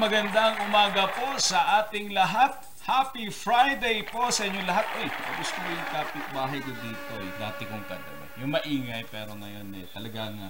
Magandang 0.00 0.56
umaga 0.64 1.12
po 1.12 1.36
sa 1.36 1.84
ating 1.84 2.16
lahat. 2.16 2.56
Happy 2.88 3.28
Friday 3.28 4.00
po 4.08 4.32
sa 4.32 4.48
inyo 4.48 4.64
lahat. 4.64 4.88
Uy, 4.96 5.12
gusto 5.12 5.60
ko 5.60 5.68
yung 5.68 5.88
kapitbahay 5.92 6.56
ko 6.64 6.72
dito. 6.72 7.12
Eh. 7.20 7.28
Dati 7.36 7.68
kong 7.68 7.84
katabi. 7.84 8.24
Yung 8.40 8.48
maingay 8.48 9.04
pero 9.12 9.36
ngayon 9.36 9.76
eh, 9.76 9.84
talagang 9.92 10.40
uh, 10.40 10.48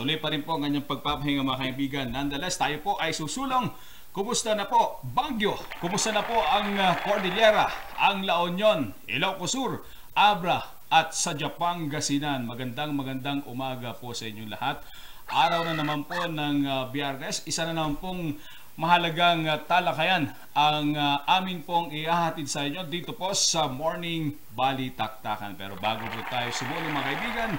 tuloy 0.00 0.16
pa 0.16 0.32
rin 0.32 0.40
po 0.40 0.56
ang 0.56 0.64
kanyang 0.64 0.88
pagpapahinga 0.88 1.44
mga 1.44 1.60
kaibigan. 1.60 2.06
Nonetheless, 2.08 2.56
tayo 2.56 2.80
po 2.80 2.96
ay 2.96 3.12
susulong. 3.12 3.68
Kumusta 4.16 4.56
na 4.56 4.64
po 4.64 5.04
Baguio? 5.04 5.60
Kumusta 5.76 6.16
na 6.16 6.24
po 6.24 6.40
ang 6.40 6.72
uh, 6.80 6.96
Cordillera, 7.04 7.68
ang 8.00 8.24
La 8.24 8.40
Union, 8.48 8.96
Ilocos 9.12 9.52
Sur, 9.52 9.84
Abra 10.16 10.72
at 10.88 11.12
sa 11.12 11.36
Japan 11.36 11.92
Gasinan. 11.92 12.48
Magandang 12.48 12.96
magandang 12.96 13.44
umaga 13.44 13.92
po 13.92 14.16
sa 14.16 14.24
inyo 14.24 14.48
lahat. 14.48 14.80
Araw 15.26 15.66
na 15.66 15.74
naman 15.74 16.06
po 16.06 16.22
ng 16.22 16.62
uh, 16.64 16.86
Biyernes, 16.94 17.42
isa 17.50 17.66
na 17.66 17.74
naman 17.74 17.98
pong 17.98 18.38
mahalagang 18.76 19.48
uh, 19.48 19.56
talakayan 19.64 20.28
ang 20.52 20.92
uh, 20.92 21.24
amin 21.24 21.64
pong 21.64 21.88
ihahatid 21.88 22.44
sa 22.44 22.68
inyo 22.68 22.84
dito 22.84 23.16
po 23.16 23.32
sa 23.32 23.72
Morning 23.72 24.36
Bali 24.52 24.92
Taktakan. 24.92 25.56
Pero 25.56 25.80
bago 25.80 26.04
po 26.04 26.20
tayo 26.28 26.52
sumuli 26.52 26.92
mga 26.92 27.08
kaibigan, 27.08 27.50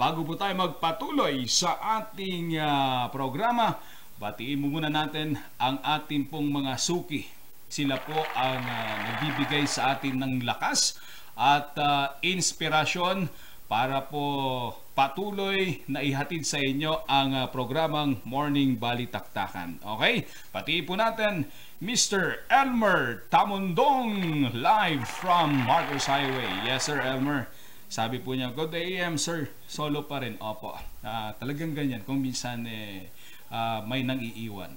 bago 0.00 0.24
po 0.24 0.32
tayo 0.34 0.56
magpatuloy 0.56 1.44
sa 1.44 1.76
ating 2.00 2.56
uh, 2.56 3.12
programa, 3.12 3.76
batiin 4.16 4.64
mo 4.64 4.72
muna 4.72 4.88
natin 4.88 5.36
ang 5.60 5.76
ating 5.84 6.32
pong 6.32 6.48
mga 6.48 6.80
suki. 6.80 7.28
Sila 7.68 8.00
po 8.00 8.16
ang 8.32 8.64
uh, 8.64 8.94
nagbibigay 9.12 9.68
sa 9.68 9.96
atin 9.96 10.24
ng 10.24 10.34
lakas 10.44 10.96
at 11.36 11.76
uh, 11.76 12.16
inspirasyon 12.24 13.28
para 13.72 14.04
po 14.04 14.68
patuloy 14.92 15.80
na 15.88 16.04
ihatid 16.04 16.44
sa 16.44 16.60
inyo 16.60 17.08
ang 17.08 17.32
uh, 17.32 17.48
programang 17.48 18.20
Morning 18.28 18.76
Balitaktakan. 18.76 19.80
Okay? 19.96 20.28
Pati 20.52 20.84
po 20.84 20.92
natin 20.92 21.48
Mr. 21.80 22.44
Elmer 22.52 23.24
Tamundong 23.32 24.52
live 24.52 25.08
from 25.08 25.64
Marcos 25.64 26.04
Highway. 26.04 26.68
Yes 26.68 26.84
sir 26.84 27.00
Elmer. 27.00 27.48
Sabi 27.88 28.20
po 28.20 28.36
niya, 28.36 28.52
good 28.52 28.76
day 28.76 29.00
AM 29.00 29.16
sir. 29.16 29.48
Solo 29.64 30.04
pa 30.04 30.20
rin. 30.20 30.36
Opo. 30.36 30.76
Uh, 31.00 31.32
talagang 31.40 31.72
ganyan. 31.72 32.04
Kung 32.04 32.20
minsan 32.20 32.68
eh, 32.68 33.08
uh, 33.48 33.80
may 33.88 34.04
nang 34.04 34.20
iiwan. 34.20 34.76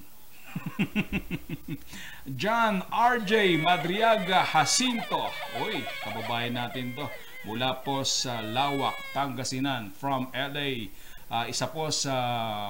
John 2.40 2.80
RJ 2.88 3.60
Madriaga 3.60 4.40
Jacinto. 4.40 5.28
Uy, 5.60 5.84
kababayan 6.00 6.56
natin 6.56 6.96
to 6.96 7.04
mula 7.46 7.78
po 7.86 8.02
sa 8.02 8.42
Lawak, 8.42 8.98
Pangasinan 9.14 9.94
from 9.94 10.26
LA. 10.34 10.90
Uh, 11.26 11.42
ah, 11.42 11.46
isa 11.46 11.70
po 11.70 11.90
sa 11.94 12.14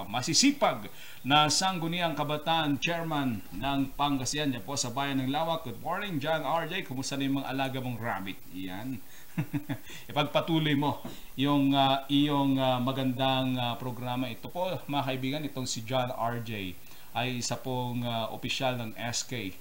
masisipag 0.09 0.89
na 1.25 1.49
sangguniang 1.49 2.13
kabataan 2.13 2.77
chairman 2.77 3.41
ng 3.57 3.97
Pangasinan 3.97 4.53
niya 4.53 4.63
po 4.65 4.77
sa 4.77 4.93
bayan 4.93 5.25
ng 5.25 5.33
Lawak. 5.33 5.65
Good 5.65 5.81
morning, 5.81 6.21
John 6.21 6.45
RJ. 6.45 6.85
Kumusta 6.85 7.17
na 7.17 7.25
yung 7.25 7.41
mga 7.41 7.49
alaga 7.57 7.79
mong 7.81 7.99
rabbit? 8.01 8.37
Yan. 8.53 9.01
Ipagpatuloy 10.13 10.77
mo 10.77 11.01
yung 11.41 11.73
uh, 11.73 12.05
iyong 12.13 12.61
uh, 12.61 12.77
magandang 12.81 13.57
uh, 13.57 13.81
programa. 13.81 14.29
Ito 14.29 14.53
po, 14.53 14.77
mga 14.89 15.03
kaibigan, 15.09 15.43
itong 15.49 15.69
si 15.69 15.85
John 15.89 16.13
RJ 16.13 16.77
ay 17.17 17.41
isa 17.41 17.57
pong 17.57 18.05
uh, 18.05 18.29
opisyal 18.29 18.77
ng 18.77 18.93
SK 18.93 19.57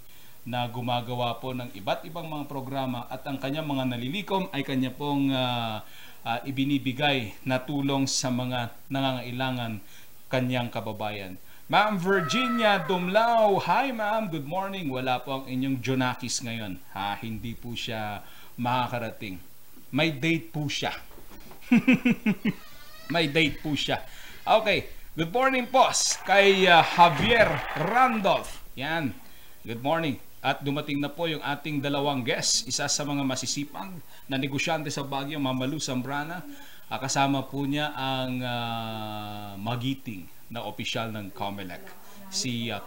na 0.45 0.69
gumagawa 0.69 1.41
po 1.41 1.57
ng 1.57 1.73
iba't 1.73 2.05
ibang 2.05 2.29
mga 2.29 2.45
programa 2.45 3.09
at 3.09 3.25
ang 3.25 3.41
kanyang 3.41 3.65
mga 3.65 3.97
nalilikom 3.97 4.45
ay 4.53 4.61
kanya 4.61 4.93
pong 4.93 5.33
uh, 5.33 5.81
uh, 6.21 6.39
ibinibigay 6.45 7.33
na 7.41 7.57
tulong 7.57 8.05
sa 8.05 8.29
mga 8.29 8.69
nangangailangan 8.85 9.81
kanyang 10.29 10.69
kababayan. 10.69 11.41
Ma'am 11.65 11.97
Virginia 11.97 12.77
Dumlao, 12.85 13.57
hi 13.65 13.89
ma'am, 13.89 14.29
good 14.29 14.45
morning. 14.45 14.85
Wala 14.85 15.17
po 15.17 15.41
ang 15.41 15.45
inyong 15.49 15.81
Jonakis 15.81 16.45
ngayon. 16.45 16.77
Ha, 16.93 17.17
hindi 17.25 17.57
po 17.57 17.73
siya 17.73 18.21
makakarating. 18.53 19.41
May 19.89 20.13
date 20.13 20.53
po 20.53 20.69
siya. 20.69 20.93
May 23.13 23.33
date 23.33 23.65
po 23.65 23.73
siya. 23.73 24.05
Okay, 24.45 24.93
good 25.17 25.33
morning 25.33 25.65
po 25.65 25.89
kay 26.21 26.69
uh, 26.69 26.85
Javier 26.85 27.49
Randolph. 27.81 28.61
Yan, 28.77 29.17
good 29.65 29.81
morning. 29.81 30.24
At 30.45 30.61
dumating 30.61 31.01
na 31.01 31.09
po 31.09 31.25
yung 31.25 31.41
ating 31.41 31.81
dalawang 31.81 32.21
guest, 32.21 32.69
isa 32.69 32.85
sa 32.85 33.01
mga 33.01 33.25
masisipag 33.25 33.97
na 34.29 34.37
negosyante 34.37 34.93
sa 34.93 35.01
Baguio, 35.01 35.41
Mamalu 35.41 35.81
Zambrana. 35.81 36.45
Uh, 36.85 37.01
kasama 37.01 37.49
po 37.49 37.65
niya 37.65 37.89
ang 37.97 38.45
uh, 38.45 39.57
magiting 39.57 40.29
na 40.53 40.61
opisyal 40.61 41.09
ng 41.09 41.33
COMELEC, 41.33 41.81
si 42.29 42.69
uh, 42.69 42.77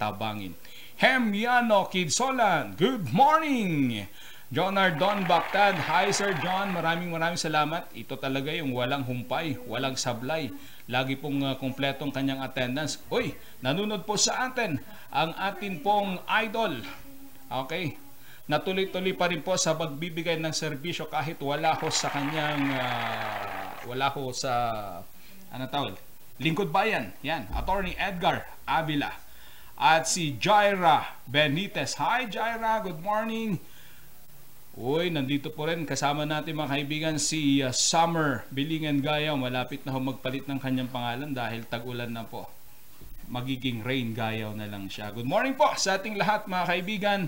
Tabangin. 0.00 0.56
Hemiano 0.96 1.84
Kidsolan, 1.92 2.72
good 2.80 3.12
morning! 3.12 4.08
John 4.48 4.80
Ardon 4.80 5.28
Bactad, 5.28 5.76
hi 5.84 6.08
Sir 6.10 6.32
John, 6.40 6.72
maraming 6.72 7.12
maraming 7.12 7.38
salamat. 7.38 7.92
Ito 7.92 8.16
talaga 8.16 8.48
yung 8.56 8.72
walang 8.72 9.04
humpay, 9.04 9.60
walang 9.68 10.00
sablay 10.00 10.48
Lagi 10.90 11.14
pong 11.14 11.46
uh, 11.46 11.54
kumpletong 11.54 12.10
kanyang 12.10 12.42
attendance. 12.42 12.98
Uy, 13.14 13.38
nanonood 13.62 14.02
po 14.02 14.18
sa 14.18 14.50
atin 14.50 14.82
ang 15.14 15.30
atin 15.38 15.78
pong 15.78 16.18
idol. 16.42 16.82
Okay. 17.46 17.94
Natuloy-tuloy 18.50 19.14
pa 19.14 19.30
rin 19.30 19.46
po 19.46 19.54
sa 19.54 19.78
pagbibigay 19.78 20.42
ng 20.42 20.50
serbisyo 20.50 21.06
kahit 21.06 21.38
wala 21.38 21.78
ho 21.78 21.86
sa 21.86 22.10
kanyang 22.10 22.74
uh, 22.74 23.86
wala 23.86 24.10
ho 24.10 24.34
sa 24.34 24.50
ano 25.54 25.64
tawag? 25.70 25.94
Lingkod 26.42 26.74
Bayan. 26.74 27.14
Yan, 27.22 27.46
Attorney 27.54 27.94
Edgar 27.94 28.42
Avila. 28.66 29.14
At 29.78 30.10
si 30.10 30.34
Jaira 30.34 31.22
Benitez. 31.30 31.94
Hi 32.02 32.26
Jaira, 32.26 32.82
good 32.82 32.98
morning. 32.98 33.62
Uy, 34.78 35.10
nandito 35.10 35.50
po 35.50 35.66
rin 35.66 35.82
kasama 35.82 36.22
natin 36.22 36.54
mga 36.54 36.70
kaibigan 36.78 37.16
si 37.18 37.58
uh, 37.58 37.74
Summer 37.74 38.46
Bilingan 38.54 39.02
Gayaw. 39.02 39.34
Malapit 39.34 39.82
na 39.82 39.90
ho 39.90 39.98
magpalit 39.98 40.46
ng 40.46 40.62
kanyang 40.62 40.86
pangalan 40.86 41.34
dahil 41.34 41.66
tag-ulan 41.66 42.14
na 42.14 42.22
po. 42.22 42.46
Magiging 43.26 43.82
Rain 43.82 44.14
Gayaw 44.14 44.54
na 44.54 44.70
lang 44.70 44.86
siya. 44.86 45.10
Good 45.10 45.26
morning 45.26 45.58
po 45.58 45.74
sa 45.74 45.98
ating 45.98 46.14
lahat 46.14 46.46
mga 46.46 46.64
kaibigan. 46.70 47.20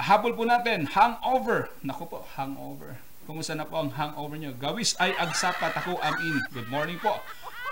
Habol 0.00 0.32
po 0.32 0.48
natin, 0.48 0.88
hangover. 0.88 1.68
Naku 1.84 2.08
po, 2.08 2.24
hangover. 2.32 2.96
Kumusta 3.28 3.52
na 3.52 3.68
po 3.68 3.84
ang 3.84 3.92
hangover 3.92 4.40
nyo? 4.40 4.56
Gawis 4.56 4.96
ay 5.04 5.12
agsapat 5.20 5.76
ako 5.84 6.00
amin. 6.00 6.40
Good 6.56 6.72
morning 6.72 6.96
po. 6.96 7.20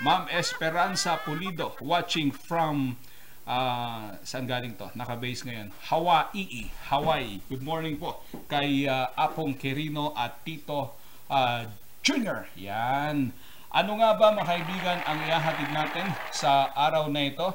Ma'am 0.05 0.29
Esperanza 0.29 1.17
Pulido 1.25 1.81
watching 1.81 2.29
from 2.29 3.01
uh, 3.47 4.17
saan 4.25 4.45
galing 4.45 4.77
to? 4.77 4.89
Naka-base 4.97 5.47
ngayon. 5.47 5.69
Hawaii. 5.89 6.69
Hawaii. 6.91 7.41
Good 7.49 7.65
morning 7.65 7.97
po 7.97 8.21
kay 8.51 8.85
uh, 8.85 9.09
Apong 9.17 9.57
Quirino 9.57 10.13
at 10.17 10.43
Tito 10.45 10.97
uh, 11.31 11.65
Junior. 12.03 12.49
Yan. 12.57 13.33
Ano 13.71 14.03
nga 14.03 14.19
ba 14.19 14.35
mga 14.35 14.51
kaibigan 14.51 14.99
ang 15.07 15.19
ihahatid 15.23 15.71
natin 15.71 16.07
sa 16.35 16.75
araw 16.75 17.07
na 17.07 17.23
ito? 17.31 17.49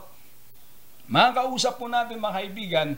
Makakausap 1.12 1.76
po 1.76 1.92
natin 1.92 2.24
mga 2.24 2.38
kaibigan 2.40 2.90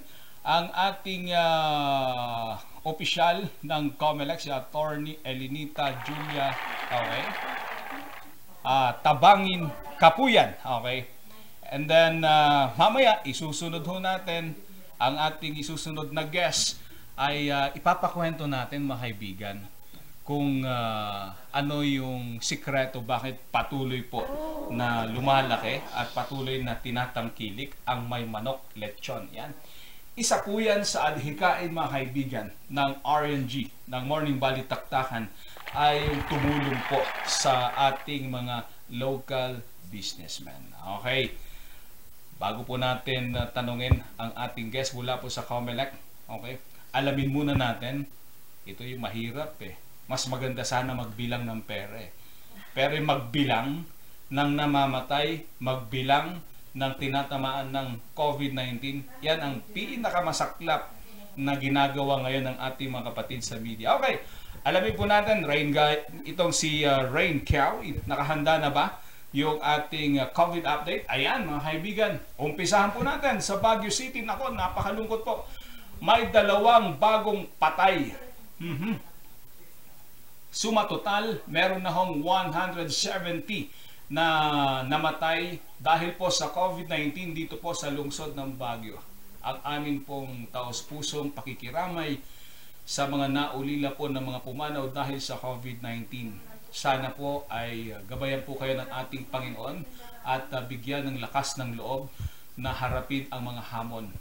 ang 0.47 0.71
ating 0.71 1.33
uh, 1.33 2.55
opisyal 2.87 3.51
ng 3.59 3.83
COMELEC, 3.99 4.47
si 4.47 4.49
Attorney 4.53 5.19
Elinita 5.25 5.91
Julia 6.07 6.55
okay? 6.87 7.25
uh, 8.63 8.95
Tabangin 9.03 9.67
Kapuyan. 9.99 10.55
Okay? 10.61 11.16
And 11.67 11.83
then, 11.88 12.23
uh, 12.23 12.72
mamaya, 12.79 13.19
isusunod 13.28 13.84
ho 13.84 13.99
natin 13.99 14.55
ang 14.97 15.19
ating 15.19 15.59
isusunod 15.59 16.09
na 16.16 16.23
guest 16.23 16.79
ay 17.19 17.52
uh, 17.52 17.69
ipapakwento 17.75 18.47
natin 18.47 18.87
mga 18.87 19.02
kaibigan 19.03 19.58
kung 20.28 20.59
uh, 20.67 21.31
ano 21.55 21.87
yung 21.87 22.43
sikreto 22.43 22.99
bakit 22.99 23.40
patuloy 23.47 24.03
po 24.03 24.28
na 24.75 25.08
lumalaki 25.08 25.79
at 25.96 26.11
patuloy 26.11 26.59
na 26.59 26.75
tinatangkilik 26.75 27.72
ang 27.87 28.11
may 28.11 28.28
manok 28.28 28.59
lechon. 28.75 29.31
Yan. 29.31 29.55
Isa 30.19 30.43
po 30.43 30.59
yan 30.59 30.84
sa 30.84 31.14
adhikain 31.14 31.72
mga 31.72 31.90
kaibigan 31.93 32.47
ng 32.67 32.91
RNG, 33.05 33.72
ng 33.87 34.03
Morning 34.03 34.35
Valley 34.35 34.67
Taktakan 34.67 35.31
ay 35.72 36.03
tumulong 36.28 36.79
po 36.91 36.99
sa 37.23 37.72
ating 37.91 38.28
mga 38.28 38.67
local 38.99 39.64
businessmen. 39.87 40.75
Okay. 40.99 41.47
Bago 42.37 42.61
po 42.61 42.78
natin 42.78 43.34
uh, 43.34 43.49
tanungin 43.49 44.05
ang 44.22 44.29
ating 44.37 44.69
guest 44.69 44.93
mula 44.93 45.17
po 45.17 45.25
sa 45.25 45.41
Comelec, 45.41 45.89
okay? 46.29 46.61
Alamin 46.93 47.34
muna 47.34 47.57
natin, 47.57 48.05
ito 48.61 48.85
yung 48.85 49.01
mahirap 49.01 49.57
eh. 49.66 49.73
Mas 50.05 50.29
maganda 50.29 50.61
sana 50.61 50.93
magbilang 50.93 51.43
ng 51.49 51.66
pera. 51.66 51.97
Pero 52.78 52.93
yung 52.93 53.09
magbilang 53.09 53.81
ng 54.29 54.51
namamatay, 54.53 55.49
magbilang 55.57 56.37
ng 56.78 56.93
tinatamaan 57.01 57.73
ng 57.73 57.87
COVID-19, 58.13 59.01
yan 59.25 59.40
ang 59.41 59.55
pinakamasaklap 59.73 60.93
na 61.37 61.57
ginagawa 61.57 62.22
ngayon 62.22 62.53
ng 62.53 62.57
ating 62.69 62.90
mga 62.93 63.05
kapatid 63.13 63.41
sa 63.41 63.57
media. 63.57 63.97
Okay, 63.97 64.22
alamin 64.61 64.93
po 64.93 65.09
natin, 65.09 65.41
Rain 65.41 65.73
Guy, 65.73 66.05
itong 66.29 66.53
si 66.53 66.85
uh, 66.85 67.09
Rain 67.09 67.41
Kiao, 67.41 67.81
nakahanda 68.05 68.61
na 68.61 68.69
ba 68.69 69.06
yung 69.35 69.59
ating 69.59 70.24
uh, 70.24 70.32
COVID 70.32 70.64
update. 70.64 71.03
Ayan 71.12 71.44
mga 71.44 71.62
kaibigan, 71.64 72.14
umpisahan 72.40 72.96
po 72.96 73.03
natin 73.03 73.44
sa 73.44 73.59
Baguio 73.59 73.91
City. 73.91 74.24
Nako, 74.24 74.56
napakalungkot 74.56 75.22
po. 75.28 75.44
May 76.00 76.29
dalawang 76.32 76.96
bagong 76.96 77.50
patay. 77.59 78.14
Mhm. 78.62 78.97
Suma 80.47 80.88
total, 80.88 81.44
meron 81.46 81.84
na 81.84 81.91
hong 81.91 82.24
170 82.24 83.70
na 84.08 84.26
namatay 84.88 85.59
dahil 85.78 86.16
po 86.16 86.32
sa 86.32 86.47
COVID-19 86.50 87.35
dito 87.35 87.59
po 87.59 87.76
sa 87.76 87.91
lungsod 87.91 88.34
ng 88.34 88.56
Baguio. 88.56 88.97
Ang 89.44 89.59
amin 89.64 89.97
pong 90.02 90.47
taos-pusong 90.50 91.35
pakikiramay 91.35 92.18
sa 92.88 93.03
mga 93.03 93.28
naulila 93.28 93.91
po 93.94 94.08
ng 94.08 94.24
mga 94.24 94.40
pumanaw 94.47 94.88
dahil 94.96 95.20
sa 95.20 95.35
COVID-19. 95.35 96.47
Sana 96.78 97.09
po 97.09 97.50
ay 97.50 97.90
gabayan 98.06 98.46
po 98.46 98.53
kayo 98.53 98.78
ng 98.78 98.85
ating 98.85 99.26
Panginoon 99.34 99.82
at 100.22 100.46
uh, 100.53 100.62
bigyan 100.62 101.09
ng 101.09 101.18
lakas 101.26 101.58
ng 101.58 101.74
loob 101.74 102.06
na 102.53 102.70
harapin 102.70 103.26
ang 103.34 103.50
mga 103.50 103.66
hamon. 103.74 104.14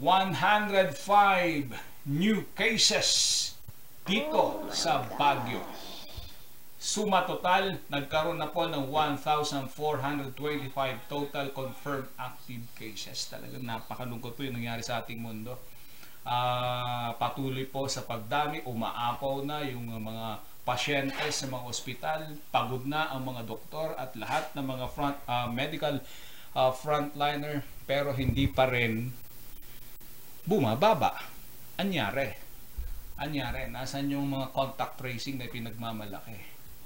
105 0.00 0.96
new 2.08 2.48
cases 2.56 3.08
dito 4.08 4.64
sa 4.72 5.04
Baguio. 5.20 5.60
Suma 6.80 7.28
total, 7.28 7.76
nagkaroon 7.92 8.40
na 8.40 8.48
po 8.48 8.64
ng 8.72 8.88
1,425 8.88 10.32
total 11.12 11.52
confirmed 11.52 12.08
active 12.16 12.64
cases. 12.80 13.28
Talagang 13.28 13.68
napakalungkot 13.68 14.32
po 14.32 14.40
yung 14.40 14.56
nangyari 14.56 14.80
sa 14.80 15.04
ating 15.04 15.20
mundo. 15.20 15.60
Uh, 16.24 17.12
patuloy 17.20 17.68
po 17.68 17.84
sa 17.92 18.08
pagdami, 18.08 18.64
umaapaw 18.64 19.44
na 19.44 19.60
yung 19.68 19.84
mga 19.84 20.48
pasyente 20.62 21.26
sa 21.34 21.46
mga 21.50 21.64
ospital, 21.66 22.20
pagod 22.54 22.86
na 22.86 23.10
ang 23.10 23.26
mga 23.26 23.42
doktor 23.46 23.98
at 23.98 24.14
lahat 24.14 24.54
ng 24.54 24.62
mga 24.62 24.86
front 24.94 25.18
uh, 25.26 25.50
medical 25.50 25.98
uh, 26.54 26.70
frontliner 26.70 27.66
pero 27.82 28.14
hindi 28.14 28.46
pa 28.46 28.70
rin 28.70 29.10
bumababa. 30.46 31.18
Anyari? 31.78 32.38
Anyari? 33.18 33.70
Nasaan 33.70 34.10
yung 34.14 34.30
mga 34.30 34.54
contact 34.54 35.02
tracing 35.02 35.38
na 35.42 35.50
pinagmamalaki? 35.50 36.38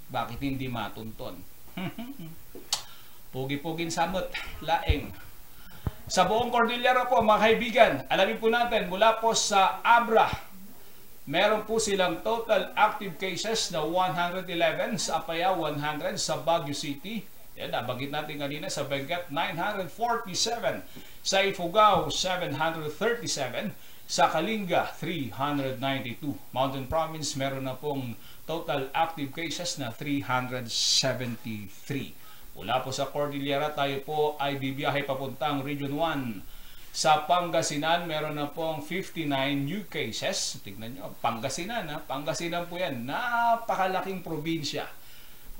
Bakit 0.08 0.40
hindi 0.40 0.72
matunton? 0.72 1.36
Pugi-pugin 3.32 3.92
samot, 3.92 4.32
laeng. 4.64 5.12
Sa 6.06 6.24
buong 6.24 6.48
Cordillera 6.54 7.10
po 7.10 7.20
mga 7.20 7.42
kaibigan, 7.42 7.92
alamin 8.08 8.38
po 8.40 8.48
natin 8.48 8.88
mula 8.88 9.18
po 9.18 9.34
sa 9.34 9.82
Abra, 9.82 10.30
meron 11.26 11.66
po 11.66 11.82
silang 11.82 12.22
total 12.22 12.70
active 12.78 13.18
cases 13.18 13.74
na 13.74 13.82
111, 13.82 14.46
sa 14.98 15.20
Apaya 15.20 15.50
100, 15.50 16.16
sa 16.16 16.38
Baguio 16.38 16.72
City, 16.72 17.26
yan, 17.56 17.72
nabagit 17.72 18.12
natin 18.12 18.36
kanina 18.36 18.68
sa 18.68 18.84
Benguet 18.86 19.32
947, 19.32 20.84
sa 21.24 21.42
Ifugao 21.42 22.12
737, 22.12 23.72
sa 24.06 24.30
Kalinga 24.30 24.94
392. 25.02 26.38
Mountain 26.54 26.86
Province 26.86 27.34
meron 27.34 27.66
na 27.66 27.74
pong 27.74 28.14
total 28.46 28.86
active 28.94 29.34
cases 29.34 29.82
na 29.82 29.90
373. 29.90 32.14
Mula 32.54 32.78
po 32.84 32.94
sa 32.94 33.10
Cordillera 33.10 33.74
tayo 33.74 33.98
po 34.06 34.38
ay 34.38 34.62
bibiyahe 34.62 35.02
papuntang 35.02 35.66
Region 35.66 35.98
1. 35.98 36.38
Sa 36.96 37.28
Pangasinan, 37.28 38.08
meron 38.08 38.40
na 38.40 38.48
pong 38.48 38.80
59 38.80 39.28
new 39.68 39.84
cases. 39.84 40.56
Tignan 40.64 40.96
nyo, 40.96 41.12
Pangasinan, 41.20 41.92
ha? 41.92 42.00
Pangasinan 42.00 42.64
po 42.72 42.80
yan. 42.80 43.04
Napakalaking 43.04 44.24
probinsya. 44.24 44.88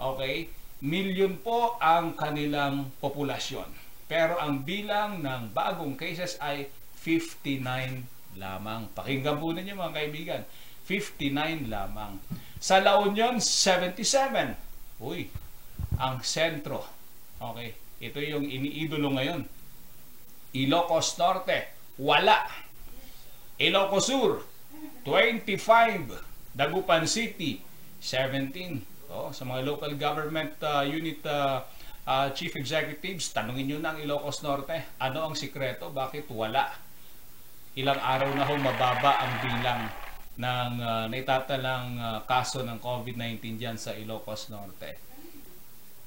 Okay? 0.01 0.49
Milyon 0.81 1.45
po 1.45 1.77
ang 1.77 2.17
kanilang 2.17 2.89
populasyon. 3.05 3.69
Pero 4.09 4.41
ang 4.41 4.65
bilang 4.65 5.21
ng 5.21 5.53
bagong 5.53 5.93
cases 6.01 6.41
ay 6.41 6.73
59 7.05 8.41
lamang. 8.41 8.89
Pakinggan 8.97 9.37
po 9.37 9.53
ninyo 9.53 9.77
mga 9.77 9.93
kaibigan. 9.93 10.43
59 10.89 11.69
lamang. 11.69 12.17
Sa 12.57 12.81
La 12.81 12.97
Union, 12.97 13.37
77. 13.37 14.57
Uy, 15.05 15.29
ang 16.01 16.17
sentro. 16.25 16.89
Okay, 17.37 17.77
ito 18.01 18.25
yung 18.25 18.49
iniidolo 18.49 19.13
ngayon. 19.13 19.56
Ilocos 20.57 21.21
Norte, 21.21 21.77
wala. 22.01 22.49
Ilocos 23.61 24.09
Sur, 24.09 24.41
25. 25.05 26.57
Dagupan 26.57 27.05
City, 27.05 27.61
17. 28.01 29.13
Oh, 29.13 29.29
sa 29.31 29.45
mga 29.45 29.61
local 29.69 29.93
government 30.01 30.57
uh, 30.65 30.81
unit 30.81 31.21
uh, 31.29 31.61
uh, 32.09 32.33
chief 32.33 32.57
executives, 32.57 33.29
tanungin 33.37 33.69
nyo 33.69 33.79
ang 33.85 34.01
Ilocos 34.01 34.41
Norte, 34.41 34.97
ano 34.97 35.29
ang 35.29 35.35
sikreto? 35.37 35.93
Bakit 35.93 36.33
wala? 36.33 36.73
Ilang 37.77 38.01
araw 38.01 38.31
na 38.33 38.49
ho 38.49 38.55
mababa 38.57 39.21
ang 39.21 39.33
bilang 39.45 39.83
ng 40.37 40.73
uh, 40.81 41.05
naitatalang 41.13 42.01
uh, 42.01 42.19
kaso 42.25 42.65
ng 42.65 42.81
COVID-19 42.81 43.61
dyan 43.61 43.77
sa 43.77 43.93
Ilocos 43.93 44.49
Norte. 44.49 44.97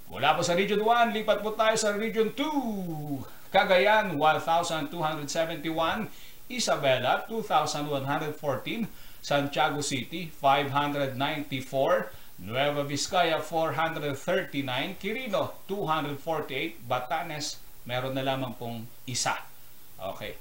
Mula 0.10 0.34
po 0.34 0.42
sa 0.42 0.58
Region 0.58 0.82
1, 0.82 1.14
lipat 1.22 1.46
po 1.46 1.54
tayo 1.54 1.78
sa 1.78 1.94
Region 1.94 2.34
2. 2.34 3.39
Cagayan, 3.50 4.18
1,271. 4.18 6.08
Isabela, 6.50 7.26
2,114. 7.26 8.86
Santiago 9.22 9.82
City, 9.82 10.32
594. 10.38 11.18
Nueva 12.40 12.84
Vizcaya, 12.86 13.42
439. 13.42 14.96
Quirino, 15.02 15.66
248. 15.68 16.80
Batanes, 16.86 17.60
meron 17.84 18.14
na 18.16 18.24
lamang 18.24 18.54
pong 18.56 18.86
isa. 19.10 19.36
Okay. 20.00 20.38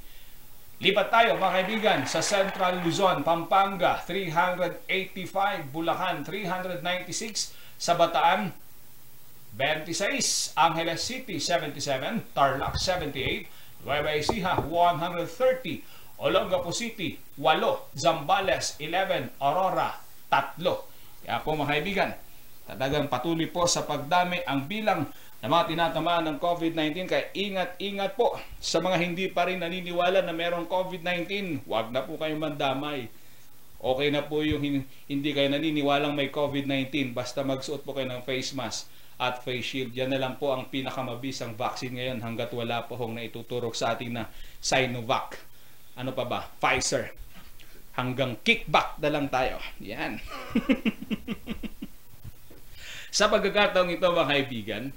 Lipat 0.78 1.10
tayo 1.10 1.34
mga 1.34 1.54
kaibigan 1.58 2.00
sa 2.06 2.22
Central 2.22 2.78
Luzon, 2.86 3.26
Pampanga 3.26 3.98
385, 4.06 5.74
Bulacan 5.74 6.22
396, 6.22 7.50
sa 7.74 7.98
Bataan 7.98 8.54
26, 9.58 10.54
Angeles 10.54 11.02
City 11.02 11.42
77, 11.42 12.30
Tarlac 12.30 12.78
78, 12.78 13.82
Nueva 13.82 14.14
Ecija 14.14 14.54
130, 14.62 16.22
Olongapo 16.22 16.70
City 16.70 17.18
8, 17.34 17.98
Zambales 17.98 18.78
11, 18.78 19.34
Aurora 19.42 19.98
3. 20.30 20.62
Kaya 21.26 21.42
po 21.42 21.58
mga 21.58 21.74
kaibigan, 21.74 22.10
talagang 22.70 23.10
patuloy 23.10 23.50
po 23.50 23.66
sa 23.66 23.82
pagdami 23.82 24.46
ang 24.46 24.70
bilang 24.70 25.10
na 25.42 25.50
mga 25.50 25.74
tinatamaan 25.74 26.30
ng 26.30 26.38
COVID-19. 26.38 27.10
Kaya 27.10 27.26
ingat-ingat 27.34 28.14
po 28.14 28.38
sa 28.62 28.78
mga 28.78 28.96
hindi 29.02 29.26
pa 29.26 29.50
rin 29.50 29.58
naniniwala 29.58 30.22
na 30.22 30.30
mayroong 30.30 30.70
COVID-19. 30.70 31.66
Huwag 31.66 31.90
na 31.90 32.06
po 32.06 32.14
kayong 32.14 32.46
mandamay. 32.46 33.10
Okay 33.78 34.08
na 34.14 34.22
po 34.22 34.42
yung 34.42 34.86
hindi 34.86 35.30
kayo 35.34 35.50
naniniwalang 35.50 36.14
may 36.14 36.30
COVID-19. 36.30 37.10
Basta 37.10 37.42
magsuot 37.42 37.82
po 37.82 37.98
kayo 37.98 38.06
ng 38.06 38.22
face 38.22 38.54
mask 38.54 38.97
at 39.18 39.42
face 39.42 39.74
shield. 39.74 39.92
Yan 39.98 40.14
na 40.14 40.22
lang 40.22 40.38
po 40.38 40.54
ang 40.54 40.70
pinakamabisang 40.70 41.58
vaccine 41.58 41.98
ngayon 41.98 42.22
hanggat 42.22 42.54
wala 42.54 42.86
po 42.86 42.94
hong 42.94 43.18
naituturok 43.18 43.74
sa 43.74 43.98
atin 43.98 44.22
na 44.22 44.24
Sinovac. 44.62 45.42
Ano 45.98 46.14
pa 46.14 46.24
ba? 46.24 46.46
Pfizer. 46.62 47.10
Hanggang 47.98 48.38
kickback 48.46 49.02
na 49.02 49.10
lang 49.10 49.26
tayo. 49.26 49.58
Yan. 49.82 50.18
sa 53.18 53.26
pagkakataong 53.26 53.90
ito 53.90 54.06
mga 54.06 54.30
kaibigan, 54.30 54.94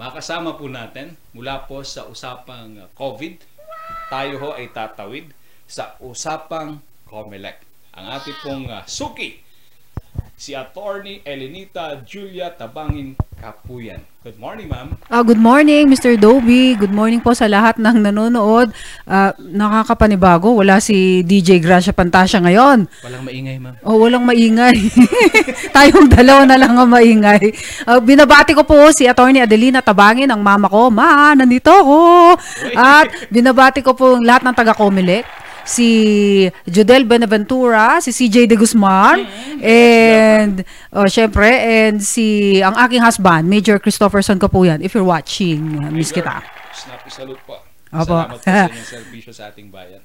Makasama 0.00 0.56
po 0.56 0.72
natin 0.72 1.20
mula 1.36 1.68
po 1.68 1.84
sa 1.84 2.08
usapang 2.08 2.88
COVID, 2.96 3.44
tayo 4.08 4.34
ho 4.40 4.48
ay 4.56 4.72
tatawid 4.72 5.28
sa 5.68 6.00
usapang 6.00 6.80
COMELEC. 7.04 7.60
Ang 7.92 8.06
ating 8.08 8.38
pong 8.40 8.64
uh, 8.72 8.80
suki, 8.88 9.44
si 10.42 10.58
Attorney 10.58 11.22
Elenita 11.22 12.02
Julia 12.02 12.50
Tabangin 12.50 13.14
Kapuyan. 13.38 14.02
Good 14.26 14.42
morning, 14.42 14.66
ma'am. 14.66 14.98
Uh, 15.06 15.22
good 15.22 15.38
morning, 15.38 15.86
Mr. 15.86 16.18
Dobie. 16.18 16.74
Good 16.74 16.90
morning 16.90 17.22
po 17.22 17.30
sa 17.30 17.46
lahat 17.46 17.78
ng 17.78 18.02
nanonood. 18.02 18.74
Uh, 19.06 19.30
nakakapanibago, 19.38 20.58
wala 20.58 20.82
si 20.82 21.22
DJ 21.22 21.62
Gracia 21.62 21.94
Pantasya 21.94 22.42
ngayon. 22.42 22.90
Walang 23.06 23.22
maingay, 23.22 23.56
ma'am. 23.62 23.74
Oh, 23.86 24.02
walang 24.02 24.26
maingay. 24.26 24.74
Tayong 25.78 26.10
dalawa 26.10 26.42
na 26.42 26.58
lang 26.58 26.74
ang 26.74 26.90
maingay. 26.90 27.54
Uh, 27.86 28.02
binabati 28.02 28.50
ko 28.58 28.66
po 28.66 28.90
si 28.90 29.06
Attorney 29.06 29.42
Adelina 29.46 29.78
Tabangin, 29.78 30.30
ang 30.30 30.42
mama 30.42 30.66
ko. 30.66 30.90
Ma, 30.90 31.38
nandito 31.38 31.70
ako. 31.70 31.98
At 32.74 33.30
binabati 33.30 33.78
ko 33.78 33.94
po 33.94 34.18
lahat 34.18 34.42
ng 34.42 34.54
taga-Comelec 34.58 35.41
si 35.64 35.88
Judel 36.66 37.04
Benaventura, 37.04 38.00
si 38.00 38.10
CJ 38.10 38.46
De 38.50 38.56
Guzman, 38.56 39.26
and 39.62 40.66
oh, 40.92 41.06
syempre, 41.06 41.48
and 41.48 42.02
si 42.02 42.58
ang 42.62 42.74
aking 42.78 43.02
husband, 43.02 43.48
Major 43.48 43.78
Christopherson 43.78 44.38
Kapuyan, 44.38 44.82
if 44.82 44.94
you're 44.94 45.06
watching, 45.06 45.82
uh, 45.82 45.90
miss 45.90 46.10
kita. 46.10 46.42
Snappy 46.72 47.10
salute 47.10 47.42
po. 47.46 47.60
Opo. 47.92 48.16
Salamat 48.16 48.40
po 48.40 48.48
sa 48.48 48.68
inyong 48.72 48.88
servisyo 48.88 49.32
sa 49.36 49.52
ating 49.52 49.68
bayan. 49.68 50.00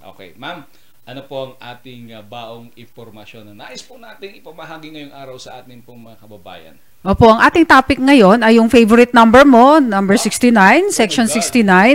Okay, 0.00 0.36
ma'am. 0.36 0.64
ano 1.10 1.26
po 1.26 1.36
ang 1.42 1.54
ating 1.58 2.14
uh, 2.14 2.22
baong 2.22 2.70
impormasyon 2.78 3.50
na 3.50 3.66
nais 3.66 3.82
po 3.82 3.98
nating 3.98 4.38
ipamahagi 4.38 4.94
ngayong 4.94 5.14
araw 5.16 5.36
sa 5.40 5.58
ating 5.58 5.82
pong 5.82 6.06
mga 6.06 6.22
kababayan. 6.22 6.76
Opo, 7.00 7.32
ang 7.32 7.40
ating 7.40 7.64
topic 7.64 7.96
ngayon 7.96 8.44
ay 8.44 8.60
yung 8.60 8.68
favorite 8.68 9.16
number 9.16 9.40
mo, 9.48 9.80
number 9.80 10.20
69, 10.20 10.92
section 10.92 11.24
God. 11.24 11.32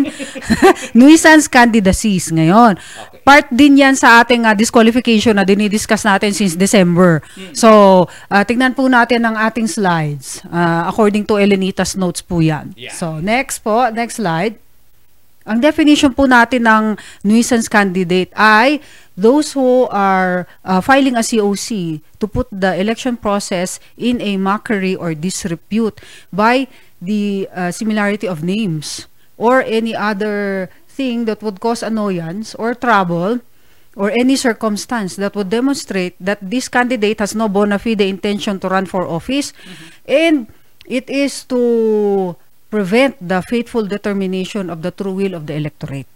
69, 0.10 0.98
nuisance 0.98 1.46
candidacies 1.46 2.34
ngayon. 2.34 2.74
Part 3.22 3.46
din 3.54 3.78
yan 3.78 3.94
sa 3.94 4.26
ating 4.26 4.50
uh, 4.50 4.58
disqualification 4.58 5.38
na 5.38 5.46
dinidiscuss 5.46 6.10
natin 6.10 6.34
since 6.34 6.58
December. 6.58 7.22
Hmm. 7.38 7.54
So, 7.54 7.70
uh, 8.10 8.44
tingnan 8.50 8.74
po 8.74 8.90
natin 8.90 9.22
ang 9.30 9.38
ating 9.38 9.70
slides. 9.70 10.42
Uh, 10.50 10.90
according 10.90 11.30
to 11.30 11.38
Elenita's 11.38 11.94
notes 11.94 12.26
po 12.26 12.42
yan. 12.42 12.74
So, 12.90 13.22
next 13.22 13.62
po, 13.62 13.86
next 13.94 14.18
slide. 14.18 14.65
Ang 15.46 15.62
definition 15.62 16.10
po 16.10 16.26
natin 16.26 16.66
ng 16.66 16.98
nuisance 17.22 17.70
candidate 17.70 18.34
ay 18.34 18.82
those 19.14 19.54
who 19.54 19.86
are 19.94 20.50
uh, 20.66 20.82
filing 20.82 21.14
a 21.14 21.22
COC 21.22 22.02
to 22.18 22.26
put 22.26 22.50
the 22.50 22.74
election 22.82 23.14
process 23.14 23.78
in 23.94 24.18
a 24.26 24.42
mockery 24.42 24.98
or 24.98 25.14
disrepute 25.14 26.02
by 26.34 26.66
the 26.98 27.46
uh, 27.54 27.70
similarity 27.70 28.26
of 28.26 28.42
names 28.42 29.06
or 29.38 29.62
any 29.70 29.94
other 29.94 30.68
thing 30.90 31.30
that 31.30 31.46
would 31.46 31.62
cause 31.62 31.86
annoyance 31.86 32.58
or 32.58 32.74
trouble 32.74 33.40
or 33.96 34.10
any 34.12 34.36
circumstance 34.36 35.16
that 35.16 35.36
would 35.36 35.54
demonstrate 35.54 36.18
that 36.20 36.42
this 36.42 36.68
candidate 36.68 37.20
has 37.20 37.36
no 37.36 37.48
bona 37.48 37.78
fide 37.78 38.02
intention 38.02 38.60
to 38.60 38.68
run 38.68 38.86
for 38.90 39.06
office. 39.08 39.54
And 40.10 40.50
it 40.90 41.10
is 41.10 41.46
to 41.54 42.36
prevent 42.70 43.16
the 43.22 43.40
faithful 43.46 43.86
determination 43.86 44.68
of 44.68 44.82
the 44.82 44.90
true 44.92 45.14
will 45.14 45.38
of 45.38 45.46
the 45.46 45.56
electorate. 45.56 46.10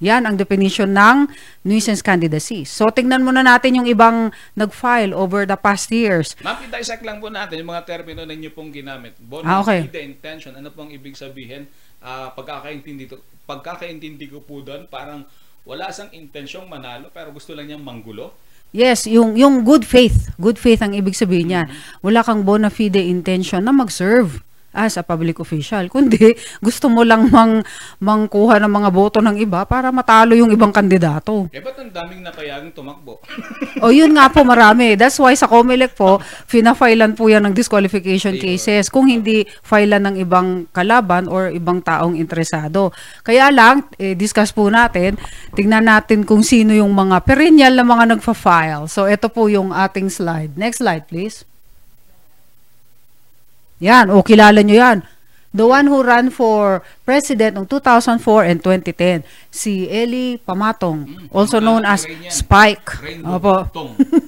Yan 0.00 0.24
ang 0.24 0.40
definition 0.40 0.96
ng 0.96 1.28
nuisance 1.62 2.00
candidacy. 2.00 2.64
So, 2.64 2.88
tingnan 2.88 3.20
muna 3.20 3.44
natin 3.44 3.76
yung 3.76 3.86
ibang 3.86 4.32
nag-file 4.56 5.12
over 5.12 5.44
the 5.44 5.60
past 5.60 5.92
years. 5.92 6.32
Ma'am, 6.40 6.56
i-dissect 6.66 7.04
lang 7.04 7.20
po 7.20 7.28
natin 7.28 7.60
yung 7.60 7.70
mga 7.70 7.84
termino 7.84 8.24
na 8.24 8.32
inyo 8.32 8.50
pong 8.50 8.72
ginamit. 8.72 9.12
Bonus 9.20 9.44
Ah, 9.46 9.60
okay. 9.60 9.86
the 9.92 10.00
intention. 10.00 10.56
Ano 10.56 10.72
pong 10.72 10.88
ibig 10.90 11.14
sabihin? 11.14 11.68
Ah, 12.00 12.32
pagkakaintindi, 12.32 13.04
to, 13.12 13.20
pagkakaintindi 13.44 14.32
ko 14.32 14.40
po 14.40 14.64
doon, 14.64 14.88
parang 14.88 15.28
wala 15.68 15.92
sang 15.92 16.08
intensyong 16.16 16.64
manalo 16.64 17.12
pero 17.12 17.28
gusto 17.30 17.52
lang 17.52 17.68
niyang 17.68 17.84
manggulo. 17.84 18.32
Yes, 18.72 19.04
yung 19.04 19.36
yung 19.36 19.66
good 19.66 19.84
faith. 19.84 20.32
Good 20.40 20.56
faith 20.56 20.80
ang 20.80 20.96
ibig 20.96 21.12
sabihin 21.18 21.52
niyan. 21.52 21.66
Wala 22.00 22.24
kang 22.24 22.46
bona 22.46 22.70
fide 22.72 23.02
intention 23.02 23.66
na 23.66 23.74
mag-serve 23.74 24.40
as 24.70 24.96
a 24.96 25.02
public 25.02 25.42
official. 25.42 25.86
Kundi 25.90 26.34
gusto 26.66 26.86
mo 26.86 27.02
lang 27.02 27.28
mang 27.28 27.62
mangkuha 27.98 28.62
ng 28.62 28.70
mga 28.70 28.88
boto 28.94 29.18
ng 29.18 29.36
iba 29.42 29.66
para 29.66 29.90
matalo 29.90 30.38
yung 30.38 30.50
ibang 30.54 30.70
kandidato. 30.70 31.50
Eh, 31.50 31.58
ba't 31.58 31.78
ang 31.82 31.90
daming 31.90 32.22
napayagang 32.22 32.70
tumakbo? 32.70 33.18
O 33.82 33.90
yun 33.90 34.14
nga 34.14 34.30
po 34.30 34.46
marami. 34.46 34.94
That's 34.94 35.18
why 35.18 35.34
sa 35.34 35.50
COMELEC 35.50 35.98
po, 35.98 36.22
fina-filean 36.52 37.18
po 37.18 37.26
yan 37.26 37.50
ng 37.50 37.54
disqualification 37.54 38.38
cases 38.38 38.86
kung 38.88 39.10
hindi 39.10 39.42
filean 39.66 40.06
ng 40.06 40.16
ibang 40.22 40.70
kalaban 40.70 41.26
or 41.26 41.50
ibang 41.50 41.82
taong 41.82 42.14
interesado. 42.14 42.94
Kaya 43.26 43.50
lang, 43.50 43.90
eh, 43.98 44.14
discuss 44.14 44.54
po 44.54 44.70
natin, 44.70 45.18
tingnan 45.58 45.90
natin 45.90 46.22
kung 46.22 46.46
sino 46.46 46.70
yung 46.70 46.94
mga 46.94 47.26
perennial 47.26 47.74
na 47.74 47.84
mga 47.86 48.16
nagfa-file. 48.16 48.86
So 48.86 49.10
ito 49.10 49.26
po 49.26 49.50
yung 49.50 49.74
ating 49.74 50.08
slide. 50.12 50.54
Next 50.54 50.78
slide 50.78 51.10
please. 51.10 51.49
Yan, 53.80 54.12
o 54.12 54.20
kilala 54.20 54.60
nyo 54.60 54.76
yan. 54.76 54.98
The 55.50 55.66
one 55.66 55.90
who 55.90 56.06
ran 56.06 56.30
for 56.30 56.78
president 57.02 57.58
noong 57.58 57.66
2004 57.66 58.46
and 58.46 58.58
2010, 58.62 59.26
si 59.50 59.90
Eli 59.90 60.38
Pamatong, 60.38 61.26
also 61.34 61.58
kilala 61.58 61.66
known 61.66 61.82
as. 61.82 62.06
Spike. 62.30 63.02
Opo. 63.26 63.66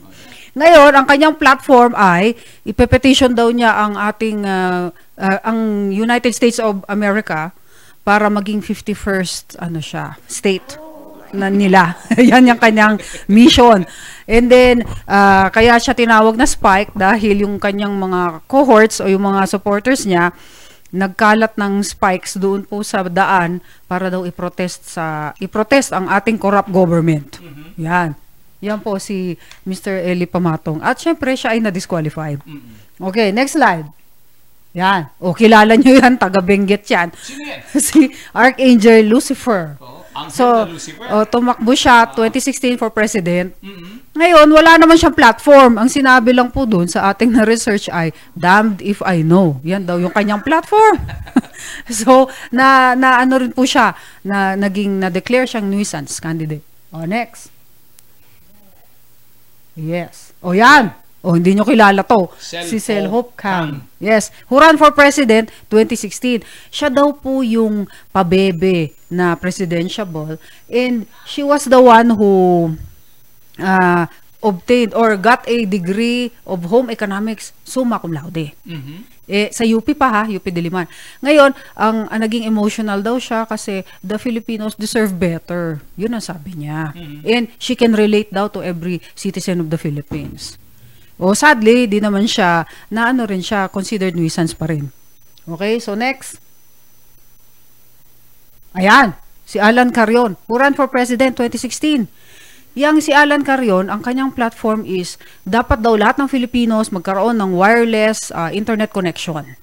Ngayon, 0.58 0.92
ang 0.92 1.06
kanyang 1.06 1.38
platform 1.38 1.94
ay 1.96 2.34
ipepetition 2.66 3.32
daw 3.32 3.48
niya 3.54 3.72
ang 3.72 3.96
ating 3.96 4.44
ah, 4.44 4.92
ah, 5.16 5.38
ang 5.46 5.88
United 5.94 6.34
States 6.34 6.58
of 6.58 6.82
America 6.90 7.54
para 8.02 8.26
maging 8.26 8.60
51st 8.60 9.62
ano 9.62 9.78
siya, 9.78 10.18
state 10.26 10.91
na 11.34 11.52
nila. 11.52 11.96
Yan 12.30 12.48
yung 12.48 12.60
kanyang 12.60 13.00
mission. 13.26 13.84
And 14.28 14.46
then, 14.46 14.86
ah, 15.04 15.50
kaya 15.50 15.76
siya 15.76 15.96
tinawag 15.96 16.38
na 16.38 16.46
Spike 16.46 16.94
dahil 16.94 17.42
yung 17.42 17.58
kanyang 17.58 17.96
mga 17.96 18.46
cohorts 18.46 19.02
o 19.02 19.10
yung 19.10 19.26
mga 19.26 19.48
supporters 19.50 20.06
niya 20.06 20.30
nagkalat 20.92 21.56
ng 21.56 21.80
spikes 21.80 22.36
doon 22.36 22.68
po 22.68 22.84
sa 22.84 23.00
daan 23.08 23.64
para 23.88 24.12
daw 24.12 24.28
i-protest 24.28 24.92
sa 24.92 25.32
i-protest 25.40 25.96
ang 25.96 26.04
ating 26.12 26.36
corrupt 26.36 26.68
government. 26.68 27.40
Yan. 27.80 28.12
Yan 28.60 28.78
po 28.78 29.00
si 29.00 29.34
Mr. 29.64 30.04
Eli 30.04 30.28
Pamatong. 30.28 30.84
At 30.84 31.00
syempre 31.00 31.32
siya 31.32 31.56
ay 31.56 31.64
na-disqualified. 31.64 32.44
Okay, 33.00 33.32
next 33.32 33.56
slide. 33.56 33.88
Yan. 34.76 35.08
O, 35.18 35.32
kilala 35.32 35.74
nyo 35.80 35.92
yan. 36.00 36.20
Taga-Benguet 36.20 36.84
yan. 36.86 37.08
Sino 37.16 37.42
yan? 37.42 37.60
si 37.88 38.12
Archangel 38.36 39.08
Lucifer. 39.08 39.80
Ang 39.80 40.01
So, 40.28 40.68
oh, 41.08 41.24
tumakbo 41.24 41.72
siya 41.72 42.04
2016 42.12 42.76
for 42.76 42.92
president. 42.92 43.56
Mhm. 43.64 44.12
Ngayon, 44.12 44.48
wala 44.52 44.76
naman 44.76 45.00
siyang 45.00 45.16
platform. 45.16 45.80
Ang 45.80 45.88
sinabi 45.88 46.36
lang 46.36 46.52
po 46.52 46.68
dun 46.68 46.84
sa 46.84 47.08
ating 47.08 47.32
na-research 47.36 47.88
ay, 47.88 48.12
damned 48.36 48.84
if 48.84 49.00
I 49.00 49.24
know. 49.24 49.56
Yan 49.64 49.88
daw 49.88 49.96
yung 49.96 50.12
kanyang 50.12 50.44
platform. 50.44 51.00
so, 51.88 52.28
na, 52.52 52.92
na 52.92 53.24
ano 53.24 53.40
rin 53.40 53.56
po 53.56 53.64
siya, 53.64 53.96
na 54.20 54.52
naging, 54.52 55.00
na-declare 55.00 55.48
siyang 55.48 55.64
nuisance 55.64 56.20
candidate. 56.20 56.64
O, 56.92 57.08
next. 57.08 57.48
Yes. 59.72 60.36
O, 60.44 60.52
yan. 60.52 60.92
O, 61.22 61.38
hindi 61.38 61.54
nyo 61.54 61.62
kilala 61.62 62.02
to. 62.02 62.26
Sel 62.34 62.66
si 62.66 62.82
Sel 62.82 63.06
Hope 63.06 63.30
Hope 63.30 63.38
Kang. 63.38 63.86
Yes. 64.02 64.34
Who 64.50 64.58
ran 64.58 64.74
for 64.74 64.90
president 64.90 65.54
2016. 65.70 66.42
Siya 66.74 66.90
daw 66.90 67.14
po 67.14 67.46
yung 67.46 67.86
pabebe 68.10 68.98
na 69.06 69.38
presidentiable. 69.38 70.42
And 70.66 71.06
she 71.22 71.46
was 71.46 71.70
the 71.70 71.78
one 71.78 72.18
who 72.18 72.32
uh, 73.62 74.10
obtained 74.42 74.98
or 74.98 75.14
got 75.14 75.46
a 75.46 75.62
degree 75.62 76.34
of 76.42 76.66
home 76.66 76.90
economics 76.90 77.54
summa 77.62 78.02
cum 78.02 78.10
laude. 78.10 78.50
Mhm. 78.66 79.06
Eh, 79.30 79.54
sa 79.54 79.62
UP 79.62 79.86
pa 79.94 80.10
ha, 80.10 80.22
UP 80.26 80.42
Diliman. 80.50 80.90
Ngayon, 81.22 81.54
ang, 81.78 82.10
ang 82.10 82.20
naging 82.20 82.42
emotional 82.42 82.98
daw 83.00 83.22
siya 83.22 83.46
kasi 83.46 83.86
the 84.02 84.18
Filipinos 84.18 84.74
deserve 84.74 85.14
better. 85.14 85.78
Yun 85.94 86.18
ang 86.18 86.24
sabi 86.26 86.58
niya. 86.58 86.90
And 87.22 87.46
she 87.62 87.78
can 87.78 87.94
relate 87.94 88.34
daw 88.34 88.50
to 88.50 88.66
every 88.66 88.98
citizen 89.14 89.62
of 89.62 89.70
the 89.70 89.78
Philippines. 89.78 90.58
O 91.22 91.38
sadly, 91.38 91.86
di 91.86 92.02
naman 92.02 92.26
siya, 92.26 92.66
na 92.90 93.14
ano 93.14 93.22
rin 93.22 93.38
siya, 93.38 93.70
considered 93.70 94.18
nuisance 94.18 94.58
pa 94.58 94.66
rin. 94.66 94.90
Okay, 95.46 95.78
so 95.78 95.94
next. 95.94 96.42
Ayan, 98.74 99.14
si 99.46 99.62
Alan 99.62 99.94
Carion, 99.94 100.34
who 100.50 100.58
ran 100.58 100.74
for 100.74 100.90
president 100.90 101.38
2016. 101.38 102.10
Yang 102.74 102.96
si 103.06 103.10
Alan 103.14 103.46
Carion, 103.46 103.86
ang 103.86 104.02
kanyang 104.02 104.34
platform 104.34 104.82
is, 104.82 105.14
dapat 105.46 105.78
daw 105.78 105.94
lahat 105.94 106.18
ng 106.18 106.26
Filipinos 106.26 106.90
magkaroon 106.90 107.38
ng 107.38 107.54
wireless 107.54 108.34
uh, 108.34 108.50
internet 108.50 108.90
connection. 108.90 109.54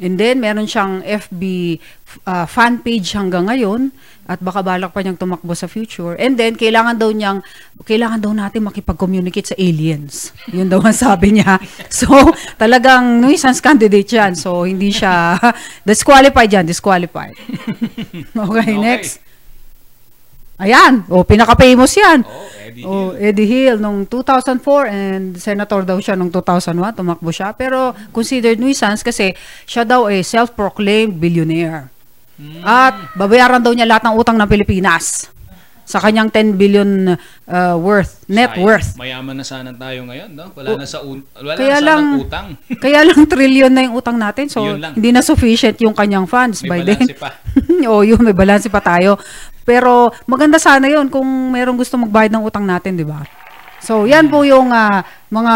And 0.00 0.16
then, 0.16 0.40
meron 0.40 0.64
siyang 0.64 1.04
FB 1.04 1.42
uh, 2.24 2.46
fan 2.48 2.80
page 2.80 3.12
hanggang 3.12 3.52
ngayon 3.52 3.92
at 4.24 4.40
baka 4.40 4.64
balak 4.64 4.90
pa 4.90 5.04
niyang 5.04 5.20
tumakbo 5.20 5.52
sa 5.52 5.68
future. 5.68 6.16
And 6.16 6.40
then, 6.40 6.56
kailangan 6.56 6.96
daw 6.96 7.12
niyang, 7.12 7.44
kailangan 7.84 8.24
daw 8.24 8.32
natin 8.32 8.64
makipag-communicate 8.64 9.52
sa 9.52 9.56
aliens. 9.60 10.32
Yun 10.48 10.68
daw 10.72 10.80
ang 10.80 10.96
sabi 10.96 11.40
niya. 11.40 11.60
So, 11.94 12.10
talagang 12.58 13.22
nuisance 13.22 13.60
candidate 13.62 14.08
yan. 14.08 14.34
So, 14.34 14.64
hindi 14.66 14.90
siya, 14.90 15.36
disqualified 15.88 16.50
yan, 16.50 16.64
disqualified. 16.66 17.36
Okay, 18.44 18.74
next. 18.76 19.22
Ayan, 20.54 21.02
o 21.10 21.26
pinaka-famous 21.26 21.92
yan. 21.98 22.22
Oh, 22.22 22.46
Eddie 22.62 22.84
Oh, 22.86 23.10
Hill. 23.10 23.18
Eddie 23.18 23.48
Hill 23.50 23.76
nung 23.82 24.06
2004 24.06 24.86
and 24.86 25.24
senator 25.34 25.82
daw 25.82 25.98
siya 25.98 26.14
nung 26.14 26.30
2001, 26.30 26.94
tumakbo 26.94 27.30
siya. 27.34 27.50
Pero 27.58 27.90
considered 28.14 28.62
nuisance 28.62 29.02
kasi 29.02 29.34
siya 29.66 29.82
daw 29.82 30.06
ay 30.06 30.22
self-proclaimed 30.22 31.18
billionaire. 31.18 31.90
At 32.62 33.14
babayaran 33.14 33.62
daw 33.62 33.70
niya 33.70 33.86
lahat 33.86 34.10
ng 34.10 34.16
utang 34.16 34.34
ng 34.34 34.48
Pilipinas 34.48 35.30
sa 35.84 36.00
kanyang 36.00 36.32
10 36.32 36.56
billion 36.56 37.12
uh, 37.44 37.76
worth, 37.76 38.24
net 38.24 38.56
Sayang. 38.56 38.64
worth. 38.64 38.88
Mayaman 38.96 39.36
na 39.36 39.44
sana 39.44 39.68
tayo 39.70 40.08
ngayon, 40.08 40.32
no? 40.32 40.48
Wala 40.56 40.80
na 40.80 40.88
sa 40.88 41.04
wala 41.04 41.52
Kaya 41.54 41.76
na 41.76 41.84
lang- 41.84 42.24
utang. 42.24 42.46
Kaya 42.84 43.04
lang 43.04 43.20
trillion 43.28 43.68
na 43.68 43.84
yung 43.84 43.94
utang 43.94 44.16
natin. 44.16 44.48
So, 44.48 44.64
hindi 44.64 45.12
na 45.12 45.20
sufficient 45.20 45.76
yung 45.84 45.92
kanyang 45.92 46.24
funds 46.24 46.64
May 46.64 46.80
by 46.80 46.88
then. 46.88 47.04
pa. 47.14 47.36
Oo, 47.92 48.00
yun, 48.00 48.24
may 48.24 48.32
balanse 48.32 48.72
pa 48.72 48.80
tayo. 48.80 49.20
Pero 49.68 50.08
maganda 50.24 50.56
sana 50.56 50.88
yun 50.88 51.12
kung 51.12 51.52
merong 51.52 51.76
gusto 51.76 52.00
magbayad 52.00 52.32
ng 52.32 52.44
utang 52.48 52.64
natin, 52.64 52.96
di 52.96 53.04
ba? 53.04 53.20
So, 53.84 54.08
yan 54.08 54.32
po 54.32 54.40
yung 54.40 54.72
ah, 54.72 55.04
mga 55.28 55.54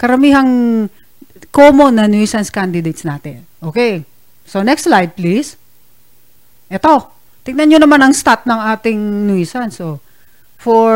karamihang 0.00 0.52
common 1.52 2.00
na 2.00 2.08
nuisance 2.08 2.48
candidates 2.48 3.04
natin. 3.04 3.44
Okay. 3.60 4.08
So, 4.48 4.64
next 4.64 4.88
slide, 4.88 5.12
please. 5.12 5.59
Ito. 6.70 7.10
Tignan 7.42 7.66
nyo 7.66 7.78
naman 7.82 7.98
ang 7.98 8.14
stat 8.14 8.46
ng 8.46 8.60
ating 8.78 9.26
nuisance. 9.26 9.82
So, 9.82 9.98
for 10.60 10.94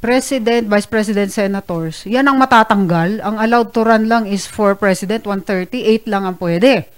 president, 0.00 0.72
vice 0.72 0.88
president, 0.88 1.28
senators, 1.28 2.08
yan 2.08 2.24
ang 2.24 2.40
matatanggal. 2.40 3.20
Ang 3.20 3.36
allowed 3.36 3.76
to 3.76 3.84
run 3.84 4.08
lang 4.08 4.24
is 4.24 4.48
for 4.48 4.72
president, 4.78 5.28
138 5.28 6.08
lang 6.08 6.24
ang 6.24 6.40
pwede. 6.40 6.88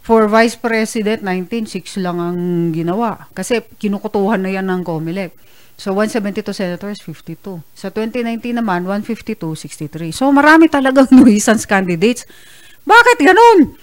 For 0.00 0.26
vice 0.26 0.56
president, 0.56 1.22
19, 1.22 1.68
6 1.68 2.00
lang 2.00 2.16
ang 2.18 2.38
ginawa. 2.72 3.28
Kasi 3.36 3.60
kinukutuhan 3.78 4.40
na 4.40 4.50
yan 4.50 4.66
ng 4.66 4.82
COMELEC. 4.82 5.36
So, 5.76 5.96
172 5.96 6.52
senators, 6.52 7.00
52. 7.04 7.60
Sa 7.72 7.88
2019 7.88 8.56
naman, 8.56 8.84
152, 8.84 9.36
63. 9.56 10.12
So, 10.12 10.28
marami 10.28 10.68
talagang 10.68 11.08
nuisance 11.16 11.64
candidates. 11.68 12.24
Bakit 12.84 13.16
ganun? 13.20 13.76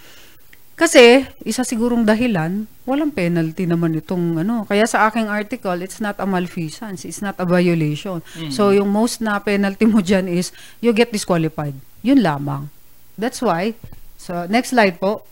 Kasi, 0.77 1.25
isa 1.41 1.65
sigurong 1.65 2.05
dahilan, 2.05 2.69
walang 2.85 3.09
penalty 3.09 3.65
naman 3.65 3.97
itong 3.97 4.45
ano. 4.45 4.61
Kaya 4.69 4.85
sa 4.85 5.09
aking 5.09 5.25
article, 5.25 5.73
it's 5.81 5.97
not 5.97 6.21
a 6.21 6.27
malfeasance, 6.29 7.01
it's 7.01 7.17
not 7.17 7.33
a 7.41 7.49
violation. 7.49 8.21
So, 8.53 8.69
yung 8.69 8.93
most 8.93 9.17
na 9.17 9.41
penalty 9.41 9.89
mo 9.89 10.05
dyan 10.05 10.29
is, 10.29 10.53
you 10.77 10.93
get 10.93 11.09
disqualified. 11.09 11.73
Yun 12.05 12.21
lamang. 12.21 12.69
That's 13.17 13.41
why, 13.41 13.73
so 14.21 14.45
next 14.45 14.69
slide 14.77 15.01
po, 15.01 15.25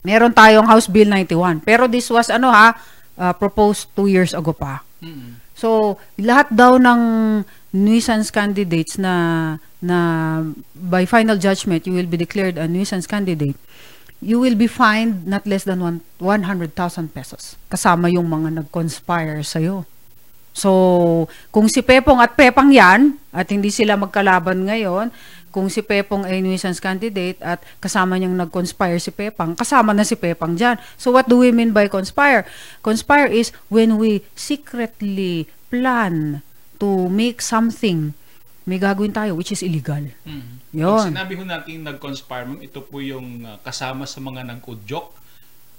meron 0.00 0.32
tayong 0.32 0.64
House 0.64 0.88
Bill 0.88 1.12
91. 1.12 1.60
Pero 1.68 1.84
this 1.84 2.08
was, 2.08 2.32
ano 2.32 2.48
ha, 2.48 2.72
uh, 3.20 3.36
proposed 3.36 3.92
two 3.92 4.08
years 4.08 4.32
ago 4.32 4.56
pa. 4.56 4.80
Mm. 5.04 5.44
So, 5.52 6.00
lahat 6.16 6.54
daw 6.54 6.80
ng 6.80 7.00
nuisance 7.74 8.32
candidates 8.32 8.96
na 8.96 9.58
na 9.84 9.98
by 10.72 11.04
final 11.04 11.36
judgment 11.36 11.84
you 11.84 11.92
will 11.92 12.08
be 12.08 12.16
declared 12.16 12.56
a 12.56 12.64
nuisance 12.64 13.04
candidate, 13.04 13.58
you 14.18 14.42
will 14.42 14.58
be 14.58 14.66
fined 14.66 15.26
not 15.26 15.46
less 15.46 15.62
than 15.62 15.78
one, 15.78 16.02
100,000 16.18 16.74
pesos. 17.14 17.54
Kasama 17.70 18.10
yung 18.10 18.26
mga 18.26 18.62
nag-conspire 18.62 19.42
sa'yo. 19.46 19.86
So, 20.58 21.30
kung 21.54 21.70
si 21.70 21.86
Pepong 21.86 22.18
at 22.18 22.34
Pepang 22.34 22.74
yan, 22.74 23.14
at 23.30 23.46
hindi 23.46 23.70
sila 23.70 23.94
magkalaban 23.94 24.66
ngayon, 24.66 25.14
kung 25.54 25.70
si 25.70 25.86
Pepong 25.86 26.26
ay 26.26 26.42
nuisance 26.42 26.82
candidate 26.82 27.38
at 27.38 27.62
kasama 27.78 28.18
niyang 28.18 28.34
nag-conspire 28.34 28.98
si 28.98 29.14
Pepang, 29.14 29.54
kasama 29.54 29.94
na 29.94 30.02
si 30.02 30.18
Pepang 30.18 30.58
dyan. 30.58 30.74
So, 30.98 31.14
what 31.14 31.30
do 31.30 31.38
we 31.38 31.54
mean 31.54 31.70
by 31.70 31.86
conspire? 31.86 32.42
Conspire 32.82 33.30
is 33.30 33.54
when 33.70 34.02
we 34.02 34.26
secretly 34.34 35.46
plan 35.70 36.42
to 36.82 37.06
make 37.06 37.38
something, 37.38 38.18
may 38.66 38.82
gagawin 38.82 39.14
tayo, 39.14 39.38
which 39.38 39.54
is 39.54 39.62
illegal. 39.62 40.10
Mm. 40.26 40.57
Yun. 40.76 41.00
Pag 41.00 41.12
sinabi 41.16 41.32
ho 41.38 41.42
natin 41.48 41.80
nag-conspire, 41.84 42.44
ma'am, 42.44 42.60
ito 42.60 42.84
po 42.84 43.00
yung 43.00 43.44
uh, 43.44 43.56
kasama 43.64 44.04
sa 44.04 44.20
mga 44.20 44.44
nag-udyok 44.44 45.06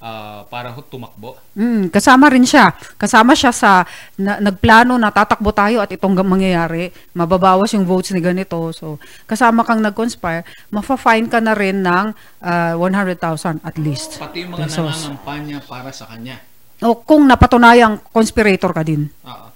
uh, 0.02 0.42
para 0.50 0.74
ho 0.74 0.80
tumakbo. 0.82 1.38
Mm, 1.54 1.94
kasama 1.94 2.32
rin 2.32 2.48
siya. 2.48 2.74
Kasama 2.98 3.38
siya 3.38 3.54
sa 3.54 3.86
na, 4.18 4.42
nagplano 4.42 4.98
na 4.98 5.14
tatakbo 5.14 5.54
tayo 5.54 5.84
at 5.84 5.92
itong 5.94 6.18
mangyayari, 6.26 6.90
mababawas 7.14 7.70
yung 7.76 7.86
votes 7.86 8.16
ni 8.16 8.24
ganito. 8.24 8.58
So, 8.74 8.98
kasama 9.30 9.62
kang 9.62 9.84
nag-conspire, 9.84 10.48
mafa-fine 10.74 11.30
ka 11.30 11.38
na 11.44 11.54
rin 11.54 11.86
ng 11.86 12.06
ah, 12.42 12.74
100,000 12.74 13.62
at 13.62 13.76
least. 13.78 14.18
Pati 14.18 14.42
yung 14.42 14.58
mga 14.58 14.66
Pesos. 14.68 14.90
nangangampanya 14.90 15.58
para 15.64 15.92
sa 15.94 16.10
kanya. 16.10 16.42
O 16.80 16.96
kung 17.04 17.28
napatunayang 17.28 18.00
conspirator 18.10 18.72
ka 18.72 18.82
din. 18.88 19.12
Oo. 19.28 19.48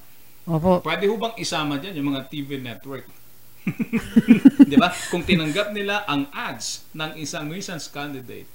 Opo. 0.43 0.83
Pwede 0.83 1.07
ho 1.07 1.15
bang 1.15 1.39
isama 1.39 1.79
dyan 1.79 2.03
yung 2.03 2.11
mga 2.11 2.27
TV 2.27 2.59
network? 2.59 3.07
Di 4.72 4.75
ba? 4.75 4.91
Kung 5.12 5.24
tinanggap 5.24 5.72
nila 5.72 6.03
ang 6.08 6.27
ads 6.32 6.88
ng 6.91 7.20
isang 7.20 7.48
nuisance 7.48 7.88
candidate, 7.88 8.48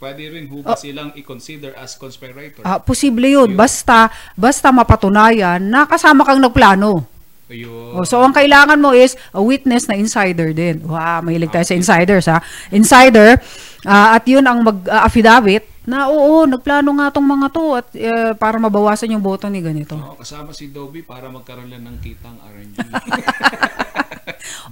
pwede 0.00 0.32
rin 0.32 0.48
ho 0.48 0.64
ba 0.64 0.76
silang 0.76 1.12
i-consider 1.12 1.76
as 1.76 1.96
conspirator? 1.96 2.64
Ah, 2.64 2.80
posible 2.80 3.28
yun. 3.28 3.52
Basta, 3.52 4.08
basta 4.36 4.72
mapatunayan 4.72 5.60
na 5.60 5.84
kasama 5.84 6.24
kang 6.24 6.40
nagplano. 6.40 7.04
Ayun. 7.50 7.98
Oh, 7.98 8.06
so 8.06 8.22
ang 8.22 8.30
kailangan 8.30 8.78
mo 8.78 8.94
is 8.94 9.18
a 9.34 9.42
witness 9.42 9.90
na 9.90 9.98
insider 9.98 10.54
din. 10.54 10.86
Wow, 10.86 11.26
mahilig 11.26 11.50
tayo 11.50 11.66
sa 11.66 11.74
insiders 11.74 12.30
ha. 12.30 12.38
Insider 12.70 13.42
ah, 13.82 14.14
at 14.14 14.22
'yun 14.22 14.46
ang 14.46 14.62
mag-affidavit 14.62 15.66
na 15.82 16.06
oo, 16.06 16.46
nagplano 16.46 16.94
nga 17.02 17.10
tong 17.10 17.26
mga 17.26 17.46
to 17.50 17.64
at 17.74 17.88
eh, 17.98 18.30
para 18.38 18.54
mabawasan 18.62 19.10
yung 19.10 19.24
boto 19.24 19.50
ni 19.50 19.58
ganito. 19.58 19.98
Oo, 19.98 20.14
kasama 20.22 20.54
si 20.54 20.70
Dobby 20.70 21.02
para 21.02 21.26
magkaroon 21.26 21.66
lang 21.66 21.82
ng 21.82 21.98
kitang 21.98 22.38
RNG. 22.38 22.78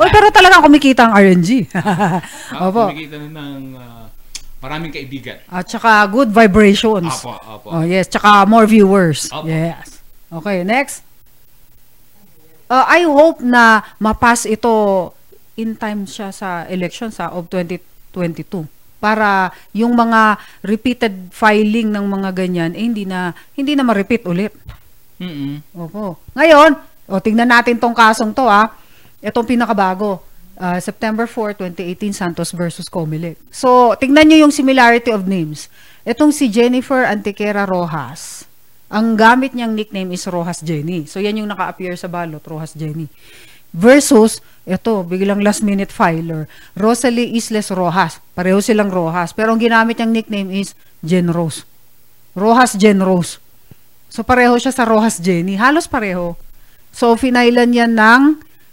Oy, 0.01 0.09
pero 0.13 0.29
talagang 0.31 0.63
kumikita 0.65 1.09
ang 1.09 1.13
RNG. 1.17 1.69
Opo. 2.69 2.93
Kumikita 2.93 3.17
na 3.19 3.29
ng 3.29 3.63
ah, 3.77 4.07
maraming 4.63 4.93
kaibigan. 4.93 5.39
At 5.49 5.69
saka 5.71 6.07
good 6.11 6.31
vibrations. 6.31 7.25
Apo, 7.25 7.35
apo. 7.37 7.67
Oh, 7.73 7.85
yes, 7.85 8.09
tsaka 8.11 8.47
more 8.47 8.67
viewers. 8.69 9.31
Opo. 9.31 9.47
Yes. 9.47 10.01
Okay, 10.29 10.63
next. 10.63 11.07
Uh, 12.69 12.85
I 12.85 13.09
hope 13.09 13.41
na 13.41 13.81
mapas 13.97 14.45
ito 14.45 15.11
in 15.57 15.75
time 15.75 16.05
siya 16.05 16.31
sa 16.31 16.69
election 16.69 17.09
sa 17.09 17.33
of 17.33 17.49
2022 17.51 18.69
para 18.99 19.55
yung 19.73 19.95
mga 19.95 20.37
repeated 20.63 21.31
filing 21.31 21.89
ng 21.89 22.05
mga 22.05 22.31
ganyan 22.35 22.71
eh, 22.75 22.83
hindi 22.83 23.07
na 23.07 23.33
hindi 23.55 23.73
na 23.73 23.87
ma-repeat 23.87 24.27
ulit. 24.27 24.53
Mm-mm. 25.19 25.65
Opo. 25.75 26.19
Ngayon, 26.35 26.71
o 27.09 27.19
tingnan 27.19 27.49
natin 27.49 27.81
tong 27.81 27.97
kasong 27.97 28.37
to 28.37 28.47
ah. 28.47 28.71
Itong 29.19 29.47
pinakabago. 29.47 30.23
Ah, 30.59 30.83
September 30.83 31.31
4, 31.31 31.55
2018, 31.55 32.11
Santos 32.11 32.51
versus 32.51 32.91
Comelec. 32.91 33.39
So, 33.55 33.95
tingnan 33.95 34.27
nyo 34.27 34.49
yung 34.49 34.55
similarity 34.55 35.15
of 35.15 35.31
names. 35.31 35.71
Itong 36.03 36.35
si 36.35 36.51
Jennifer 36.51 37.07
Antiquera 37.07 37.63
Rojas. 37.63 38.43
Ang 38.91 39.15
gamit 39.15 39.55
niyang 39.55 39.79
nickname 39.79 40.19
is 40.19 40.27
Rojas 40.27 40.59
Jenny. 40.65 41.07
So, 41.07 41.23
yan 41.23 41.39
yung 41.39 41.47
naka-appear 41.47 41.95
sa 41.95 42.11
balot, 42.11 42.43
Rojas 42.43 42.75
Jenny. 42.75 43.07
Versus, 43.71 44.43
ito, 44.67 45.07
biglang 45.07 45.45
last 45.45 45.63
minute 45.63 45.95
filer, 45.95 46.51
Rosalie 46.75 47.37
Isles 47.39 47.71
Rojas. 47.71 48.19
Pareho 48.35 48.59
silang 48.59 48.91
Rojas. 48.91 49.31
Pero 49.37 49.55
ang 49.55 49.61
ginamit 49.61 50.01
niyang 50.01 50.11
nickname 50.11 50.51
is 50.59 50.75
Jen 51.07 51.31
Rose. 51.31 51.63
Rojas 52.35 52.75
Jen 52.75 52.99
Rose. 52.99 53.39
So 54.09 54.25
pareho 54.25 54.57
siya 54.57 54.73
sa 54.73 54.89
Rojas 54.89 55.21
Jenny. 55.21 55.61
Halos 55.61 55.85
pareho. 55.87 56.35
So 56.91 57.15
finailan 57.15 57.77
yan 57.77 57.93
ng 57.95 58.23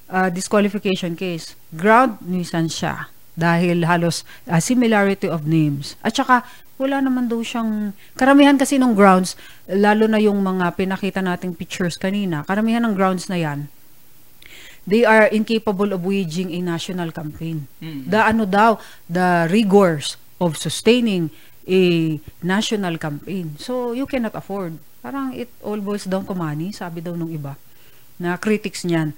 uh, 0.10 0.30
disqualification 0.30 1.16
case. 1.16 1.56
Ground 1.74 2.22
nuisance 2.24 2.82
siya. 2.82 3.10
Dahil 3.36 3.84
halos 3.84 4.24
uh, 4.48 4.64
similarity 4.64 5.28
of 5.28 5.44
names. 5.44 6.00
At 6.00 6.16
saka 6.16 6.48
wala 6.76 7.00
naman 7.00 7.32
daw 7.32 7.40
siyang... 7.40 7.96
Karamihan 8.20 8.60
kasi 8.60 8.76
ng 8.76 8.96
grounds, 8.96 9.40
lalo 9.68 10.12
na 10.12 10.20
yung 10.20 10.44
mga 10.44 10.76
pinakita 10.76 11.24
nating 11.24 11.56
pictures 11.56 11.96
kanina, 11.96 12.44
karamihan 12.44 12.84
ng 12.84 12.96
grounds 12.96 13.32
na 13.32 13.40
yan, 13.40 13.72
they 14.84 15.08
are 15.08 15.32
incapable 15.32 15.96
of 15.96 16.04
waging 16.04 16.52
a 16.52 16.60
national 16.60 17.16
campaign. 17.16 17.66
Mm. 17.80 18.12
The 18.12 18.20
ano 18.22 18.44
daw, 18.44 18.78
the 19.08 19.48
rigors 19.50 20.20
of 20.38 20.60
sustaining 20.60 21.32
a 21.66 22.16
national 22.44 23.00
campaign. 23.00 23.56
So, 23.58 23.96
you 23.96 24.06
cannot 24.06 24.36
afford. 24.36 24.78
Parang 25.00 25.34
it 25.34 25.50
all 25.64 25.80
boils 25.80 26.06
down 26.06 26.28
to 26.28 26.36
money, 26.36 26.76
sabi 26.76 27.02
daw 27.02 27.16
nung 27.16 27.32
iba, 27.32 27.56
na 28.20 28.36
critics 28.36 28.84
niyan. 28.84 29.16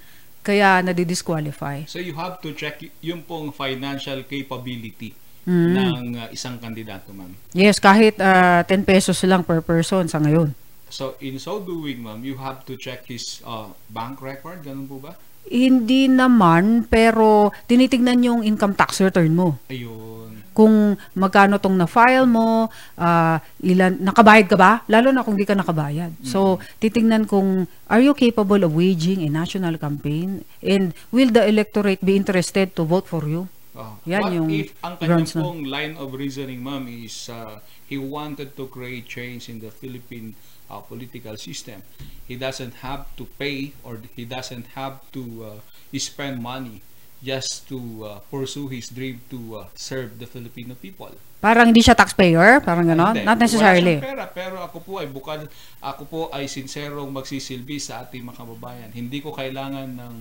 Kaya 0.48 0.80
nadidisqualify. 0.80 1.84
So 1.92 2.00
you 2.00 2.16
have 2.16 2.40
to 2.40 2.56
check 2.56 2.80
yung 3.04 3.28
pong 3.28 3.52
financial 3.52 4.24
capability 4.24 5.12
Mm. 5.48 5.72
ng 5.72 6.04
uh, 6.20 6.28
isang 6.36 6.60
kandidato, 6.60 7.16
ma'am. 7.16 7.32
Yes, 7.56 7.80
kahit 7.80 8.20
ah, 8.20 8.68
10 8.68 8.84
pesos 8.84 9.16
lang 9.24 9.48
per 9.48 9.64
person 9.64 10.04
sa 10.12 10.20
ngayon. 10.20 10.52
So 10.92 11.16
in 11.24 11.40
so 11.40 11.64
doing, 11.64 12.04
ma'am, 12.04 12.20
you 12.20 12.36
have 12.36 12.68
to 12.68 12.76
check 12.76 13.08
his 13.08 13.40
uh, 13.48 13.72
bank 13.88 14.20
record, 14.20 14.68
ganun 14.68 14.92
po 14.92 15.00
ba? 15.00 15.16
Hindi 15.48 16.12
naman, 16.12 16.92
pero 16.92 17.56
tinitignan 17.64 18.20
yung 18.20 18.44
income 18.44 18.76
tax 18.76 19.00
return 19.00 19.32
mo. 19.32 19.56
Ayun. 19.72 20.27
Kung 20.58 20.98
magkano 21.14 21.62
tong 21.62 21.78
na-file 21.78 22.26
mo, 22.26 22.74
ah, 22.98 23.38
ilan, 23.62 24.02
nakabayad 24.02 24.50
ka 24.50 24.58
ba? 24.58 24.82
Lalo 24.90 25.14
na 25.14 25.22
kung 25.22 25.38
di 25.38 25.46
ka 25.46 25.54
nakabayad. 25.54 26.18
So, 26.26 26.58
titingnan 26.82 27.30
kung, 27.30 27.70
are 27.86 28.02
you 28.02 28.18
capable 28.18 28.66
of 28.66 28.74
waging 28.74 29.22
a 29.22 29.30
national 29.30 29.78
campaign? 29.78 30.42
And 30.66 30.98
will 31.14 31.30
the 31.30 31.46
electorate 31.46 32.02
be 32.02 32.18
interested 32.18 32.74
to 32.74 32.90
vote 32.90 33.06
for 33.06 33.22
you? 33.30 33.46
Oh. 33.78 33.94
Yan 34.10 34.22
What 34.26 34.34
yung 34.34 34.50
if 34.50 34.74
ang 34.82 34.98
kanyang 34.98 35.30
pong 35.38 35.70
line 35.70 35.94
of 36.02 36.10
reasoning, 36.18 36.66
ma'am, 36.66 36.90
is 36.90 37.30
uh, 37.30 37.62
he 37.86 38.02
wanted 38.02 38.58
to 38.58 38.66
create 38.74 39.06
change 39.06 39.54
in 39.54 39.62
the 39.62 39.70
Philippine 39.70 40.34
uh, 40.66 40.82
political 40.82 41.38
system. 41.38 41.86
He 42.26 42.42
doesn't 42.42 42.82
have 42.82 43.06
to 43.22 43.30
pay 43.38 43.78
or 43.86 44.02
he 44.18 44.26
doesn't 44.26 44.74
have 44.74 45.06
to 45.14 45.22
uh, 45.46 45.98
spend 46.02 46.42
money 46.42 46.82
just 47.22 47.66
to 47.66 47.80
uh, 48.06 48.20
pursue 48.30 48.70
his 48.70 48.90
dream 48.94 49.22
to 49.30 49.64
uh, 49.64 49.68
serve 49.74 50.22
the 50.22 50.30
Filipino 50.30 50.78
people. 50.78 51.12
Parang 51.38 51.70
hindi 51.70 51.86
siya 51.86 51.94
taxpayer? 51.94 52.62
Parang 52.66 52.86
gano'n? 52.86 53.22
Not 53.22 53.38
Wala 53.38 53.46
necessarily. 53.46 54.02
siyang 54.02 54.10
pera, 54.10 54.26
pero 54.30 54.58
ako 54.62 54.78
po 54.82 54.94
ay 54.98 55.08
bukal, 55.10 55.46
ako 55.82 56.04
po 56.10 56.22
ay 56.34 56.50
sinserong 56.50 57.14
magsisilbi 57.14 57.78
sa 57.78 58.06
ating 58.06 58.26
mga 58.26 58.42
kababayan. 58.42 58.90
Hindi 58.90 59.22
ko 59.22 59.34
kailangan 59.34 59.98
ng 59.98 60.16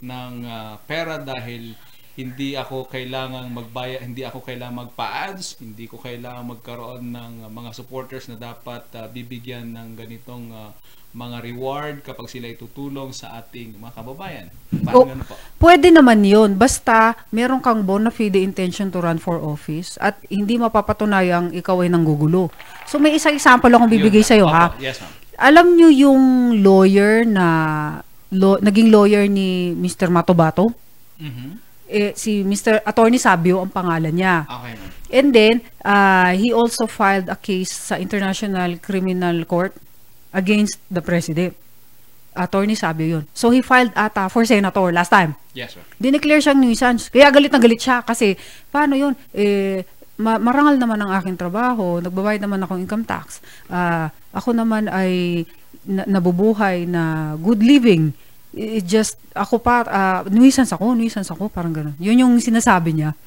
ng 0.00 0.32
ah, 0.48 0.80
pera 0.88 1.20
dahil 1.20 1.76
hindi 2.18 2.58
ako 2.58 2.90
kailangang 2.90 3.48
magbaya, 3.48 4.02
hindi 4.02 4.26
ako 4.26 4.44
kailangang 4.44 4.90
magpa-ads, 4.90 5.62
hindi 5.62 5.86
ko 5.86 5.96
kailangang 5.96 6.52
magkaroon 6.52 7.14
ng 7.14 7.32
uh, 7.46 7.48
mga 7.48 7.70
supporters 7.72 8.28
na 8.28 8.36
dapat 8.36 8.82
uh, 8.98 9.06
bibigyan 9.08 9.72
ng 9.72 9.96
ganitong 9.96 10.52
uh, 10.52 10.70
mga 11.10 11.42
reward 11.42 11.94
kapag 12.06 12.30
sila 12.30 12.46
tutulong 12.54 13.10
sa 13.10 13.34
ating 13.42 13.74
mga 13.82 13.92
kababayan. 13.98 14.46
Oh, 14.46 14.78
Parang 14.86 15.08
ganun 15.10 15.26
po. 15.26 15.34
Pwede 15.58 15.90
naman 15.90 16.22
yun. 16.22 16.54
Basta 16.54 17.18
meron 17.34 17.58
kang 17.58 17.82
bona 17.82 18.14
fide 18.14 18.38
intention 18.38 18.94
to 18.94 19.02
run 19.02 19.18
for 19.18 19.42
office 19.42 19.98
at 19.98 20.22
hindi 20.30 20.54
mapapatunayang 20.54 21.50
ikaw 21.50 21.82
ay 21.82 21.90
nanggugulo. 21.90 22.54
So 22.86 23.02
may 23.02 23.18
isang 23.18 23.34
example 23.34 23.74
akong 23.74 23.90
bibigay 23.90 24.22
sa'yo 24.22 24.46
Opo, 24.46 24.54
ha. 24.54 24.70
Yes, 24.78 25.02
ma'am. 25.02 25.12
Alam 25.40 25.66
nyo 25.74 25.88
yung 25.90 26.22
lawyer 26.62 27.26
na 27.26 27.46
lo- 28.30 28.60
naging 28.62 28.94
lawyer 28.94 29.26
ni 29.26 29.74
Mr. 29.74 30.06
Matobato? 30.14 30.70
Mhm. 31.18 31.58
Eh, 31.90 32.14
si 32.14 32.46
Mr. 32.46 32.86
Attorney 32.86 33.18
Sabio 33.18 33.58
ang 33.58 33.72
pangalan 33.74 34.14
niya. 34.14 34.46
Okay. 34.46 34.74
And 35.10 35.34
then, 35.34 35.54
uh, 35.82 36.30
he 36.38 36.54
also 36.54 36.86
filed 36.86 37.26
a 37.26 37.34
case 37.34 37.74
sa 37.90 37.98
International 37.98 38.78
Criminal 38.78 39.42
Court 39.42 39.74
against 40.32 40.78
the 40.88 41.02
President. 41.02 41.54
Attorney 42.30 42.78
Sabio 42.78 43.18
yun. 43.18 43.24
So, 43.34 43.50
he 43.50 43.58
filed 43.58 43.90
ata 43.98 44.30
for 44.30 44.46
senator 44.46 44.86
last 44.94 45.10
time. 45.10 45.34
Yes, 45.50 45.74
ma'am. 45.74 45.82
Dineclare 45.98 46.38
siyang 46.38 46.62
nuisance. 46.62 47.10
Kaya 47.10 47.26
galit 47.34 47.50
na 47.50 47.58
galit 47.58 47.82
siya 47.82 48.06
kasi 48.06 48.38
paano 48.70 48.94
yun? 48.94 49.18
Eh, 49.34 49.82
ma- 50.20 50.38
marangal 50.38 50.78
naman 50.78 51.00
ang 51.02 51.10
aking 51.18 51.34
trabaho, 51.34 51.98
nagbabayad 51.98 52.38
naman 52.38 52.62
akong 52.62 52.78
income 52.78 53.02
tax. 53.02 53.42
Ah, 53.66 54.14
ako 54.30 54.54
naman 54.54 54.86
ay 54.86 55.42
na- 55.82 56.06
nabubuhay 56.06 56.86
na 56.86 57.34
good 57.40 57.64
living. 57.66 58.14
It 58.54 58.86
just, 58.86 59.18
ako 59.34 59.58
pa, 59.58 59.82
ah, 59.90 60.20
nuisance 60.30 60.70
ako, 60.70 60.94
nuisance 60.94 61.34
ako, 61.34 61.50
parang 61.50 61.74
gano'n. 61.74 61.98
Yun 61.98 62.22
yung 62.26 62.34
sinasabi 62.38 62.94
niya. 62.94 63.18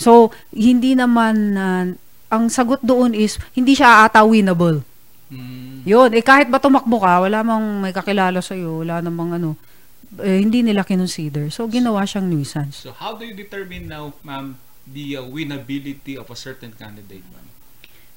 So, 0.00 0.32
hindi 0.48 0.96
naman, 0.96 1.36
ah, 1.60 1.84
ang 2.32 2.48
sagot 2.48 2.80
doon 2.80 3.12
is, 3.12 3.36
hindi 3.52 3.76
siya 3.76 4.08
ata 4.08 4.24
winnable. 4.24 4.80
Mm, 5.26 5.82
Yun, 5.82 6.10
eh 6.14 6.22
kahit 6.22 6.46
ba 6.46 6.62
tumakbo 6.62 7.02
ka, 7.02 7.18
wala 7.18 7.42
mang 7.42 7.82
may 7.82 7.90
kakilala 7.90 8.38
sa'yo, 8.38 8.86
wala 8.86 9.02
namang 9.02 9.34
ano, 9.38 9.58
eh, 10.22 10.38
hindi 10.38 10.62
nila 10.62 10.86
kinonsider. 10.86 11.50
So, 11.50 11.66
ginawa 11.66 12.06
siyang 12.06 12.30
nuisance. 12.30 12.86
So 12.86 12.94
how 12.94 13.18
do 13.18 13.26
you 13.26 13.34
determine 13.34 13.90
now, 13.90 14.14
ma'am, 14.22 14.54
the 14.86 15.18
uh, 15.18 15.26
winnability 15.26 16.14
of 16.14 16.30
a 16.30 16.38
certain 16.38 16.70
candidate, 16.78 17.26
ma'am? 17.26 17.46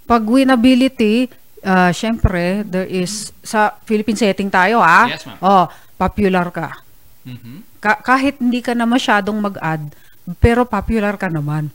Pag 0.05 0.21
winnability, 0.25 1.29
ah, 1.65 1.89
syempre, 1.89 2.61
there 2.61 2.85
is, 2.85 3.33
sa 3.41 3.73
Philippine 3.89 4.17
setting 4.17 4.49
tayo, 4.53 4.77
ha? 4.81 5.09
Yes, 5.09 5.25
ma'am. 5.25 5.37
Oh, 5.41 5.65
popular 5.97 6.45
ka. 6.53 6.77
Mhm. 7.25 7.65
Ka- 7.81 8.01
kahit 8.05 8.37
hindi 8.37 8.61
ka 8.61 8.77
na 8.77 8.85
masyadong 8.85 9.37
mag-add, 9.41 9.93
pero 10.37 10.61
popular 10.61 11.17
ka 11.17 11.25
naman. 11.25 11.73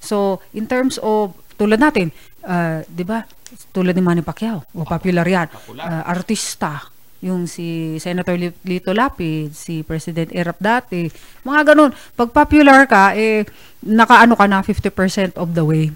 So, 0.00 0.44
in 0.52 0.68
terms 0.68 1.00
of, 1.00 1.32
tulad 1.56 1.80
natin, 1.80 2.12
ah, 2.44 2.84
di 2.84 3.04
ba, 3.04 3.24
tulad 3.70 3.94
ni 3.94 4.02
Manny 4.02 4.22
Pacquiao, 4.22 4.64
o 4.74 4.82
popular 4.82 5.26
yan. 5.26 5.48
Ah, 5.78 6.02
artista, 6.10 6.82
yung 7.24 7.48
si 7.48 7.96
Senator 7.96 8.36
Li- 8.36 8.60
Lito 8.66 8.92
Lapid, 8.92 9.54
si 9.56 9.80
President 9.86 10.28
Erap 10.34 10.58
dati, 10.60 11.08
mga 11.46 11.72
ganun. 11.72 11.90
Pag 12.14 12.30
popular 12.34 12.84
ka, 12.84 13.16
eh, 13.16 13.46
nakaano 13.82 14.36
ka 14.36 14.46
na 14.50 14.60
50% 14.60 15.38
of 15.38 15.54
the 15.54 15.64
way. 15.64 15.86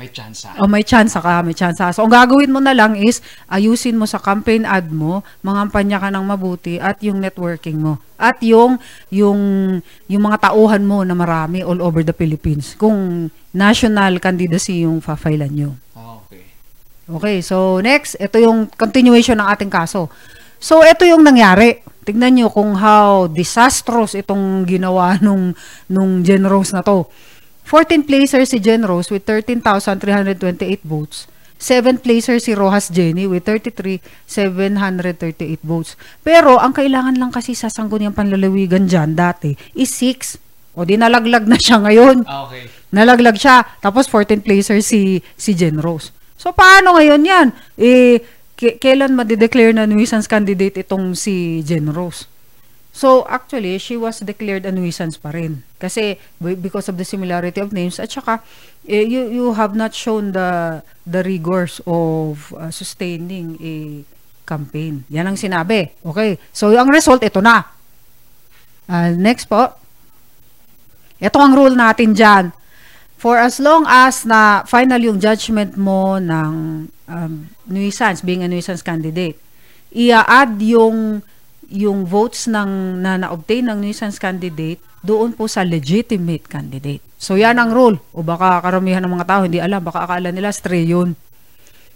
May 0.00 0.08
chance. 0.08 0.48
ah. 0.48 0.56
O 0.56 0.64
may 0.64 0.80
chance 0.80 1.12
ka, 1.12 1.44
may 1.44 1.52
chance 1.52 1.76
ka. 1.76 1.92
So, 1.92 2.08
ang 2.08 2.12
gagawin 2.12 2.48
mo 2.48 2.56
na 2.56 2.72
lang 2.72 2.96
is, 2.96 3.20
ayusin 3.52 4.00
mo 4.00 4.08
sa 4.08 4.16
campaign 4.16 4.64
ad 4.64 4.88
mo, 4.88 5.20
mangampanya 5.44 6.00
ka 6.00 6.08
ng 6.08 6.24
mabuti, 6.24 6.80
at 6.80 7.04
yung 7.04 7.20
networking 7.20 7.76
mo. 7.76 8.00
At 8.16 8.40
yung, 8.40 8.80
yung, 9.12 9.40
yung 10.08 10.22
mga 10.24 10.48
tauhan 10.48 10.88
mo 10.88 11.04
na 11.04 11.12
marami 11.12 11.60
all 11.60 11.84
over 11.84 12.00
the 12.00 12.16
Philippines. 12.16 12.72
Kung 12.80 13.28
national 13.52 14.16
candidacy 14.24 14.88
yung 14.88 15.04
fa-filean 15.04 15.52
nyo. 15.52 15.70
Okay. 17.18 17.42
So 17.42 17.82
next, 17.82 18.14
ito 18.22 18.38
yung 18.38 18.70
continuation 18.78 19.42
ng 19.42 19.48
ating 19.50 19.72
kaso. 19.72 20.06
So, 20.60 20.84
ito 20.84 21.08
yung 21.08 21.24
nangyari. 21.24 21.80
Tignan 22.04 22.36
nyo 22.36 22.52
kung 22.52 22.76
how 22.76 23.32
disastrous 23.32 24.12
itong 24.12 24.68
ginawa 24.68 25.16
nung, 25.24 25.56
nung 25.88 26.20
Jen 26.20 26.44
Rose 26.44 26.76
na 26.76 26.84
to. 26.84 27.08
14 27.64 28.04
placer 28.04 28.44
si 28.44 28.60
Jen 28.60 28.84
Rose 28.84 29.08
with 29.08 29.24
13,328 29.24 30.84
votes. 30.84 31.24
7th 31.60 32.00
placer 32.00 32.40
si 32.40 32.56
Rojas 32.56 32.88
Jenny 32.88 33.28
with 33.28 33.44
33,738 33.44 35.60
votes. 35.60 35.92
Pero, 36.24 36.56
ang 36.56 36.72
kailangan 36.72 37.16
lang 37.16 37.32
kasi 37.32 37.54
sa 37.56 37.68
sangguniang 37.68 38.16
panlalawigan 38.16 38.88
dyan 38.88 39.16
dati 39.16 39.56
is 39.76 39.92
6. 39.96 40.38
O 40.76 40.84
di 40.88 40.96
nalaglag 40.96 41.48
na 41.48 41.56
siya 41.60 41.80
ngayon. 41.84 42.24
Ah, 42.24 42.44
okay. 42.48 42.64
Nalaglag 42.92 43.36
siya. 43.36 43.64
Tapos 43.80 44.08
14th 44.08 44.42
placer 44.44 44.80
si 44.80 45.22
si 45.36 45.52
Jen 45.52 45.80
Rose. 45.80 46.12
So 46.40 46.56
paano 46.56 46.96
ngayon 46.96 47.20
'yan? 47.20 47.48
Eh 47.76 48.24
kailan 48.56 49.12
ma-declare 49.12 49.76
na 49.76 49.84
nuisance 49.84 50.24
candidate 50.24 50.80
itong 50.80 51.12
si 51.12 51.60
Jen 51.60 51.92
Rose? 51.92 52.24
So 52.90 53.22
actually, 53.30 53.78
she 53.78 53.94
was 53.94 54.18
declared 54.18 54.66
a 54.66 54.74
nuisance 54.74 55.14
pa 55.14 55.30
rin. 55.30 55.62
Kasi 55.78 56.18
be- 56.42 56.58
because 56.58 56.90
of 56.90 56.98
the 56.98 57.06
similarity 57.06 57.62
of 57.62 57.70
names 57.70 58.02
at 58.02 58.10
saka 58.10 58.42
eh, 58.88 59.06
you 59.06 59.30
you 59.30 59.46
have 59.54 59.78
not 59.78 59.94
shown 59.94 60.34
the 60.34 60.80
the 61.06 61.22
rigors 61.22 61.78
of 61.86 62.50
uh, 62.56 62.72
sustaining 62.72 63.54
a 63.62 64.02
campaign. 64.42 65.06
Yan 65.12 65.30
ang 65.30 65.38
sinabi. 65.38 65.94
Okay. 66.02 66.40
So 66.50 66.74
ang 66.74 66.90
result 66.90 67.22
ito 67.22 67.38
na. 67.38 67.62
Ah, 68.90 69.14
next 69.14 69.46
po. 69.46 69.70
Ito 71.22 71.36
ang 71.38 71.54
rule 71.54 71.78
natin 71.78 72.10
dyan. 72.10 72.50
For 73.20 73.36
as 73.36 73.60
long 73.60 73.84
as 73.84 74.24
na 74.24 74.64
final 74.64 74.96
yung 74.96 75.20
judgment 75.20 75.76
mo 75.76 76.16
ng 76.16 76.52
um, 76.88 77.32
nuisance, 77.68 78.24
being 78.24 78.40
a 78.40 78.48
nuisance 78.48 78.80
candidate, 78.80 79.36
i-add 79.92 80.56
yung 80.64 81.20
yung 81.68 82.08
votes 82.08 82.48
ng 82.48 82.96
na 83.04 83.20
na-obtain 83.20 83.68
ng 83.68 83.76
nuisance 83.76 84.16
candidate 84.16 84.80
doon 85.04 85.36
po 85.36 85.44
sa 85.52 85.60
legitimate 85.68 86.48
candidate. 86.48 87.04
So 87.20 87.36
yan 87.36 87.60
ang 87.60 87.76
rule. 87.76 88.00
O 88.16 88.24
baka 88.24 88.56
karamihan 88.64 89.04
ng 89.04 89.12
mga 89.12 89.28
tao 89.28 89.44
hindi 89.44 89.60
alam, 89.60 89.84
baka 89.84 90.08
akala 90.08 90.32
nila 90.32 90.48
stray 90.48 90.88
yun. 90.88 91.12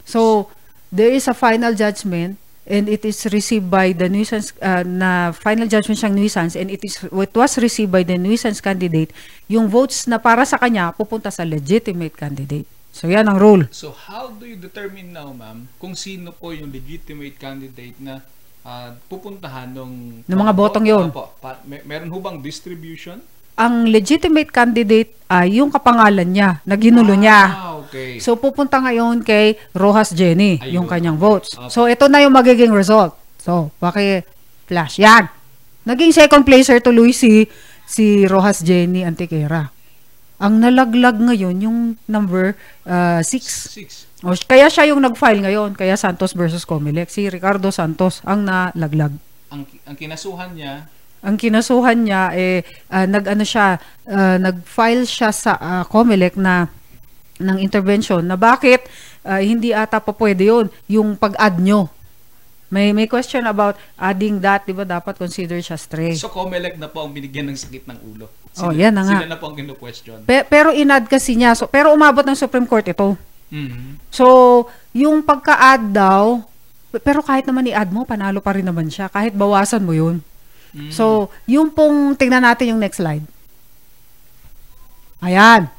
So 0.05 0.53
there 0.93 1.09
is 1.09 1.25
a 1.25 1.33
final 1.33 1.73
judgment 1.73 2.37
and 2.65 2.89
it 2.89 3.05
is 3.05 3.29
received 3.29 3.69
by 3.69 3.93
the 3.93 4.09
nuisance 4.09 4.57
uh, 4.61 4.81
na 4.81 5.33
final 5.37 5.69
judgment 5.69 6.01
siyang 6.01 6.17
nuisance 6.17 6.57
and 6.57 6.73
it 6.73 6.81
is 6.81 6.97
it 7.05 7.35
was 7.37 7.53
received 7.61 7.93
by 7.93 8.01
the 8.01 8.17
nuisance 8.17 8.59
candidate 8.59 9.13
yung 9.47 9.69
votes 9.69 10.09
na 10.09 10.17
para 10.17 10.49
sa 10.49 10.57
kanya 10.57 10.93
pupunta 10.97 11.29
sa 11.29 11.45
legitimate 11.45 12.17
candidate 12.17 12.65
so 12.89 13.05
yan 13.05 13.29
ang 13.29 13.37
rule 13.37 13.69
So 13.69 13.93
how 13.93 14.33
do 14.33 14.47
you 14.47 14.57
determine 14.57 15.13
now, 15.13 15.35
ma'am, 15.35 15.69
kung 15.77 15.93
sino 15.93 16.33
po 16.33 16.55
yung 16.55 16.71
legitimate 16.71 17.37
candidate 17.37 17.99
na 18.01 18.23
ah, 18.65 18.97
pupuntahan 19.11 19.69
ng 19.75 20.25
Ng 20.25 20.39
mga 20.39 20.55
botong 20.57 20.87
yun? 20.89 21.13
Opo. 21.13 21.37
Pa- 21.43 21.61
may- 21.69 21.85
meron 21.85 22.09
ho 22.09 22.17
bang 22.23 22.41
distribution? 22.41 23.21
Ang 23.55 23.87
legitimate 23.87 24.51
candidate 24.51 25.15
ay 25.27 25.59
yung 25.59 25.71
kapangalan 25.71 26.27
niya 26.27 26.59
na 26.63 26.75
ginulo 26.75 27.15
niya 27.15 27.41
Ah, 27.49 27.79
okay. 27.79 28.19
so 28.19 28.35
pupunta 28.35 28.79
ngayon 28.79 29.23
kay 29.23 29.55
Rojas 29.73 30.11
Jenny 30.11 30.59
Ayun. 30.59 30.83
yung 30.83 30.87
kanyang 30.87 31.17
votes 31.17 31.55
Opo. 31.55 31.71
so 31.71 31.87
ito 31.87 32.07
na 32.07 32.19
yung 32.19 32.35
magiging 32.35 32.75
result 32.75 33.15
so 33.39 33.71
paki 33.79 34.27
flash 34.67 34.99
yan 34.99 35.31
naging 35.83 36.11
second 36.11 36.43
placer 36.43 36.79
tuloy 36.79 37.15
si 37.15 37.47
si 37.85 38.27
Rojas 38.27 38.61
Jenny 38.61 39.03
Antiquera 39.03 39.71
ang 40.35 40.59
nalaglag 40.59 41.15
ngayon 41.15 41.57
yung 41.63 41.79
number 42.05 42.59
6 42.85 43.23
Six. 43.23 43.91
O, 44.25 44.33
kaya 44.33 44.73
siya 44.73 44.89
yung 44.89 45.05
nag-file 45.05 45.45
ngayon, 45.45 45.77
kaya 45.77 46.01
Santos 46.01 46.33
versus 46.33 46.65
Comelec. 46.65 47.13
Si 47.13 47.29
Ricardo 47.29 47.69
Santos 47.69 48.25
ang 48.25 48.41
nalaglag. 48.41 49.13
Ang, 49.53 49.69
ang 49.85 49.93
kinasuhan 49.93 50.57
niya, 50.57 50.89
Ang 51.25 51.41
kinasuhan 51.41 52.05
niya, 52.05 52.37
eh, 52.37 52.61
ah, 52.93 53.09
nag-ano 53.09 53.41
siya, 53.43 53.81
ah, 54.05 54.37
nag-file 54.37 55.09
siya 55.09 55.33
sa 55.33 55.57
ah, 55.57 55.83
Comelec 55.89 56.37
na 56.37 56.69
ng 57.41 57.59
intervention 57.59 58.21
na 58.21 58.37
bakit 58.37 58.85
ah, 59.25 59.41
hindi 59.41 59.73
ata 59.73 59.99
pa 60.05 60.13
pwede 60.13 60.53
yun, 60.53 60.67
yung 60.87 61.17
pag-add 61.17 61.57
nyo. 61.59 61.89
May, 62.69 62.93
may 62.93 63.09
question 63.09 63.47
about 63.49 63.79
adding 63.97 64.43
that, 64.45 64.69
di 64.69 64.75
ba 64.77 64.85
dapat 64.85 65.17
consider 65.17 65.57
siya 65.65 65.81
stray. 65.81 66.13
so 66.19 66.29
Comelec 66.29 66.77
na 66.77 66.93
po 66.93 67.07
ang 67.07 67.15
binigyan 67.15 67.49
ng 67.49 67.57
sakit 67.57 67.89
ng 67.89 67.99
ulo. 68.05 68.27
Oh, 68.61 68.71
yan 68.71 68.93
na 68.93 69.03
nga. 69.03 69.25
Sila 69.25 69.31
na 69.31 69.39
po 69.41 69.51
ang 69.51 69.57
kinu-question. 69.57 70.29
Pe- 70.29 70.47
pero 70.47 70.71
inad 70.71 71.09
kasi 71.09 71.35
niya, 71.35 71.57
so, 71.57 71.67
pero 71.67 71.91
umabot 71.91 72.23
ng 72.23 72.37
Supreme 72.37 72.69
Court 72.69 72.85
ito. 72.85 73.17
Mhm. 73.49 74.11
So, 74.11 74.27
yung 74.93 75.23
pagka-add 75.23 75.91
daw, 75.91 76.43
pero 77.03 77.23
kahit 77.23 77.47
naman 77.47 77.67
i-add 77.67 77.91
mo, 77.91 78.07
panalo 78.07 78.39
pa 78.39 78.55
rin 78.55 78.67
naman 78.67 78.87
siya. 78.87 79.11
Kahit 79.11 79.35
bawasan 79.35 79.83
mo 79.83 79.95
yun. 79.95 80.23
So, 80.91 81.31
yung 81.47 81.71
pong, 81.71 82.19
tingnan 82.19 82.43
natin 82.43 82.75
yung 82.75 82.83
next 82.83 82.99
slide. 82.99 83.23
Ayan. 85.23 85.71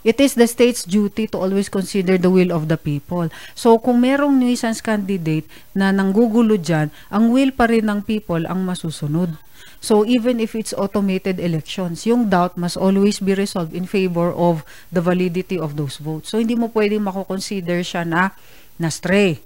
It 0.00 0.16
is 0.16 0.32
the 0.32 0.48
state's 0.48 0.88
duty 0.88 1.28
to 1.28 1.36
always 1.36 1.68
consider 1.68 2.16
the 2.16 2.32
will 2.32 2.56
of 2.56 2.72
the 2.72 2.80
people. 2.80 3.28
So, 3.52 3.76
kung 3.76 4.00
merong 4.00 4.40
nuisance 4.40 4.80
candidate 4.80 5.44
na 5.76 5.92
nanggugulo 5.92 6.56
dyan, 6.56 6.88
ang 7.12 7.28
will 7.28 7.52
pa 7.52 7.68
rin 7.68 7.84
ng 7.84 8.00
people 8.08 8.48
ang 8.48 8.64
masusunod. 8.64 9.36
So, 9.80 10.08
even 10.08 10.40
if 10.40 10.56
it's 10.56 10.72
automated 10.72 11.36
elections, 11.36 12.08
yung 12.08 12.32
doubt 12.32 12.56
must 12.56 12.80
always 12.80 13.20
be 13.20 13.36
resolved 13.36 13.76
in 13.76 13.84
favor 13.84 14.32
of 14.32 14.64
the 14.88 15.04
validity 15.04 15.60
of 15.60 15.76
those 15.76 16.00
votes. 16.00 16.32
So, 16.32 16.40
hindi 16.40 16.56
mo 16.56 16.72
pwedeng 16.72 17.04
makukonsider 17.04 17.84
siya 17.84 18.08
na, 18.08 18.32
na 18.80 18.88
stray. 18.88 19.44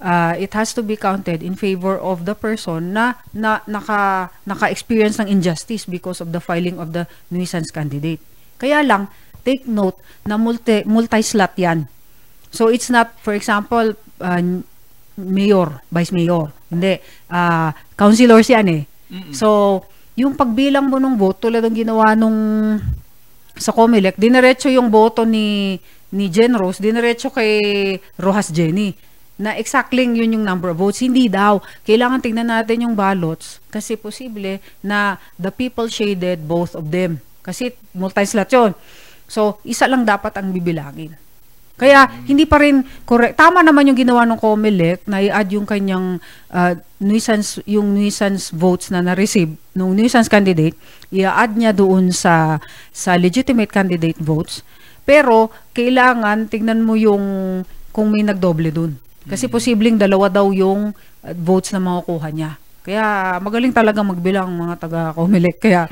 Uh, 0.00 0.32
it 0.40 0.56
has 0.56 0.72
to 0.72 0.80
be 0.80 0.96
counted 0.96 1.44
in 1.44 1.52
favor 1.52 2.00
of 2.00 2.24
the 2.24 2.32
person 2.32 2.96
na, 2.96 3.20
na 3.36 3.60
naka, 3.68 4.32
naka-experience 4.48 5.20
ng 5.20 5.28
injustice 5.28 5.84
because 5.84 6.24
of 6.24 6.32
the 6.32 6.40
filing 6.40 6.80
of 6.80 6.96
the 6.96 7.04
nuisance 7.28 7.68
candidate. 7.68 8.20
Kaya 8.56 8.80
lang, 8.80 9.12
take 9.44 9.68
note 9.68 10.00
na 10.24 10.40
multi, 10.40 10.80
multi-slot 10.88 11.52
yan. 11.60 11.84
So, 12.48 12.72
it's 12.72 12.88
not, 12.88 13.12
for 13.20 13.36
example, 13.36 13.92
uh, 14.24 14.42
mayor, 15.20 15.84
vice 15.92 16.16
mayor. 16.16 16.48
Hindi. 16.72 16.96
Uh, 17.28 17.76
councilors 17.92 18.48
yan 18.48 18.66
eh. 18.72 18.82
Mm-mm. 19.12 19.36
So, 19.36 19.84
yung 20.16 20.32
pagbilang 20.32 20.88
mo 20.88 20.96
ng 20.96 21.20
vote, 21.20 21.44
tulad 21.44 21.60
ng 21.60 21.76
ginawa 21.76 22.16
nung 22.16 22.80
sa 23.60 23.76
Comelec, 23.76 24.16
dinerecho 24.16 24.72
yung 24.72 24.88
boto 24.88 25.28
ni 25.28 25.76
ni 26.10 26.26
Jen 26.32 26.56
Rose, 26.56 26.80
dinerecho 26.80 27.30
kay 27.30 27.60
Rojas 28.18 28.50
Jenny 28.50 29.09
na 29.40 29.56
exactly 29.56 30.04
yun 30.04 30.36
yung 30.36 30.44
number 30.44 30.68
of 30.68 30.76
votes. 30.76 31.00
Hindi 31.00 31.32
daw. 31.32 31.64
Kailangan 31.88 32.20
tingnan 32.20 32.52
natin 32.52 32.84
yung 32.84 32.92
ballots 32.92 33.56
kasi 33.72 33.96
posible 33.96 34.60
na 34.84 35.16
the 35.40 35.48
people 35.48 35.88
shaded 35.88 36.44
both 36.44 36.76
of 36.76 36.92
them. 36.92 37.24
Kasi 37.40 37.72
multi-slot 37.96 38.52
yun. 38.52 38.76
So, 39.24 39.56
isa 39.64 39.88
lang 39.88 40.04
dapat 40.04 40.36
ang 40.36 40.52
bibilangin. 40.52 41.16
Kaya, 41.80 42.04
hindi 42.28 42.44
pa 42.44 42.60
rin 42.60 42.84
correct. 43.08 43.40
Tama 43.40 43.64
naman 43.64 43.88
yung 43.88 43.96
ginawa 43.96 44.28
ng 44.28 44.36
COMELEC 44.36 45.08
na 45.08 45.24
i-add 45.24 45.48
yung 45.48 45.64
kanyang 45.64 46.20
uh, 46.52 46.76
nuisance, 47.00 47.56
yung 47.64 47.96
nuisance 47.96 48.52
votes 48.52 48.92
na 48.92 49.00
na-receive 49.00 49.56
ng 49.72 49.96
nuisance 49.96 50.28
candidate, 50.28 50.76
i-add 51.08 51.56
niya 51.56 51.72
doon 51.72 52.12
sa, 52.12 52.60
sa 52.92 53.16
legitimate 53.16 53.72
candidate 53.72 54.20
votes. 54.20 54.60
Pero, 55.08 55.48
kailangan, 55.72 56.52
tignan 56.52 56.84
mo 56.84 57.00
yung 57.00 57.24
kung 57.96 58.12
may 58.12 58.28
nagdoble 58.28 58.68
doon. 58.68 58.92
Kasi 59.30 59.46
posibleng 59.46 59.94
dalawa 59.94 60.26
daw 60.26 60.50
yung 60.50 60.90
uh, 60.90 61.34
votes 61.38 61.70
na 61.70 61.78
makukuha 61.78 62.28
niya. 62.28 62.50
Kaya 62.80 63.04
magaling 63.38 63.70
talaga 63.70 64.00
magbilang 64.00 64.50
mga 64.50 64.74
taga 64.76 65.00
Comelec. 65.14 65.60
Kaya 65.60 65.86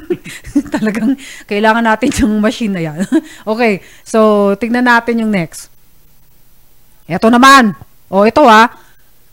talagang 0.74 1.14
kailangan 1.44 1.84
natin 1.84 2.10
yung 2.20 2.40
machine 2.40 2.72
na 2.72 2.82
yan. 2.82 2.98
okay, 3.52 3.78
so 4.02 4.52
tignan 4.56 4.84
natin 4.84 5.20
yung 5.20 5.30
next. 5.30 5.68
Ito 7.04 7.28
naman. 7.28 7.76
O 8.08 8.24
ito 8.24 8.40
ah. 8.42 8.72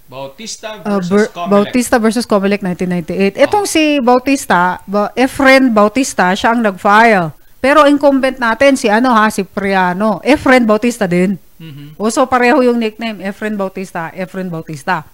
Bautista 0.05 0.75
Uh, 0.83 0.99
versus 0.99 1.07
Ber- 1.07 1.31
Comelec. 1.31 1.49
Bautista 1.49 1.95
versus 1.95 2.25
Comelec 2.27 2.59
1998. 2.59 3.39
Itong 3.39 3.63
si 3.63 3.95
Bautista, 4.03 4.83
ba- 4.83 5.15
Efren 5.15 5.71
Bautista, 5.71 6.35
siya 6.35 6.51
ang 6.51 6.59
nag-file. 6.59 7.31
Pero 7.63 7.87
incumbent 7.87 8.35
natin 8.35 8.75
si 8.75 8.91
ano 8.91 9.15
ha, 9.15 9.31
si 9.31 9.47
Priano. 9.47 10.19
Efren 10.21 10.67
Bautista 10.67 11.07
din. 11.07 11.39
Mhm. 11.61 12.01
O 12.01 12.09
so 12.09 12.25
pareho 12.25 12.65
yung 12.65 12.81
nickname, 12.81 13.21
Efren 13.21 13.53
Bautista, 13.53 14.09
Efren 14.17 14.49
Bautista. 14.49 15.05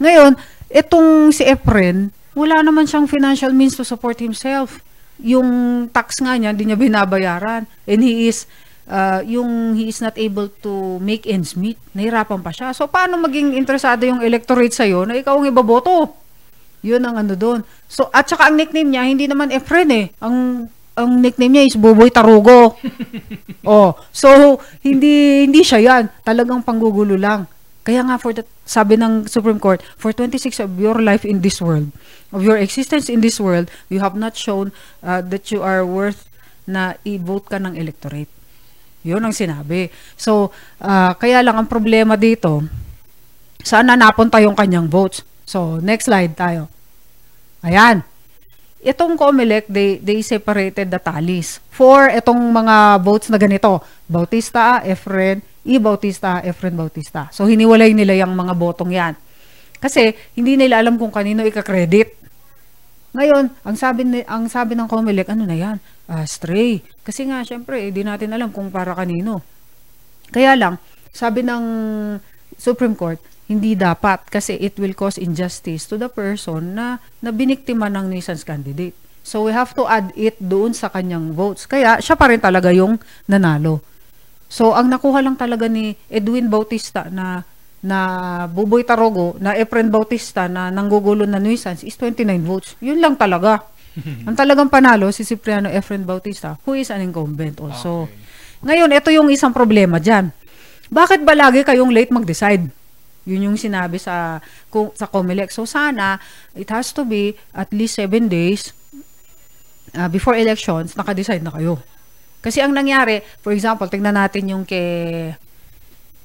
Ngayon, 0.00 0.32
itong 0.72 1.28
si 1.28 1.44
Efren, 1.44 2.08
wala 2.32 2.64
naman 2.64 2.88
siyang 2.88 3.04
financial 3.04 3.52
means 3.52 3.76
to 3.76 3.84
support 3.84 4.16
himself. 4.16 4.80
Yung 5.20 5.46
tax 5.92 6.24
nga 6.24 6.38
niya, 6.40 6.56
hindi 6.56 6.72
niya 6.72 6.78
binabayaran. 6.78 7.68
And 7.84 8.00
he 8.00 8.30
is, 8.30 8.48
uh, 8.88 9.20
yung 9.26 9.74
he 9.76 9.90
is 9.90 10.00
not 10.00 10.16
able 10.16 10.48
to 10.64 10.96
make 11.02 11.26
ends 11.28 11.58
meet. 11.58 11.76
Nahirapan 11.92 12.40
pa 12.40 12.54
siya. 12.54 12.72
So, 12.72 12.86
paano 12.86 13.18
maging 13.20 13.58
interesado 13.58 14.06
yung 14.06 14.22
electorate 14.22 14.72
sa'yo 14.72 15.04
na 15.04 15.18
ikaw 15.18 15.36
ang 15.36 15.50
ibaboto? 15.50 16.14
Yun 16.86 17.02
ang 17.02 17.18
ano 17.18 17.34
doon. 17.34 17.60
So, 17.90 18.06
at 18.14 18.30
saka 18.30 18.48
ang 18.48 18.56
nickname 18.56 18.94
niya, 18.94 19.02
hindi 19.04 19.26
naman 19.26 19.50
Efren 19.50 19.90
eh. 19.90 20.06
Ang 20.22 20.70
ang 20.98 21.22
nickname 21.22 21.54
niya 21.54 21.64
is 21.70 21.78
Buboy 21.78 22.10
Tarugo. 22.10 22.74
oh, 23.70 23.94
so 24.10 24.58
hindi 24.82 25.46
hindi 25.46 25.62
siya 25.62 25.78
'yan. 25.78 26.04
Talagang 26.26 26.66
panggugulo 26.66 27.14
lang. 27.14 27.46
Kaya 27.86 28.04
nga 28.04 28.18
for 28.20 28.34
that 28.34 28.50
sabi 28.68 29.00
ng 29.00 29.24
Supreme 29.24 29.56
Court, 29.56 29.80
for 29.96 30.12
26 30.12 30.60
of 30.60 30.76
your 30.76 31.00
life 31.00 31.24
in 31.24 31.40
this 31.40 31.56
world, 31.64 31.88
of 32.36 32.44
your 32.44 32.60
existence 32.60 33.08
in 33.08 33.24
this 33.24 33.40
world, 33.40 33.72
you 33.88 34.04
have 34.04 34.12
not 34.12 34.36
shown 34.36 34.76
uh, 35.00 35.24
that 35.24 35.48
you 35.48 35.64
are 35.64 35.88
worth 35.88 36.28
na 36.68 37.00
i-vote 37.08 37.48
ka 37.48 37.56
ng 37.56 37.80
electorate. 37.80 38.28
Yun 39.08 39.24
ang 39.24 39.32
sinabi. 39.32 39.88
So, 40.20 40.52
uh, 40.84 41.16
kaya 41.16 41.40
lang 41.40 41.56
ang 41.56 41.64
problema 41.64 42.20
dito, 42.20 42.60
saan 43.64 43.88
na 43.88 43.96
napunta 43.96 44.36
yung 44.44 44.52
kanyang 44.52 44.92
votes? 44.92 45.24
So, 45.48 45.80
next 45.80 46.12
slide 46.12 46.36
tayo. 46.36 46.68
Ayan. 47.64 48.04
Itong 48.78 49.18
COMELEC, 49.18 49.66
they, 49.66 49.98
they 49.98 50.22
separated 50.22 50.86
the 50.86 51.02
tallies. 51.02 51.58
For 51.74 52.06
itong 52.14 52.38
mga 52.38 53.02
votes 53.02 53.26
na 53.26 53.38
ganito, 53.38 53.82
Bautista, 54.06 54.86
Efren, 54.86 55.42
E. 55.66 55.82
Bautista, 55.82 56.38
Efren 56.46 56.78
Bautista. 56.78 57.26
So, 57.34 57.50
hiniwalay 57.50 57.90
nila 57.90 58.14
yung 58.22 58.38
mga 58.38 58.54
botong 58.54 58.94
yan. 58.94 59.18
Kasi, 59.82 60.14
hindi 60.38 60.54
nila 60.54 60.78
alam 60.78 60.94
kung 60.94 61.10
kanino 61.10 61.42
ika-credit. 61.42 62.14
Ngayon, 63.18 63.50
ang 63.66 63.76
sabi, 63.76 64.06
ni, 64.06 64.22
ang 64.24 64.46
sabi 64.46 64.78
ng 64.78 64.86
COMELEC, 64.86 65.26
ano 65.34 65.42
na 65.42 65.58
yan? 65.58 65.76
Ah, 66.06 66.22
stray. 66.22 66.80
Kasi 67.02 67.26
nga, 67.26 67.42
syempre, 67.42 67.82
hindi 67.82 68.06
natin 68.06 68.30
alam 68.30 68.54
kung 68.54 68.70
para 68.70 68.94
kanino. 68.94 69.42
Kaya 70.30 70.54
lang, 70.54 70.78
sabi 71.10 71.42
ng 71.42 71.64
Supreme 72.54 72.94
Court, 72.94 73.18
hindi 73.48 73.72
dapat 73.72 74.28
kasi 74.28 74.60
it 74.60 74.76
will 74.76 74.92
cause 74.92 75.16
injustice 75.16 75.88
to 75.88 75.96
the 75.96 76.12
person 76.12 76.76
na, 76.76 77.00
na 77.24 77.32
biniktima 77.32 77.88
ng 77.88 78.12
nuisance 78.12 78.44
candidate. 78.44 78.92
So 79.24 79.48
we 79.48 79.56
have 79.56 79.72
to 79.76 79.88
add 79.88 80.12
it 80.16 80.36
doon 80.36 80.76
sa 80.76 80.92
kanyang 80.92 81.32
votes. 81.32 81.64
Kaya 81.64 81.96
siya 82.00 82.16
pa 82.16 82.28
rin 82.28 82.40
talaga 82.40 82.68
yung 82.72 83.00
nanalo. 83.24 83.80
So 84.52 84.76
ang 84.76 84.92
nakuha 84.92 85.24
lang 85.24 85.40
talaga 85.40 85.64
ni 85.68 85.96
Edwin 86.12 86.52
Bautista 86.52 87.08
na 87.08 87.44
na 87.78 87.98
Buboy 88.50 88.82
Tarogo, 88.82 89.38
na 89.38 89.54
Efren 89.54 89.86
Bautista 89.88 90.50
na 90.50 90.68
nanggugulo 90.68 91.22
na 91.24 91.38
nuisance 91.38 91.86
is 91.86 91.94
29 91.94 92.26
votes. 92.42 92.74
Yun 92.84 93.00
lang 93.00 93.16
talaga. 93.16 93.64
ang 94.28 94.36
talagang 94.36 94.70
panalo 94.70 95.10
si 95.10 95.26
Cipriano 95.26 95.66
Efren 95.72 96.06
Bautista 96.06 96.54
who 96.62 96.76
is 96.76 96.92
an 96.92 97.00
incumbent 97.00 97.58
also. 97.58 98.06
Okay. 98.06 98.28
Ngayon, 98.58 98.90
ito 98.90 99.08
yung 99.14 99.28
isang 99.30 99.54
problema 99.54 100.02
dyan. 100.02 100.34
Bakit 100.90 101.22
ba 101.22 101.36
lagi 101.38 101.62
kayong 101.62 101.94
late 101.94 102.10
mag-decide? 102.10 102.66
Yun 103.28 103.52
yung 103.52 103.58
sinabi 103.60 104.00
sa 104.00 104.40
kung, 104.72 104.88
sa 104.96 105.04
COMELEC. 105.04 105.52
So 105.52 105.68
sana 105.68 106.16
it 106.56 106.72
has 106.72 106.96
to 106.96 107.04
be 107.04 107.36
at 107.52 107.68
least 107.76 108.00
7 108.00 108.32
days 108.32 108.72
uh, 109.92 110.08
before 110.08 110.32
elections 110.32 110.96
naka-decide 110.96 111.44
na 111.44 111.52
kayo. 111.52 111.76
Kasi 112.40 112.64
ang 112.64 112.72
nangyari, 112.72 113.20
for 113.44 113.52
example, 113.52 113.90
tingnan 113.90 114.16
natin 114.16 114.48
yung 114.48 114.64
kay 114.64 115.34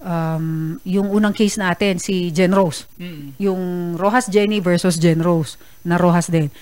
um, 0.03 0.77
yung 0.85 1.09
unang 1.09 1.33
case 1.33 1.57
natin 1.57 1.97
si 1.97 2.29
Jen 2.29 2.53
Rose. 2.53 2.85
Mm. 3.01 3.33
Yung 3.41 3.61
Rojas 3.97 4.29
Jenny 4.29 4.61
versus 4.61 4.99
Jen 4.99 5.23
Rose 5.23 5.57
na 5.83 5.97
Rojas 5.97 6.29
din. 6.29 6.53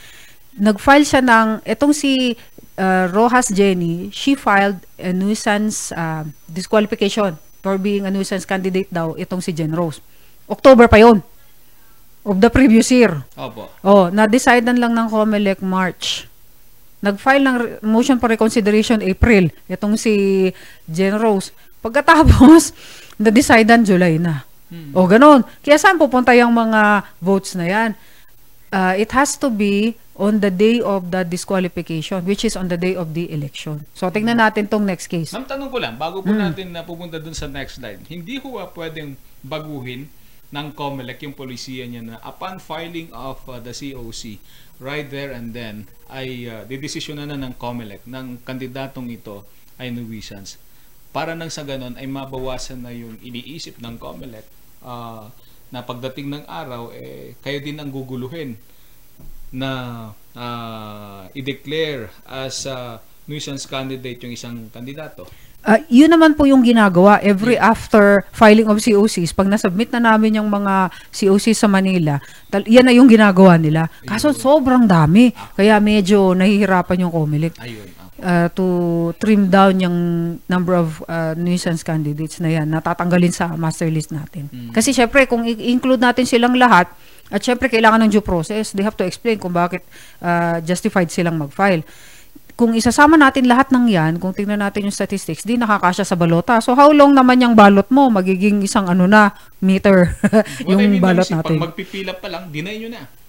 Nag-file 0.55 1.07
siya 1.07 1.21
ng 1.23 1.63
etong 1.63 1.95
si 1.95 2.35
uh, 2.79 3.05
Rojas 3.11 3.51
Jenny, 3.51 4.11
she 4.11 4.35
filed 4.35 4.83
a 4.99 5.11
nuisance 5.11 5.91
uh, 5.95 6.23
disqualification 6.47 7.35
for 7.61 7.77
being 7.77 8.07
a 8.07 8.11
nuisance 8.11 8.43
candidate 8.47 8.89
daw 8.91 9.13
itong 9.15 9.43
si 9.43 9.51
Jen 9.51 9.75
Rose. 9.75 9.99
October 10.49 10.87
pa 10.89 10.97
yon 11.01 11.21
of 12.25 12.37
the 12.37 12.49
previous 12.49 12.89
year. 12.93 13.25
Opo. 13.33 13.69
Oh, 13.81 14.13
na-decidean 14.13 14.77
lang 14.77 14.93
ng 14.93 15.07
COMELEC 15.09 15.65
March. 15.65 16.29
Nag-file 17.01 17.41
ng 17.41 17.55
motion 17.81 18.21
for 18.21 18.29
reconsideration 18.29 19.01
April. 19.01 19.49
Itong 19.65 19.97
si 19.97 20.47
Jen 20.85 21.17
Rose. 21.17 21.49
Pagkatapos, 21.81 22.77
na-decidean 23.21 23.81
July 23.81 24.21
na. 24.21 24.45
Mm. 24.69 24.93
O, 24.93 25.09
ganun. 25.09 25.41
Kaya 25.65 25.81
saan 25.81 25.97
pupunta 25.97 26.31
yung 26.37 26.53
mga 26.53 27.09
votes 27.17 27.57
na 27.57 27.65
yan? 27.65 27.91
Uh, 28.71 28.95
it 28.95 29.11
has 29.11 29.35
to 29.35 29.49
be 29.49 29.97
on 30.15 30.37
the 30.39 30.53
day 30.53 30.77
of 30.79 31.09
the 31.09 31.25
disqualification, 31.25 32.21
which 32.23 32.45
is 32.45 32.53
on 32.53 32.69
the 32.69 32.77
day 32.77 32.93
of 32.93 33.17
the 33.17 33.25
election. 33.33 33.81
So, 33.97 34.13
tingnan 34.13 34.37
natin 34.37 34.69
tong 34.69 34.85
next 34.85 35.09
case. 35.09 35.33
Ma'am, 35.33 35.49
tanong 35.49 35.73
ko 35.73 35.81
lang, 35.81 35.97
bago 35.97 36.21
po 36.21 36.29
natin 36.29 36.69
na 36.69 36.85
pupunta 36.85 37.17
dun 37.17 37.33
sa 37.33 37.49
next 37.49 37.81
slide, 37.81 38.05
hindi 38.05 38.37
ho 38.37 38.61
ba 38.61 38.69
pwedeng 38.69 39.17
baguhin 39.41 40.05
ng 40.51 40.67
COMELEC 40.75 41.23
yung 41.23 41.35
polisiya 41.35 41.87
niya 41.87 42.03
na 42.03 42.15
upon 42.27 42.59
filing 42.59 43.07
of 43.15 43.39
uh, 43.47 43.57
the 43.63 43.71
COC, 43.71 44.37
right 44.83 45.07
there 45.07 45.31
and 45.31 45.55
then, 45.55 45.87
ay 46.11 46.45
uh, 46.45 46.67
didesisyonan 46.67 47.31
na 47.31 47.39
ng 47.39 47.55
COMELEC 47.55 48.03
ng 48.03 48.43
kandidatong 48.43 49.07
ito 49.07 49.47
ay 49.79 49.95
nuisance. 49.95 50.59
Para 51.15 51.35
nang 51.35 51.51
sa 51.51 51.63
ganon 51.63 51.95
ay 51.95 52.07
mabawasan 52.07 52.83
na 52.83 52.91
yung 52.91 53.15
iniisip 53.23 53.79
ng 53.79 53.95
COMELEC 53.95 54.45
uh, 54.83 55.31
na 55.71 55.79
pagdating 55.87 56.27
ng 56.35 56.43
araw, 56.47 56.91
eh, 56.91 57.39
kayo 57.39 57.63
din 57.63 57.79
ang 57.79 57.87
guguluhin 57.87 58.59
na 59.55 59.71
uh, 60.35 61.27
i-declare 61.35 62.11
as 62.27 62.67
uh, 62.67 62.99
nuisance 63.27 63.67
candidate 63.67 64.19
yung 64.23 64.35
isang 64.35 64.67
kandidato. 64.71 65.27
Ah, 65.61 65.77
yun 65.93 66.09
naman 66.09 66.33
po 66.33 66.49
yung 66.49 66.65
ginagawa 66.65 67.21
every 67.21 67.53
after 67.53 68.25
filing 68.33 68.65
of 68.65 68.81
COCs. 68.81 69.29
Pag 69.29 69.45
nasubmit 69.45 69.93
na 69.93 70.01
namin 70.01 70.41
yung 70.41 70.49
mga 70.49 70.89
COCs 71.13 71.61
sa 71.61 71.69
Manila, 71.69 72.17
tal- 72.49 72.65
yan 72.65 72.81
na 72.81 72.93
yung 72.97 73.05
ginagawa 73.05 73.61
nila. 73.61 73.85
Kaso 74.01 74.33
sobrang 74.33 74.89
dami. 74.89 75.29
Kaya 75.53 75.77
medyo 75.77 76.33
nahihirapan 76.33 77.05
yung 77.05 77.13
COMELEC 77.13 77.53
ah. 77.61 77.65
uh, 78.25 78.47
to 78.57 78.65
trim 79.21 79.53
down 79.53 79.77
yung 79.77 79.97
number 80.49 80.73
of 80.73 80.97
uh, 81.05 81.37
nuisance 81.37 81.85
candidates 81.85 82.41
na 82.41 82.57
yan, 82.57 82.65
natatanggalin 82.65 83.33
sa 83.33 83.53
master 83.53 83.89
list 83.93 84.09
natin. 84.09 84.49
Kasi 84.73 84.97
syempre, 84.97 85.29
kung 85.29 85.45
i-include 85.45 86.01
natin 86.01 86.25
silang 86.25 86.57
lahat, 86.57 86.89
at 87.31 87.39
syempre 87.39 87.71
kailangan 87.71 88.03
ng 88.03 88.11
due 88.11 88.25
process, 88.25 88.75
they 88.75 88.83
have 88.83 88.97
to 88.99 89.07
explain 89.07 89.39
kung 89.39 89.55
bakit 89.55 89.87
uh, 90.19 90.59
justified 90.59 91.07
silang 91.07 91.39
mag-file. 91.39 91.79
Kung 92.61 92.77
isasama 92.77 93.17
natin 93.17 93.49
lahat 93.49 93.73
ng 93.73 93.89
yan, 93.89 94.21
kung 94.21 94.37
tingnan 94.37 94.61
natin 94.61 94.85
yung 94.85 94.93
statistics, 94.93 95.41
di 95.41 95.57
nakakasya 95.57 96.05
sa 96.05 96.13
balota. 96.13 96.61
So 96.61 96.77
how 96.77 96.93
long 96.93 97.17
naman 97.17 97.41
yung 97.41 97.57
balot 97.57 97.89
mo? 97.89 98.13
Magiging 98.13 98.61
isang 98.61 98.85
ano 98.85 99.09
na, 99.09 99.33
meter 99.65 100.13
yung 100.69 100.77
I 100.77 100.85
mean 100.85 101.01
balot 101.01 101.25
natin. 101.25 101.57
Pag 101.57 101.73
magpipila 101.73 102.13
pa 102.21 102.29
lang, 102.29 102.53
deny 102.53 102.77
nyo 102.77 102.93
na. 102.93 103.20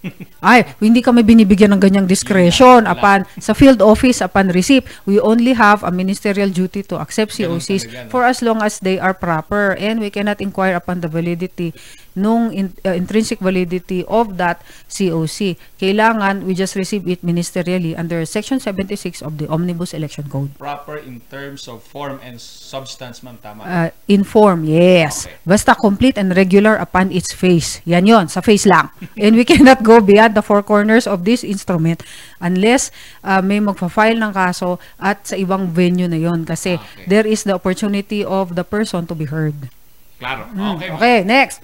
Ay, 0.43 0.67
hindi 0.83 0.99
kami 0.99 1.23
binibigyan 1.23 1.71
ng 1.71 1.81
ganyang 1.81 2.07
discretion 2.07 2.83
upon 2.83 3.23
sa 3.39 3.55
field 3.55 3.79
office 3.79 4.19
upon 4.19 4.51
receipt. 4.51 4.83
We 5.07 5.19
only 5.23 5.55
have 5.55 5.83
a 5.87 5.91
ministerial 5.91 6.51
duty 6.51 6.83
to 6.91 6.99
accept 6.99 7.31
COCs 7.31 7.87
talaga, 7.87 8.07
no? 8.07 8.11
for 8.11 8.21
as 8.27 8.43
long 8.43 8.59
as 8.59 8.83
they 8.83 8.99
are 8.99 9.15
proper 9.15 9.79
and 9.79 10.03
we 10.03 10.11
cannot 10.11 10.43
inquire 10.43 10.75
upon 10.75 10.99
the 10.99 11.07
validity 11.07 11.71
nung 12.13 12.53
in- 12.53 12.77
uh, 12.85 12.93
intrinsic 12.93 13.41
validity 13.41 14.05
of 14.05 14.37
that 14.37 14.61
COC. 14.89 15.57
Kailangan 15.81 16.45
we 16.45 16.53
just 16.53 16.77
receive 16.77 17.05
it 17.09 17.25
ministerially 17.25 17.97
under 17.97 18.21
section 18.25 18.61
76 18.61 19.21
of 19.21 19.37
the 19.41 19.49
Omnibus 19.49 19.93
Election 19.93 20.29
Code. 20.29 20.53
Proper 20.57 20.97
in 21.01 21.21
terms 21.29 21.65
of 21.67 21.81
form 21.81 22.21
and 22.21 22.37
substance, 22.39 23.21
ma'am. 23.25 23.37
Tama. 23.41 23.61
Uh, 23.65 23.89
inform, 24.07 24.63
yes. 24.63 25.25
Okay. 25.25 25.35
Basta 25.45 25.73
complete 25.75 26.17
and 26.17 26.31
regular 26.37 26.77
upon 26.77 27.11
its 27.11 27.33
face. 27.33 27.81
Yan 27.85 28.05
yon 28.05 28.25
sa 28.29 28.41
face 28.41 28.65
lang. 28.69 28.89
And 29.23 29.35
we 29.35 29.45
cannot 29.45 29.81
go 29.81 29.92
beyond 29.99 30.33
the 30.33 30.41
four 30.41 30.63
corners 30.63 31.05
of 31.05 31.27
this 31.27 31.43
instrument 31.43 32.01
unless 32.39 32.89
uh, 33.21 33.43
may 33.43 33.59
magfa-file 33.59 34.17
ng 34.17 34.31
kaso 34.31 34.79
at 34.97 35.21
sa 35.27 35.35
ibang 35.35 35.69
venue 35.69 36.07
na 36.07 36.17
yon 36.17 36.47
kasi 36.47 36.79
Okay. 36.79 37.05
there 37.05 37.27
is 37.27 37.43
the 37.43 37.53
opportunity 37.53 38.23
of 38.23 38.55
the 38.57 38.63
person 38.63 39.03
to 39.05 39.13
be 39.13 39.27
heard. 39.27 39.69
Klaro. 40.17 40.47
Mm, 40.49 40.79
Okay. 40.79 40.89
Okay, 40.95 41.17
next. 41.21 41.59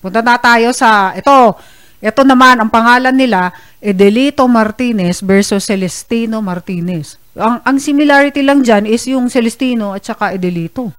Punta 0.00 0.24
na 0.24 0.40
tayo 0.40 0.72
sa 0.72 1.12
ito. 1.12 1.54
Ito 2.00 2.24
naman 2.24 2.56
ang 2.56 2.72
pangalan 2.72 3.12
nila 3.12 3.52
Edelito 3.76 4.48
Martinez 4.48 5.20
versus 5.20 5.68
Celestino 5.68 6.40
Martinez. 6.40 7.20
Ang 7.36 7.60
ang 7.60 7.76
similarity 7.76 8.40
lang 8.40 8.64
diyan 8.64 8.88
is 8.88 9.04
yung 9.04 9.28
Celestino 9.28 9.92
at 9.92 10.08
saka 10.08 10.32
Edelito. 10.32 10.96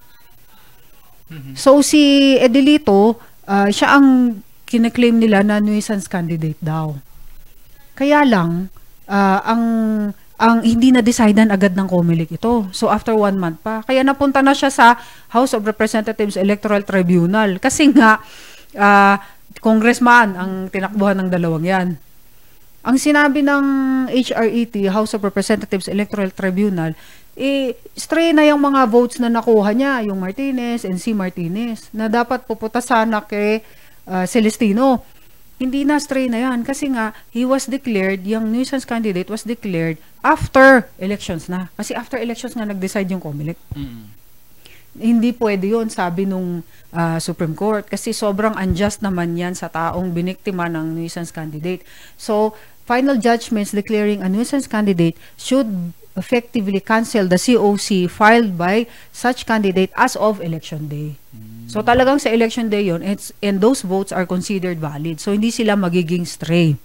So 1.56 1.80
si 1.80 2.36
Edelito, 2.36 3.16
ah, 3.48 3.66
siya 3.72 3.96
ang 3.98 4.38
kine-claim 4.72 5.20
nila 5.20 5.44
na 5.44 5.60
nuisance 5.60 6.08
candidate 6.08 6.56
daw. 6.64 6.96
Kaya 7.92 8.24
lang 8.24 8.72
ah, 9.04 9.44
ang 9.44 9.64
ang 10.42 10.58
hindi 10.64 10.90
na 10.90 11.04
decidean 11.04 11.52
agad 11.52 11.76
ng 11.76 11.86
COMELEC 11.86 12.40
ito. 12.40 12.66
So 12.74 12.88
after 12.88 13.14
one 13.14 13.36
month 13.38 13.62
pa. 13.62 13.84
Kaya 13.84 14.02
napunta 14.02 14.42
na 14.42 14.56
siya 14.56 14.72
sa 14.72 14.98
House 15.30 15.54
of 15.54 15.62
Representatives 15.62 16.34
Electoral 16.34 16.82
Tribunal. 16.82 17.62
Kasi 17.62 17.92
nga, 17.94 18.18
ah, 18.74 19.22
congressman 19.62 20.34
ang 20.34 20.52
tinakbuhan 20.72 21.22
ng 21.22 21.28
dalawang 21.30 21.62
yan. 21.62 21.88
Ang 22.82 22.96
sinabi 22.98 23.46
ng 23.46 23.64
HRET, 24.10 24.74
House 24.90 25.14
of 25.14 25.22
Representatives 25.22 25.86
Electoral 25.86 26.34
Tribunal, 26.34 26.98
eh, 27.38 27.78
stray 27.94 28.34
na 28.34 28.42
yung 28.42 28.58
mga 28.58 28.90
votes 28.90 29.22
na 29.22 29.30
nakuha 29.30 29.70
niya, 29.70 30.02
yung 30.10 30.18
Martinez 30.18 30.82
and 30.82 30.98
si 30.98 31.14
Martinez, 31.14 31.86
na 31.94 32.10
dapat 32.10 32.42
pupunta 32.42 32.82
sana 32.82 33.22
kay 33.22 33.62
ah, 34.06 34.26
Celestino. 34.26 35.04
Hindi 35.62 35.86
na 35.86 36.02
stray 36.02 36.26
na 36.26 36.42
yan 36.42 36.66
kasi 36.66 36.90
nga 36.90 37.14
he 37.30 37.46
was 37.46 37.70
declared, 37.70 38.26
yung 38.26 38.50
nuisance 38.50 38.82
candidate 38.82 39.30
was 39.30 39.46
declared 39.46 40.00
after 40.26 40.90
elections 40.98 41.46
na. 41.46 41.70
Kasi 41.78 41.94
after 41.94 42.18
elections 42.18 42.58
nga 42.58 42.66
nag-decide 42.66 43.10
yung 43.10 43.22
COMELEC 43.22 43.58
Mm. 43.72 44.04
hindi 44.92 45.32
pwede 45.32 45.72
yon 45.72 45.88
sabi 45.88 46.28
nung 46.28 46.60
ah, 46.92 47.16
Supreme 47.16 47.56
Court 47.56 47.88
kasi 47.88 48.12
sobrang 48.12 48.52
unjust 48.60 49.00
naman 49.00 49.40
yan 49.40 49.56
sa 49.56 49.72
taong 49.72 50.12
biniktima 50.12 50.68
ng 50.68 50.92
nuisance 51.00 51.32
candidate. 51.32 51.80
So, 52.20 52.52
final 52.84 53.16
judgments 53.16 53.72
declaring 53.72 54.20
a 54.20 54.28
nuisance 54.28 54.68
candidate 54.68 55.16
should 55.40 55.94
effectively 56.12 56.80
cancel 56.80 57.24
the 57.24 57.40
COC 57.40 58.04
filed 58.10 58.60
by 58.60 58.84
such 59.16 59.48
candidate 59.48 59.88
as 59.96 60.12
of 60.16 60.44
election 60.44 60.92
day. 60.92 61.16
So 61.72 61.80
talagang 61.80 62.20
sa 62.20 62.28
election 62.28 62.68
day 62.68 62.84
yon 62.92 63.00
it's, 63.00 63.32
and 63.40 63.64
those 63.64 63.80
votes 63.80 64.12
are 64.12 64.28
considered 64.28 64.76
valid. 64.76 65.24
So 65.24 65.32
hindi 65.32 65.48
sila 65.48 65.72
magiging 65.72 66.28
stray. 66.28 66.76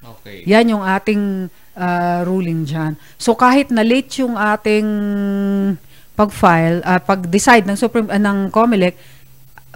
Okay. 0.00 0.48
Yan 0.48 0.72
yung 0.72 0.80
ating 0.80 1.52
ah, 1.76 2.24
ruling 2.24 2.64
dyan. 2.64 2.96
So 3.20 3.36
kahit 3.36 3.68
na 3.68 3.84
late 3.84 4.08
yung 4.24 4.40
ating 4.40 4.88
pag-file, 6.16 6.80
ah, 6.88 7.04
pag-decide 7.04 7.68
ng 7.68 7.76
Supreme 7.76 8.08
ah, 8.08 8.16
ng 8.16 8.48
COMELEC, 8.48 8.96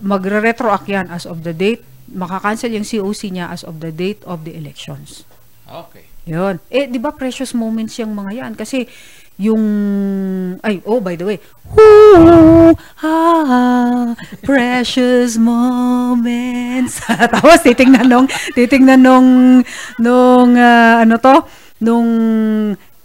magre-retroact 0.00 0.88
yan 0.88 1.12
as 1.12 1.28
of 1.28 1.44
the 1.44 1.52
date, 1.52 1.84
makakancel 2.08 2.72
yung 2.72 2.88
COC 2.88 3.36
niya 3.36 3.52
as 3.52 3.68
of 3.68 3.84
the 3.84 3.92
date 3.92 4.24
of 4.24 4.48
the 4.48 4.56
elections. 4.56 5.28
Okay. 5.68 6.08
Yun. 6.24 6.56
Eh, 6.72 6.88
di 6.88 6.96
ba 6.96 7.12
precious 7.12 7.52
moments 7.52 8.00
yung 8.00 8.16
mga 8.16 8.32
yan? 8.32 8.52
Kasi 8.56 8.88
yung, 9.38 9.62
ay, 10.62 10.82
oh, 10.86 11.00
by 11.00 11.16
the 11.18 11.26
way, 11.26 11.38
Ooh, 11.74 12.70
ah, 13.02 14.14
precious 14.46 15.34
moments. 15.34 17.02
Tapos 17.34 17.66
titingnan 17.66 18.06
nung, 18.06 18.26
titingnan 18.54 19.02
nung, 19.02 19.28
nung, 19.98 20.50
ah, 20.54 21.02
ano 21.02 21.18
to, 21.18 21.42
nung 21.82 22.08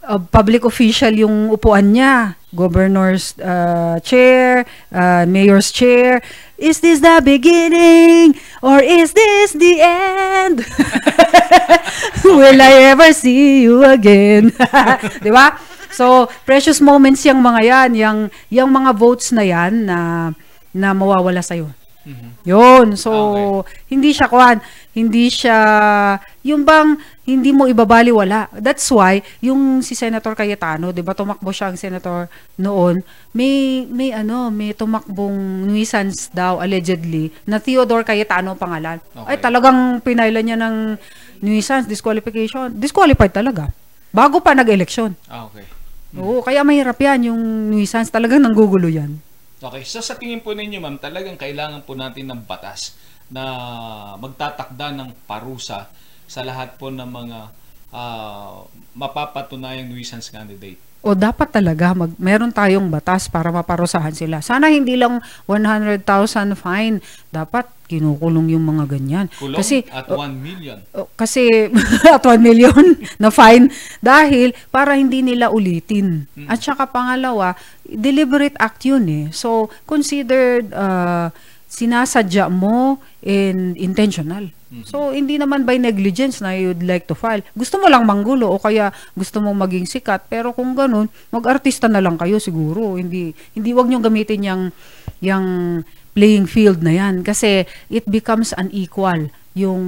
uh, 0.10 0.20
public 0.34 0.65
official 0.65 1.13
yung 1.13 1.54
upuan 1.54 1.94
niya. 1.94 2.36
Governor's 2.50 3.38
uh, 3.38 4.02
chair, 4.02 4.65
uh, 4.89 5.22
mayor's 5.30 5.70
chair. 5.70 6.18
Is 6.58 6.82
this 6.82 6.98
the 6.98 7.22
beginning 7.22 8.34
or 8.65 8.82
is 8.82 9.13
this 9.13 9.54
the 9.54 9.78
end? 9.78 10.65
Will 12.26 12.58
I 12.58 12.89
ever 12.89 13.13
see 13.13 13.62
you 13.62 13.86
again? 13.86 14.50
'Di 15.22 15.30
ba? 15.30 15.62
So, 15.99 16.31
precious 16.47 16.79
moments 16.79 17.27
yung 17.27 17.43
mga 17.43 17.62
yan, 17.67 17.89
yung, 17.99 18.19
yung 18.47 18.71
mga 18.71 18.95
votes 18.95 19.35
na 19.35 19.43
yan 19.43 19.83
na, 19.83 20.31
na 20.71 20.95
mawawala 20.95 21.43
sa'yo. 21.43 21.75
Yun. 22.47 22.95
So, 22.97 23.12
hindi 23.91 24.15
siya 24.15 24.31
kwan, 24.31 24.63
hindi 24.95 25.29
siya, 25.29 25.57
yung 26.41 26.63
bang, 26.65 26.97
hindi 27.27 27.53
mo 27.53 27.69
ibabaliwala. 27.69 28.49
That's 28.57 28.88
why, 28.89 29.21
yung 29.43 29.85
si 29.85 29.93
Senator 29.93 30.33
Cayetano, 30.33 30.89
di 30.89 31.05
ba, 31.05 31.13
tumakbo 31.13 31.53
siya 31.53 31.69
ang 31.69 31.77
senator 31.77 32.25
noon, 32.57 33.03
may, 33.35 33.85
may 33.85 34.09
ano, 34.09 34.49
may 34.49 34.73
tumakbong 34.73 35.67
nuisance 35.69 36.31
daw, 36.33 36.57
allegedly, 36.63 37.29
na 37.45 37.62
Theodore 37.62 38.07
Cayetano 38.07 38.55
ang 38.55 38.62
pangalan. 38.62 38.97
Ay, 39.27 39.38
Okay. 39.38 39.45
talagang 39.45 40.01
pinailan 40.01 40.43
niya 40.47 40.57
ng 40.57 40.75
nuisance, 41.45 41.85
disqualification. 41.85 42.73
Disqualified 42.73 43.35
talaga. 43.35 43.69
Bago 44.09 44.41
pa 44.41 44.57
nag-election. 44.57 45.13
Ah, 45.29 45.45
okay. 46.13 46.22
Oo, 46.22 46.41
kaya 46.41 46.62
mahirap 46.65 46.98
yan, 46.98 47.34
yung 47.34 47.41
nuisance. 47.69 48.10
Talagang 48.10 48.41
nanggugulo 48.41 48.89
yan. 48.89 49.22
Okay, 49.60 49.84
so 49.84 50.00
sa 50.00 50.15
tingin 50.15 50.39
po 50.39 50.56
ninyo 50.56 50.80
ma'am, 50.80 50.98
talagang 50.98 51.36
kailangan 51.36 51.84
po 51.84 51.91
natin 51.91 52.32
ng 52.32 52.41
batas 52.48 52.95
na 53.30 53.43
magtatakda 54.17 54.95
ng 54.95 55.10
parusa 55.30 55.91
sa 56.26 56.41
lahat 56.41 56.80
po 56.80 56.89
ng 56.89 57.06
mga 57.06 57.39
ah, 57.93 58.65
mapapatunayang 58.95 59.91
nuisance 59.91 60.34
candidate. 60.34 60.88
O 60.99 61.15
dapat 61.15 61.47
talaga 61.47 61.95
mag 61.95 62.12
meron 62.19 62.51
tayong 62.51 62.91
batas 62.91 63.31
para 63.31 63.55
maparusahan 63.55 64.12
sila. 64.12 64.43
Sana 64.43 64.67
hindi 64.67 64.99
lang 64.99 65.23
100,000 65.47 66.03
fine. 66.59 66.99
Dapat 67.31 67.71
kinukulong 67.88 68.53
yung 68.53 68.67
mga 68.67 68.85
ganyan. 68.85 69.25
Kulong 69.39 69.57
Kasi 69.57 69.88
at 69.89 70.05
1 70.12 70.35
million. 70.38 70.77
o, 70.93 71.07
kasi 71.15 71.71
at 72.15 72.21
1 72.21 72.38
million 72.43 72.83
na 73.21 73.31
fine 73.31 73.71
dahil 74.03 74.51
para 74.69 74.99
hindi 74.99 75.23
nila 75.23 75.49
ulitin. 75.49 76.27
At 76.52 76.60
saka 76.62 76.85
pangalawa, 76.85 77.56
deliberate 77.87 78.60
act 78.60 78.83
yun 78.83 79.08
eh. 79.08 79.25
So 79.31 79.71
considered 79.87 80.69
uh, 80.75 81.31
sinasadya 81.71 82.52
mo 82.52 83.00
and 83.23 83.79
intentional. 83.79 84.52
So, 84.86 85.10
hindi 85.10 85.42
naman 85.42 85.65
by 85.65 85.82
negligence 85.82 86.46
na 86.46 86.54
you'd 86.54 86.86
like 86.86 87.10
to 87.10 87.17
file. 87.17 87.42
Gusto 87.58 87.82
mo 87.82 87.90
lang 87.90 88.06
manggulo 88.06 88.54
o 88.54 88.62
kaya 88.62 88.94
gusto 89.17 89.42
mo 89.42 89.50
maging 89.58 89.90
sikat. 89.90 90.30
Pero 90.30 90.54
kung 90.54 90.78
ganun, 90.78 91.10
mag-artista 91.34 91.90
na 91.90 91.98
lang 91.98 92.22
kayo 92.22 92.38
siguro. 92.38 92.94
Hindi, 93.02 93.34
hindi 93.58 93.70
wag 93.74 93.90
nyo 93.90 93.98
gamitin 93.98 94.46
yung, 94.46 94.63
yung 95.26 95.46
playing 96.13 96.46
field 96.46 96.86
na 96.86 96.94
yan. 96.94 97.26
Kasi 97.26 97.65
it 97.90 98.06
becomes 98.06 98.54
unequal 98.54 99.34
yung 99.58 99.84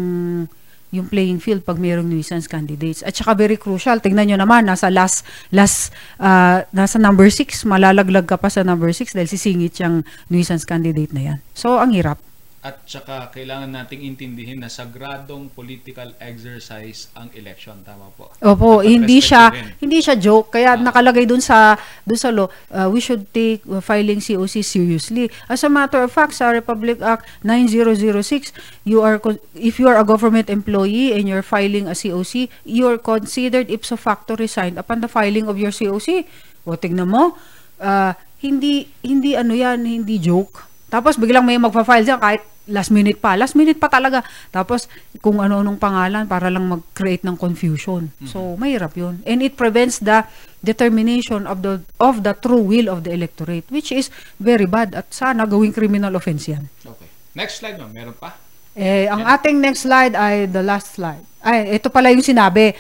yung 0.92 1.08
playing 1.08 1.40
field 1.40 1.64
pag 1.64 1.80
mayroong 1.80 2.04
nuisance 2.04 2.52
candidates. 2.52 3.00
At 3.00 3.16
saka 3.16 3.32
very 3.32 3.56
crucial, 3.56 4.04
tingnan 4.04 4.28
nyo 4.28 4.38
naman, 4.44 4.68
nasa 4.68 4.92
last, 4.92 5.24
last, 5.56 5.96
uh, 6.20 6.68
nasa 6.76 7.00
number 7.00 7.32
6, 7.32 7.64
malalaglag 7.64 8.28
ka 8.28 8.36
pa 8.36 8.52
sa 8.52 8.60
number 8.68 8.92
6 8.92 9.16
dahil 9.16 9.32
sisingit 9.32 9.80
yung 9.80 10.04
nuisance 10.28 10.68
candidate 10.68 11.16
na 11.16 11.22
yan. 11.32 11.38
So, 11.56 11.80
ang 11.80 11.96
hirap. 11.96 12.20
At 12.62 12.86
saka 12.86 13.34
kailangan 13.34 13.74
nating 13.74 14.06
intindihin 14.06 14.62
na 14.62 14.70
sagradong 14.70 15.50
political 15.50 16.14
exercise 16.22 17.10
ang 17.18 17.34
election, 17.34 17.82
tama 17.82 18.14
po. 18.14 18.30
Opo, 18.38 18.86
Dapat 18.86 18.86
hindi 18.86 19.18
siya 19.18 19.50
respetuhin. 19.50 19.82
hindi 19.82 19.98
siya 19.98 20.16
joke 20.22 20.54
kaya 20.54 20.78
nakalagay 20.78 21.26
dun 21.26 21.42
sa 21.42 21.74
dun 22.06 22.22
sa 22.22 22.30
law, 22.30 22.46
uh, 22.70 22.86
we 22.86 23.02
should 23.02 23.26
take 23.34 23.66
uh, 23.66 23.82
filing 23.82 24.22
COC 24.22 24.62
seriously. 24.62 25.26
As 25.50 25.66
a 25.66 25.74
matter 25.74 26.06
of 26.06 26.14
fact, 26.14 26.38
sa 26.38 26.54
Republic 26.54 27.02
Act 27.02 27.26
9006, 27.42 28.54
you 28.86 29.02
are 29.02 29.18
if 29.58 29.82
you 29.82 29.90
are 29.90 29.98
a 29.98 30.06
government 30.06 30.46
employee 30.46 31.18
and 31.18 31.26
you're 31.26 31.42
filing 31.42 31.90
a 31.90 31.98
COC, 31.98 32.46
you're 32.62 33.02
considered 33.02 33.74
ipso 33.74 33.98
facto 33.98 34.38
resigned 34.38 34.78
upon 34.78 35.02
the 35.02 35.10
filing 35.10 35.50
of 35.50 35.58
your 35.58 35.74
COC. 35.74 36.30
O 36.70 36.78
tingnan 36.78 37.10
mo, 37.10 37.34
uh, 37.82 38.14
hindi 38.38 38.86
hindi 39.02 39.34
ano 39.34 39.58
yan, 39.58 39.82
hindi 39.82 40.22
joke. 40.22 40.70
Tapos 40.92 41.18
biglang 41.18 41.42
may 41.42 41.58
magfa-file 41.58 42.06
diyan 42.06 42.22
kahit 42.22 42.51
last 42.70 42.94
minute 42.94 43.18
pa. 43.18 43.34
Last 43.34 43.58
minute 43.58 43.82
pa 43.82 43.90
talaga. 43.90 44.22
Tapos 44.54 44.86
kung 45.24 45.42
ano-anong 45.42 45.82
pangalan 45.82 46.30
para 46.30 46.54
lang 46.54 46.70
mag-create 46.70 47.26
ng 47.26 47.38
confusion. 47.40 48.14
So 48.28 48.58
mahirap 48.58 48.94
'yun. 48.94 49.24
And 49.26 49.42
it 49.42 49.58
prevents 49.58 50.02
the 50.02 50.26
determination 50.62 51.50
of 51.50 51.66
the 51.66 51.82
of 51.98 52.22
the 52.22 52.38
true 52.38 52.62
will 52.62 52.92
of 52.92 53.02
the 53.02 53.12
electorate 53.16 53.66
which 53.74 53.90
is 53.90 54.14
very 54.38 54.70
bad 54.70 54.94
at 54.94 55.10
sana 55.10 55.50
gawing 55.50 55.74
criminal 55.74 56.14
offense 56.14 56.46
'yan. 56.46 56.70
Okay. 56.86 57.10
Next 57.32 57.64
slide, 57.64 57.80
ma'am. 57.80 57.92
Meron 57.96 58.16
pa? 58.20 58.36
Eh, 58.76 59.08
ang 59.08 59.24
ating 59.28 59.60
next 59.60 59.84
slide 59.84 60.16
ay 60.16 60.48
the 60.48 60.64
last 60.64 60.96
slide. 60.96 61.24
Ay, 61.44 61.80
ito 61.80 61.92
pala 61.92 62.12
yung 62.12 62.24
sinabi. 62.24 62.76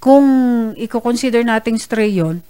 Kung 0.00 0.24
i-consider 0.80 1.44
nating 1.44 1.76
stray 1.76 2.08
yon, 2.16 2.40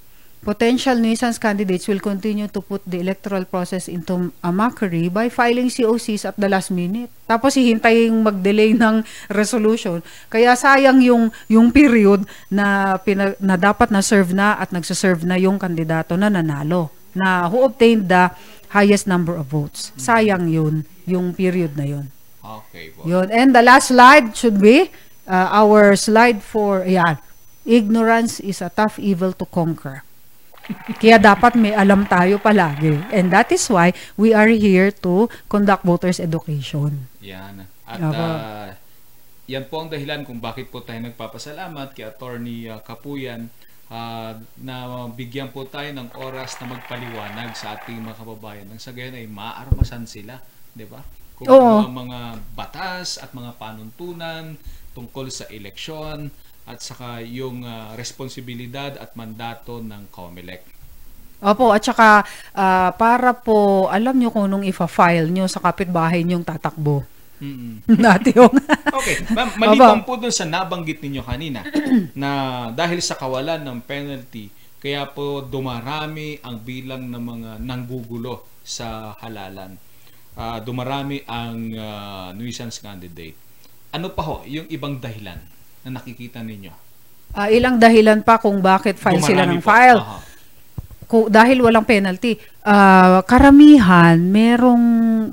potential 0.41 0.97
nuisance 0.97 1.37
candidates 1.37 1.85
will 1.85 2.01
continue 2.01 2.49
to 2.49 2.65
put 2.65 2.81
the 2.89 3.01
electoral 3.01 3.45
process 3.45 3.89
into 3.89 4.33
a 4.41 4.51
mockery 4.51 5.13
by 5.13 5.29
filing 5.29 5.69
COCs 5.69 6.25
at 6.25 6.37
the 6.41 6.49
last 6.49 6.73
minute. 6.73 7.13
Tapos 7.29 7.55
hihintayin 7.61 8.25
mag-delay 8.25 8.73
ng 8.73 9.05
resolution. 9.29 10.01
Kaya 10.33 10.57
sayang 10.57 11.05
yung 11.05 11.29
yung 11.53 11.69
period 11.71 12.25
na 12.49 12.97
pina, 13.05 13.37
na 13.39 13.61
dapat 13.61 13.93
na 13.93 14.01
serve 14.01 14.33
na 14.33 14.57
at 14.57 14.73
nagse-serve 14.73 15.29
na 15.29 15.37
yung 15.37 15.61
kandidato 15.61 16.17
na 16.17 16.33
nanalo 16.33 16.89
na 17.13 17.51
who 17.51 17.67
obtained 17.67 18.09
the 18.09 18.33
highest 18.71 19.05
number 19.05 19.35
of 19.35 19.51
votes. 19.51 19.91
Sayang 19.99 20.49
yun, 20.49 20.87
yung 21.05 21.35
period 21.35 21.75
na 21.75 21.87
yun. 21.87 22.07
Okay 22.41 22.95
po. 22.95 23.05
Yun. 23.05 23.29
And 23.29 23.53
the 23.53 23.63
last 23.63 23.91
slide 23.91 24.33
should 24.39 24.63
be 24.63 24.89
uh, 25.27 25.49
our 25.51 25.99
slide 25.99 26.41
for, 26.41 26.87
ayan, 26.87 27.19
ignorance 27.67 28.41
is 28.41 28.63
a 28.63 28.71
tough 28.71 28.99
evil 28.99 29.35
to 29.35 29.45
conquer. 29.45 30.07
Kaya 31.01 31.17
dapat 31.19 31.59
may 31.59 31.75
alam 31.75 32.07
tayo 32.07 32.39
palagi. 32.39 32.99
And 33.11 33.31
that 33.35 33.51
is 33.51 33.67
why 33.71 33.93
we 34.15 34.33
are 34.35 34.51
here 34.51 34.95
to 35.03 35.27
conduct 35.51 35.83
voters 35.83 36.23
education. 36.23 37.11
Yan. 37.23 37.67
At 37.87 37.99
ah, 37.99 38.71
yan 39.51 39.67
po 39.67 39.83
ang 39.83 39.91
dahilan 39.91 40.23
kung 40.23 40.39
bakit 40.39 40.71
po 40.71 40.79
tayo 40.87 41.03
nagpapasalamat 41.03 41.91
kay 41.91 42.07
Attorney 42.07 42.71
ah, 42.71 42.79
Kapuyan 42.79 43.51
ah, 43.91 44.39
na 44.63 45.07
bigyan 45.11 45.51
po 45.51 45.67
tayo 45.67 45.91
ng 45.91 46.15
oras 46.23 46.55
na 46.63 46.71
magpaliwanag 46.71 47.51
sa 47.59 47.75
ating 47.75 47.99
mga 47.99 48.19
kababayan 48.23 48.67
nang 48.71 48.79
sa 48.79 48.95
gayon 48.95 49.19
ay 49.19 49.27
maarmasan 49.27 50.07
sila, 50.07 50.39
'di 50.79 50.87
ba? 50.87 51.03
Kung 51.35 51.51
Oo. 51.51 51.83
ano 51.83 51.89
ang 51.89 51.97
mga 52.07 52.21
batas 52.53 53.19
at 53.19 53.33
mga 53.33 53.57
panuntunan 53.59 54.55
tungkol 54.93 55.33
sa 55.33 55.49
eleksyon 55.49 56.31
at 56.69 56.79
saka 56.81 57.25
yung 57.25 57.65
ah, 57.65 57.97
responsibilidad 57.97 58.95
at 58.99 59.15
mandato 59.17 59.81
ng 59.81 60.11
COMELEC. 60.13 60.81
Opo, 61.41 61.73
at 61.73 61.81
saka 61.81 62.23
ah, 62.53 62.93
para 62.93 63.33
po 63.33 63.89
alam 63.89 64.13
nyo 64.17 64.29
kung 64.29 64.47
nung 64.47 64.67
ifa-file 64.67 65.33
nyo 65.33 65.49
sa 65.49 65.65
kapitbahay 65.65 66.21
nyong 66.23 66.45
tatakbo. 66.45 67.03
Mm-mm. 67.41 67.81
Dati 68.05 68.37
yung... 68.37 68.53
Okay, 68.93 69.25
ma'am, 69.33 69.49
maliban 69.57 70.05
po 70.05 70.21
dun 70.21 70.29
sa 70.29 70.45
nabanggit 70.45 71.01
ninyo 71.01 71.25
kanina 71.25 71.65
na 72.13 72.31
dahil 72.77 73.01
sa 73.01 73.17
kawalan 73.17 73.65
ng 73.65 73.81
penalty, 73.89 74.53
kaya 74.77 75.09
po 75.09 75.41
dumarami 75.41 76.37
ang 76.45 76.61
bilang 76.61 77.09
ng 77.09 77.23
mga 77.25 77.51
nanggugulo 77.65 78.61
sa 78.61 79.17
halalan. 79.25 79.81
Ah, 80.37 80.61
dumarami 80.61 81.25
ang 81.25 81.73
ah, 81.81 82.29
nuisance 82.37 82.85
candidate. 82.85 83.35
Ano 83.97 84.13
pa 84.13 84.23
ho 84.29 84.37
yung 84.45 84.69
ibang 84.69 85.01
dahilan 85.01 85.41
na 85.85 86.01
nakikita 86.01 86.45
ninyo? 86.45 86.73
Ah, 87.31 87.47
ilang 87.47 87.79
dahilan 87.79 88.27
pa 88.27 88.43
kung 88.43 88.59
bakit 88.59 88.99
file 88.99 89.23
sila 89.23 89.47
ng 89.47 89.63
po. 89.63 89.71
file. 89.71 90.03
Ku- 91.11 91.31
dahil 91.31 91.63
walang 91.63 91.87
penalty. 91.87 92.39
Ah, 92.63 93.23
karamihan, 93.27 94.19
merong 94.19 94.85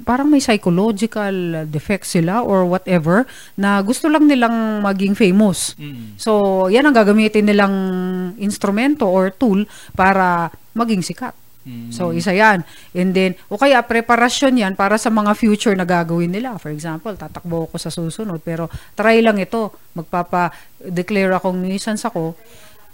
parang 0.06 0.30
may 0.30 0.42
psychological 0.42 1.66
defect 1.70 2.06
sila 2.06 2.46
or 2.46 2.66
whatever 2.70 3.26
na 3.58 3.82
gusto 3.82 4.10
lang 4.10 4.30
nilang 4.30 4.82
maging 4.86 5.18
famous. 5.18 5.74
Mm. 5.78 6.18
So, 6.22 6.66
yan 6.70 6.86
ang 6.86 6.96
gagamitin 6.98 7.50
nilang 7.50 7.76
instrumento 8.38 9.10
or 9.10 9.34
tool 9.34 9.66
para 9.98 10.54
maging 10.78 11.02
sikat. 11.02 11.34
Mm. 11.68 11.92
So, 11.92 12.16
isa 12.16 12.32
yan. 12.32 12.64
And 12.96 13.12
then, 13.12 13.36
o 13.52 13.60
kaya 13.60 13.84
preparasyon 13.84 14.56
yan 14.56 14.74
para 14.80 14.96
sa 14.96 15.12
mga 15.12 15.36
future 15.36 15.76
na 15.76 15.84
gagawin 15.84 16.32
nila. 16.32 16.56
For 16.56 16.72
example, 16.72 17.12
tatakbo 17.20 17.68
ako 17.68 17.76
sa 17.76 17.92
susunod, 17.92 18.40
pero 18.40 18.72
try 18.96 19.20
lang 19.20 19.36
ito. 19.36 19.76
Magpapa-declare 19.92 21.36
akong 21.36 21.60
nuisance 21.60 22.08
ako. 22.08 22.40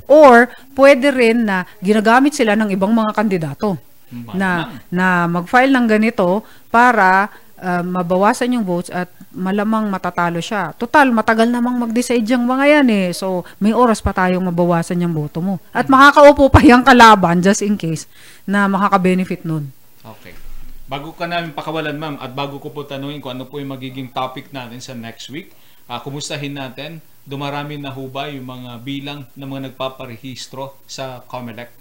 Or, 0.09 0.49
pwede 0.73 1.13
rin 1.13 1.45
na 1.45 1.69
ginagamit 1.85 2.33
sila 2.33 2.57
ng 2.57 2.73
ibang 2.73 2.91
mga 2.91 3.13
kandidato 3.13 3.77
Malamang. 4.09 4.35
na 4.35 4.49
na 4.89 5.05
mag-file 5.29 5.71
ng 5.71 5.87
ganito 5.87 6.41
para 6.73 7.29
uh, 7.63 7.81
mabawasan 7.81 8.59
yung 8.59 8.67
votes 8.67 8.91
at 8.91 9.07
malamang 9.31 9.87
matatalo 9.87 10.43
siya. 10.43 10.75
Total, 10.75 11.07
matagal 11.09 11.47
namang 11.47 11.79
mag-decide 11.79 12.27
yung 12.35 12.43
mga 12.43 12.83
yan 12.83 12.87
eh. 12.91 13.07
So, 13.15 13.47
may 13.63 13.71
oras 13.71 14.03
pa 14.03 14.11
tayong 14.11 14.43
mabawasan 14.51 14.99
yung 14.99 15.15
boto 15.15 15.39
mo. 15.39 15.63
At 15.71 15.87
makakaupo 15.87 16.51
pa 16.51 16.59
yung 16.61 16.83
kalaban 16.83 17.39
just 17.39 17.63
in 17.63 17.79
case 17.79 18.05
na 18.43 18.67
makaka-benefit 18.67 19.47
nun. 19.47 19.71
Okay. 20.03 20.35
Bago 20.83 21.15
ka 21.15 21.23
namin 21.25 21.55
pakawalan, 21.55 21.95
ma'am, 21.95 22.15
at 22.19 22.35
bago 22.35 22.59
ko 22.59 22.69
po 22.69 22.83
tanungin 22.83 23.23
kung 23.23 23.39
ano 23.39 23.47
po 23.47 23.57
yung 23.57 23.71
magiging 23.71 24.11
topic 24.11 24.51
natin 24.51 24.83
sa 24.83 24.91
next 24.91 25.31
week, 25.31 25.55
ah, 25.87 26.03
kumustahin 26.03 26.59
natin, 26.59 26.99
dumarami 27.23 27.79
na 27.79 27.89
ho 27.89 28.03
ba 28.11 28.27
yung 28.27 28.43
mga 28.43 28.71
bilang 28.83 29.19
ng 29.31 29.47
mga 29.47 29.61
nagpaparehistro 29.71 30.75
sa 30.83 31.23
COMELEC? 31.23 31.71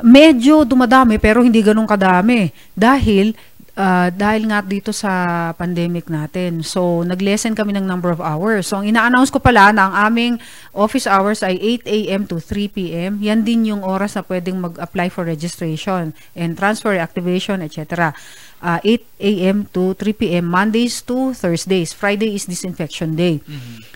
Medyo 0.00 0.64
dumadami 0.64 1.20
pero 1.20 1.44
hindi 1.44 1.60
ganun 1.60 1.88
kadami 1.88 2.52
dahil 2.72 3.36
ah, 3.76 4.08
dahil 4.10 4.50
nga 4.50 4.62
dito 4.62 4.90
sa 4.90 5.10
pandemic 5.54 6.10
natin. 6.10 6.62
So, 6.62 7.02
nag-lessen 7.06 7.54
kami 7.54 7.74
ng 7.76 7.86
number 7.86 8.10
of 8.10 8.22
hours. 8.22 8.70
So, 8.70 8.82
ang 8.82 8.86
ina-announce 8.88 9.30
ko 9.30 9.38
pala 9.38 9.70
na 9.70 9.90
ang 9.90 9.94
aming 10.10 10.34
office 10.74 11.06
hours 11.06 11.42
ay 11.42 11.58
8 11.82 11.86
a.m. 11.86 12.22
to 12.26 12.38
3 12.38 12.70
p.m. 12.70 13.18
Yan 13.22 13.42
din 13.42 13.68
yung 13.70 13.82
oras 13.82 14.14
na 14.18 14.22
pwedeng 14.26 14.58
mag-apply 14.62 15.10
for 15.10 15.26
registration 15.26 16.14
and 16.34 16.58
transfer 16.58 16.94
activation, 16.96 17.60
etc. 17.60 18.14
Ah, 18.60 18.80
8 18.84 19.00
a.m. 19.20 19.56
to 19.72 19.96
3 19.96 20.14
p.m. 20.16 20.44
Mondays 20.48 21.00
to 21.04 21.32
Thursdays. 21.32 21.96
Friday 21.96 22.36
is 22.36 22.44
disinfection 22.44 23.16
day. 23.16 23.40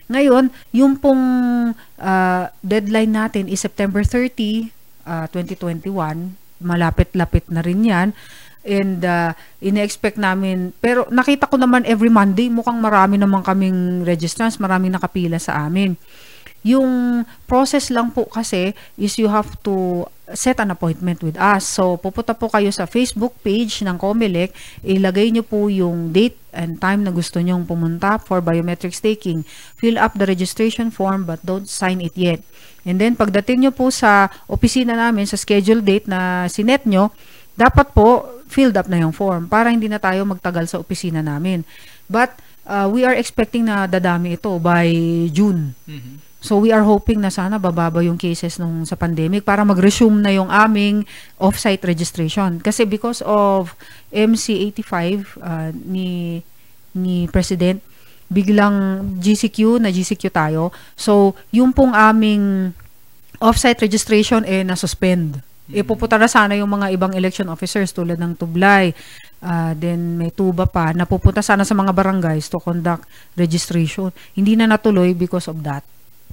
Ngayon, 0.08 0.52
yung 0.72 1.00
pong 1.00 1.24
ah, 2.00 2.52
deadline 2.60 3.12
natin 3.12 3.48
is 3.48 3.60
September 3.60 4.04
30, 4.04 4.72
ah, 5.08 5.26
2021. 5.32 6.36
Malapit-lapit 6.64 7.44
na 7.52 7.60
rin 7.60 7.84
yan. 7.84 8.08
And 8.64 9.04
uh, 9.04 9.36
ine-expect 9.60 10.16
namin, 10.16 10.72
pero 10.80 11.04
nakita 11.12 11.44
ko 11.44 11.60
naman 11.60 11.84
every 11.84 12.08
Monday, 12.08 12.48
mukhang 12.48 12.80
marami 12.80 13.20
naman 13.20 13.44
kaming 13.44 14.08
registrants, 14.08 14.56
marami 14.56 14.88
nakapila 14.88 15.36
sa 15.36 15.68
amin. 15.68 16.00
Yung 16.64 17.22
process 17.44 17.92
lang 17.92 18.08
po 18.08 18.24
kasi 18.24 18.72
is 18.96 19.20
you 19.20 19.28
have 19.28 19.52
to 19.60 20.08
set 20.32 20.56
an 20.56 20.72
appointment 20.72 21.20
with 21.20 21.36
us. 21.36 21.68
So, 21.68 22.00
pupunta 22.00 22.32
po 22.32 22.48
kayo 22.48 22.72
sa 22.72 22.88
Facebook 22.88 23.36
page 23.44 23.84
ng 23.84 24.00
Comelec, 24.00 24.56
ilagay 24.80 25.28
nyo 25.28 25.44
po 25.44 25.68
yung 25.68 26.16
date 26.16 26.40
and 26.56 26.80
time 26.80 27.04
na 27.04 27.12
gusto 27.12 27.36
nyong 27.36 27.68
pumunta 27.68 28.16
for 28.16 28.40
biometric 28.40 28.96
staking. 28.96 29.44
Fill 29.76 30.00
up 30.00 30.16
the 30.16 30.24
registration 30.24 30.88
form 30.88 31.28
but 31.28 31.44
don't 31.44 31.68
sign 31.68 32.00
it 32.00 32.16
yet. 32.16 32.40
And 32.88 32.96
then, 32.96 33.12
pagdating 33.12 33.68
nyo 33.68 33.72
po 33.76 33.92
sa 33.92 34.32
opisina 34.48 34.96
namin, 34.96 35.28
sa 35.28 35.36
schedule 35.36 35.84
date 35.84 36.08
na 36.08 36.48
sinet 36.48 36.88
nyo, 36.88 37.12
dapat 37.60 37.92
po 37.92 38.24
filled 38.54 38.78
up 38.78 38.86
na 38.86 39.02
yung 39.02 39.10
form 39.10 39.50
para 39.50 39.74
hindi 39.74 39.90
na 39.90 39.98
tayo 39.98 40.22
magtagal 40.22 40.70
sa 40.70 40.78
opisina 40.78 41.18
namin. 41.18 41.66
But, 42.06 42.38
uh, 42.70 42.86
we 42.86 43.02
are 43.02 43.18
expecting 43.18 43.66
na 43.66 43.90
dadami 43.90 44.38
ito 44.38 44.54
by 44.62 44.86
June. 45.34 45.74
Mhm. 45.90 46.22
So 46.44 46.60
we 46.60 46.76
are 46.76 46.84
hoping 46.84 47.24
na 47.24 47.32
sana 47.32 47.56
bababa 47.56 48.04
yung 48.04 48.20
cases 48.20 48.60
nung 48.60 48.84
sa 48.84 49.00
pandemic 49.00 49.48
para 49.48 49.64
mag-resume 49.64 50.20
na 50.20 50.28
yung 50.28 50.52
aming 50.52 51.08
off-site 51.40 51.80
registration. 51.88 52.60
Kasi 52.60 52.84
because 52.84 53.24
of 53.24 53.72
MC85 54.12 55.40
uh, 55.40 55.72
ni 55.72 56.44
ni 56.92 57.24
President, 57.32 57.80
biglang 58.28 59.00
GCQ, 59.24 59.80
na 59.80 59.88
GCQ 59.88 60.22
tayo. 60.30 60.68
So, 60.94 61.32
yung 61.48 61.72
pong 61.72 61.96
aming 61.96 62.76
offsite 63.42 63.82
registration 63.82 64.44
eh 64.46 64.62
na-suspend. 64.62 65.42
Mm-hmm. 65.64 65.80
Ipupunta 65.80 66.20
na 66.20 66.28
sana 66.28 66.52
yung 66.60 66.68
mga 66.68 66.92
ibang 66.92 67.16
election 67.16 67.48
officers 67.48 67.88
tulad 67.96 68.20
ng 68.20 68.36
Tublay, 68.36 68.92
ah, 69.40 69.72
then 69.72 70.20
may 70.20 70.28
tuba 70.28 70.68
pa, 70.68 70.92
napupunta 70.92 71.40
sana 71.40 71.64
sa 71.64 71.72
mga 71.72 71.96
barangays 71.96 72.52
to 72.52 72.60
conduct 72.60 73.08
registration. 73.32 74.12
Hindi 74.36 74.60
na 74.60 74.68
natuloy 74.68 75.16
because 75.16 75.48
of 75.48 75.64
that. 75.64 75.80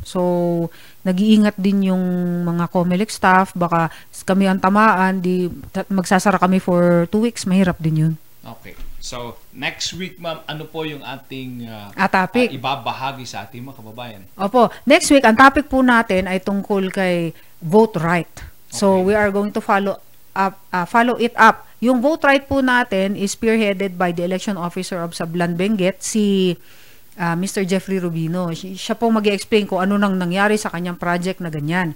So, 0.03 0.67
nag-iingat 1.05 1.55
din 1.55 1.93
yung 1.93 2.03
mga 2.43 2.67
COMELEC 2.73 3.09
staff, 3.13 3.53
baka 3.53 3.93
kami 4.25 4.49
ang 4.49 4.59
tamaan, 4.59 5.21
di 5.21 5.47
magsasara 5.87 6.41
kami 6.41 6.57
for 6.57 7.05
two 7.07 7.23
weeks, 7.23 7.45
mahirap 7.45 7.77
din 7.79 7.95
yun. 7.95 8.13
Okay. 8.41 8.73
So, 9.01 9.41
next 9.53 9.97
week, 9.97 10.21
ma'am, 10.21 10.45
ano 10.45 10.69
po 10.69 10.85
yung 10.85 11.01
ating 11.01 11.65
uh, 11.65 11.89
topic. 12.09 12.53
ah, 12.53 12.57
ibabahagi 12.57 13.25
sa 13.25 13.45
ating 13.45 13.65
mga 13.65 13.77
kababayan? 13.81 14.21
Opo, 14.37 14.69
next 14.85 15.09
week, 15.09 15.25
ang 15.25 15.37
topic 15.37 15.65
po 15.69 15.81
natin 15.81 16.29
ay 16.29 16.37
tungkol 16.41 16.89
kay 16.93 17.33
vote 17.61 17.97
right. 17.97 18.50
So, 18.71 18.97
Okay. 18.97 19.03
we 19.03 19.13
are 19.13 19.29
going 19.29 19.51
to 19.51 19.61
follow 19.61 19.99
up, 20.33 20.55
ah, 20.71 20.87
follow 20.87 21.19
it 21.19 21.35
up. 21.35 21.67
Yung 21.79 21.99
vote 21.99 22.23
right 22.23 22.41
po 22.41 22.63
natin 22.63 23.19
is 23.19 23.35
spearheaded 23.35 23.97
by 23.97 24.15
the 24.15 24.23
election 24.23 24.55
officer 24.55 25.01
of 25.01 25.11
Sablan 25.11 25.59
Benguet, 25.59 25.99
si 25.99 26.55
ah, 27.15 27.35
Mr. 27.35 27.67
Jeffrey 27.67 27.99
Rubino. 27.99 28.47
Si- 28.53 28.79
Siya 28.79 28.95
po 28.95 29.11
mag 29.11 29.27
explain 29.27 29.67
kung 29.67 29.83
ano 29.83 29.99
nang 29.99 30.15
nangyari 30.15 30.55
sa 30.55 30.71
kanyang 30.71 30.95
project 30.95 31.43
na 31.43 31.51
ganyan. 31.51 31.93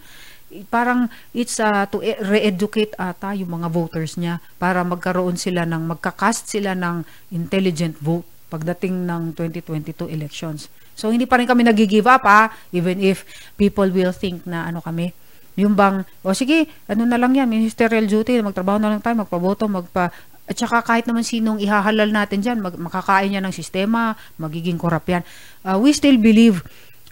Parang 0.67 1.07
it's 1.31 1.57
ah, 1.59 1.87
to 1.87 1.99
e- 1.99 2.19
re-educate 2.19 2.91
ata 2.95 3.31
yung 3.33 3.55
mga 3.55 3.67
voters 3.71 4.15
niya 4.15 4.43
para 4.55 4.83
magkaroon 4.83 5.35
sila 5.35 5.63
ng, 5.63 5.87
magkakast 5.89 6.47
sila 6.47 6.75
ng 6.75 7.03
intelligent 7.31 7.95
vote 7.99 8.23
pagdating 8.47 9.03
ng 9.03 9.33
2022 9.33 10.07
elections. 10.07 10.67
So 10.95 11.11
hindi 11.11 11.27
pa 11.27 11.35
rin 11.35 11.47
kami 11.47 11.65
nag-give 11.65 12.07
up 12.07 12.23
ah, 12.23 12.51
even 12.71 12.99
if 12.99 13.23
people 13.55 13.87
will 13.89 14.11
think 14.11 14.43
na 14.43 14.67
ano 14.67 14.79
kami, 14.79 15.11
yung 15.55 15.73
bang, 15.73 16.03
o 16.21 16.35
sige, 16.35 16.67
ano 16.87 17.07
na 17.07 17.15
lang 17.15 17.31
yan, 17.35 17.47
ministerial 17.47 18.03
duty, 18.05 18.43
magtrabaho 18.43 18.79
na 18.79 18.91
lang 18.91 19.01
tayo, 19.03 19.23
magpaboto, 19.23 19.67
magpa, 19.71 20.11
at 20.45 20.55
saka 20.55 20.85
kahit 20.85 21.09
naman 21.09 21.25
sinong 21.25 21.57
ihahalal 21.57 22.13
natin 22.13 22.43
dyan, 22.43 22.61
mag, 22.61 22.77
makakain 22.77 23.33
yan 23.33 23.41
ng 23.49 23.55
sistema, 23.55 24.13
magiging 24.37 24.77
korap 24.77 25.07
yan. 25.09 25.25
Uh, 25.65 25.81
we 25.81 25.89
still 25.89 26.15
believe 26.21 26.61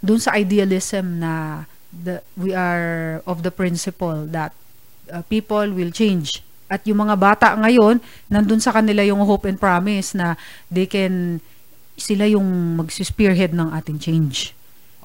dun 0.06 0.22
sa 0.22 0.38
idealism 0.38 1.18
na 1.18 1.66
the, 1.90 2.22
we 2.38 2.54
are 2.54 3.24
of 3.26 3.42
the 3.42 3.50
principle 3.50 4.30
that 4.30 4.54
uh, 5.10 5.26
people 5.26 5.66
will 5.74 5.90
change. 5.90 6.46
At 6.70 6.86
yung 6.86 7.02
mga 7.02 7.18
bata 7.18 7.48
ngayon, 7.58 8.02
nandun 8.30 8.62
sa 8.62 8.70
kanila 8.70 9.02
yung 9.02 9.26
hope 9.26 9.50
and 9.50 9.58
promise 9.58 10.14
na 10.14 10.38
they 10.70 10.86
can, 10.86 11.42
sila 11.98 12.30
yung 12.30 12.78
mag-spearhead 12.78 13.58
ng 13.58 13.74
ating 13.74 13.98
change. 13.98 14.54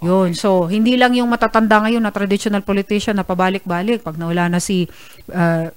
Yun. 0.02 0.34
So, 0.34 0.70
hindi 0.70 0.94
lang 0.94 1.14
yung 1.14 1.30
matatanda 1.30 1.82
ngayon 1.82 2.02
na 2.02 2.14
traditional 2.14 2.62
politician 2.62 3.18
na 3.18 3.26
pabalik-balik. 3.26 4.02
Pag 4.02 4.18
nawala 4.18 4.46
na 4.46 4.60
si 4.62 4.86
uh, 5.32 5.68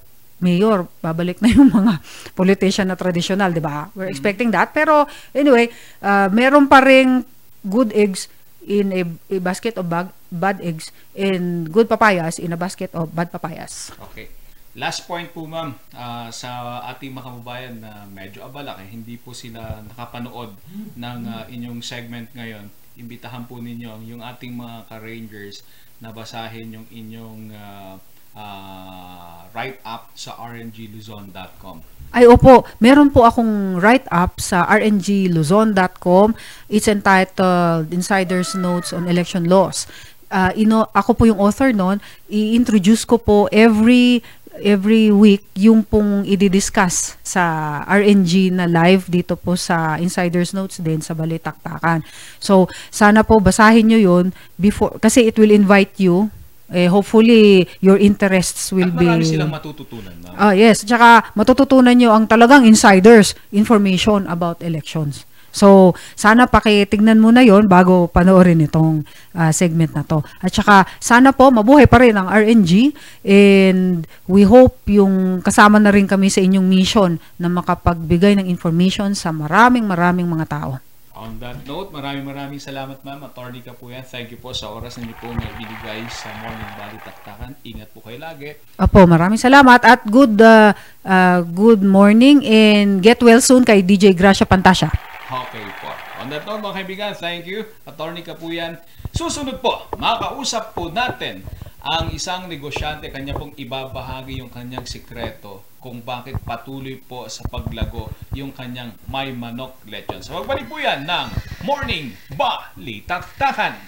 mayor, 0.41 0.89
babalik 0.99 1.39
na 1.39 1.49
yung 1.55 1.69
mga 1.69 2.01
politician 2.33 2.89
na 2.89 2.97
traditional, 2.97 3.53
di 3.53 3.63
ba? 3.63 3.89
We're 3.93 4.09
expecting 4.09 4.49
that. 4.51 4.73
Pero, 4.73 5.05
anyway, 5.33 5.69
uh, 6.01 6.27
meron 6.33 6.65
pa 6.69 6.81
ring 6.81 7.25
good 7.65 7.93
eggs 7.93 8.27
in 8.65 8.93
a, 8.93 9.01
a 9.33 9.37
basket 9.41 9.77
of 9.77 9.89
bag, 9.89 10.09
bad 10.29 10.61
eggs 10.61 10.93
and 11.17 11.69
good 11.73 11.89
papayas 11.89 12.37
in 12.37 12.53
a 12.53 12.59
basket 12.59 12.93
of 12.93 13.13
bad 13.13 13.33
papayas. 13.33 13.93
Okay. 14.11 14.29
Last 14.71 15.03
point 15.03 15.27
po 15.35 15.43
ma'am, 15.43 15.75
ah, 15.91 16.31
sa 16.31 16.79
ating 16.87 17.11
mga 17.11 17.27
kababayan 17.27 17.75
na 17.83 18.07
medyo 18.07 18.47
abala 18.47 18.79
kaya 18.79 18.87
hindi 18.87 19.19
po 19.19 19.35
sila 19.35 19.83
nakapanood 19.83 20.55
ng 20.95 21.19
ah, 21.27 21.43
inyong 21.51 21.83
segment 21.83 22.31
ngayon. 22.31 22.71
Imbitahan 23.01 23.49
po 23.49 23.57
ninyo 23.57 24.05
yung 24.05 24.21
ating 24.21 24.53
mga 24.53 24.85
ka-rangers 24.85 25.65
na 25.97 26.13
basahin 26.13 26.69
yung 26.77 26.87
inyong 26.93 27.41
ah, 27.57 27.97
ah, 28.37 29.41
write-up 29.53 30.13
sa 30.13 30.37
rngluzon.com. 30.37 31.81
Ay, 32.11 32.27
opo. 32.27 32.67
Meron 32.83 33.07
po 33.07 33.23
akong 33.23 33.79
write-up 33.79 34.37
sa 34.37 34.67
rngluzon.com. 34.67 36.35
It's 36.67 36.91
entitled 36.91 37.87
Insider's 37.89 38.51
Notes 38.53 38.91
on 38.91 39.07
Election 39.07 39.47
Laws. 39.47 39.87
Uh, 40.31 40.51
ino, 40.55 40.87
ako 40.95 41.11
po 41.15 41.23
yung 41.27 41.39
author 41.39 41.75
noon. 41.75 41.99
I-introduce 42.31 43.03
ko 43.03 43.19
po 43.19 43.51
every 43.51 44.23
every 44.59 45.07
week 45.07 45.47
yung 45.55 45.87
pong 45.87 46.27
i-discuss 46.27 47.15
sa 47.23 47.79
RNG 47.87 48.51
na 48.51 48.67
live 48.67 49.07
dito 49.07 49.39
po 49.39 49.55
sa 49.55 49.95
Insider's 49.95 50.51
Notes 50.51 50.83
din 50.83 50.99
sa 50.99 51.15
Balitaktakan. 51.15 52.03
So, 52.37 52.67
sana 52.91 53.23
po 53.23 53.39
basahin 53.39 53.87
nyo 53.87 53.99
yun 53.99 54.25
before, 54.59 54.99
kasi 54.99 55.31
it 55.31 55.39
will 55.39 55.55
invite 55.55 55.95
you 56.03 56.27
eh, 56.71 56.87
hopefully 56.87 57.67
your 57.83 57.99
interests 57.99 58.71
will 58.71 58.87
At 58.87 58.95
marami 58.95 59.27
be 59.27 59.35
silang 59.35 59.51
matututunan 59.51 60.15
ma'am. 60.23 60.35
Ah, 60.39 60.55
yes. 60.55 60.87
Tsaka 60.87 61.35
matututunan 61.35 61.91
nyo 61.91 62.15
ang 62.15 62.25
talagang 62.31 62.63
insiders 62.63 63.35
information 63.51 64.23
about 64.31 64.63
elections. 64.63 65.27
So, 65.51 65.93
sana 66.15 66.47
pakitignan 66.47 67.19
mo 67.19 67.29
na 67.29 67.43
yon 67.43 67.67
bago 67.67 68.07
panoorin 68.07 68.63
itong 68.65 69.03
ah, 69.35 69.51
segment 69.51 69.91
na 69.91 70.07
to. 70.07 70.23
At 70.39 70.55
saka, 70.55 70.87
sana 70.97 71.35
po 71.35 71.51
mabuhay 71.51 71.85
pa 71.85 71.99
rin 71.99 72.15
ang 72.15 72.31
RNG 72.31 72.95
and 73.27 74.07
we 74.25 74.47
hope 74.47 74.79
yung 74.87 75.43
kasama 75.43 75.77
na 75.77 75.91
rin 75.91 76.07
kami 76.07 76.31
sa 76.31 76.39
inyong 76.39 76.67
mission 76.67 77.19
na 77.35 77.51
makapagbigay 77.51 78.39
ng 78.39 78.47
information 78.47 79.11
sa 79.13 79.35
maraming 79.35 79.83
maraming 79.83 80.25
mga 80.25 80.47
tao. 80.47 80.79
On 81.21 81.37
that 81.37 81.61
note, 81.69 81.93
maraming 81.93 82.25
maraming 82.25 82.57
salamat 82.57 83.05
ma'am. 83.05 83.29
Attorney 83.29 83.61
ka 83.61 83.77
po 83.77 83.93
yan. 83.93 84.01
Thank 84.01 84.33
you 84.33 84.41
po 84.41 84.57
sa 84.57 84.73
oras 84.73 84.97
na 84.97 85.05
niyo 85.05 85.13
po 85.21 85.29
na 85.29 85.45
ibinigay 85.53 86.01
sa 86.09 86.33
Morning 86.41 86.71
Bali 86.73 86.97
Taktakan. 86.97 87.51
Ingat 87.61 87.93
po 87.93 88.01
kayo 88.01 88.17
lagi. 88.17 88.57
Apo, 88.81 89.05
maraming 89.05 89.37
salamat 89.37 89.85
at 89.85 90.01
good 90.09 90.33
ah, 90.41 90.73
ah, 91.05 91.45
good 91.45 91.85
morning 91.85 92.41
and 92.41 93.05
get 93.05 93.21
well 93.21 93.37
soon 93.37 93.61
kay 93.61 93.85
DJ 93.85 94.17
Gracia 94.17 94.49
Pantasya. 94.49 95.10
Okay 95.31 95.63
po. 95.79 95.87
On 96.19 96.27
that 96.27 96.43
note, 96.43 96.59
mga 96.59 96.75
kaibigan, 96.83 97.11
thank 97.15 97.47
you. 97.47 97.63
Attorney 97.87 98.19
ka 98.19 98.35
po 98.35 98.51
yan. 98.51 98.75
Susunod 99.15 99.63
po, 99.63 99.87
makausap 99.95 100.75
po 100.75 100.91
natin 100.91 101.47
ang 101.79 102.11
isang 102.11 102.51
negosyante. 102.51 103.07
Kanya 103.07 103.39
pong 103.39 103.55
ibabahagi 103.55 104.43
yung 104.43 104.51
kanyang 104.51 104.83
sikreto 104.83 105.63
kung 105.79 106.03
bakit 106.03 106.35
patuloy 106.43 106.99
po 106.99 107.31
sa 107.31 107.47
paglago 107.47 108.11
yung 108.35 108.51
kanyang 108.51 108.91
may 109.07 109.31
manok 109.31 109.79
lechon. 109.87 110.19
So, 110.19 110.35
magbalik 110.43 110.67
po 110.67 110.83
yan 110.83 111.07
ng 111.07 111.27
Morning 111.63 112.11
Balitaktakan. 112.35 113.79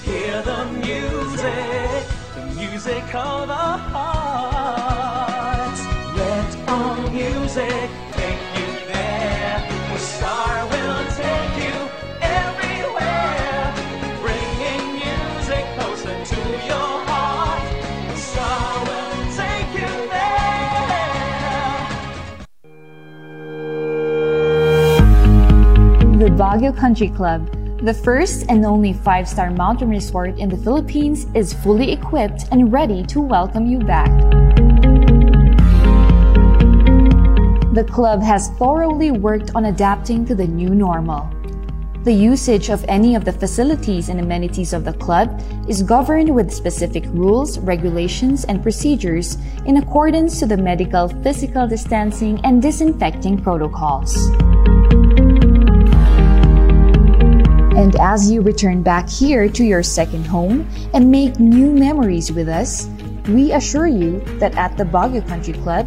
Hear 0.00 0.40
the 0.40 0.60
music, 0.80 2.02
the 2.32 2.44
music 2.56 3.04
of 3.12 3.52
our 3.52 3.76
hearts. 3.92 4.85
Music. 7.56 7.90
The. 8.12 8.66
The 26.18 26.32
Baguio 26.32 26.76
Country 26.76 27.08
Club, 27.08 27.48
the 27.82 27.94
first 27.94 28.46
and 28.50 28.66
only 28.66 28.92
five 28.92 29.26
star 29.26 29.50
mountain 29.50 29.88
resort 29.88 30.38
in 30.38 30.50
the 30.50 30.56
Philippines, 30.58 31.26
is 31.34 31.54
fully 31.54 31.92
equipped 31.92 32.44
and 32.50 32.70
ready 32.70 33.02
to 33.04 33.20
welcome 33.22 33.66
you 33.66 33.78
back. 33.78 34.55
The 37.76 37.84
club 37.84 38.22
has 38.22 38.48
thoroughly 38.56 39.10
worked 39.10 39.54
on 39.54 39.66
adapting 39.66 40.24
to 40.24 40.34
the 40.34 40.46
new 40.46 40.70
normal. 40.70 41.28
The 42.04 42.12
usage 42.14 42.70
of 42.70 42.82
any 42.88 43.14
of 43.14 43.26
the 43.26 43.32
facilities 43.32 44.08
and 44.08 44.18
amenities 44.18 44.72
of 44.72 44.86
the 44.86 44.94
club 44.94 45.42
is 45.68 45.82
governed 45.82 46.34
with 46.34 46.50
specific 46.50 47.04
rules, 47.08 47.58
regulations, 47.58 48.46
and 48.46 48.62
procedures 48.62 49.36
in 49.66 49.76
accordance 49.76 50.38
to 50.38 50.46
the 50.46 50.56
medical 50.56 51.08
physical 51.22 51.68
distancing 51.68 52.40
and 52.44 52.62
disinfecting 52.62 53.42
protocols. 53.42 54.16
And 57.76 57.94
as 57.96 58.32
you 58.32 58.40
return 58.40 58.82
back 58.82 59.06
here 59.06 59.50
to 59.50 59.62
your 59.62 59.82
second 59.82 60.26
home 60.26 60.66
and 60.94 61.10
make 61.10 61.38
new 61.38 61.72
memories 61.72 62.32
with 62.32 62.48
us, 62.48 62.88
we 63.28 63.52
assure 63.52 63.86
you 63.86 64.20
that 64.38 64.56
at 64.56 64.78
the 64.78 64.84
Baguio 64.84 65.20
Country 65.28 65.52
Club, 65.52 65.86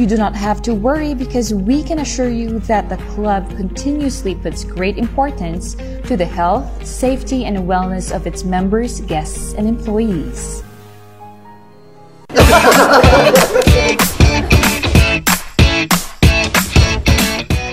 you 0.00 0.06
do 0.06 0.16
not 0.16 0.34
have 0.34 0.64
to 0.64 0.72
worry 0.72 1.12
because 1.12 1.52
we 1.52 1.84
can 1.84 1.98
assure 2.00 2.32
you 2.32 2.58
that 2.60 2.88
the 2.88 2.96
club 3.12 3.44
continuously 3.60 4.34
puts 4.34 4.64
great 4.64 4.96
importance 4.96 5.76
to 6.08 6.16
the 6.16 6.24
health, 6.24 6.64
safety, 6.86 7.44
and 7.44 7.68
wellness 7.68 8.08
of 8.08 8.26
its 8.26 8.42
members, 8.42 9.04
guests, 9.04 9.52
and 9.60 9.68
employees. 9.68 10.64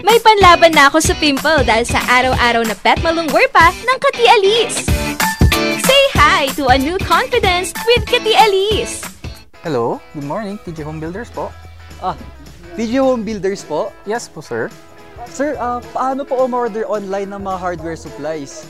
Ma'y 0.03 0.19
na 0.75 0.91
ako 0.91 0.99
sa 0.99 1.15
pimple 1.23 1.63
dahil 1.63 1.87
sa 1.87 2.03
araw-araw 2.11 2.67
na 2.67 2.75
pet 2.75 2.99
malungwer 2.99 3.47
pa 3.55 3.71
ng 3.71 3.97
Kati 4.03 4.25
Alice. 4.27 4.83
Say 5.79 6.01
hi 6.11 6.51
to 6.59 6.67
a 6.67 6.75
new 6.75 6.99
confidence 6.99 7.71
with 7.87 8.03
Kati 8.03 8.35
Alice. 8.35 8.99
Hello, 9.63 10.03
good 10.11 10.27
morning, 10.27 10.59
TJ 10.67 10.83
Home 10.83 10.99
Builders 10.99 11.31
po. 11.31 11.47
Ah, 11.97 12.13
DJ 12.77 13.01
Home 13.01 13.25
Builders 13.25 13.65
po. 13.65 13.89
Yes 14.05 14.29
po 14.29 14.45
sir. 14.45 14.69
Sir, 15.33 15.57
ah, 15.57 15.81
paano 15.91 16.21
po 16.21 16.45
umorder 16.45 16.85
online 16.85 17.33
ng 17.33 17.41
mga 17.41 17.57
hardware 17.57 17.97
supplies? 17.97 18.69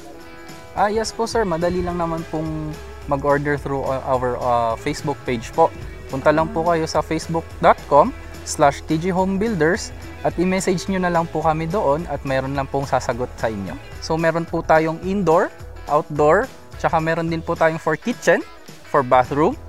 Ah, 0.80 0.88
yes 0.88 1.11
po 1.11 1.28
sir, 1.28 1.43
madali 1.43 1.84
lang 1.84 1.99
naman 1.99 2.23
pong 2.32 2.71
mag-order 3.11 3.59
through 3.59 3.84
uh, 3.84 4.03
our 4.07 4.39
uh, 4.39 4.73
Facebook 4.80 5.19
page 5.28 5.51
po. 5.51 5.67
Punta 6.07 6.32
lang 6.32 6.47
po 6.55 6.63
kayo 6.63 6.88
sa 6.88 7.03
facebook.com 7.03 8.15
slash 8.47 8.80
tghomebuilders 8.88 9.91
at 10.23 10.32
i-message 10.39 10.88
nyo 10.88 11.03
na 11.03 11.11
lang 11.11 11.28
po 11.28 11.43
kami 11.43 11.67
doon 11.67 12.07
at 12.07 12.23
meron 12.23 12.55
lang 12.55 12.67
pong 12.71 12.88
sasagot 12.88 13.28
sa 13.36 13.51
inyo. 13.51 13.75
So 13.99 14.15
meron 14.15 14.47
po 14.47 14.63
tayong 14.63 15.03
indoor, 15.03 15.51
outdoor, 15.91 16.47
tsaka 16.80 17.03
meron 17.03 17.28
din 17.28 17.43
po 17.43 17.59
tayong 17.59 17.80
for 17.80 17.99
kitchen, 17.99 18.39
for 18.88 19.03
bathroom, 19.03 19.59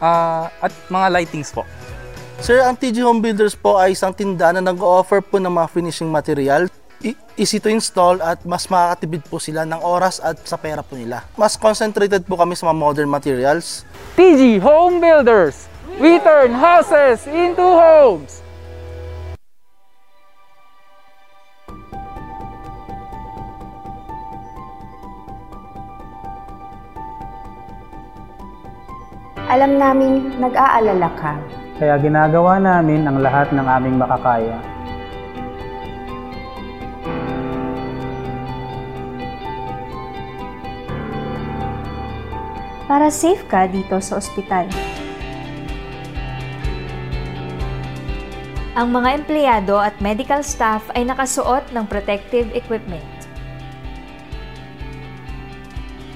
ah, 0.00 0.48
at 0.64 0.72
mga 0.88 1.20
lightings 1.20 1.52
po. 1.52 1.68
Sir, 2.42 2.58
ang 2.66 2.74
TG 2.74 3.04
Home 3.06 3.22
Builders 3.22 3.54
po 3.54 3.78
ay 3.78 3.94
isang 3.94 4.10
tindahan 4.10 4.58
na 4.58 4.74
nag-offer 4.74 5.22
po 5.22 5.38
ng 5.38 5.52
mga 5.54 5.68
finishing 5.70 6.10
material. 6.10 6.66
I- 7.04 7.14
easy 7.36 7.60
to 7.60 7.70
install 7.70 8.18
at 8.24 8.42
mas 8.42 8.66
makakatipid 8.66 9.22
po 9.28 9.36
sila 9.38 9.62
ng 9.68 9.78
oras 9.78 10.18
at 10.18 10.40
sa 10.42 10.56
pera 10.58 10.80
po 10.82 10.96
nila. 10.98 11.22
Mas 11.38 11.54
concentrated 11.54 12.24
po 12.26 12.34
kami 12.34 12.56
sa 12.56 12.72
mga 12.72 12.76
modern 12.80 13.10
materials. 13.12 13.86
TG 14.18 14.58
Home 14.64 14.98
Builders! 14.98 15.68
We 16.00 16.18
turn 16.24 16.50
houses 16.56 17.28
into 17.30 17.62
homes! 17.62 18.42
Alam 29.44 29.76
naming 29.78 30.40
nag-aalala 30.40 31.08
ka. 31.14 31.63
Kaya 31.78 31.98
ginagawa 31.98 32.62
namin 32.62 33.06
ang 33.06 33.18
lahat 33.18 33.50
ng 33.50 33.66
aming 33.66 33.98
makakaya. 33.98 34.74
para 42.84 43.08
safe 43.08 43.42
ka 43.48 43.66
dito 43.66 43.96
sa 43.98 44.20
ospital. 44.20 44.68
Ang 48.74 48.90
mga 48.90 49.22
empleyado 49.22 49.78
at 49.78 49.94
medical 50.02 50.42
staff 50.42 50.82
ay 50.98 51.06
nakasuot 51.06 51.70
ng 51.70 51.86
protective 51.86 52.50
equipment. 52.58 53.06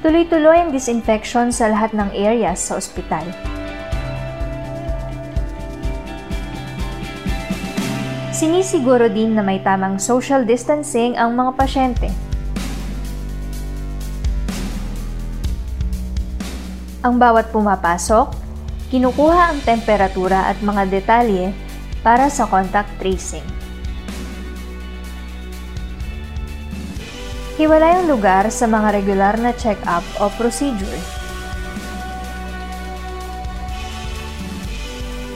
Tuloy-tuloy 0.03 0.63
ang 0.67 0.71
disinfection 0.71 1.51
sa 1.51 1.71
lahat 1.71 1.95
ng 1.95 2.11
areas 2.15 2.63
sa 2.63 2.79
ospital. 2.79 3.27
Sinisiguro 8.39 9.11
din 9.11 9.35
na 9.35 9.43
may 9.43 9.59
tamang 9.59 9.99
social 9.99 10.47
distancing 10.47 11.19
ang 11.19 11.35
mga 11.35 11.59
pasyente. 11.59 12.07
Ang 17.03 17.19
bawat 17.19 17.51
pumapasok, 17.51 18.31
kinukuha 18.95 19.51
ang 19.51 19.59
temperatura 19.67 20.47
at 20.47 20.63
mga 20.63 20.87
detalye 20.87 21.51
para 22.07 22.31
sa 22.31 22.47
contact 22.47 22.95
tracing. 23.03 23.43
Hiwalay 27.59 27.99
ang 27.99 28.07
lugar 28.07 28.55
sa 28.55 28.71
mga 28.71 29.03
regular 29.03 29.35
na 29.35 29.51
check-up 29.51 30.07
o 30.23 30.31
procedure. 30.39 31.18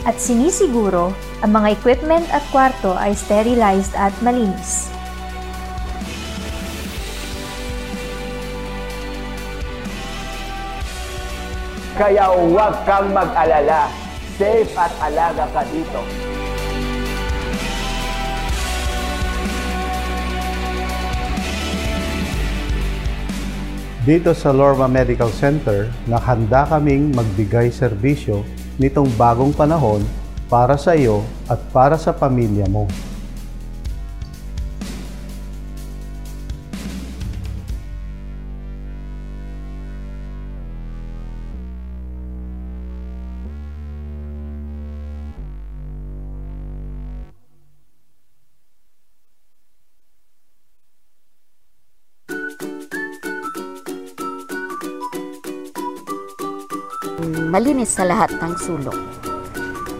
At 0.03 0.19
sinisiguro 0.19 1.15
ang 1.39 1.55
mga 1.55 1.79
equipment 1.79 2.27
at 2.35 2.43
kwarto 2.51 2.91
ay 2.91 3.15
sterilized 3.15 3.95
at 3.95 4.11
malinis. 4.19 4.91
Kaya 11.95 12.35
huwag 12.35 12.83
kang 12.83 13.15
mag-alala. 13.15 13.87
Safe 14.35 14.75
at 14.75 14.91
alaga 14.99 15.47
ka 15.55 15.63
dito. 15.71 16.01
Dito 24.03 24.35
sa 24.35 24.51
Lorma 24.51 24.91
Medical 24.91 25.31
Center, 25.31 25.87
nakahanda 26.11 26.67
kaming 26.67 27.15
magbigay 27.15 27.71
serbisyo 27.71 28.43
nitong 28.83 29.07
bagong 29.15 29.55
panahon 29.55 30.03
para 30.51 30.75
sa 30.75 30.91
iyo 30.91 31.23
at 31.47 31.55
para 31.71 31.95
sa 31.95 32.11
pamilya 32.11 32.67
mo. 32.67 32.83
Malinis 57.83 57.99
sa 57.99 58.07
lahat 58.07 58.31
ng 58.39 58.53
sulok. 58.63 58.95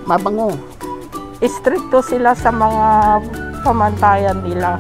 Mabango. 0.08 0.56
Istrikto 1.44 2.00
sila 2.00 2.32
sa 2.32 2.48
mga 2.48 3.20
pamantayan 3.68 4.40
nila. 4.40 4.80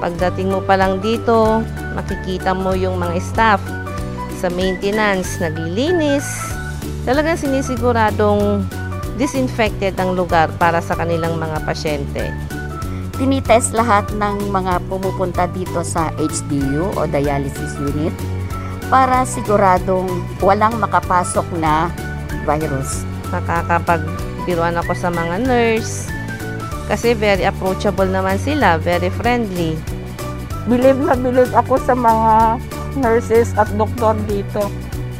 Pagdating 0.00 0.48
mo 0.52 0.60
pa 0.64 0.80
lang 0.80 1.04
dito, 1.04 1.60
makikita 1.92 2.56
mo 2.56 2.72
yung 2.72 2.96
mga 2.96 3.20
staff 3.20 3.60
sa 4.40 4.48
maintenance, 4.48 5.36
naglilinis. 5.40 6.24
Talagang 7.04 7.36
sinisiguradong 7.36 8.64
disinfected 9.20 9.92
ang 10.00 10.16
lugar 10.16 10.48
para 10.56 10.80
sa 10.80 10.96
kanilang 10.96 11.36
mga 11.36 11.68
pasyente. 11.68 12.32
Tinitest 13.20 13.76
lahat 13.76 14.08
ng 14.16 14.48
mga 14.48 14.80
pumupunta 14.88 15.44
dito 15.52 15.84
sa 15.84 16.08
HDU 16.16 16.96
o 16.96 17.04
dialysis 17.04 17.76
unit 17.76 18.43
para 18.92 19.24
siguradong 19.24 20.08
walang 20.40 20.76
makapasok 20.80 21.46
na 21.58 21.88
virus. 22.44 23.04
Nakakapagbiruan 23.32 24.76
ako 24.80 24.92
sa 24.92 25.08
mga 25.08 25.44
nurse 25.44 26.08
kasi 26.84 27.16
very 27.16 27.48
approachable 27.48 28.08
naman 28.08 28.36
sila, 28.36 28.76
very 28.76 29.08
friendly. 29.08 29.76
Believe 30.68 31.00
na 31.00 31.16
believe 31.16 31.52
ako 31.52 31.80
sa 31.80 31.96
mga 31.96 32.60
nurses 33.00 33.52
at 33.56 33.68
doktor 33.76 34.16
dito 34.28 34.68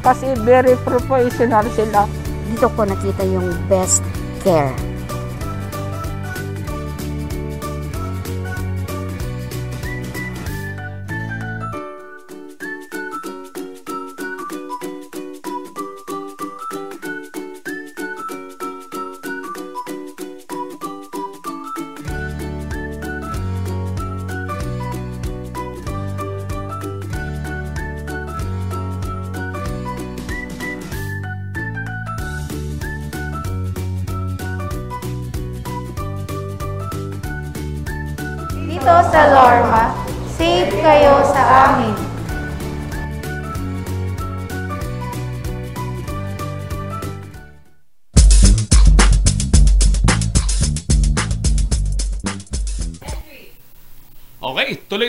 kasi 0.04 0.36
very 0.44 0.76
professional 0.84 1.64
sila. 1.72 2.04
Dito 2.52 2.68
ko 2.72 2.84
nakita 2.84 3.24
yung 3.24 3.52
best 3.66 4.04
care. 4.44 4.93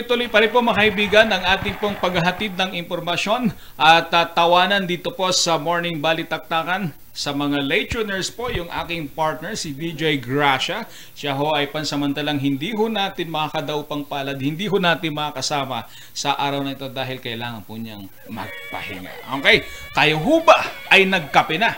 Tuloy-tuloy 0.06 0.30
pa 0.30 0.38
rin 0.38 0.54
po 0.54 0.62
mga 0.62 0.78
kaibigan 0.86 1.26
ang 1.34 1.42
ating 1.58 1.82
pong 1.82 1.98
paghahatid 1.98 2.54
ng 2.54 2.78
impormasyon 2.78 3.50
at 3.74 4.06
uh, 4.14 4.22
tawanan 4.22 4.86
dito 4.86 5.10
po 5.10 5.34
sa 5.34 5.58
Morning 5.58 5.98
Balitaktakan 5.98 6.94
sa 7.10 7.34
mga 7.34 7.58
late 7.66 7.90
tuners 7.90 8.30
po 8.30 8.46
yung 8.46 8.70
aking 8.70 9.10
partner 9.10 9.58
si 9.58 9.74
DJ 9.74 10.22
Gracia. 10.22 10.86
Siya 11.10 11.34
ho 11.34 11.58
ay 11.58 11.66
pansamantalang 11.74 12.38
hindi 12.38 12.70
ho 12.70 12.86
natin 12.86 13.34
makakadaupang 13.34 14.06
palad, 14.06 14.38
hindi 14.38 14.70
ho 14.70 14.78
natin 14.78 15.10
makakasama 15.10 15.90
sa 16.14 16.38
araw 16.38 16.62
na 16.62 16.78
ito 16.78 16.86
dahil 16.86 17.18
kailangan 17.18 17.66
po 17.66 17.74
niyang 17.74 18.06
magpahinga. 18.30 19.42
Okay, 19.42 19.66
kayo 19.90 20.22
ho 20.22 20.38
ba 20.46 20.86
ay 20.94 21.02
nagkape 21.02 21.58
na? 21.58 21.74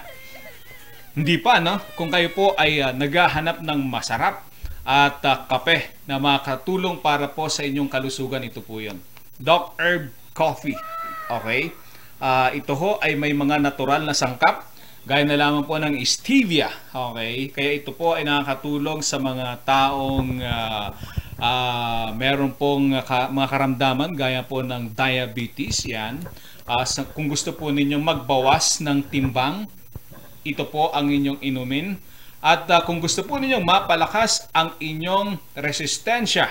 Hindi 1.17 1.41
pa, 1.41 1.65
no? 1.65 1.81
Kung 1.97 2.13
kayo 2.13 2.29
po 2.29 2.53
ay 2.61 2.85
uh, 2.85 2.93
naghahanap 2.93 3.65
ng 3.65 3.81
masarap 3.89 4.45
at 4.89 5.21
uh, 5.21 5.45
kape 5.45 6.01
na 6.09 6.17
makatulong 6.17 7.05
para 7.05 7.29
po 7.29 7.53
sa 7.53 7.61
inyong 7.61 7.93
kalusugan, 7.93 8.41
ito 8.41 8.65
po 8.65 8.81
yun. 8.81 8.97
Doc 9.37 9.77
Herb 9.77 10.09
Coffee. 10.33 10.81
Okay? 11.29 11.77
Uh, 12.17 12.49
ito 12.57 12.73
ho 12.73 12.97
ay 13.05 13.13
may 13.13 13.37
mga 13.37 13.61
natural 13.61 14.09
na 14.09 14.17
sangkap 14.17 14.65
gaya 15.05 15.29
na 15.29 15.37
lamang 15.37 15.69
po 15.69 15.77
ng 15.77 15.93
stevia. 16.09 16.73
Okay? 16.89 17.53
Kaya 17.53 17.71
ito 17.85 17.93
po 17.93 18.17
ay 18.17 18.25
nakakatulong 18.25 19.05
sa 19.05 19.21
mga 19.21 19.61
taong 19.69 20.41
uh, 20.41 20.89
uh, 21.37 22.09
meron 22.17 22.57
pong 22.57 22.97
ka, 23.05 23.29
mga 23.29 23.49
karamdaman 23.49 24.17
gaya 24.17 24.41
po 24.41 24.65
ng 24.65 24.97
diabetes. 24.97 25.85
Yan. 25.85 26.25
Uh, 26.65 26.85
sa, 26.89 27.05
kung 27.05 27.29
gusto 27.29 27.53
po 27.53 27.69
ninyong 27.69 28.05
magbawas 28.05 28.81
ng 28.81 29.05
timbang, 29.13 29.69
ito 30.49 30.65
po 30.65 30.97
ang 30.97 31.13
inyong 31.13 31.45
inumin. 31.45 32.01
At 32.39 32.71
uh, 32.71 32.87
kung 32.87 33.03
gusto 33.03 33.27
po 33.27 33.35
ninyong 33.35 33.67
mapalakas 33.67 34.47
ang 34.55 34.79
inyong 34.79 35.59
resistensya, 35.59 36.47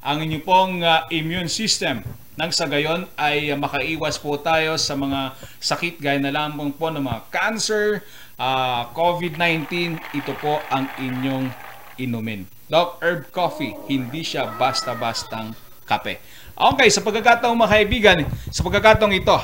ang 0.00 0.24
inyong 0.24 0.44
pong 0.44 0.80
uh, 0.80 1.04
immune 1.12 1.52
system, 1.52 2.00
nang 2.38 2.48
sa 2.48 2.64
gayon 2.64 3.04
ay 3.18 3.52
uh, 3.52 3.58
makaiwas 3.60 4.16
po 4.16 4.40
tayo 4.40 4.80
sa 4.80 4.96
mga 4.96 5.36
sakit 5.60 6.00
gaya 6.00 6.16
na 6.16 6.32
lamang 6.32 6.72
po 6.72 6.88
ng 6.88 7.04
mga 7.04 7.20
cancer, 7.28 8.00
uh, 8.40 8.88
COVID-19, 8.96 10.00
ito 10.16 10.32
po 10.40 10.64
ang 10.72 10.88
inyong 10.96 11.52
inumin. 12.00 12.48
Doc 12.64 12.96
Herb 13.04 13.28
Coffee, 13.28 13.76
hindi 13.90 14.24
siya 14.24 14.48
basta-bastang 14.56 15.52
kape. 15.84 16.24
Okay, 16.56 16.88
sa 16.88 17.04
pagkakataong 17.04 17.58
mga 17.58 17.72
kaibigan, 17.76 18.18
sa 18.48 18.64
pagkakataong 18.64 19.12
ito, 19.12 19.36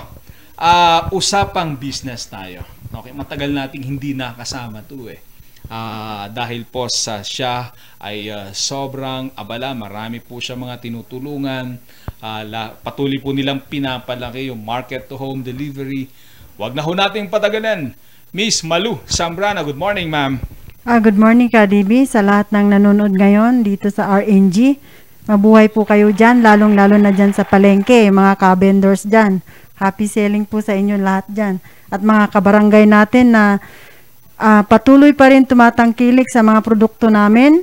uh, 0.57 1.12
usapang 1.12 1.76
business 1.76 2.24
tayo. 2.24 2.64
Okay, 2.89 3.12
matagal 3.12 3.53
nating 3.53 3.85
hindi 3.85 4.16
nakasama 4.16 4.80
to 4.80 5.12
eh. 5.12 5.34
Uh, 5.64 6.28
dahil 6.28 6.68
po 6.68 6.92
sa 6.92 7.24
siya 7.24 7.72
ay 7.96 8.28
uh, 8.28 8.52
sobrang 8.52 9.32
abala, 9.32 9.72
marami 9.72 10.20
po 10.20 10.36
siya 10.36 10.60
mga 10.60 10.76
tinutulungan, 10.76 11.80
uh, 12.20 12.42
la, 12.44 12.76
patuloy 12.76 13.16
po 13.16 13.32
nilang 13.32 13.64
pinapalaki 13.64 14.52
yung 14.52 14.60
market 14.60 15.08
to 15.08 15.16
home 15.16 15.40
delivery. 15.40 16.12
Huwag 16.60 16.76
na 16.76 16.84
ho 16.84 16.92
nating 16.92 17.32
patagalan. 17.32 17.96
Miss 18.28 18.60
Malu 18.60 19.00
Sambrana, 19.08 19.64
good 19.64 19.80
morning 19.80 20.12
ma'am. 20.12 20.36
Ah, 20.84 21.00
good 21.00 21.16
morning 21.16 21.48
KDB 21.48 22.04
sa 22.04 22.20
lahat 22.20 22.52
ng 22.52 22.76
nanonood 22.76 23.16
ngayon 23.16 23.64
dito 23.64 23.88
sa 23.88 24.20
RNG. 24.20 24.76
Mabuhay 25.24 25.72
po 25.72 25.88
kayo 25.88 26.12
dyan, 26.12 26.44
lalong-lalo 26.44 27.00
na 27.00 27.08
dyan 27.08 27.32
sa 27.32 27.48
palengke, 27.48 28.12
mga 28.12 28.36
ka-vendors 28.36 29.08
dyan. 29.08 29.40
Happy 29.80 30.04
selling 30.04 30.44
po 30.44 30.60
sa 30.60 30.76
inyo 30.76 31.00
lahat 31.00 31.24
dyan. 31.32 31.56
At 31.88 32.04
mga 32.04 32.28
kabarangay 32.36 32.84
natin 32.84 33.32
na 33.32 33.56
uh, 33.56 33.92
patuloy 34.39 35.14
pa 35.14 35.30
rin 35.30 35.47
tumatangkilik 35.47 36.26
sa 36.26 36.43
mga 36.43 36.61
produkto 36.61 37.09
namin. 37.11 37.62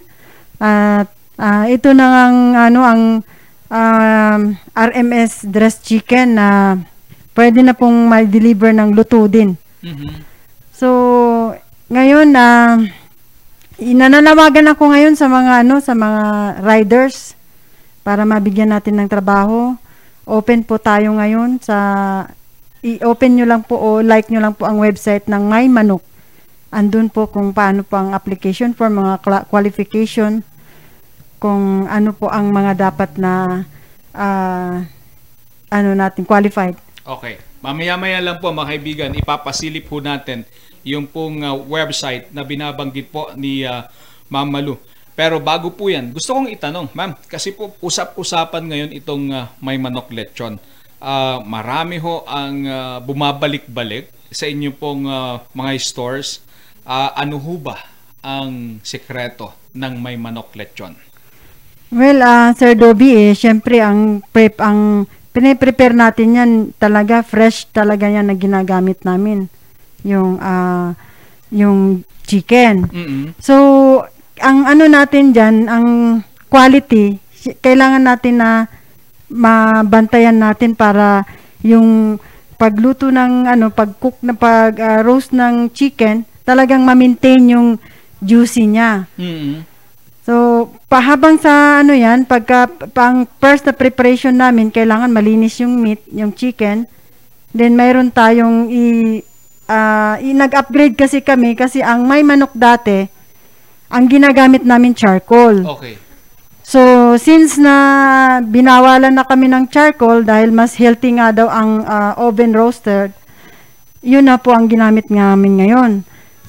At 0.62 1.10
uh, 1.42 1.66
ito 1.68 1.92
na 1.92 2.30
ang 2.30 2.38
ano 2.54 2.80
ang 2.86 3.02
um, 3.72 4.42
RMS 4.76 5.48
dressed 5.48 5.88
chicken 5.88 6.38
na 6.38 6.78
pwede 7.34 7.64
na 7.64 7.74
pong 7.74 8.08
ma-deliver 8.08 8.76
ng 8.76 8.94
luto 8.94 9.26
din. 9.26 9.56
Mm-hmm. 9.82 10.14
So 10.76 10.88
ngayon 11.92 12.32
na 12.32 12.46
uh, 12.46 13.82
inananawagan 13.82 14.72
ako 14.72 14.94
ngayon 14.94 15.16
sa 15.18 15.26
mga 15.26 15.66
ano 15.66 15.82
sa 15.82 15.98
mga 15.98 16.22
riders 16.62 17.34
para 18.06 18.24
mabigyan 18.24 18.72
natin 18.72 19.02
ng 19.02 19.10
trabaho. 19.10 19.74
Open 20.30 20.62
po 20.62 20.78
tayo 20.78 21.18
ngayon 21.18 21.58
sa 21.60 21.78
i-open 22.86 23.38
nyo 23.38 23.46
lang 23.46 23.62
po 23.66 23.78
o 23.78 24.02
like 24.02 24.30
nyo 24.30 24.42
lang 24.42 24.54
po 24.54 24.70
ang 24.70 24.82
website 24.82 25.26
ng 25.26 25.42
My 25.50 25.66
Manok 25.70 26.11
andun 26.72 27.12
po 27.12 27.28
kung 27.28 27.52
paano 27.52 27.84
po 27.84 28.00
ang 28.00 28.16
application 28.16 28.72
for 28.72 28.88
mga 28.88 29.20
qualification, 29.52 30.42
kung 31.38 31.86
ano 31.92 32.16
po 32.16 32.32
ang 32.32 32.50
mga 32.50 32.90
dapat 32.90 33.20
na 33.20 33.64
uh, 34.16 34.80
ano 35.72 35.90
natin, 35.94 36.24
qualified. 36.24 36.80
Okay. 37.04 37.38
Mamaya-maya 37.62 38.18
lang 38.24 38.42
po 38.42 38.50
mga 38.50 38.74
kaibigan, 38.74 39.14
ipapasilip 39.14 39.86
po 39.86 40.02
natin 40.02 40.48
yung 40.82 41.06
pong 41.06 41.46
uh, 41.46 41.54
website 41.54 42.34
na 42.34 42.42
binabanggit 42.42 43.14
po 43.14 43.30
ni 43.38 43.62
uh, 43.62 43.86
Ma'am 44.34 44.50
Malu. 44.50 44.82
Pero 45.14 45.38
bago 45.38 45.70
po 45.70 45.92
yan, 45.92 46.10
gusto 46.10 46.34
kong 46.34 46.50
itanong, 46.50 46.90
ma'am, 46.98 47.14
kasi 47.30 47.54
po 47.54 47.76
usap-usapan 47.84 48.64
ngayon 48.66 48.92
itong 48.98 49.30
uh, 49.30 49.46
may 49.62 49.78
manok 49.78 50.10
lechon. 50.10 50.58
Uh, 50.98 51.38
marami 51.46 52.02
ho 52.02 52.26
ang 52.26 52.66
uh, 52.66 52.98
bumabalik-balik 53.04 54.10
sa 54.32 54.50
inyo 54.50 54.72
pong 54.74 55.06
uh, 55.06 55.44
mga 55.54 55.72
stores 55.78 56.42
uh, 56.86 57.10
ano 57.14 57.36
ho 57.38 57.56
ba 57.58 57.78
ang 58.22 58.78
sekreto 58.86 59.72
ng 59.74 59.94
may 59.98 60.16
manok 60.18 60.54
lechon? 60.54 60.94
Well, 61.92 62.24
uh, 62.24 62.56
Sir 62.56 62.78
Dobby, 62.80 63.12
eh, 63.12 63.32
syempre 63.36 63.84
ang 63.84 64.24
prep, 64.32 64.64
ang 64.64 65.04
piniprepare 65.36 65.92
natin 65.92 66.38
yan 66.38 66.52
talaga, 66.80 67.20
fresh 67.20 67.68
talaga 67.76 68.08
yan 68.08 68.32
na 68.32 68.36
ginagamit 68.38 69.04
namin. 69.04 69.52
Yung, 70.08 70.40
uh, 70.40 70.96
yung 71.52 72.08
chicken. 72.24 72.88
Mm-hmm. 72.88 73.26
So, 73.44 73.56
ang 74.40 74.64
ano 74.64 74.88
natin 74.88 75.36
dyan, 75.36 75.68
ang 75.68 75.88
quality, 76.48 77.20
kailangan 77.60 78.08
natin 78.08 78.40
na 78.40 78.72
mabantayan 79.28 80.40
natin 80.40 80.76
para 80.76 81.28
yung 81.60 82.20
pagluto 82.56 83.10
ng 83.10 83.52
ano 83.52 83.74
pag-cook 83.74 84.22
na 84.22 84.36
pag 84.38 84.78
uh, 84.78 85.00
roast 85.02 85.34
ng 85.34 85.72
chicken 85.74 86.30
talagang 86.46 86.82
ma-maintain 86.82 87.42
yung 87.54 87.78
juicy 88.22 88.70
niya. 88.70 89.10
Mm-hmm. 89.18 89.72
So, 90.22 90.70
pahabang 90.86 91.42
sa 91.42 91.82
ano 91.82 91.98
yan, 91.98 92.30
pagka 92.30 92.70
pang 92.94 93.26
first 93.42 93.66
na 93.66 93.74
preparation 93.74 94.38
namin, 94.38 94.70
kailangan 94.70 95.10
malinis 95.10 95.58
yung 95.58 95.82
meat, 95.82 96.06
yung 96.14 96.30
chicken. 96.30 96.86
Then, 97.52 97.74
mayroon 97.74 98.14
tayong 98.14 98.70
i, 98.70 98.84
uh, 99.66 100.16
i 100.22 100.30
nag-upgrade 100.32 100.94
kasi 100.94 101.26
kami 101.26 101.58
kasi 101.58 101.82
ang 101.82 102.06
may 102.06 102.22
manok 102.22 102.54
dati, 102.54 103.10
ang 103.90 104.06
ginagamit 104.06 104.62
namin 104.62 104.94
charcoal. 104.94 105.66
Okay. 105.82 105.98
So, 106.62 106.80
since 107.18 107.58
na 107.58 108.40
binawalan 108.46 109.18
na 109.18 109.26
kami 109.26 109.50
ng 109.50 109.68
charcoal 109.74 110.22
dahil 110.22 110.54
mas 110.54 110.78
healthy 110.78 111.18
nga 111.18 111.34
daw 111.34 111.50
ang 111.50 111.84
uh, 111.84 112.14
oven 112.22 112.54
roaster, 112.54 113.12
yun 114.06 114.30
na 114.30 114.38
po 114.38 114.54
ang 114.54 114.70
ginamit 114.70 115.10
namin 115.10 115.60
ngayon. 115.60 115.92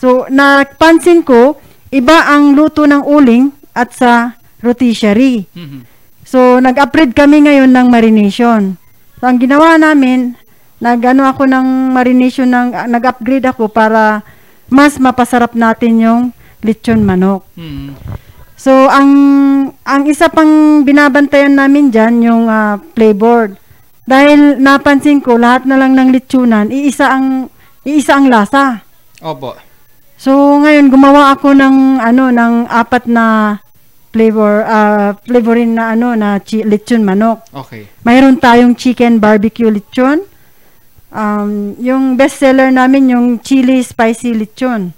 So, 0.03 0.27
napansin 0.27 1.23
ko, 1.23 1.63
iba 1.95 2.27
ang 2.27 2.59
luto 2.59 2.91
ng 2.91 3.07
uling 3.07 3.55
at 3.71 3.95
sa 3.95 4.35
rotisserie. 4.59 5.47
Mm-hmm. 5.55 5.81
So, 6.27 6.59
nag-upgrade 6.59 7.15
kami 7.15 7.47
ngayon 7.47 7.71
ng 7.71 7.87
marination. 7.87 8.83
So, 9.23 9.31
ang 9.31 9.39
ginawa 9.39 9.79
namin, 9.79 10.35
nag-ano 10.83 11.31
ako 11.31 11.47
ng 11.47 11.95
marination, 11.95 12.51
ng, 12.51 12.75
nag-upgrade 12.91 13.47
ako 13.47 13.71
para 13.71 14.27
mas 14.67 14.99
mapasarap 14.99 15.55
natin 15.55 16.03
yung 16.03 16.23
lechon 16.67 17.07
manok. 17.07 17.47
Mm-hmm. 17.55 17.95
So, 18.59 18.91
ang 18.91 19.11
ang 19.87 20.03
isa 20.11 20.27
pang 20.27 20.83
binabantayan 20.83 21.55
namin 21.55 21.95
diyan 21.95 22.15
yung 22.27 22.45
uh, 22.51 22.83
flavor. 22.99 23.55
Dahil 24.03 24.59
napansin 24.59 25.23
ko 25.23 25.39
lahat 25.39 25.63
na 25.63 25.79
lang 25.79 25.95
ng 25.95 26.11
lechonan, 26.11 26.75
iisa 26.75 27.07
ang 27.07 27.47
iisa 27.87 28.19
ang 28.19 28.27
lasa. 28.27 28.83
Opo. 29.23 29.72
So 30.23 30.31
ngayon 30.63 30.87
gumawa 30.87 31.35
ako 31.35 31.51
ng 31.51 31.99
ano 31.99 32.31
ng 32.31 32.71
apat 32.71 33.11
na 33.11 33.59
flavor 34.15 34.63
uh, 34.63 35.19
flavorin 35.27 35.75
na 35.75 35.99
ano 35.99 36.15
na 36.15 36.39
chi- 36.39 36.63
lechon 36.63 37.03
manok. 37.03 37.43
Okay. 37.51 37.91
Mayroon 38.07 38.39
tayong 38.39 38.79
chicken 38.79 39.19
barbecue 39.19 39.67
lechon. 39.67 40.23
Um, 41.11 41.75
yung 41.83 42.15
best 42.15 42.39
seller 42.39 42.71
namin 42.71 43.11
yung 43.11 43.43
chili 43.43 43.83
spicy 43.83 44.31
lechon. 44.31 44.95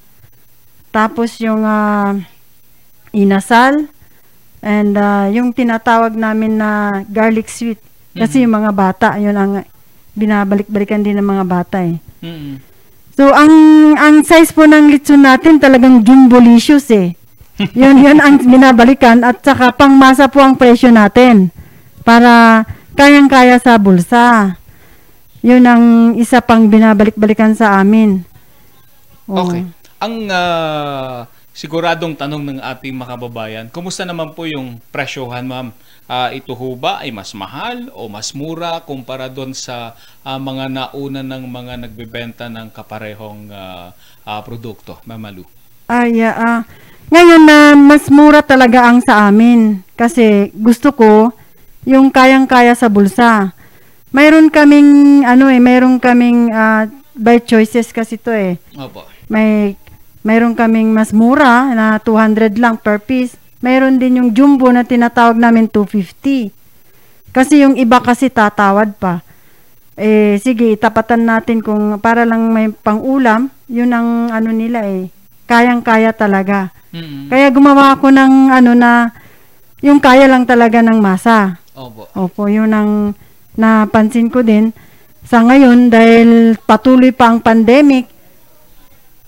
Tapos 0.92 1.40
yung 1.40 1.64
uh, 1.64 2.20
inasal 3.16 3.88
and 4.60 4.92
uh, 4.92 5.24
yung 5.32 5.56
tinatawag 5.56 6.12
namin 6.20 6.60
na 6.60 7.00
garlic 7.08 7.48
sweet. 7.48 7.80
Kasi 8.12 8.44
mm-hmm. 8.44 8.44
yung 8.44 8.54
mga 8.60 8.70
bata, 8.76 9.08
yun 9.16 9.34
ang 9.40 9.64
binabalik-balikan 10.12 11.00
din 11.00 11.16
ng 11.16 11.24
mga 11.24 11.44
bata 11.48 11.80
eh. 11.80 11.96
Mm-hmm. 12.20 12.73
So, 13.14 13.30
ang 13.30 13.54
ang 13.94 14.26
size 14.26 14.50
po 14.50 14.66
ng 14.66 14.90
litson 14.90 15.22
natin 15.22 15.62
talagang 15.62 16.02
jumbolicious 16.02 16.90
eh. 16.90 17.14
yun, 17.78 18.02
yun 18.02 18.18
ang 18.18 18.42
binabalikan 18.42 19.22
at 19.22 19.38
saka 19.38 19.70
pangmasa 19.70 20.26
po 20.26 20.42
ang 20.42 20.58
presyo 20.58 20.90
natin. 20.90 21.54
para 22.04 22.62
kayang-kaya 22.94 23.56
sa 23.58 23.80
bulsa. 23.80 24.54
Yun 25.40 25.64
ang 25.64 25.84
isa 26.20 26.44
pang 26.44 26.68
binabalik-balikan 26.68 27.56
sa 27.56 27.80
amin. 27.80 28.22
Oo. 29.28 29.40
Okay. 29.48 29.64
Ang 30.04 30.28
ah, 30.28 31.24
siguradong 31.54 32.18
tanong 32.18 32.42
ng 32.42 32.60
ating 32.60 32.90
mga 32.90 33.14
kababayan, 33.14 33.64
kumusta 33.70 34.02
naman 34.02 34.34
po 34.34 34.42
yung 34.44 34.82
presyohan, 34.90 35.46
ma'am? 35.46 35.70
Ah, 36.04 36.34
ito 36.34 36.52
ho 36.52 36.74
ba 36.76 37.00
ay 37.00 37.14
mas 37.14 37.32
mahal 37.32 37.88
o 37.96 38.10
mas 38.12 38.34
mura 38.36 38.76
kumpara 38.82 39.30
doon 39.30 39.56
sa 39.56 39.94
ah, 40.20 40.36
mga 40.36 40.68
nauna 40.68 41.22
ng 41.22 41.44
mga 41.48 41.74
nagbebenta 41.86 42.44
ng 42.50 42.68
kaparehong 42.74 43.48
ah, 43.54 43.94
ah, 44.26 44.42
produkto, 44.42 44.98
Ma'am 45.06 45.22
Malu? 45.22 45.46
Ay, 45.86 46.20
ah, 46.26 46.66
ngayon 47.08 47.42
na 47.46 47.58
mas 47.78 48.10
mura 48.10 48.42
talaga 48.42 48.90
ang 48.90 48.98
sa 49.00 49.30
amin 49.30 49.80
kasi 49.94 50.50
gusto 50.52 50.90
ko 50.90 51.30
yung 51.86 52.10
kayang-kaya 52.10 52.74
sa 52.74 52.90
bulsa. 52.90 53.54
Mayroon 54.10 54.50
kaming 54.50 55.22
ano 55.22 55.46
eh, 55.46 55.62
mayroon 55.62 56.02
kaming 56.02 56.50
ah, 56.50 56.90
by 57.14 57.38
choices 57.38 57.94
kasi 57.94 58.18
to 58.18 58.34
eh. 58.34 58.58
Opo. 58.74 59.06
May 59.30 59.78
mayroon 60.24 60.56
kaming 60.56 60.90
mas 60.90 61.12
mura 61.12 61.70
na 61.76 62.00
200 62.00 62.56
lang 62.56 62.80
per 62.80 62.98
piece. 62.98 63.36
Mayroon 63.60 64.00
din 64.00 64.18
yung 64.18 64.30
jumbo 64.32 64.72
na 64.72 64.82
tinatawag 64.82 65.36
namin 65.36 65.68
250. 65.68 66.50
Kasi 67.30 67.62
yung 67.62 67.76
iba 67.76 68.00
kasi 68.00 68.32
tatawad 68.32 68.96
pa. 68.96 69.20
Eh 69.94 70.40
sige, 70.42 70.74
itapatan 70.74 71.22
natin 71.22 71.62
kung 71.62 72.00
para 72.02 72.26
lang 72.26 72.50
may 72.50 72.72
pang-ulam, 72.72 73.52
yun 73.70 73.94
ang 73.94 74.32
ano 74.32 74.50
nila 74.50 74.82
eh. 74.82 75.12
Kayang-kaya 75.46 76.10
talaga. 76.16 76.72
Kaya 77.28 77.50
gumawa 77.50 77.98
ako 77.98 78.10
ng 78.14 78.54
ano 78.54 78.72
na 78.72 79.10
yung 79.82 79.98
kaya 79.98 80.30
lang 80.30 80.46
talaga 80.46 80.80
ng 80.80 80.98
masa. 81.02 81.58
Opo. 81.74 82.06
Opo, 82.14 82.46
yun 82.46 82.70
ang 82.70 83.12
napansin 83.58 84.30
ko 84.30 84.46
din. 84.46 84.70
Sa 85.26 85.42
ngayon, 85.42 85.90
dahil 85.90 86.54
patuloy 86.62 87.10
pa 87.10 87.34
ang 87.34 87.42
pandemic, 87.42 88.06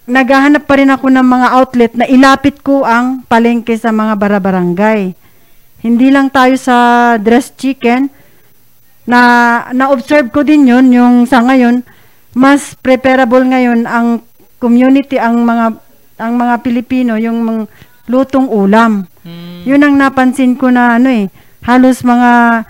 naghahanap 0.06 0.64
pa 0.64 0.78
rin 0.78 0.90
ako 0.90 1.06
ng 1.10 1.26
mga 1.26 1.48
outlet 1.52 1.92
na 1.98 2.06
ilapit 2.06 2.62
ko 2.62 2.86
ang 2.86 3.26
palengke 3.26 3.74
sa 3.74 3.90
mga 3.90 4.14
barabarangay. 4.14 5.12
Hindi 5.82 6.08
lang 6.10 6.30
tayo 6.30 6.54
sa 6.58 7.14
dressed 7.18 7.58
chicken, 7.58 8.10
na 9.06 9.20
na-observe 9.70 10.34
ko 10.34 10.42
din 10.42 10.66
yun, 10.66 10.90
yung 10.90 11.14
sa 11.30 11.38
ngayon, 11.40 11.86
mas 12.34 12.74
preferable 12.82 13.46
ngayon 13.46 13.86
ang 13.86 14.20
community, 14.58 15.16
ang 15.16 15.46
mga 15.46 15.78
ang 16.18 16.34
mga 16.34 16.54
Pilipino, 16.60 17.14
yung 17.14 17.38
mga 17.46 17.62
lutong 18.10 18.50
ulam. 18.50 19.06
Yun 19.62 19.82
ang 19.82 19.94
napansin 19.94 20.58
ko 20.58 20.74
na 20.74 20.98
ano 20.98 21.08
eh, 21.10 21.30
halos 21.64 22.02
mga 22.02 22.62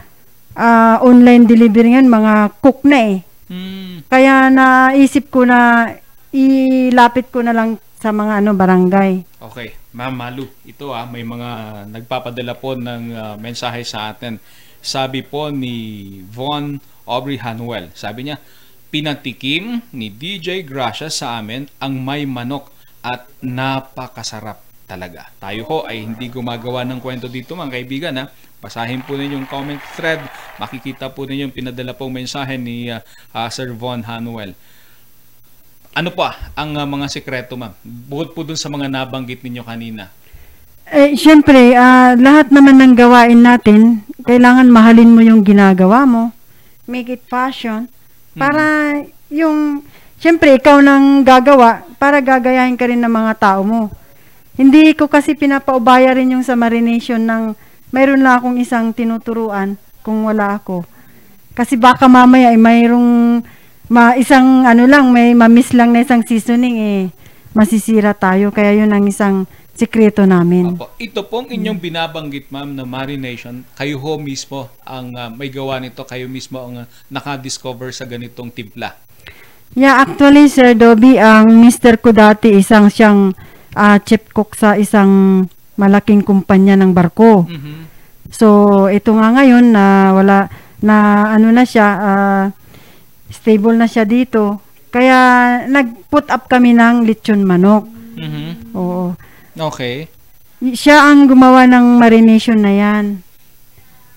ah, 0.57 0.97
online 1.01 1.49
delivery 1.49 1.97
ngayon, 1.97 2.09
mga 2.13 2.35
cook 2.61 2.85
na 2.85 2.99
eh. 3.17 3.17
Kaya 4.07 4.53
naisip 4.53 5.33
ko 5.33 5.49
na 5.49 5.89
ilapit 6.35 7.31
ko 7.31 7.43
na 7.43 7.55
lang 7.55 7.79
sa 7.97 8.13
mga 8.13 8.45
ano 8.45 8.51
barangay. 8.53 9.41
Okay, 9.41 9.75
Ma'am 9.97 10.13
Malu, 10.13 10.47
ito 10.69 10.93
ah, 10.93 11.09
may 11.09 11.25
mga 11.25 11.83
nagpapadala 11.89 12.55
po 12.59 12.77
ng 12.77 13.03
ah, 13.17 13.35
mensahe 13.41 13.83
sa 13.83 14.13
atin. 14.13 14.39
Sabi 14.85 15.25
po 15.27 15.51
ni 15.51 16.21
Von 16.31 16.79
Aubrey 17.09 17.41
Hanuel, 17.41 17.91
sabi 17.97 18.29
niya, 18.29 18.39
pinatikim 18.93 19.83
ni 19.91 20.13
DJ 20.13 20.63
Gracia 20.63 21.11
sa 21.11 21.43
amin 21.43 21.67
ang 21.83 21.99
may 21.99 22.23
manok 22.23 22.71
at 23.03 23.27
napakasarap 23.43 24.63
talaga. 24.87 25.27
Tayo 25.43 25.67
ho 25.67 25.79
ay 25.85 26.07
hindi 26.07 26.31
gumagawa 26.31 26.87
ng 26.87 27.03
kwento 27.03 27.27
dito 27.27 27.59
mga 27.59 27.75
kaibigan 27.75 28.15
ha. 28.23 28.25
Basahin 28.63 29.05
po 29.05 29.19
ninyo 29.19 29.37
yung 29.37 29.51
comment 29.51 29.83
thread. 29.99 30.23
Makikita 30.63 31.13
po 31.13 31.27
ninyo 31.27 31.51
yung 31.51 31.55
pinadala 31.55 31.93
pong 31.93 32.23
mensahe 32.23 32.57
ni 32.57 32.89
ah, 32.89 33.03
ah, 33.35 33.51
Sir 33.51 33.75
Von 33.75 34.07
Hanuel. 34.07 34.55
Ano 35.97 36.13
pa 36.13 36.53
ang 36.53 36.77
ah, 36.77 36.85
mga 36.85 37.09
sekreto 37.09 37.57
ma'am? 37.57 37.73
Bukod 37.81 38.37
po 38.37 38.45
dun 38.45 38.61
sa 38.61 38.69
mga 38.69 38.85
nabanggit 38.85 39.41
ninyo 39.41 39.65
kanina. 39.65 40.13
Eh, 40.93 41.17
syempre, 41.17 41.73
ah, 41.73 42.13
lahat 42.13 42.53
naman 42.53 42.77
ng 42.77 42.93
gawain 42.93 43.41
natin, 43.41 44.05
kailangan 44.29 44.69
mahalin 44.69 45.17
mo 45.17 45.25
yung 45.25 45.41
ginagawa 45.41 46.05
mo. 46.05 46.37
Make 46.85 47.17
it 47.17 47.25
passion. 47.33 47.89
Para 48.37 48.93
yung, 49.33 49.81
syempre, 50.21 50.61
ikaw 50.61 50.85
nang 50.85 51.25
gagawa, 51.25 51.81
para 51.97 52.21
gagayahin 52.21 52.77
ka 52.77 52.93
rin 52.93 53.01
ng 53.01 53.09
mga 53.17 53.33
tao 53.41 53.65
mo. 53.65 53.89
Hindi 54.53 54.93
ko 54.93 55.09
kasi 55.09 55.33
pinapaubaya 55.33 56.13
rin 56.13 56.37
yung 56.37 56.45
sa 56.45 56.61
marination 56.61 57.25
ng, 57.25 57.57
mayroon 57.89 58.21
lang 58.21 58.37
akong 58.37 58.61
isang 58.61 58.93
tinuturuan 58.93 59.81
kung 60.05 60.29
wala 60.29 60.61
ako. 60.61 60.85
Kasi 61.57 61.81
baka 61.81 62.05
mamaya 62.05 62.53
ay 62.53 62.61
mayroong 62.61 63.41
ma, 63.89 64.19
isang 64.19 64.67
ano 64.67 64.85
lang, 64.87 65.15
may 65.15 65.35
mamiss 65.35 65.75
lang 65.75 65.95
na 65.95 66.03
isang 66.03 66.27
seasoning 66.27 66.77
eh, 66.79 67.03
masisira 67.55 68.13
tayo. 68.13 68.51
Kaya 68.51 68.75
yun 68.83 68.91
ang 68.91 69.07
isang 69.07 69.47
sikreto 69.77 70.25
namin. 70.25 70.75
Opo. 70.75 70.97
Ito 70.97 71.29
pong 71.29 71.53
inyong 71.53 71.79
binabanggit 71.79 72.49
ma'am 72.49 72.73
na 72.73 72.89
marination, 72.89 73.63
kayo 73.77 74.01
ho 74.01 74.17
mismo 74.17 74.73
ang 74.83 75.13
ah, 75.15 75.29
may 75.29 75.53
gawa 75.53 75.77
nito, 75.79 76.03
kayo 76.09 76.27
mismo 76.27 76.59
ang 76.65 76.75
ah, 76.83 76.87
nakadiscover 77.13 77.93
sa 77.93 78.09
ganitong 78.09 78.49
timpla. 78.49 78.97
Yeah, 79.77 80.01
actually, 80.01 80.49
Sir 80.49 80.73
Dobby, 80.73 81.21
ang 81.21 81.53
Mr. 81.61 82.01
ko 82.01 82.17
dati, 82.17 82.57
isang 82.57 82.89
siyang 82.89 83.37
ah, 83.77 84.01
chief 84.01 84.25
cook 84.33 84.57
sa 84.57 84.81
isang 84.81 85.45
malaking 85.77 86.25
kumpanya 86.25 86.81
ng 86.81 86.97
barko. 86.97 87.45
So, 88.33 88.89
ito 88.89 89.13
nga 89.13 89.29
ngayon 89.37 89.77
na 89.77 90.17
wala, 90.17 90.49
na 90.81 91.29
ano 91.37 91.53
na 91.53 91.69
siya, 91.69 91.89
ah, 92.01 92.45
stable 93.29 93.77
na 93.77 93.87
siya 93.87 94.07
dito. 94.07 94.63
Kaya, 94.91 95.19
nag-put 95.67 96.31
up 96.31 96.49
kami 96.49 96.73
ng 96.73 97.05
lechon 97.05 97.43
manok. 97.43 97.85
Mhm. 98.17 98.73
Oo. 98.73 99.13
Okay. 99.57 100.09
Siya 100.61 101.13
ang 101.13 101.29
gumawa 101.29 101.69
ng 101.69 102.01
marination 102.01 102.61
na 102.65 102.73
yan. 102.73 103.21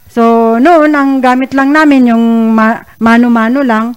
So, 0.09 0.55
noon, 0.57 0.95
ang 0.95 1.21
gamit 1.21 1.53
lang 1.53 1.69
namin 1.69 2.09
yung 2.09 2.55
ma- 2.55 2.81
mano-mano 2.97 3.61
lang. 3.61 3.93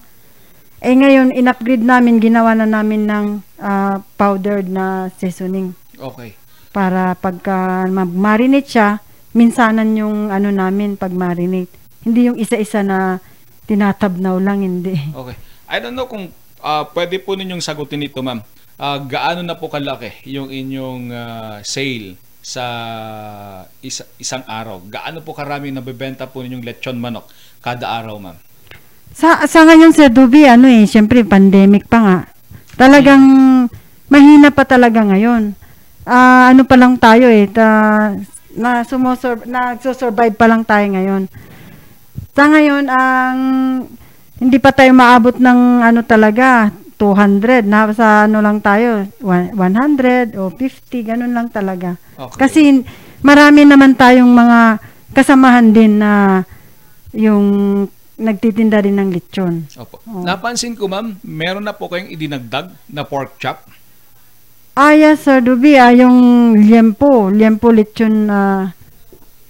Eh 0.82 0.92
ngayon, 0.92 1.30
in-upgrade 1.32 1.86
namin, 1.86 2.18
ginawa 2.18 2.52
na 2.52 2.66
namin 2.66 3.06
ng 3.06 3.26
ah, 3.62 4.02
powdered 4.18 4.66
na 4.66 5.08
seasoning. 5.16 5.72
Okay. 5.94 6.34
Para 6.74 7.14
pagka 7.14 7.86
mag-marinate 7.86 8.66
siya, 8.66 8.88
minsanan 9.32 9.94
yung 9.94 10.28
ano 10.28 10.50
namin 10.50 10.98
pag 10.98 11.14
marinate. 11.14 11.70
Hindi 12.02 12.26
yung 12.28 12.36
isa-isa 12.36 12.82
na 12.82 13.22
tinatabnaw 13.66 14.36
lang, 14.42 14.62
hindi. 14.62 14.94
Okay. 15.12 15.36
I 15.70 15.80
don't 15.80 15.96
know 15.96 16.10
kung 16.10 16.28
ah, 16.62 16.84
pwede 16.92 17.18
po 17.22 17.34
ninyong 17.34 17.62
sagutin 17.62 18.04
ito, 18.04 18.20
ma'am. 18.20 18.42
Ah, 18.80 18.98
gaano 18.98 19.44
na 19.44 19.54
po 19.54 19.70
kalaki 19.70 20.10
yung 20.26 20.50
inyong 20.50 21.02
ah, 21.12 21.56
sale 21.62 22.18
sa 22.42 22.64
isa- 23.80 24.10
isang 24.18 24.42
araw? 24.46 24.82
Gaano 24.86 25.22
po 25.22 25.32
karami 25.32 25.70
nabebenta 25.70 26.26
po 26.26 26.42
ninyong 26.42 26.66
lechon 26.66 26.98
manok 26.98 27.30
kada 27.62 27.86
araw, 27.86 28.18
ma'am? 28.18 28.36
Sa, 29.12 29.44
sa 29.44 29.62
ngayon, 29.68 29.92
Sir 29.92 30.08
Duby, 30.08 30.48
ano 30.48 30.66
eh, 30.66 30.88
syempre, 30.88 31.22
pandemic 31.22 31.86
pa 31.86 31.98
nga. 32.00 32.18
Talagang 32.80 33.22
mahina 34.08 34.48
pa 34.48 34.64
talaga 34.64 35.04
ngayon. 35.04 35.54
Ah, 36.02 36.50
ano 36.50 36.66
pa 36.66 36.74
lang 36.74 36.98
tayo 36.98 37.30
eh, 37.30 37.46
ta, 37.46 38.10
na 38.56 38.82
sumosur, 38.84 39.46
nagsusurvive 39.46 40.36
pa 40.36 40.50
lang 40.50 40.66
tayo 40.66 40.84
ngayon. 40.90 41.28
Sa 42.32 42.48
ngayon, 42.48 42.88
ang 42.88 43.38
hindi 44.40 44.58
pa 44.58 44.72
tayo 44.72 44.90
maabot 44.96 45.36
ng 45.36 45.60
ano 45.84 46.00
talaga, 46.02 46.72
200. 46.96 47.68
Na 47.68 47.92
sa 47.92 48.24
ano 48.24 48.40
lang 48.40 48.58
tayo, 48.64 49.04
one- 49.20 49.52
100 49.52 50.32
o 50.40 50.48
50, 50.48 51.02
ganun 51.04 51.36
lang 51.36 51.52
talaga. 51.52 52.00
Okay. 52.16 52.38
Kasi 52.40 52.60
marami 53.20 53.68
naman 53.68 53.92
tayong 53.92 54.32
mga 54.32 54.80
kasamahan 55.12 55.68
din 55.70 56.00
na 56.00 56.42
yung 57.12 57.44
nagtitinda 58.16 58.80
din 58.80 58.96
ng 58.96 59.10
lechon. 59.12 59.66
Opo. 59.76 60.00
Oo. 60.08 60.24
Napansin 60.24 60.72
ko, 60.72 60.88
ma'am, 60.88 61.18
meron 61.20 61.64
na 61.64 61.76
po 61.76 61.90
kayong 61.90 62.08
idinagdag 62.08 62.72
na 62.88 63.02
pork 63.04 63.36
chop. 63.36 63.66
Ah, 64.72 64.96
yes, 64.96 65.28
Sir 65.28 65.44
Dubi, 65.44 65.76
ah, 65.76 65.92
yung 65.92 66.16
liempo, 66.56 67.28
liempo 67.28 67.68
lechon 67.68 68.24
na 68.24 68.72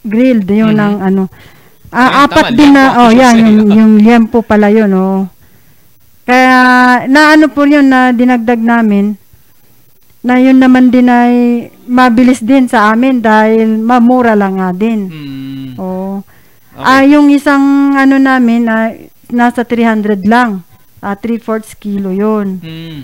grilled, 0.03 0.51
yun 0.51 0.75
Mhm. 0.75 0.83
ang 0.83 0.97
ano. 0.99 1.23
Ayun, 1.93 2.09
Ah, 2.09 2.25
apat 2.25 2.45
tama, 2.51 2.57
din 2.57 2.71
na, 2.73 2.85
liempo 2.89 3.01
oh, 3.05 3.11
yan, 3.13 3.37
yung, 3.37 3.69
yung 3.69 3.93
liempo 4.01 4.39
pala 4.41 4.73
yun, 4.73 4.91
oh. 4.97 5.29
Kaya, 6.25 6.57
na 7.05 7.37
ano 7.37 7.53
po 7.53 7.69
yun 7.69 7.85
na 7.85 8.17
dinagdag 8.17 8.59
namin, 8.59 9.21
na 10.23 10.39
yun 10.39 10.57
naman 10.57 10.89
din 10.89 11.11
ay 11.11 11.35
mabilis 11.85 12.41
din 12.41 12.71
sa 12.71 12.95
amin 12.95 13.19
dahil 13.19 13.77
mamura 13.83 14.39
lang 14.39 14.57
nga 14.63 14.71
din. 14.71 15.11
Hmm. 15.11 15.71
Oo. 15.83 16.23
Ah, 16.79 17.03
yung 17.03 17.29
isang 17.29 17.93
ano 17.99 18.17
namin, 18.23 18.71
ah, 18.71 18.95
nasa 19.35 19.67
300 19.67 20.23
lang. 20.23 20.63
Ah, 21.03 21.19
3/4 21.19 21.75
kilo 21.75 22.15
yun. 22.15 22.63
Hmm. 22.63 23.03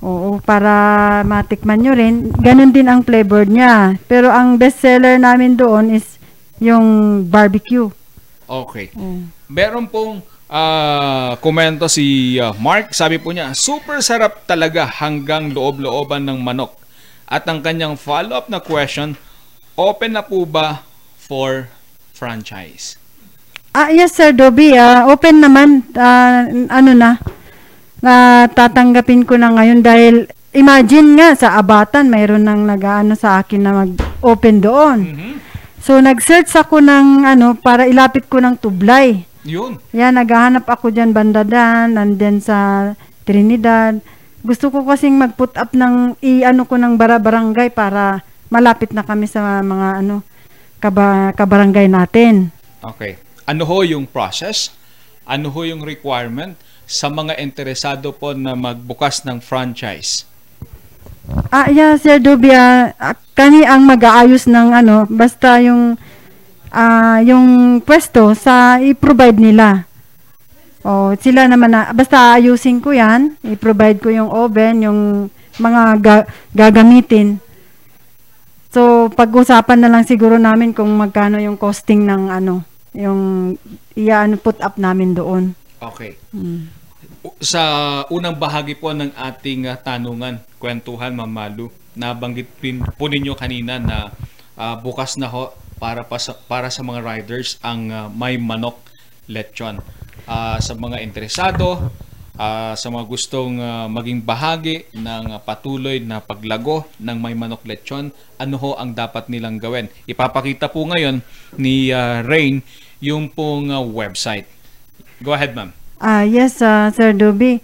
Oo, 0.00 0.38
para 0.38 1.20
matikman 1.26 1.82
nyo 1.82 1.92
rin. 1.92 2.30
Ganon 2.38 2.70
din 2.70 2.86
ang 2.86 3.02
flavor 3.02 3.50
niya. 3.50 3.98
Pero 4.06 4.30
ang 4.30 4.54
best 4.54 4.78
seller 4.78 5.18
namin 5.18 5.58
doon 5.58 5.90
is 5.90 6.16
yung 6.62 7.20
barbecue. 7.26 7.90
Okay. 8.50 8.90
Mm. 8.98 9.30
Meron 9.46 9.86
pong 9.86 10.26
ah, 10.50 11.38
komento 11.38 11.86
si 11.86 12.34
ah, 12.42 12.50
Mark. 12.58 12.90
Sabi 12.90 13.22
po 13.22 13.30
niya, 13.30 13.54
super 13.54 14.02
sarap 14.02 14.42
talaga 14.50 14.90
hanggang 14.90 15.54
loob-looban 15.54 16.26
ng 16.26 16.42
manok. 16.42 16.74
At 17.30 17.46
ang 17.46 17.62
kanyang 17.62 17.94
follow-up 17.94 18.50
na 18.50 18.58
question, 18.58 19.14
open 19.78 20.18
na 20.18 20.26
po 20.26 20.42
ba 20.42 20.82
for 21.14 21.70
franchise? 22.10 22.98
Ah, 23.70 23.94
yes 23.94 24.18
sir, 24.18 24.34
Dobby. 24.34 24.74
Ah, 24.74 25.06
open 25.06 25.38
naman. 25.38 25.86
Ah, 25.94 26.42
ano 26.50 26.90
na, 26.90 27.22
na 28.02 28.44
tatanggapin 28.50 29.22
ko 29.22 29.38
na 29.38 29.54
ngayon 29.54 29.78
dahil 29.78 30.26
imagine 30.50 31.14
nga 31.14 31.38
sa 31.38 31.54
Abatan, 31.54 32.10
mayroon 32.10 32.42
nang 32.42 32.66
nag-ano 32.66 33.14
sa 33.14 33.38
akin 33.38 33.62
na 33.62 33.86
mag-open 33.86 34.58
doon. 34.58 34.98
So, 35.80 35.96
nag-search 35.96 36.52
ako 36.52 36.84
ng 36.84 37.24
ano, 37.24 37.56
para 37.56 37.88
ilapit 37.88 38.28
ko 38.28 38.36
ng 38.38 38.60
tublay. 38.60 39.24
Yun. 39.48 39.80
Yan, 39.96 40.20
naghahanap 40.20 40.68
ako 40.68 40.92
dyan 40.92 41.16
bandadan, 41.16 41.96
and 41.96 42.20
then 42.20 42.36
sa 42.38 42.92
Trinidad. 43.24 43.96
Gusto 44.44 44.68
ko 44.68 44.84
kasing 44.84 45.16
mag-put 45.16 45.56
up 45.56 45.72
ng, 45.72 46.20
i-ano 46.20 46.68
ko 46.68 46.76
ng 46.76 47.00
bara-barangay 47.00 47.72
para 47.72 48.20
malapit 48.52 48.92
na 48.92 49.00
kami 49.00 49.24
sa 49.24 49.64
mga 49.64 50.04
ano, 50.04 50.20
kaba, 50.80 51.32
kabarangay 51.32 51.88
natin. 51.88 52.52
Okay. 52.84 53.16
Ano 53.48 53.64
ho 53.64 53.80
yung 53.80 54.04
process? 54.04 54.72
Ano 55.24 55.48
ho 55.48 55.60
yung 55.64 55.80
requirement 55.84 56.56
sa 56.84 57.08
mga 57.08 57.40
interesado 57.40 58.12
po 58.12 58.36
na 58.36 58.52
magbukas 58.52 59.24
ng 59.24 59.40
franchise? 59.40 60.28
Ah, 61.50 61.70
yeah, 61.70 61.94
Sir 62.00 62.18
Dubia, 62.18 62.90
ah, 62.98 63.16
kani 63.36 63.62
ang 63.62 63.86
mag-aayos 63.86 64.50
ng 64.50 64.68
ano, 64.74 65.06
basta 65.06 65.62
yung 65.62 65.94
ah 66.70 67.18
yung 67.22 67.78
pwesto 67.82 68.34
sa 68.34 68.78
i-provide 68.78 69.38
nila. 69.38 69.90
O, 70.80 71.12
sila 71.20 71.44
naman 71.44 71.76
na, 71.76 71.92
basta 71.92 72.40
ayusin 72.40 72.80
ko 72.80 72.96
yan, 72.96 73.36
i-provide 73.44 74.00
ko 74.00 74.08
yung 74.08 74.32
oven, 74.32 74.80
yung 74.80 75.00
mga 75.60 75.82
ga- 76.00 76.28
gagamitin. 76.56 77.36
So, 78.72 79.12
pag-usapan 79.12 79.76
na 79.82 79.90
lang 79.92 80.08
siguro 80.08 80.40
namin 80.40 80.72
kung 80.72 80.88
magkano 80.96 81.36
yung 81.36 81.60
costing 81.60 82.08
ng 82.08 82.32
ano, 82.32 82.64
yung 82.96 83.52
i-ano 83.92 84.40
put 84.40 84.56
up 84.64 84.80
namin 84.80 85.12
doon. 85.12 85.52
Okay. 85.84 86.16
Mm. 86.32 86.79
Sa 87.44 87.62
unang 88.08 88.32
bahagi 88.32 88.72
po 88.72 88.96
ng 88.96 89.12
ating 89.12 89.68
ah, 89.68 89.76
tanungan, 89.76 90.40
kwentuhan, 90.56 91.12
Ma'am 91.12 91.28
Malu, 91.28 91.68
nabanggit 91.92 92.48
din 92.64 92.80
po 92.96 93.12
ninyo 93.12 93.36
kanina 93.36 93.76
na 93.76 94.08
ah, 94.56 94.80
bukas 94.80 95.20
na 95.20 95.28
ho 95.28 95.52
para, 95.76 96.00
pa 96.00 96.16
sa, 96.16 96.32
para 96.32 96.72
sa 96.72 96.80
mga 96.80 97.04
riders 97.04 97.60
ang 97.60 97.92
ah, 97.92 98.08
may 98.08 98.40
manok 98.40 98.80
lechon. 99.28 99.84
Ah, 100.24 100.56
sa 100.64 100.72
mga 100.72 101.04
interesado, 101.04 101.92
ah, 102.40 102.72
sa 102.72 102.88
mga 102.88 103.04
gustong 103.04 103.60
ah, 103.60 103.84
maging 103.84 104.24
bahagi 104.24 104.88
ng 104.96 105.44
patuloy 105.44 106.00
na 106.00 106.24
paglago 106.24 106.88
ng 106.96 107.20
may 107.20 107.36
manok 107.36 107.68
lechon, 107.68 108.16
ano 108.40 108.56
ho 108.56 108.80
ang 108.80 108.96
dapat 108.96 109.28
nilang 109.28 109.60
gawin? 109.60 109.92
Ipapakita 110.08 110.72
po 110.72 110.88
ngayon 110.88 111.20
ni 111.60 111.92
ah, 111.92 112.24
Rain 112.24 112.64
yung 113.04 113.28
pong 113.28 113.68
ah, 113.68 113.84
website. 113.84 114.48
Go 115.20 115.36
ahead, 115.36 115.52
ma'am. 115.52 115.79
Ah, 116.00 116.24
yes, 116.24 116.64
ah, 116.64 116.88
Sir 116.96 117.12
Doby. 117.12 117.60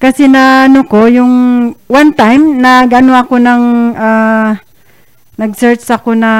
Kasi 0.00 0.32
na 0.32 0.64
ano 0.64 0.88
ko, 0.88 1.04
yung 1.12 1.32
one 1.88 2.12
time, 2.16 2.56
nag-ano 2.56 3.12
ako 3.20 3.36
ng, 3.36 3.62
ah, 3.96 4.56
nag-search 5.36 5.84
ako 5.92 6.16
na 6.16 6.32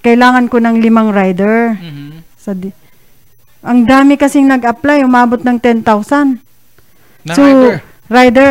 kailangan 0.00 0.48
ko 0.48 0.56
ng 0.56 0.80
limang 0.80 1.12
rider. 1.12 1.76
Sa 2.40 2.56
di- 2.56 2.72
ang 3.60 3.84
dami 3.84 4.16
kasing 4.16 4.48
nag-apply, 4.48 5.04
umabot 5.04 5.44
ng 5.44 5.60
10,000. 5.60 6.40
Na 7.26 7.32
so, 7.36 7.42
rider? 7.44 7.76
rider. 8.08 8.50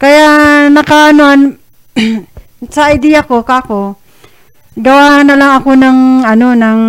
Kaya 0.00 0.26
nakaanoan, 0.72 1.60
sa 2.74 2.96
idea 2.96 3.20
ko, 3.28 3.44
kako, 3.44 3.98
gawa 4.72 5.20
na 5.20 5.36
lang 5.36 5.52
ako 5.60 5.76
ng, 5.76 5.98
ano, 6.24 6.48
ng 6.56 6.80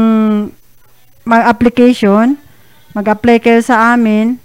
mag-application, 1.26 2.40
mag-apply 2.94 3.44
kayo 3.44 3.60
sa 3.60 3.96
amin, 3.96 4.43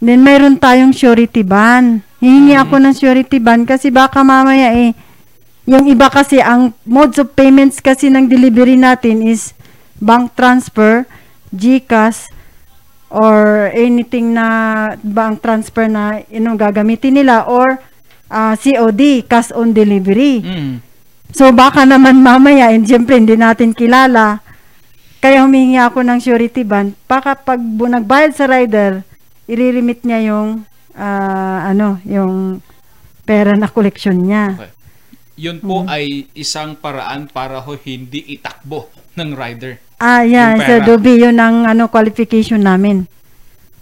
then 0.00 0.24
mayroon 0.24 0.56
tayong 0.56 0.96
surety 0.96 1.44
ban. 1.44 2.00
Hihingi 2.20 2.56
ako 2.56 2.80
ng 2.80 2.96
surety 2.96 3.40
ban 3.40 3.64
kasi 3.68 3.88
baka 3.88 4.20
mamaya 4.20 4.72
eh, 4.72 4.92
yung 5.68 5.86
iba 5.86 6.10
kasi, 6.10 6.42
ang 6.42 6.74
modes 6.82 7.20
of 7.20 7.36
payments 7.36 7.78
kasi 7.78 8.10
ng 8.10 8.26
delivery 8.26 8.74
natin 8.74 9.22
is 9.22 9.54
bank 10.02 10.34
transfer, 10.34 11.06
GCash, 11.54 12.26
or 13.12 13.68
anything 13.70 14.34
na 14.34 14.46
bank 15.02 15.42
transfer 15.42 15.86
na 15.86 16.24
inong 16.26 16.58
gagamitin 16.58 17.22
nila 17.22 17.46
or 17.46 17.78
ah, 18.26 18.54
COD, 18.56 19.26
cash 19.26 19.54
on 19.54 19.70
delivery. 19.70 20.42
So 21.30 21.54
baka 21.54 21.86
naman 21.86 22.18
mamaya, 22.24 22.74
and 22.74 22.82
siyempre 22.86 23.14
hindi 23.14 23.38
natin 23.38 23.70
kilala, 23.70 24.42
kaya 25.22 25.46
humingi 25.46 25.78
ako 25.78 26.02
ng 26.02 26.18
surety 26.18 26.66
bond. 26.66 26.98
Baka 27.06 27.38
pag 27.38 27.60
nagbayad 27.60 28.34
sa 28.34 28.50
rider, 28.50 29.06
i-remit 29.50 30.06
niya 30.06 30.30
yung, 30.30 30.62
ah, 30.94 31.66
ano, 31.66 31.98
yung 32.06 32.62
pera 33.26 33.58
na 33.58 33.66
collection 33.66 34.14
niya. 34.14 34.54
Okay. 34.54 34.72
Yun 35.40 35.58
po 35.58 35.88
ay 35.88 36.28
isang 36.36 36.76
paraan 36.76 37.24
para 37.26 37.58
ho 37.64 37.72
hindi 37.72 38.20
itakbo 38.36 38.92
ng 39.16 39.30
rider. 39.32 39.80
Ah, 39.96 40.22
yeah, 40.22 40.56
pera. 40.56 40.84
Doby, 40.84 41.20
yun 41.24 41.40
ang 41.40 41.64
ano, 41.64 41.88
qualification 41.88 42.60
namin. 42.60 43.08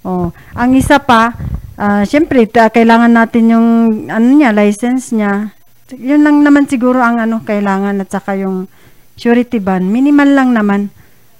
Oh, 0.06 0.30
ang 0.54 0.72
isa 0.78 1.02
pa, 1.02 1.34
ah, 1.74 2.06
syempre, 2.06 2.46
ta- 2.46 2.70
kailangan 2.70 3.10
natin 3.10 3.50
yung, 3.50 3.68
ano 4.06 4.26
niya, 4.32 4.54
license 4.54 5.10
niya. 5.12 5.52
Yun 5.92 6.22
lang 6.22 6.44
naman 6.46 6.70
siguro 6.70 7.02
ang 7.02 7.18
ano, 7.18 7.42
kailangan 7.42 7.98
at 7.98 8.08
saka 8.12 8.38
yung 8.38 8.70
surety 9.18 9.58
bond. 9.58 9.90
Minimal 9.90 10.30
lang 10.30 10.50
naman. 10.54 10.94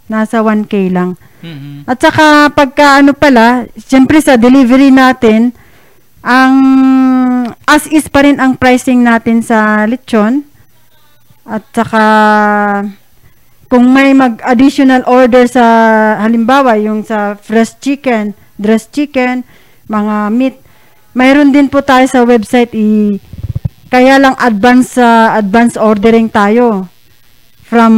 Nasa 0.09 0.41
1K 0.41 0.89
lang. 0.91 1.21
At 1.87 2.03
saka 2.03 2.51
pagka 2.51 2.99
ano 2.99 3.15
pala, 3.15 3.69
syempre 3.79 4.19
sa 4.19 4.35
delivery 4.35 4.91
natin, 4.91 5.55
ang 6.25 6.55
as 7.63 7.87
is 7.89 8.11
pa 8.11 8.27
rin 8.27 8.43
ang 8.43 8.59
pricing 8.59 9.07
natin 9.07 9.45
sa 9.45 9.87
lechon. 9.87 10.43
At 11.47 11.63
saka 11.73 12.05
kung 13.71 13.93
may 13.93 14.17
mag-additional 14.17 15.05
order 15.05 15.45
sa 15.47 15.65
halimbawa 16.25 16.81
yung 16.81 17.05
sa 17.05 17.37
fresh 17.39 17.79
chicken, 17.79 18.33
dressed 18.59 18.91
chicken, 18.91 19.45
mga 19.87 20.33
meat, 20.35 20.57
mayroon 21.15 21.55
din 21.55 21.71
po 21.71 21.85
tayo 21.85 22.05
sa 22.09 22.25
website 22.25 22.73
i 22.75 23.21
kaya 23.89 24.21
lang 24.21 24.37
advance 24.37 25.01
sa 25.01 25.33
advance 25.41 25.81
ordering 25.81 26.29
tayo. 26.29 26.89
From 27.65 27.93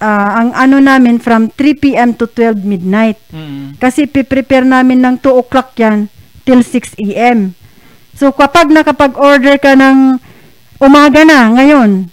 ah, 0.00 0.42
ang 0.42 0.50
ano 0.56 0.80
namin 0.80 1.20
from 1.20 1.52
3 1.52 1.76
p.m. 1.76 2.10
to 2.16 2.26
12 2.26 2.64
midnight. 2.64 3.20
Kasi 3.78 4.08
piprepare 4.08 4.66
namin 4.66 5.04
ng 5.04 5.16
2 5.20 5.40
o'clock 5.40 5.76
yan 5.76 6.08
till 6.42 6.64
6 6.64 6.96
a.m. 6.98 7.52
So 8.16 8.32
kapag 8.34 8.68
nakapag-order 8.68 9.56
ka 9.60 9.76
ng 9.76 10.18
umaga 10.80 11.22
na 11.22 11.52
ngayon, 11.54 12.08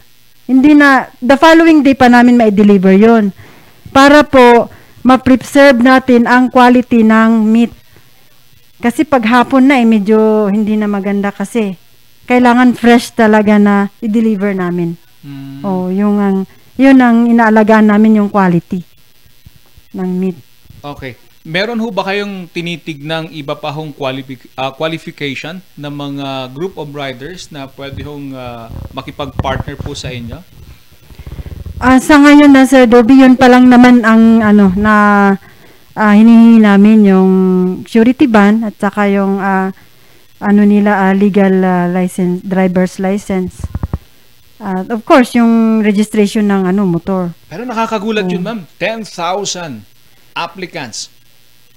hindi 0.48 0.72
na, 0.72 1.12
the 1.20 1.36
following 1.36 1.84
day 1.84 1.92
pa 1.92 2.08
namin 2.08 2.40
ma-deliver 2.40 2.96
yon 2.96 3.36
Para 3.92 4.24
po, 4.24 4.72
ma-preserve 5.04 5.84
natin 5.84 6.24
ang 6.24 6.48
quality 6.48 7.04
ng 7.04 7.44
meat. 7.44 7.72
Kasi 8.80 9.04
pag 9.04 9.28
hapon 9.28 9.68
na 9.68 9.80
eh, 9.82 9.88
medyo 9.88 10.48
hindi 10.48 10.80
na 10.80 10.88
maganda 10.88 11.36
kasi. 11.36 11.76
Kailangan 12.28 12.80
fresh 12.80 13.12
talaga 13.16 13.60
na 13.60 13.92
i-deliver 14.00 14.56
namin. 14.56 14.96
Oh, 15.68 15.92
yung 15.92 16.20
ang, 16.24 16.38
yun 16.78 16.98
ang 17.02 17.26
inaalagaan 17.26 17.90
namin 17.90 18.24
yung 18.24 18.30
quality 18.30 18.86
ng 19.98 20.10
meat. 20.18 20.38
Okay. 20.86 21.18
Meron 21.48 21.80
ho 21.80 21.88
ba 21.90 22.04
kayong 22.04 22.52
tinitig 22.52 23.00
ng 23.02 23.32
iba 23.32 23.56
pa 23.56 23.72
hong 23.72 23.96
qualifi- 23.96 24.52
ah, 24.60 24.76
qualification 24.76 25.64
ng 25.80 25.94
mga 25.96 26.52
group 26.52 26.76
of 26.76 26.92
riders 26.92 27.48
na 27.56 27.72
pwede 27.72 28.04
hong 28.04 28.36
ah, 28.36 28.68
makipag-partner 28.92 29.80
po 29.80 29.96
sa 29.96 30.12
inyo? 30.12 30.44
Ah, 31.80 32.04
sa 32.04 32.20
ngayon 32.20 32.52
na 32.52 32.68
Sir 32.68 32.90
Dobby, 32.90 33.24
yun 33.24 33.40
pa 33.40 33.48
lang 33.48 33.72
naman 33.72 34.04
ang 34.04 34.44
ano 34.44 34.76
na 34.76 34.94
ah, 35.96 36.14
hinihingi 36.14 36.60
namin 36.62 37.08
yung 37.08 37.32
surety 37.88 38.28
ban 38.28 38.68
at 38.68 38.76
saka 38.76 39.08
yung 39.08 39.40
ah, 39.40 39.72
ano 40.44 40.62
nila 40.68 41.10
ah, 41.10 41.14
legal 41.16 41.64
ah, 41.64 41.88
license, 41.88 42.44
driver's 42.44 43.00
license. 43.00 43.64
At 44.58 44.90
of 44.90 45.06
course, 45.06 45.38
yung 45.38 45.86
registration 45.86 46.50
ng 46.50 46.74
ano 46.74 46.82
motor. 46.90 47.30
Pero 47.46 47.62
nakakagulat 47.62 48.26
yun, 48.26 48.42
ma'am. 48.42 48.60
10,000 48.82 49.86
applicants. 50.34 51.14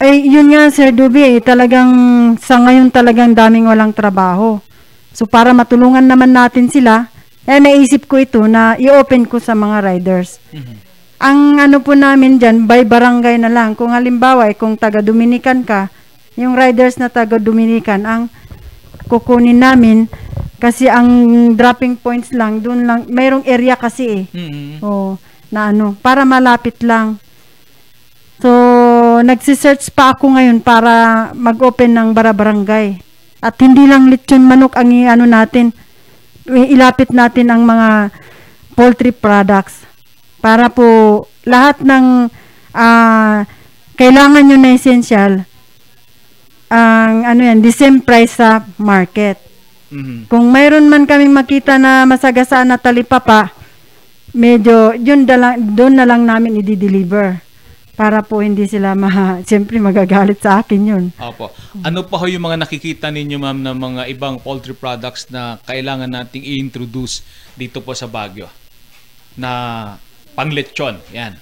Ay, 0.01 0.25
yun 0.25 0.49
nga 0.49 0.73
Sir 0.73 0.97
Dobby, 0.97 1.37
eh, 1.37 1.45
talagang 1.45 1.93
sa 2.41 2.57
ngayon 2.57 2.89
talagang 2.89 3.37
daming 3.37 3.69
walang 3.69 3.93
trabaho. 3.93 4.57
So 5.13 5.29
para 5.29 5.53
matulungan 5.53 6.09
naman 6.09 6.33
natin 6.33 6.73
sila, 6.73 7.13
eh 7.45 7.61
naisip 7.61 8.09
ko 8.09 8.17
ito 8.17 8.41
na 8.49 8.81
i-open 8.81 9.29
ko 9.29 9.37
sa 9.37 9.53
mga 9.53 9.85
riders. 9.85 10.41
Ang 11.21 11.61
ano 11.61 11.85
po 11.85 11.93
namin 11.93 12.41
dyan, 12.41 12.65
by 12.65 12.89
barangay 12.89 13.37
na 13.37 13.53
lang. 13.53 13.77
Kung 13.77 13.93
halimbawa, 13.93 14.49
eh, 14.49 14.57
kung 14.57 14.81
taga 14.81 15.05
Dominican 15.05 15.69
ka, 15.69 15.93
yung 16.41 16.57
riders 16.57 16.97
na 16.97 17.13
taga 17.13 17.37
Dominican, 17.37 18.09
ang 18.09 18.33
kukunin 19.05 19.61
namin, 19.61 20.09
kasi 20.61 20.87
ang 20.87 21.09
dropping 21.57 21.97
points 21.97 22.31
lang, 22.37 22.61
doon 22.61 22.85
lang, 22.85 23.09
mayroong 23.09 23.49
area 23.49 23.75
kasi 23.75 24.05
eh. 24.07 24.25
Mhm. 24.31 24.85
Oo, 24.85 25.17
na 25.49 25.73
ano, 25.73 25.97
para 25.99 26.29
malapit 26.29 26.85
lang. 26.85 27.17
So, 28.41 28.49
nagsisearch 29.25 29.93
pa 29.93 30.13
ako 30.17 30.37
ngayon 30.37 30.61
para 30.61 31.29
mag-open 31.33 31.93
ng 31.93 32.09
barabarangay. 32.13 33.01
At 33.41 33.57
hindi 33.61 33.89
lang 33.89 34.13
lechon 34.13 34.45
manok 34.45 34.77
ang 34.77 34.93
ano 34.93 35.25
natin, 35.25 35.73
ilapit 36.47 37.13
natin 37.13 37.49
ang 37.49 37.65
mga 37.65 38.13
poultry 38.77 39.13
products 39.13 39.85
para 40.41 40.73
po 40.73 41.25
lahat 41.45 41.81
ng 41.85 42.29
ah, 42.73 43.45
kailangan 43.97 44.45
nyo 44.45 44.57
na 44.57 44.73
essential 44.77 45.45
ang 46.71 47.27
ano 47.27 47.41
yan, 47.43 47.59
the 47.61 47.75
same 47.75 47.99
price 47.99 48.39
sa 48.39 48.63
market. 48.79 49.50
Mhm. 49.91 50.31
Kung 50.31 50.51
mayroon 50.55 50.87
man 50.87 51.05
kaming 51.05 51.35
makita 51.35 51.77
na 51.77 52.07
masagasaan 52.07 52.71
na 52.71 52.79
talipapa, 52.79 53.51
medyo 54.31 54.95
yun 54.95 55.27
da 55.27 55.35
lang, 55.35 55.75
doon 55.75 55.99
na 55.99 56.07
lang 56.07 56.23
namin 56.23 56.63
i-deliver 56.63 57.43
para 58.01 58.25
po 58.25 58.41
hindi 58.41 58.65
sila 58.65 58.97
ma 58.97 59.11
siyempre 59.49 59.77
magagalit 59.77 60.41
sa 60.41 60.65
akin 60.65 60.81
yun. 60.81 61.05
Opo. 61.21 61.53
Ano 61.85 62.07
pa 62.09 62.17
ho 62.17 62.25
yung 62.25 62.49
mga 62.49 62.65
nakikita 62.65 63.13
ninyo 63.13 63.37
ma'am 63.37 63.59
na 63.61 63.77
mga 63.77 64.09
ibang 64.09 64.41
poultry 64.41 64.73
products 64.73 65.29
na 65.29 65.61
kailangan 65.69 66.09
nating 66.09 66.41
i-introduce 66.41 67.21
dito 67.59 67.85
po 67.85 67.93
sa 67.93 68.09
Baguio? 68.09 68.49
Na 69.37 69.51
panglechon. 70.33 70.97
Yan. 71.13 71.37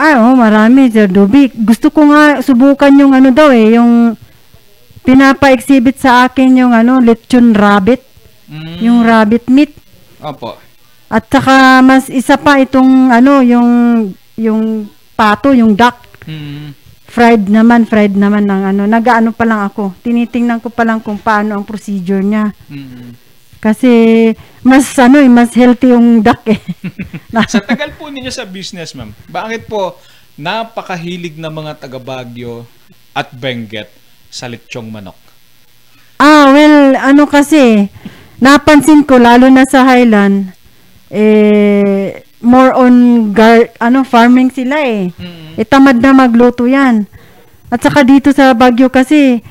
Ay, 0.00 0.16
oh, 0.16 0.32
marami, 0.32 0.88
Sir 0.88 1.08
Dubi. 1.12 1.52
Gusto 1.52 1.92
ko 1.92 2.08
nga 2.08 2.40
subukan 2.40 2.92
yung 2.96 3.12
ano 3.12 3.28
daw 3.32 3.52
eh, 3.52 3.76
yung 3.76 4.16
pinapa-exhibit 5.04 5.96
sa 6.00 6.28
akin 6.28 6.60
yung 6.66 6.72
ano, 6.72 7.00
lechon 7.00 7.56
rabbit. 7.56 8.02
Yung 8.82 9.06
rabbit 9.06 9.46
meat. 9.46 9.70
Opo. 10.18 10.58
At 11.10 11.26
saka 11.26 11.82
mas 11.82 12.10
isa 12.10 12.38
pa 12.38 12.58
itong 12.58 13.10
ano, 13.10 13.42
yung 13.42 13.68
yung 14.38 14.86
pato, 15.14 15.54
yung 15.54 15.74
duck. 15.74 15.98
Mhm. 16.26 16.78
Fried 17.10 17.50
naman, 17.50 17.90
fried 17.90 18.14
naman 18.14 18.46
ng 18.46 18.62
ano. 18.74 18.82
Nagaano 18.86 19.34
pa 19.34 19.42
lang 19.42 19.66
ako. 19.66 19.98
Tinitingnan 20.02 20.62
ko 20.62 20.70
pa 20.70 20.86
lang 20.86 21.02
kung 21.02 21.18
paano 21.18 21.58
ang 21.58 21.66
procedure 21.66 22.22
niya. 22.22 22.54
Mhm. 22.70 23.30
Kasi 23.60 23.92
mas 24.64 24.88
ano 24.96 25.20
eh, 25.20 25.28
mas 25.28 25.52
healthy 25.52 25.92
yung 25.92 26.24
duck 26.24 26.40
eh. 26.48 26.60
sa 27.50 27.60
tagal 27.60 27.92
po 27.98 28.08
ninyo 28.08 28.32
sa 28.32 28.48
business, 28.48 28.96
ma'am, 28.96 29.12
bakit 29.28 29.68
po 29.68 30.00
napakahilig 30.40 31.36
ng 31.36 31.52
mga 31.52 31.76
taga 31.76 32.00
Baguio 32.00 32.64
at 33.12 33.28
Benguet 33.36 33.99
sa 34.30 34.46
lechong 34.46 34.88
manok? 34.88 35.18
Ah, 36.22 36.54
well, 36.54 36.94
ano 36.94 37.26
kasi, 37.26 37.90
napansin 38.38 39.02
ko, 39.02 39.18
lalo 39.18 39.50
na 39.50 39.66
sa 39.66 39.82
Highland, 39.84 40.54
eh, 41.10 42.22
more 42.40 42.72
on 42.72 43.28
gar, 43.34 43.68
ano, 43.82 44.06
farming 44.06 44.54
sila 44.54 44.80
eh. 44.86 45.10
Eh, 45.58 45.66
tamad 45.66 45.98
na 45.98 46.14
magluto 46.14 46.64
yan. 46.64 47.04
At 47.68 47.82
saka 47.82 48.06
dito 48.06 48.30
sa 48.30 48.54
Baguio 48.54 48.88
kasi, 48.88 49.42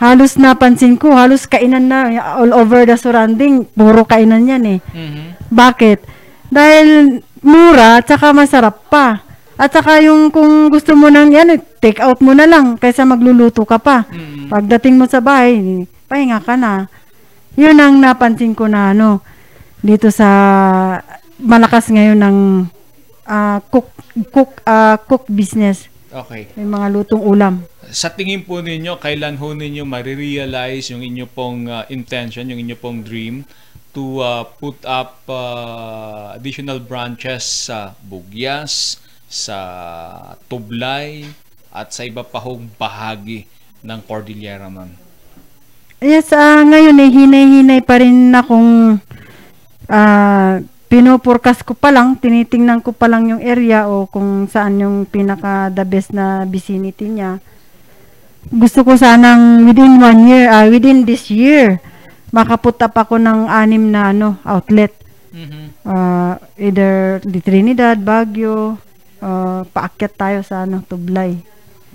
halos 0.00 0.36
napansin 0.40 0.98
ko, 0.98 1.14
halos 1.14 1.46
kainan 1.46 1.86
na, 1.88 2.08
all 2.38 2.52
over 2.56 2.84
the 2.84 2.96
surrounding, 2.98 3.64
puro 3.70 4.02
kainan 4.04 4.48
yan 4.48 4.64
eh. 4.66 4.80
Bakit? 5.48 5.98
Dahil 6.48 7.20
mura, 7.44 8.00
at 8.00 8.08
saka 8.08 8.32
masarap 8.32 8.88
pa. 8.88 9.27
At 9.58 9.74
saka 9.74 9.98
yung 10.06 10.30
kung 10.30 10.70
gusto 10.70 10.94
mo 10.94 11.10
nang 11.10 11.34
yan, 11.34 11.58
take 11.82 11.98
out 11.98 12.22
mo 12.22 12.30
na 12.30 12.46
lang 12.46 12.78
kaysa 12.78 13.02
magluluto 13.02 13.66
ka 13.66 13.82
pa. 13.82 14.06
Pagdating 14.46 14.94
mo 14.94 15.10
sa 15.10 15.18
bahay, 15.18 15.82
pahinga 16.06 16.38
ka 16.38 16.54
na. 16.54 16.86
Yun 17.58 17.74
ang 17.74 17.98
napansin 17.98 18.54
ko 18.54 18.70
na 18.70 18.94
ano, 18.94 19.18
dito 19.82 20.14
sa 20.14 20.28
malakas 21.42 21.90
ngayon 21.90 22.18
ng 22.22 22.38
ah, 23.26 23.58
cook 23.66 23.90
cook 24.30 24.62
ah, 24.62 24.94
cook 24.94 25.26
business. 25.26 25.90
Okay. 26.08 26.48
May 26.56 26.64
mga 26.64 26.86
lutong 26.94 27.20
ulam. 27.20 27.66
Sa 27.92 28.08
tingin 28.08 28.46
po 28.46 28.64
ninyo, 28.64 28.96
kailan 28.96 29.36
ho 29.36 29.52
ninyo 29.52 29.84
marirealize 29.84 30.92
yung 30.92 31.04
inyo 31.04 31.28
pong 31.28 31.68
uh, 31.68 31.84
intention, 31.92 32.48
yung 32.48 32.60
inyo 32.64 32.76
pong 32.80 33.04
dream 33.04 33.44
to 33.92 34.20
uh, 34.20 34.44
put 34.44 34.76
up 34.88 35.24
uh, 35.28 36.36
additional 36.36 36.80
branches 36.80 37.68
sa 37.68 37.96
Bugyas, 38.04 39.00
sa 39.28 39.58
Tublay, 40.48 41.28
at 41.68 41.92
sa 41.92 42.02
iba 42.02 42.24
pa 42.24 42.40
hong 42.40 42.66
bahagi 42.80 43.44
ng 43.84 44.00
Cordillera, 44.08 44.66
ma'am? 44.72 44.88
Yes, 46.00 46.32
ah, 46.32 46.64
ngayon 46.64 46.96
eh, 46.96 47.10
hinay-hinay 47.10 47.80
pa 47.84 48.00
rin 48.00 48.32
akong 48.32 48.96
ah, 49.90 50.62
pinupurkas 50.88 51.60
ko 51.60 51.76
pa 51.76 51.92
lang, 51.92 52.16
tinitingnan 52.16 52.80
ko 52.80 52.96
pa 52.96 53.10
lang 53.10 53.28
yung 53.28 53.42
area 53.44 53.84
o 53.90 54.08
kung 54.08 54.48
saan 54.48 54.80
yung 54.80 55.04
pinaka 55.04 55.68
the 55.68 55.84
best 55.84 56.16
na 56.16 56.48
vicinity 56.48 57.12
niya. 57.12 57.42
Gusto 58.48 58.80
ko 58.80 58.96
sanang 58.96 59.68
within 59.68 60.00
one 60.00 60.24
year, 60.24 60.48
ah, 60.48 60.64
within 60.70 61.04
this 61.04 61.28
year, 61.28 61.82
makaput 62.32 62.80
up 62.80 62.96
ako 62.96 63.20
ng 63.20 63.44
anim 63.44 63.92
na 63.92 64.14
ano, 64.14 64.40
outlet. 64.48 64.94
Ah, 65.84 66.40
either 66.56 67.20
di 67.26 67.38
Trinidad, 67.44 68.00
Baguio, 68.00 68.80
ah, 69.22 69.62
paakyat 69.68 70.14
tayo 70.14 70.38
sa 70.42 70.64
ano, 70.66 70.82
Tublay. 70.86 71.38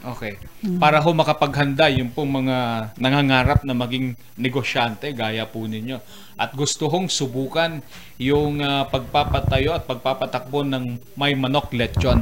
Okay. 0.03 0.35
Para 0.83 0.99
ho 0.99 1.15
makapaghanda 1.15 1.87
yung 1.87 2.11
pong 2.11 2.43
mga 2.43 2.91
nangangarap 2.99 3.63
na 3.63 3.71
maging 3.71 4.19
negosyante 4.35 5.15
gaya 5.15 5.47
po 5.47 5.63
ninyo. 5.63 5.95
At 6.35 6.51
gusto 6.51 6.91
hong 6.91 7.07
subukan 7.07 7.79
yung 8.19 8.59
ah, 8.59 8.83
pagpapatayo 8.83 9.71
at 9.71 9.87
pagpapatakbo 9.87 10.67
ng 10.67 10.99
may 11.15 11.39
manok 11.39 11.71
lechon. 11.71 12.19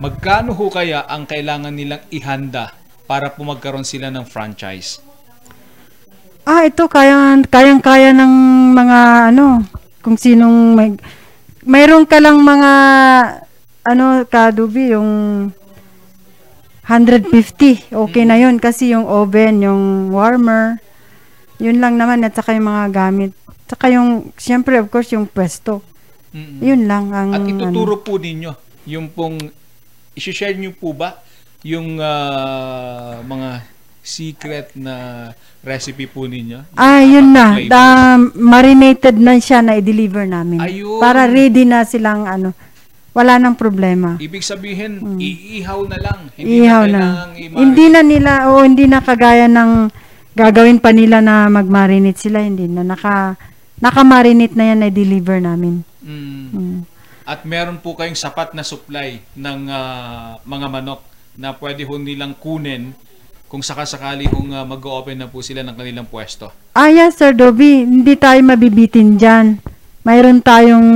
Magkano 0.00 0.56
ho 0.56 0.66
kaya 0.72 1.04
ang 1.04 1.28
kailangan 1.28 1.74
nilang 1.74 2.00
ihanda 2.08 2.72
para 3.04 3.28
po 3.28 3.44
magkaroon 3.44 3.84
sila 3.84 4.08
ng 4.08 4.24
franchise? 4.24 5.04
Ah, 6.48 6.64
ito 6.64 6.88
kaya 6.88 7.36
kayang-kaya 7.44 8.16
ng 8.16 8.34
mga 8.72 8.98
ano, 9.36 9.68
kung 10.00 10.16
sinong 10.16 10.72
may 10.72 10.96
mayroon 11.68 12.08
ka 12.08 12.16
lang 12.24 12.40
mga 12.40 12.72
ano, 13.88 14.28
kadubi 14.28 14.92
yung 14.92 15.10
150. 16.84 17.92
Okay 17.92 18.24
na 18.24 18.36
'yun 18.36 18.60
kasi 18.60 18.92
yung 18.92 19.04
oven, 19.04 19.64
yung 19.64 20.12
warmer, 20.12 20.80
yun 21.60 21.80
lang 21.80 21.96
naman 21.96 22.24
at 22.24 22.32
saka 22.32 22.52
yung 22.52 22.68
mga 22.68 22.86
gamit. 22.92 23.32
Saka 23.68 23.92
yung 23.92 24.32
siyempre 24.36 24.80
of 24.80 24.88
course 24.88 25.12
yung 25.12 25.28
pwesto. 25.28 25.84
Yun 26.60 26.84
lang 26.84 27.10
ang 27.12 27.32
At 27.32 27.40
ano. 27.40 27.48
ituturo 27.50 28.04
po 28.04 28.20
ninyo 28.20 28.52
yung 28.88 29.12
pong 29.12 29.36
i-share 30.16 30.56
niyo 30.56 30.72
po 30.72 30.96
ba 30.96 31.20
yung 31.60 32.00
ah, 32.00 33.20
mga 33.20 33.64
secret 34.00 34.72
na 34.72 35.28
recipe 35.60 36.08
po 36.08 36.24
ninyo? 36.24 36.72
Ah, 36.72 37.04
yun 37.04 37.36
na. 37.36 37.60
flavor. 37.60 37.68
Da, 37.68 37.82
marinated 38.32 39.20
na 39.20 39.36
siya 39.36 39.60
na 39.60 39.76
i-deliver 39.76 40.24
namin. 40.24 40.64
Ayun. 40.64 40.96
Para 40.96 41.28
ready 41.28 41.68
na 41.68 41.84
silang 41.84 42.24
ano. 42.24 42.56
Wala 43.12 43.40
nang 43.40 43.56
problema. 43.56 44.14
Ibig 44.16 44.44
sabihin, 44.44 45.18
iihaw 45.18 45.80
na 45.88 45.98
lang. 45.98 46.20
Hindi 46.36 46.54
Hmm. 46.54 46.64
Ihaw 46.64 46.84
na. 46.86 47.00
na. 47.00 47.08
Hindi 47.34 47.84
na 47.88 48.00
nila, 48.04 48.32
o 48.52 48.62
hindi 48.62 48.84
na 48.86 49.00
kagaya 49.00 49.48
ng 49.48 49.90
gagawin 50.32 50.78
pa 50.78 50.94
nila 50.94 51.18
na 51.18 51.50
mag-marinate 51.50 52.20
sila. 52.20 52.38
Hindi 52.38 52.70
na. 52.70 52.86
Naka, 52.86 53.34
naka-marinate 53.78 54.54
na 54.54 54.64
yan 54.70 54.78
na 54.80 54.88
i-deliver 54.88 55.42
namin. 55.42 55.82
Mm. 55.98 56.48
Mm. 56.54 56.78
At 57.28 57.44
meron 57.44 57.76
po 57.76 57.92
kayong 57.92 58.16
sapat 58.16 58.54
na 58.54 58.62
supply 58.62 59.20
ng 59.34 59.58
ah, 59.68 60.40
mga 60.42 60.66
manok 60.70 61.02
na 61.34 61.52
pwede 61.52 61.84
ho 61.84 61.94
nilang 61.94 62.32
kunin 62.32 62.96
kung 63.44 63.60
sakasakali 63.60 64.30
kung 64.30 64.48
ah, 64.50 64.64
mag-open 64.64 65.18
na 65.18 65.28
po 65.28 65.42
sila 65.42 65.60
ng 65.60 65.74
kanilang 65.74 66.08
pwesto. 66.08 66.48
Ah, 66.72 66.88
yes, 66.88 67.18
Sir 67.18 67.34
Dobby. 67.34 67.82
Hindi 67.82 68.14
tayo 68.14 68.40
mabibitin 68.40 69.18
dyan. 69.18 69.58
Mayroon 70.02 70.40
tayong 70.40 70.88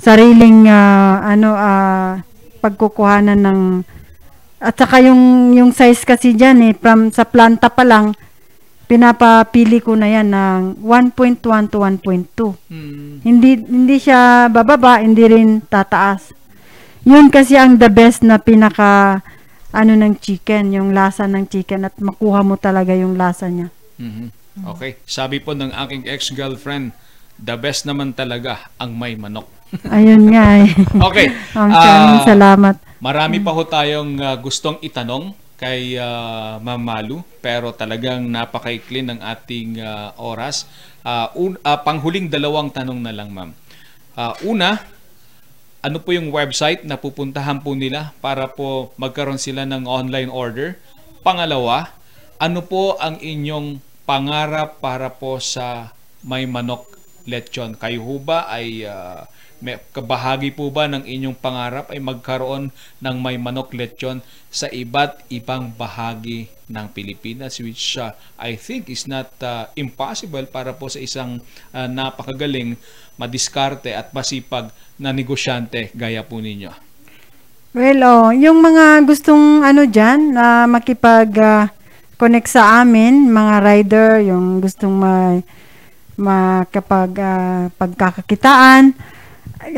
sariling 0.00 0.64
ah, 0.66 1.20
ano 1.22 1.52
ah, 1.52 2.24
pagkukuhanan 2.64 3.40
ng 3.40 3.60
at 4.60 4.76
saka 4.76 5.00
yung 5.00 5.52
yung 5.56 5.72
size 5.72 6.04
kasi 6.04 6.36
diyan 6.36 6.68
eh 6.68 6.72
from 6.76 7.08
sa 7.08 7.24
planta 7.24 7.72
pa 7.72 7.80
lang 7.84 8.12
pinapapili 8.90 9.78
ko 9.78 9.94
na 9.94 10.10
yan 10.10 10.34
ng 10.34 10.82
1.1 10.82 11.38
to 11.70 11.78
1.2. 11.78 13.22
Hindi 13.22 13.50
hindi 13.62 13.96
siya 14.02 14.50
bababa, 14.50 14.98
hindi 14.98 15.22
rin 15.30 15.62
tataas. 15.62 16.34
Yun 17.06 17.30
kasi 17.30 17.54
ang 17.54 17.78
the 17.78 17.86
best 17.86 18.26
na 18.26 18.42
pinaka 18.42 19.22
ano 19.70 19.94
ng 19.94 20.18
chicken, 20.18 20.74
yung 20.74 20.90
lasa 20.90 21.30
ng 21.30 21.46
chicken 21.46 21.86
at 21.86 21.94
makuha 22.02 22.42
mo 22.42 22.58
talaga 22.58 22.90
yung 22.90 23.14
lasa 23.14 23.46
niya. 23.46 23.70
Mhm. 24.02 24.34
Okay. 24.74 24.98
Sabi 25.06 25.38
po 25.38 25.54
ng 25.54 25.70
aking 25.70 26.10
ex-girlfriend 26.10 26.90
the 27.40 27.56
best 27.56 27.88
naman 27.88 28.12
talaga 28.12 28.68
ang 28.76 28.92
may 28.92 29.16
manok. 29.16 29.48
Ayun 29.96 30.28
nga 30.30 30.60
eh. 30.60 30.70
Okay. 31.10 31.26
Maraming 31.54 32.20
Ah, 32.20 32.26
salamat. 32.26 32.74
Marami 33.00 33.40
pa 33.40 33.50
ho 33.50 33.62
tayong 33.64 34.20
ah, 34.20 34.36
gustong 34.36 34.76
itanong 34.80 35.32
kay 35.56 35.96
ah, 35.96 36.60
Ma'am 36.60 36.80
Malu 36.80 37.18
pero 37.40 37.72
talagang 37.72 38.28
napakaikli 38.28 39.00
ng 39.02 39.18
ating 39.18 39.80
ah, 39.80 40.12
oras. 40.20 40.68
Ah, 41.00 41.32
un- 41.32 41.56
ah, 41.62 41.80
panghuling 41.80 42.28
dalawang 42.28 42.68
tanong 42.68 43.00
na 43.00 43.12
lang, 43.14 43.32
Ma'am. 43.32 43.50
Ah, 44.12 44.36
una, 44.44 44.76
ano 45.80 45.96
po 45.96 46.12
yung 46.12 46.28
website 46.28 46.84
na 46.84 47.00
pupuntahan 47.00 47.56
po 47.56 47.72
nila 47.72 48.12
para 48.20 48.44
po 48.52 48.92
magkaroon 49.00 49.40
sila 49.40 49.64
ng 49.64 49.88
online 49.88 50.28
order? 50.28 50.76
Pangalawa, 51.24 51.88
ano 52.36 52.60
po 52.60 53.00
ang 53.00 53.16
inyong 53.16 53.80
pangarap 54.04 54.76
para 54.82 55.08
po 55.08 55.40
sa 55.40 55.94
may 56.20 56.44
manok 56.44 56.84
lechon? 57.30 57.78
Kayo 57.78 58.02
ho 58.02 58.18
ba 58.18 58.50
ay 58.50 58.82
ah, 58.84 59.30
may 59.60 59.76
kabahagi 59.92 60.56
po 60.56 60.72
ba 60.72 60.88
ng 60.88 61.04
inyong 61.04 61.36
pangarap 61.36 61.92
ay 61.92 62.00
magkaroon 62.00 62.72
ng 62.72 63.16
may 63.20 63.36
manok 63.36 63.76
lechon 63.76 64.24
sa 64.48 64.66
iba't 64.72 65.28
ibang 65.28 65.68
bahagi 65.76 66.48
ng 66.64 66.86
Pilipinas 66.96 67.60
which 67.60 68.00
uh, 68.00 68.16
I 68.40 68.56
think 68.56 68.88
is 68.88 69.04
not 69.04 69.28
uh, 69.44 69.68
impossible 69.76 70.48
para 70.48 70.72
po 70.72 70.88
sa 70.88 70.96
isang 70.96 71.44
uh, 71.76 71.86
napakagaling, 71.86 72.80
madiskarte 73.20 73.92
at 73.92 74.16
masipag 74.16 74.72
na 74.96 75.12
negosyante 75.12 75.92
gaya 75.92 76.24
po 76.24 76.40
ninyo. 76.40 76.72
Well, 77.70 78.02
oh, 78.02 78.34
yung 78.34 78.66
mga 78.66 79.06
gustong 79.06 79.62
ano 79.62 79.86
dyan, 79.86 80.34
na 80.34 80.66
makipag 80.66 81.30
ah, 81.38 81.70
connect 82.18 82.50
sa 82.50 82.82
amin, 82.82 83.30
mga 83.30 83.54
rider, 83.62 84.08
yung 84.26 84.58
gustong 84.58 84.90
ma, 84.90 85.38
makapag 86.20 87.10
ah, 87.16 87.72
pagkakakitaan, 87.80 88.92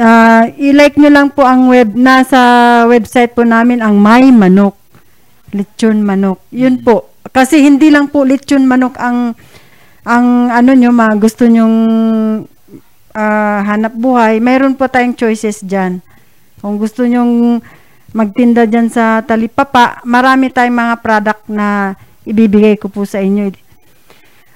ah, 0.02 0.44
i-like 0.59 0.98
nyo 0.98 1.10
lang 1.14 1.31
po 1.31 1.47
ang 1.47 1.70
web, 1.70 1.94
nasa 1.94 2.82
website 2.90 3.39
po 3.39 3.47
namin 3.47 3.78
ang 3.78 3.97
My 4.02 4.27
Manok. 4.35 4.74
Lechon 5.52 6.01
manok. 6.01 6.40
Yun 6.48 6.81
po. 6.81 7.12
Kasi 7.28 7.60
hindi 7.60 7.93
lang 7.93 8.09
po 8.09 8.24
lechon 8.24 8.64
manok 8.64 8.97
ang 8.97 9.36
ang 10.02 10.51
ano 10.51 10.74
nyo, 10.74 10.90
ma, 10.90 11.14
gusto 11.14 11.47
nyong 11.47 11.77
ah, 13.14 13.62
hanap 13.62 13.94
buhay, 13.94 14.43
mayroon 14.43 14.74
po 14.74 14.90
tayong 14.90 15.14
choices 15.14 15.62
dyan. 15.62 16.02
Kung 16.59 16.78
gusto 16.78 17.06
nyong 17.06 17.62
magtinda 18.12 18.66
dyan 18.66 18.90
sa 18.90 19.23
talipapa, 19.23 20.02
marami 20.05 20.51
tayong 20.51 20.74
mga 20.74 20.97
product 21.01 21.43
na 21.48 21.97
ibibigay 22.27 22.77
ko 22.78 22.90
po 22.90 23.06
sa 23.06 23.23
inyo. 23.23 23.51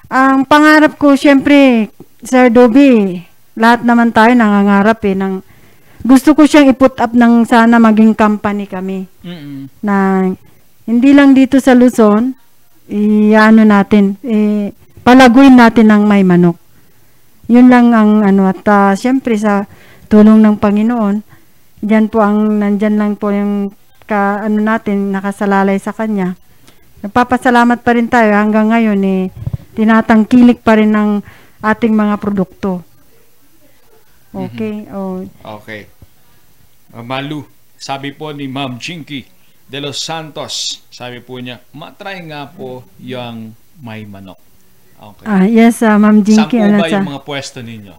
Ang 0.06 0.46
pangarap 0.46 0.94
ko, 1.02 1.18
syempre, 1.18 1.90
Sir 2.22 2.46
Dobby, 2.54 3.18
lahat 3.58 3.82
naman 3.82 4.14
tayo 4.14 4.30
nangangarap 4.38 5.02
eh, 5.02 5.18
ng, 5.18 5.42
gusto 6.06 6.30
ko 6.38 6.46
siyang 6.46 6.70
i-put 6.70 6.94
up 7.02 7.10
ng 7.10 7.42
sana 7.42 7.82
maging 7.82 8.14
company 8.14 8.70
kami 8.70 9.10
Mm-mm. 9.26 9.66
na 9.82 10.22
hindi 10.86 11.10
lang 11.10 11.34
dito 11.34 11.58
sa 11.58 11.74
Luzon, 11.74 12.38
i-ano 12.86 13.66
natin, 13.66 14.14
eh, 14.22 14.70
palaguin 15.02 15.58
natin 15.58 15.90
ng 15.90 16.02
may 16.06 16.22
manok. 16.22 16.54
Yun 17.50 17.66
lang 17.66 17.90
ang 17.90 18.22
ano 18.22 18.46
at 18.46 18.62
ah, 18.70 18.94
syempre 18.94 19.34
sa 19.34 19.66
tulong 20.06 20.38
ng 20.38 20.62
Panginoon, 20.62 21.16
diyan 21.82 22.06
po 22.06 22.22
ang 22.22 22.62
nandyan 22.62 22.94
lang 22.94 23.18
po 23.18 23.34
yung 23.34 23.74
ka, 24.06 24.38
ano 24.38 24.62
natin 24.62 25.10
nakasalalay 25.10 25.82
sa 25.82 25.90
kanya. 25.90 26.38
Nagpapasalamat 27.02 27.82
pa 27.82 27.90
rin 27.98 28.06
tayo 28.06 28.30
hanggang 28.38 28.70
ngayon 28.70 29.02
eh 29.02 29.22
tinatangkilik 29.76 30.64
pa 30.64 30.80
rin 30.80 30.90
ng 30.90 31.10
ating 31.60 31.92
mga 31.92 32.16
produkto. 32.16 32.80
Okay. 34.32 34.88
Oh, 34.90 35.24
Okay. 35.60 35.88
Uh, 36.92 37.00
Malu, 37.00 37.44
sabi 37.76 38.12
po 38.12 38.32
ni 38.32 38.48
Ma'am 38.48 38.76
Jinky 38.76 39.24
de 39.66 39.78
los 39.80 40.00
Santos, 40.00 40.80
sabi 40.88 41.20
po 41.20 41.36
niya, 41.36 41.60
matry 41.72 42.24
nga 42.24 42.48
po 42.48 42.84
yung 42.96 43.52
may 43.80 44.04
manok. 44.04 44.40
Okay. 44.96 45.24
ah, 45.28 45.44
yes, 45.44 45.84
ah, 45.84 46.00
Ma'am 46.00 46.20
Saan 46.20 46.48
Jinky. 46.48 46.56
po 46.56 46.64
ano 46.64 46.76
ba 46.80 46.88
sa- 46.88 46.92
yung 46.96 47.08
mga 47.08 47.22
pwesto 47.22 47.58
ninyo? 47.60 47.94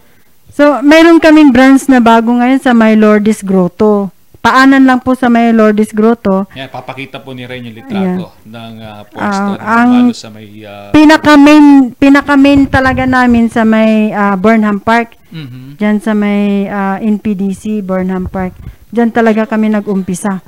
So, 0.50 0.82
mayroon 0.82 1.22
kaming 1.22 1.54
branch 1.54 1.86
na 1.86 2.02
bago 2.02 2.34
ngayon 2.34 2.58
sa 2.58 2.74
My 2.74 2.98
Lourdes 2.98 3.46
Grotto. 3.46 4.10
Paanan 4.48 4.88
lang 4.88 5.04
po 5.04 5.12
sa 5.12 5.28
My 5.28 5.52
Lourdes 5.52 5.92
Grotto. 5.92 6.48
Yan, 6.56 6.72
papakita 6.72 7.20
po 7.20 7.36
ni 7.36 7.44
Ren 7.44 7.68
yung 7.68 7.76
litrato 7.76 8.32
ng 8.48 8.74
uh, 8.80 8.88
Ah, 8.88 9.04
pwesto 9.04 9.52
ng 9.52 9.60
ang 9.60 9.92
sa 10.16 10.32
may... 10.32 10.64
uh, 10.64 10.96
pinaka 10.96 11.36
main 11.36 11.92
pinaka 11.92 12.40
main 12.40 12.64
talaga 12.64 13.04
namin 13.04 13.52
sa 13.52 13.68
may 13.68 14.16
ah, 14.16 14.40
Burnham 14.40 14.80
Park. 14.80 15.20
Mhm. 15.36 15.76
Diyan 15.76 15.98
sa 16.00 16.16
may 16.16 16.64
ah, 16.72 16.96
NPDC 16.96 17.84
Burnham 17.84 18.32
Park. 18.32 18.56
Diyan 18.88 19.12
talaga 19.12 19.44
kami 19.44 19.68
nag-umpisa. 19.68 20.40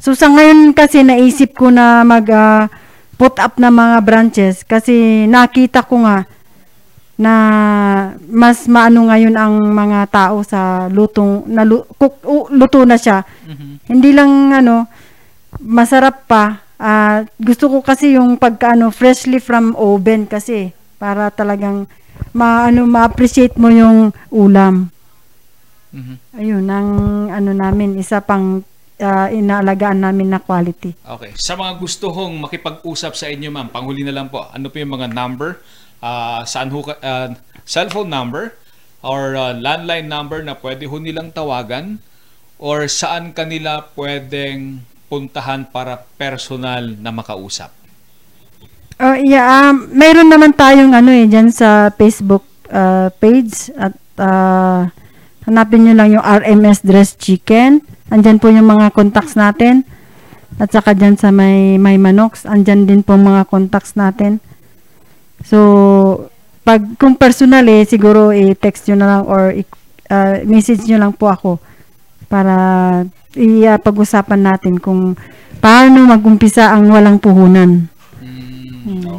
So 0.00 0.16
sa 0.16 0.32
ngayon 0.32 0.72
kasi 0.72 1.04
naisip 1.04 1.52
ko 1.52 1.68
na 1.68 2.08
mag 2.08 2.24
ah, 2.32 2.72
put 3.20 3.36
up 3.36 3.60
na 3.60 3.68
mga 3.68 4.00
branches 4.08 4.64
kasi 4.64 5.28
nakita 5.28 5.84
ko 5.84 6.00
nga 6.08 6.24
na 7.22 7.34
mas 8.26 8.66
maano 8.66 9.06
ngayon 9.06 9.38
ang 9.38 9.54
mga 9.62 10.10
tao 10.10 10.42
sa 10.42 10.90
lutong 10.90 11.46
na 11.46 11.62
lu- 11.62 11.86
cook- 11.94 12.26
u- 12.26 12.50
luto 12.50 12.82
na 12.82 12.98
siya. 12.98 13.22
Hindi 13.86 14.10
lang 14.10 14.50
ano 14.50 14.90
masarap 15.62 16.26
pa. 16.26 16.58
Ah, 16.82 17.22
gusto 17.38 17.70
ko 17.70 17.78
kasi 17.78 18.18
yung 18.18 18.34
pagkaano 18.34 18.90
freshly 18.90 19.38
from 19.38 19.78
oven 19.78 20.26
kasi 20.26 20.74
para 20.98 21.30
talagang 21.30 21.86
maano 22.34 22.82
ma-appreciate 22.90 23.54
mo 23.54 23.70
yung 23.70 24.10
ulam. 24.34 24.90
Mhm. 25.92 26.14
Ayun 26.40 26.66
ang 26.66 26.90
ano 27.30 27.50
namin 27.52 28.00
isa 28.00 28.18
pang 28.18 28.64
ah, 29.02 29.28
inaalagaan 29.28 29.98
namin 29.98 30.30
na 30.30 30.38
quality. 30.38 30.94
Okay. 31.02 31.34
Sa 31.34 31.58
mga 31.58 31.78
gusto 31.78 32.10
hong 32.10 32.38
makipag-usap 32.38 33.18
sa 33.18 33.26
inyo, 33.26 33.50
ma'am, 33.50 33.68
panghuli 33.68 34.06
na 34.06 34.14
lang 34.14 34.30
po, 34.30 34.46
ano 34.46 34.70
po 34.70 34.78
yung 34.78 34.94
mga 34.94 35.10
number? 35.10 35.58
Ah, 36.02 36.42
saan 36.42 36.74
ho, 36.74 36.82
ah, 36.82 37.30
cellphone 37.62 38.10
number 38.10 38.58
or 39.06 39.38
ah, 39.38 39.54
landline 39.54 40.10
number 40.10 40.42
na 40.42 40.58
pwede 40.58 40.90
ho 40.90 40.98
nilang 40.98 41.30
tawagan 41.30 42.02
or 42.58 42.90
saan 42.90 43.30
kanila 43.30 43.86
pwedeng 43.94 44.82
puntahan 45.06 45.62
para 45.70 46.02
personal 46.18 46.98
na 46.98 47.14
makausap? 47.14 47.70
Oh, 49.02 49.14
yeah, 49.18 49.70
um, 49.70 49.90
mayroon 49.94 50.30
naman 50.30 50.54
tayong 50.54 50.94
ano 50.94 51.10
eh 51.10 51.30
diyan 51.30 51.54
sa 51.54 51.94
Facebook 51.94 52.42
ah, 52.66 53.14
page 53.22 53.70
at 53.78 53.94
ah, 54.18 54.90
hanapin 55.46 55.86
niyo 55.86 55.94
lang 55.94 56.18
yung 56.18 56.24
RMS 56.26 56.82
Dress 56.82 57.14
Chicken. 57.14 57.82
Andyan 58.10 58.42
po 58.42 58.50
yung 58.50 58.66
mga 58.66 58.90
contacts 58.90 59.38
natin. 59.38 59.86
At 60.60 60.70
saka 60.70 60.92
dyan 60.94 61.16
sa 61.16 61.32
may, 61.32 61.80
may 61.80 61.96
manox, 61.96 62.44
andyan 62.44 62.84
din 62.86 63.00
po 63.02 63.16
mga 63.16 63.48
contacts 63.48 63.96
natin. 63.98 64.38
So, 65.42 65.58
pag 66.62 66.80
kung 66.98 67.18
personal 67.18 67.66
eh, 67.66 67.82
siguro 67.82 68.30
i-text 68.30 68.86
nyo 68.90 68.96
na 68.96 69.08
lang 69.08 69.22
or 69.26 69.42
ah, 70.10 70.38
message 70.46 70.86
nyo 70.86 70.98
lang 71.02 71.12
po 71.14 71.30
ako 71.30 71.58
para 72.30 72.54
i-pag-usapan 73.36 74.40
natin 74.40 74.78
kung 74.78 75.18
paano 75.58 76.06
mag-umpisa 76.08 76.72
ang 76.72 76.90
walang 76.90 77.18
puhunan. 77.18 77.86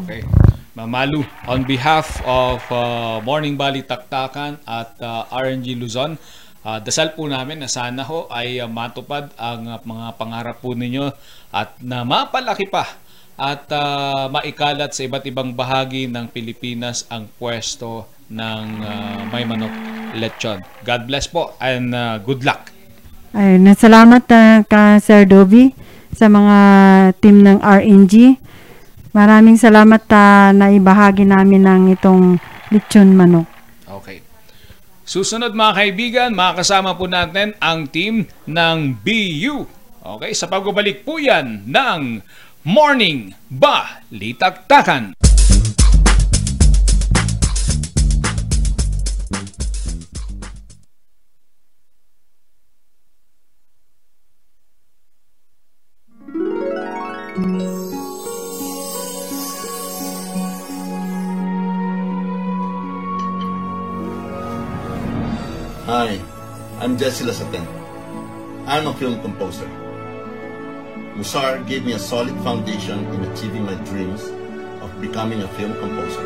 Okay. 0.04 0.28
Mamalu, 0.74 1.22
on 1.46 1.62
behalf 1.64 2.18
of 2.26 2.60
uh, 2.74 3.22
Morning 3.22 3.54
Valley 3.54 3.86
Taktakan 3.86 4.58
at 4.66 4.98
uh, 5.00 5.30
RNG 5.30 5.78
Luzon, 5.78 6.18
uh, 6.66 6.82
dasal 6.82 7.14
po 7.14 7.30
namin 7.30 7.62
na 7.62 7.70
sana 7.70 8.02
ho 8.02 8.26
ay 8.34 8.58
uh, 8.58 8.66
matupad 8.66 9.30
ang 9.38 9.70
uh, 9.70 9.78
mga 9.86 10.06
pangarap 10.18 10.58
po 10.60 10.74
ninyo 10.74 11.14
at 11.54 11.78
na 11.78 12.02
mapalaki 12.02 12.66
pa 12.68 12.90
at 13.34 13.66
uh, 13.74 14.30
maikalat 14.30 14.94
sa 14.94 15.02
iba't 15.06 15.26
ibang 15.26 15.58
bahagi 15.58 16.06
ng 16.06 16.30
Pilipinas 16.30 17.10
ang 17.10 17.26
pwesto 17.42 18.06
ng 18.30 18.66
uh, 18.82 19.20
May 19.34 19.46
Manok 19.46 19.74
Lechon. 20.14 20.62
God 20.86 21.02
bless 21.10 21.26
po 21.26 21.58
and 21.58 21.94
uh, 21.94 22.22
good 22.22 22.46
luck. 22.46 22.70
Na 23.34 23.74
salamat 23.74 24.30
ah, 24.30 24.62
ka 24.62 25.02
Sir 25.02 25.26
Dobby 25.26 25.74
sa 26.14 26.30
mga 26.30 26.58
team 27.18 27.42
ng 27.42 27.58
RNG. 27.66 28.38
Maraming 29.10 29.58
salamat 29.58 30.06
ah, 30.14 30.54
na 30.54 30.70
ibahagi 30.70 31.26
namin 31.26 31.66
ng 31.66 31.84
itong 31.98 32.38
lechon 32.70 33.18
manok. 33.18 33.50
Okay. 33.90 34.22
Susunod 35.02 35.58
mga 35.58 35.74
kaibigan, 35.74 36.30
makakasama 36.38 36.94
po 36.94 37.10
natin 37.10 37.58
ang 37.58 37.90
team 37.90 38.30
ng 38.46 38.78
BU. 39.02 39.66
Okay, 40.04 40.32
sa 40.38 40.46
pagbabalik 40.46 41.02
po 41.02 41.18
yan 41.18 41.66
ng 41.66 42.22
Morning 42.64 43.36
Balitaktakan. 43.52 45.20
I'm 66.84 66.98
Jesse 66.98 67.24
Lasaten. 67.24 67.66
I'm 68.68 68.88
a 68.88 68.94
film 68.94 69.22
composer. 69.22 69.83
Musar 71.16 71.66
gave 71.68 71.86
me 71.86 71.94
a 71.94 72.00
solid 72.00 72.36
foundation 72.44 73.06
in 73.14 73.24
achieving 73.26 73.66
my 73.66 73.76
dreams 73.86 74.24
of 74.82 74.90
becoming 75.00 75.42
a 75.44 75.48
film 75.50 75.74
composer. 75.80 76.26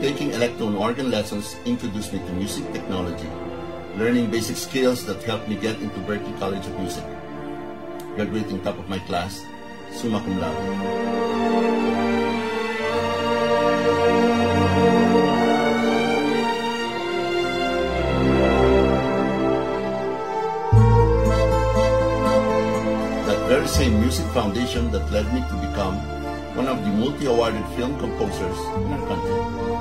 Taking 0.00 0.32
electron 0.32 0.76
organ 0.76 1.10
lessons 1.10 1.56
introduced 1.66 2.12
me 2.14 2.20
to 2.20 2.32
music 2.32 2.72
technology, 2.72 3.28
learning 3.96 4.30
basic 4.30 4.56
skills 4.56 5.06
that 5.06 5.22
helped 5.22 5.48
me 5.48 5.56
get 5.56 5.80
into 5.80 5.96
Berklee 6.00 6.38
College 6.38 6.66
of 6.66 6.78
Music. 6.78 7.04
Graduating 8.14 8.60
top 8.60 8.78
of 8.78 8.88
my 8.90 8.98
class, 9.08 9.40
summa 9.90 10.20
cum 10.20 10.38
laude. 10.38 10.52
That 23.24 23.48
very 23.48 23.66
same 23.66 23.98
music 24.00 24.26
foundation 24.36 24.92
that 24.92 25.10
led 25.10 25.32
me 25.32 25.40
to 25.40 25.56
become 25.68 25.96
one 26.54 26.68
of 26.68 26.84
the 26.84 26.90
multi-awarded 26.90 27.64
film 27.76 27.98
composers 27.98 28.58
in 28.76 28.92
our 28.92 29.06
country. 29.08 29.75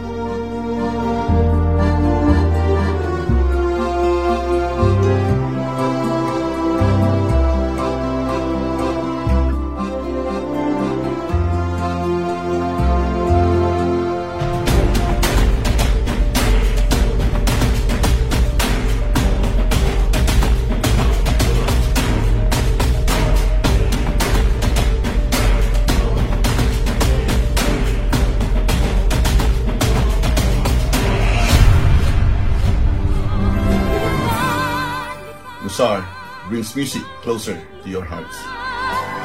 Brings 36.66 36.76
music 36.76 37.04
closer 37.22 37.62
to 37.84 37.90
your 37.90 38.02
hearts. 38.02 38.38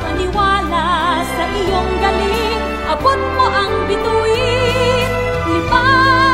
Maniwala 0.05 0.89
sa 1.25 1.45
iyong 1.57 1.93
galing, 2.01 2.65
abot 2.93 3.21
mo 3.37 3.47
ang 3.49 3.73
bituin. 3.89 5.09
Lipad, 5.49 6.30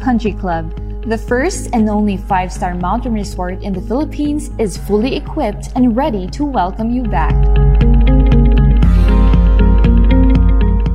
Country 0.00 0.32
Club, 0.32 0.74
the 1.06 1.18
first 1.18 1.70
and 1.72 1.88
only 1.88 2.16
five 2.16 2.52
star 2.52 2.74
mountain 2.74 3.12
resort 3.12 3.62
in 3.62 3.72
the 3.72 3.80
Philippines, 3.80 4.50
is 4.58 4.76
fully 4.76 5.16
equipped 5.16 5.70
and 5.74 5.96
ready 5.96 6.26
to 6.28 6.44
welcome 6.44 6.90
you 6.90 7.02
back. 7.04 7.34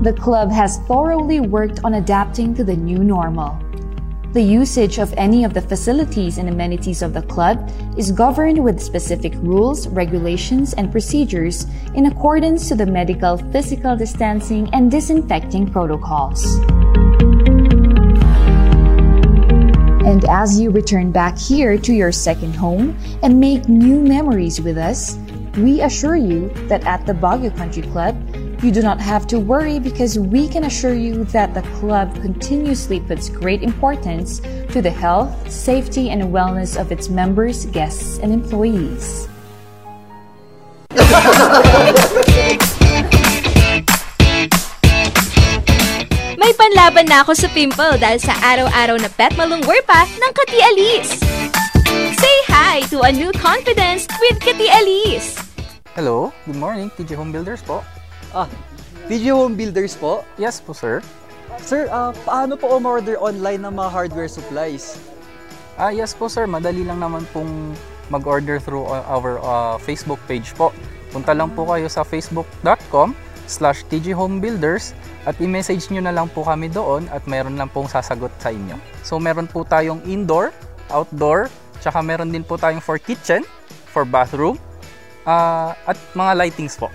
The 0.03 0.15
club 0.19 0.51
has 0.51 0.77
thoroughly 0.87 1.39
worked 1.39 1.83
on 1.83 1.95
adapting 1.95 2.53
to 2.55 2.63
the 2.63 2.75
new 2.75 2.99
normal. 2.99 3.57
The 4.33 4.43
usage 4.43 4.99
of 4.99 5.13
any 5.17 5.45
of 5.45 5.53
the 5.53 5.61
facilities 5.61 6.37
and 6.37 6.49
amenities 6.49 7.01
of 7.01 7.13
the 7.13 7.21
club 7.21 7.71
is 7.97 8.11
governed 8.11 8.61
with 8.61 8.81
specific 8.81 9.33
rules, 9.35 9.87
regulations, 9.87 10.73
and 10.73 10.91
procedures 10.91 11.65
in 11.93 12.07
accordance 12.07 12.67
to 12.67 12.75
the 12.75 12.85
medical 12.85 13.37
physical 13.37 13.95
distancing 13.95 14.69
and 14.73 14.91
disinfecting 14.91 15.71
protocols. 15.71 16.43
And 20.05 20.23
as 20.25 20.59
you 20.59 20.69
return 20.69 21.11
back 21.11 21.35
here 21.35 21.79
to 21.79 21.91
your 21.91 22.11
second 22.11 22.55
home 22.55 22.95
and 23.23 23.39
make 23.39 23.67
new 23.67 23.99
memories 23.99 24.61
with 24.61 24.77
us, 24.77 25.17
we 25.57 25.81
assure 25.81 26.15
you 26.15 26.49
that 26.67 26.85
at 26.85 27.07
the 27.07 27.13
Baguio 27.13 27.49
Country 27.57 27.81
Club, 27.81 28.15
you 28.61 28.71
do 28.71 28.83
not 28.83 29.01
have 29.01 29.25
to 29.27 29.39
worry 29.39 29.79
because 29.79 30.19
we 30.19 30.47
can 30.47 30.65
assure 30.65 30.93
you 30.93 31.23
that 31.25 31.55
the 31.55 31.63
club 31.79 32.13
continuously 32.21 32.99
puts 32.99 33.29
great 33.29 33.63
importance 33.63 34.41
to 34.69 34.79
the 34.79 34.91
health, 34.91 35.49
safety, 35.49 36.11
and 36.11 36.21
wellness 36.21 36.79
of 36.79 36.91
its 36.91 37.09
members, 37.09 37.65
guests, 37.65 38.19
and 38.19 38.31
employees. 38.31 39.27
May 46.75 46.91
panlaban 46.91 47.07
na 47.07 47.23
ako 47.23 47.31
sa 47.39 47.47
pimple 47.55 47.95
dahil 48.03 48.19
sa 48.19 48.35
araw-araw 48.35 48.99
na 48.99 49.07
pet 49.07 49.31
malungwer 49.39 49.79
pa 49.87 50.03
ng 50.03 50.31
Kati 50.35 50.59
Alice. 50.59 51.15
Say 52.19 52.37
hi 52.51 52.83
to 52.91 52.99
a 52.99 53.15
new 53.15 53.31
confidence 53.39 54.03
with 54.19 54.35
Kati 54.43 54.67
Alice. 54.67 55.39
Hello, 55.95 56.35
good 56.43 56.59
morning, 56.59 56.91
TJ 56.99 57.15
Home 57.15 57.31
Builders 57.31 57.63
po. 57.63 57.79
Ah, 58.35 58.51
TJ 59.07 59.31
Home 59.31 59.55
Builders 59.55 59.95
po? 59.95 60.27
Yes 60.35 60.59
po, 60.59 60.75
sir. 60.75 60.99
Sir, 61.63 61.87
ah, 61.95 62.11
paano 62.27 62.59
po 62.59 62.67
umorder 62.75 63.15
online 63.23 63.63
ng 63.63 63.71
mga 63.71 63.89
hardware 63.95 64.27
supplies? 64.27 64.99
Ah, 65.79 65.95
yes 65.95 66.11
po, 66.11 66.27
sir. 66.27 66.43
Madali 66.43 66.83
lang 66.83 66.99
naman 66.99 67.23
pong 67.31 67.71
mag-order 68.11 68.59
through 68.59 68.83
uh, 68.83 68.99
our 69.07 69.39
uh, 69.39 69.79
Facebook 69.79 70.19
page 70.27 70.51
po. 70.59 70.75
Punta 71.15 71.31
lang 71.31 71.55
po 71.55 71.63
kayo 71.71 71.87
sa 71.87 72.03
facebook.com 72.03 73.15
slash 73.47 73.87
tghomebuilders 73.87 74.91
at 75.25 75.35
i-message 75.41 75.89
nyo 75.89 76.05
na 76.05 76.13
lang 76.13 76.29
po 76.29 76.45
kami 76.45 76.69
doon 76.69 77.09
at 77.09 77.25
meron 77.25 77.57
lang 77.57 77.67
pong 77.67 77.89
sasagot 77.89 78.29
sa 78.37 78.53
inyo. 78.53 78.77
So, 79.01 79.17
meron 79.17 79.49
po 79.49 79.65
tayong 79.65 80.05
indoor, 80.05 80.53
outdoor, 80.93 81.49
tsaka 81.81 82.05
meron 82.05 82.29
din 82.29 82.45
po 82.45 82.61
tayong 82.61 82.81
for 82.81 83.01
kitchen, 83.01 83.41
for 83.89 84.05
bathroom, 84.05 84.61
ah, 85.25 85.73
at 85.89 85.97
mga 86.13 86.45
lightings 86.45 86.77
po. 86.77 86.93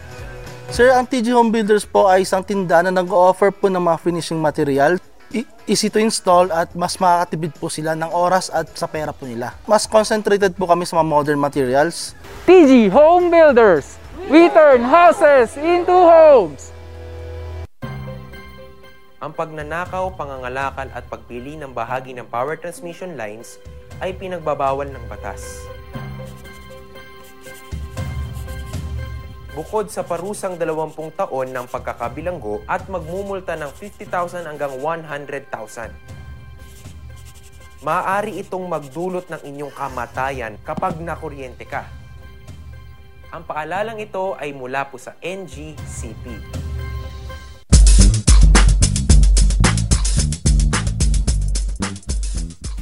Sir, 0.70 0.94
ang 0.94 1.02
TG 1.02 1.34
Home 1.34 1.50
Builders 1.50 1.82
po 1.82 2.06
ay 2.06 2.22
isang 2.22 2.46
tindahan 2.46 2.86
na 2.86 3.02
nag-offer 3.02 3.50
po 3.50 3.66
ng 3.66 3.82
mga 3.82 3.98
finishing 3.98 4.38
material. 4.38 5.02
I- 5.34 5.46
easy 5.66 5.90
to 5.90 5.98
install 5.98 6.46
at 6.54 6.70
mas 6.78 6.94
makakatipid 6.98 7.58
po 7.58 7.66
sila 7.66 7.98
ng 7.98 8.10
oras 8.14 8.50
at 8.54 8.70
sa 8.78 8.86
pera 8.86 9.10
po 9.10 9.26
nila. 9.26 9.58
Mas 9.66 9.90
concentrated 9.90 10.54
po 10.54 10.70
kami 10.70 10.86
sa 10.86 11.02
mga 11.02 11.06
modern 11.10 11.40
materials. 11.42 12.14
TG 12.46 12.86
Home 12.94 13.34
Builders! 13.34 13.98
We 14.30 14.46
turn 14.54 14.86
houses 14.86 15.58
into 15.58 15.90
homes! 15.90 16.70
Ang 19.20 19.36
pagnanakaw, 19.36 20.16
pangangalakal 20.16 20.88
at 20.96 21.04
pagpili 21.04 21.52
ng 21.60 21.76
bahagi 21.76 22.16
ng 22.16 22.24
power 22.32 22.56
transmission 22.56 23.20
lines 23.20 23.60
ay 24.00 24.16
pinagbabawal 24.16 24.88
ng 24.88 25.04
batas. 25.12 25.60
Bukod 29.52 29.92
sa 29.92 30.08
parusang 30.08 30.56
20 30.56 31.20
taon 31.20 31.52
ng 31.52 31.68
pagkakabilanggo 31.68 32.64
at 32.64 32.88
magmumulta 32.88 33.60
ng 33.60 33.68
50,000 33.68 34.48
hanggang 34.48 34.72
100,000. 34.80 35.92
Maaari 37.84 38.40
itong 38.40 38.64
magdulot 38.72 39.28
ng 39.28 39.44
inyong 39.44 39.72
kamatayan 39.76 40.56
kapag 40.64 40.96
nakuryente 40.96 41.68
ka. 41.68 41.84
Ang 43.36 43.44
paalalang 43.44 44.00
ito 44.00 44.32
ay 44.40 44.56
mula 44.56 44.88
po 44.88 44.96
sa 44.96 45.12
NGCP. 45.20 46.59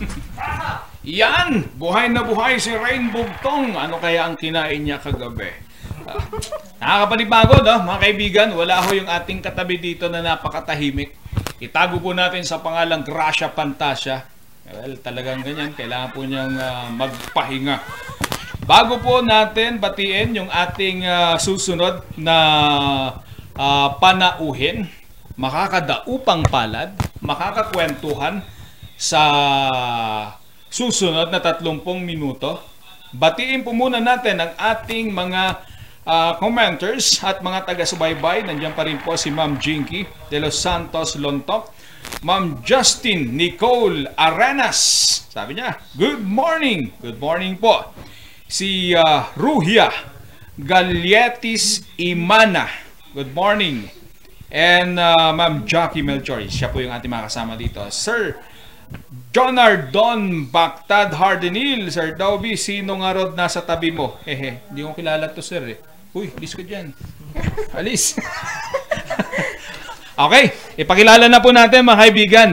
Yan! 1.20 1.64
Buhay 1.78 2.10
na 2.12 2.22
buhay 2.24 2.58
si 2.60 2.74
Rainbow 2.74 3.26
Tong. 3.42 3.74
Ano 3.74 3.98
kaya 3.98 4.26
ang 4.28 4.36
kinain 4.38 4.82
niya 4.82 5.00
kagabi? 5.00 5.50
Ah, 6.08 7.04
nakakapanibago, 7.04 7.60
no? 7.60 7.84
Mga 7.84 8.00
kaibigan, 8.00 8.48
wala 8.56 8.80
ho 8.80 8.88
yung 8.96 9.10
ating 9.10 9.44
katabi 9.44 9.76
dito 9.76 10.08
na 10.08 10.24
napakatahimik. 10.24 11.12
Itago 11.58 12.00
po 12.00 12.14
natin 12.14 12.46
sa 12.46 12.62
pangalang 12.62 13.04
Gracia 13.04 13.50
Pantasia. 13.50 14.24
Well, 14.68 15.00
talagang 15.00 15.44
ganyan. 15.44 15.72
Kailangan 15.72 16.10
po 16.12 16.24
niyang 16.24 16.54
ah, 16.56 16.88
magpahinga. 16.92 17.76
Bago 18.68 19.00
po 19.00 19.24
natin 19.24 19.80
batiin 19.80 20.36
yung 20.36 20.50
ating 20.52 21.08
ah, 21.08 21.36
susunod 21.40 22.04
na 22.20 22.36
ah, 23.56 23.88
panauhin, 23.96 24.88
makakadaupang 25.40 26.44
palad, 26.48 26.92
makakakwentuhan 27.24 28.44
sa 28.98 29.22
susunod 30.66 31.30
na 31.30 31.38
30 31.38 31.62
minuto. 32.02 32.58
Batiin 33.14 33.62
po 33.62 33.70
muna 33.70 34.02
natin 34.02 34.42
ang 34.42 34.52
ating 34.58 35.14
mga 35.14 35.42
ah, 36.04 36.34
commenters 36.36 37.22
at 37.22 37.38
mga 37.40 37.64
taga-subaybay. 37.64 38.44
Nandiyan 38.44 38.74
pa 38.74 38.84
rin 38.84 38.98
po 38.98 39.14
si 39.14 39.30
Ma'am 39.30 39.56
Jinky 39.56 40.04
de 40.28 40.38
los 40.42 40.58
Santos 40.58 41.14
Lontok. 41.14 41.72
Ma'am 42.26 42.58
Justin 42.66 43.38
Nicole 43.38 44.10
Arenas. 44.18 44.80
Sabi 45.30 45.56
niya, 45.56 45.78
Good 45.94 46.26
morning! 46.26 46.90
Good 46.98 47.22
morning 47.22 47.56
po. 47.56 47.94
Si 48.50 48.92
ah, 48.98 49.30
Ruhia 49.38 49.88
Galietis 50.58 51.86
Imana. 52.02 52.66
Good 53.14 53.30
morning. 53.30 53.88
And 54.48 54.96
uh, 54.96 55.30
Ma'am 55.36 55.68
Jackie 55.68 56.00
Melchor, 56.00 56.40
siya 56.48 56.72
po 56.72 56.80
yung 56.80 56.90
ating 56.90 57.12
mga 57.12 57.28
kasama 57.28 57.52
dito. 57.54 57.84
Sir 57.92 58.40
Jonar 59.28 59.92
Don 59.92 60.48
Bactad 60.48 61.12
Hardenil, 61.12 61.92
Sir 61.92 62.16
Dobby, 62.16 62.56
sino 62.56 62.96
nga 63.04 63.12
rod 63.12 63.36
nasa 63.36 63.60
tabi 63.60 63.92
mo? 63.92 64.16
Hehe, 64.24 64.64
hindi 64.72 64.80
ko 64.80 64.96
kilala 64.96 65.28
to 65.28 65.44
sir 65.44 65.76
eh. 65.76 65.78
Uy, 66.16 66.32
alis 66.32 66.56
ka 66.56 66.64
dyan. 66.64 66.96
Alis. 67.76 68.16
okay, 70.24 70.56
ipakilala 70.80 71.28
na 71.28 71.44
po 71.44 71.52
natin 71.52 71.84
mga 71.84 72.00
kaibigan 72.08 72.50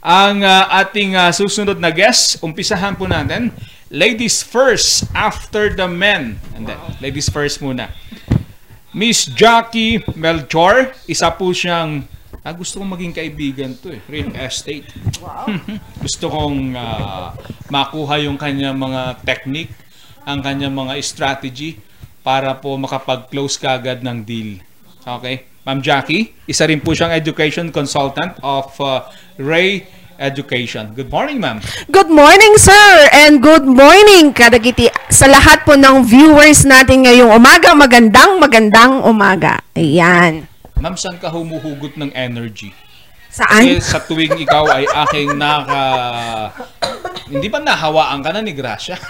ang 0.00 0.40
uh, 0.40 0.80
ating 0.80 1.12
uh, 1.12 1.28
susunod 1.28 1.76
na 1.76 1.92
guest. 1.92 2.40
Umpisahan 2.40 2.96
po 2.96 3.04
natin. 3.04 3.52
Ladies 3.92 4.40
first 4.40 5.04
after 5.12 5.76
the 5.76 5.84
men. 5.84 6.40
And 6.56 6.64
then, 6.64 6.80
ladies 7.04 7.28
first 7.28 7.60
muna. 7.60 7.92
Miss 8.96 9.28
Jackie 9.28 10.00
Melchor, 10.16 10.88
isa 11.04 11.28
po 11.36 11.52
siyang 11.52 12.08
Ah, 12.44 12.52
gusto 12.52 12.76
kong 12.76 12.92
maging 12.92 13.16
kaibigan 13.16 13.72
to 13.80 13.88
eh. 13.88 14.04
Real 14.04 14.28
estate. 14.36 14.84
Wow. 15.16 15.48
gusto 16.04 16.28
kong 16.28 16.76
ah, 16.76 17.32
makuha 17.72 18.20
yung 18.20 18.36
kanyang 18.36 18.76
mga 18.76 19.24
technique, 19.24 19.72
ang 20.28 20.44
kanyang 20.44 20.76
mga 20.76 21.00
strategy 21.00 21.80
para 22.20 22.52
po 22.60 22.76
makapag-close 22.76 23.56
kagad 23.56 24.04
ng 24.04 24.28
deal. 24.28 24.60
Okay? 25.08 25.48
Ma'am 25.64 25.80
Jackie, 25.80 26.36
isa 26.44 26.68
rin 26.68 26.84
po 26.84 26.92
siyang 26.92 27.16
education 27.16 27.72
consultant 27.72 28.36
of 28.44 28.68
uh, 28.76 29.08
Ray 29.40 29.88
Education. 30.20 30.92
Good 30.92 31.08
morning, 31.08 31.40
ma'am. 31.40 31.64
Good 31.88 32.12
morning, 32.12 32.60
sir! 32.60 33.08
And 33.10 33.40
good 33.40 33.66
morning, 33.66 34.36
Kadagiti, 34.36 34.86
sa 35.10 35.26
lahat 35.26 35.64
po 35.66 35.74
ng 35.74 36.06
viewers 36.06 36.62
natin 36.68 37.08
ngayong 37.08 37.34
umaga. 37.34 37.72
Magandang, 37.72 38.38
magandang 38.38 39.02
umaga. 39.02 39.58
Ayan. 39.74 40.53
Ma'am, 40.84 41.00
saan 41.00 41.16
ka 41.16 41.32
humuhugot 41.32 41.96
ng 41.96 42.12
energy? 42.12 42.68
Saan? 43.32 43.64
Kasi 43.64 43.80
sa 43.80 44.04
tuwing 44.04 44.36
ikaw 44.36 44.68
ay 44.68 44.84
aking 44.84 45.32
naka... 45.32 45.80
Hindi 47.24 47.48
ba 47.48 47.56
nahawaan 47.56 48.20
ka 48.20 48.36
na 48.36 48.44
ni 48.44 48.52
Gracia? 48.52 49.00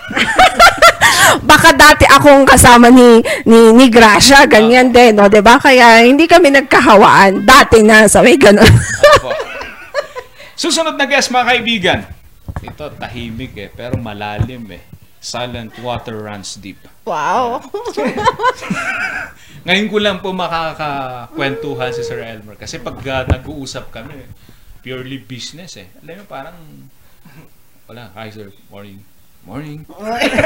Baka 1.51 1.75
dati 1.75 2.07
akong 2.07 2.47
kasama 2.47 2.95
ni 2.95 3.19
ni, 3.43 3.75
ni 3.75 3.91
Gracia, 3.91 4.47
ganyan 4.47 4.95
din, 4.95 5.19
no? 5.19 5.27
'di 5.27 5.43
ba? 5.43 5.59
Kaya 5.59 6.07
hindi 6.07 6.31
kami 6.31 6.55
nagkahawaan 6.55 7.43
dati 7.43 7.83
na 7.83 8.07
sa 8.07 8.23
may 8.23 8.39
ganun. 8.39 8.71
Susunod 10.63 10.95
na 10.95 11.11
guest, 11.11 11.35
mga 11.35 11.47
kaibigan. 11.51 12.01
Ito, 12.63 12.95
tahimik 12.95 13.59
eh, 13.59 13.67
pero 13.67 13.99
malalim 13.99 14.79
eh. 14.79 14.83
Silent 15.19 15.75
water 15.83 16.23
runs 16.23 16.55
deep. 16.55 16.79
wow. 17.03 17.59
Ngayon 19.65 19.89
ko 19.89 19.97
lang 19.97 20.21
po 20.21 20.37
makakakwentuhan 20.37 21.89
si 21.97 22.05
Sir 22.05 22.21
Elmer. 22.21 22.53
Kasi 22.61 22.85
pag 22.85 23.01
uh, 23.01 23.25
nag-uusap 23.25 23.89
kami, 23.89 24.13
purely 24.85 25.17
business 25.17 25.81
eh. 25.81 25.89
Alam 26.05 26.21
mo, 26.21 26.25
parang, 26.29 26.57
wala, 27.89 28.13
hi 28.13 28.29
sir, 28.29 28.53
morning. 28.69 29.01
Morning. 29.45 29.85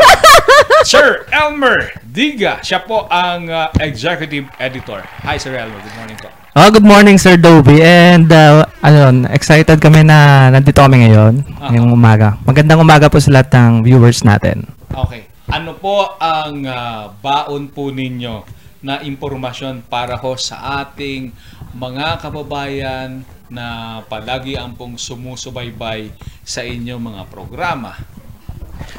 Sir 0.90 1.22
Elmer 1.30 2.02
Diga, 2.02 2.58
siya 2.66 2.82
po 2.82 3.06
ang 3.06 3.46
uh, 3.46 3.70
executive 3.78 4.50
editor. 4.58 5.06
Hi 5.22 5.38
Sir 5.38 5.54
Elmer, 5.54 5.78
good 5.82 5.96
morning 5.98 6.18
po. 6.18 6.30
Oh, 6.58 6.70
good 6.70 6.86
morning 6.86 7.14
Sir 7.14 7.38
Dobie 7.38 7.78
and 7.78 8.26
uh, 8.30 8.66
ano, 8.82 9.26
excited 9.30 9.78
kami 9.78 10.02
na 10.02 10.50
nandito 10.50 10.82
kami 10.82 11.06
ngayon, 11.06 11.46
ngayong 11.70 11.90
umaga. 11.94 12.38
Magandang 12.42 12.82
umaga 12.82 13.06
po 13.06 13.22
sa 13.22 13.38
lahat 13.38 13.54
ng 13.54 13.86
viewers 13.86 14.26
natin. 14.26 14.66
Okay. 14.90 15.30
Ano 15.46 15.78
po 15.78 16.18
ang 16.18 16.66
ah, 16.66 17.08
baon 17.22 17.70
po 17.70 17.88
ninyo 17.94 18.57
na 18.78 19.02
impormasyon 19.02 19.82
para 19.86 20.14
ho 20.14 20.38
sa 20.38 20.82
ating 20.82 21.34
mga 21.74 22.22
kababayan 22.22 23.26
na 23.48 23.98
palagi 24.06 24.54
ang 24.54 24.76
pong 24.76 24.94
sumusubaybay 24.94 26.12
sa 26.44 26.62
inyong 26.62 27.00
mga 27.00 27.22
programa? 27.26 27.96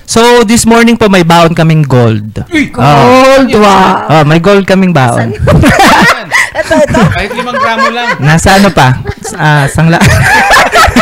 So, 0.03 0.43
this 0.43 0.65
morning 0.65 0.97
po 0.97 1.07
may 1.07 1.23
baon 1.23 1.53
kaming 1.55 1.85
gold. 1.85 2.43
Uy, 2.51 2.67
Oh. 2.75 2.81
Gold, 3.39 3.49
wow. 3.61 4.09
Oh, 4.09 4.23
may 4.27 4.41
gold 4.41 4.65
kaming 4.67 4.91
baon. 4.91 5.31
ito, 6.59 6.73
ito. 6.75 6.99
Kahit 7.13 7.31
limang 7.31 7.55
gramo 7.55 7.87
lang. 7.93 8.17
Nasa 8.19 8.57
ano 8.59 8.73
pa? 8.73 8.99
Ah, 9.37 9.69
sangla. 9.69 10.01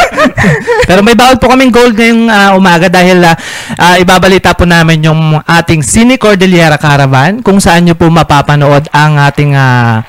Pero 0.89 1.01
may 1.01 1.17
baon 1.17 1.37
po 1.41 1.49
kaming 1.49 1.73
gold 1.73 1.97
ngayong 1.97 2.29
ah, 2.29 2.53
umaga 2.55 2.87
dahil 2.87 3.21
ah, 3.25 3.35
ah, 3.75 3.95
ibabalita 3.97 4.53
po 4.53 4.63
namin 4.63 5.03
yung 5.03 5.41
ating 5.43 5.81
Cine 5.81 6.15
Cordillera 6.15 6.77
Caravan 6.77 7.41
kung 7.41 7.57
saan 7.57 7.85
nyo 7.85 7.95
po 7.97 8.07
mapapanood 8.07 8.87
ang 8.93 9.17
ating 9.17 9.57
ah, 9.57 10.05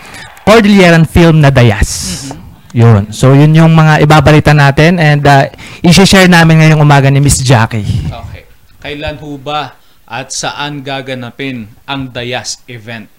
Cordilleran 0.48 1.05
film 1.05 1.44
na 1.44 1.52
Dayas. 1.52 2.24
Yun. 2.72 3.12
So, 3.12 3.32
yun 3.32 3.52
yung 3.52 3.72
mga 3.72 4.05
ibabalita 4.05 4.52
natin 4.52 4.96
and 5.00 5.24
uh, 5.24 5.48
i-share 5.84 6.28
namin 6.28 6.60
ngayong 6.60 6.80
umaga 6.80 7.09
ni 7.12 7.20
Miss 7.20 7.40
Jackie. 7.40 7.84
Okay. 8.09 8.44
Kailan 8.80 9.20
ho 9.20 9.36
ba 9.40 9.76
at 10.09 10.32
saan 10.32 10.80
gaganapin 10.80 11.68
ang 11.84 12.09
Dayas 12.09 12.64
event? 12.64 13.18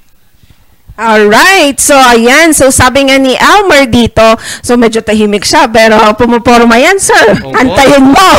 Alright, 1.00 1.80
so 1.80 1.96
ayan, 1.96 2.52
so 2.52 2.68
sabi 2.68 3.08
nga 3.08 3.16
ni 3.16 3.32
Elmer 3.32 3.88
dito, 3.88 4.36
so 4.60 4.76
medyo 4.76 5.00
tahimik 5.00 5.48
siya, 5.48 5.72
pero 5.72 5.96
pumuporma 6.20 6.76
yan, 6.76 7.00
sir. 7.00 7.40
Opo. 7.40 7.56
Antayin 7.56 8.04
mo. 8.04 8.30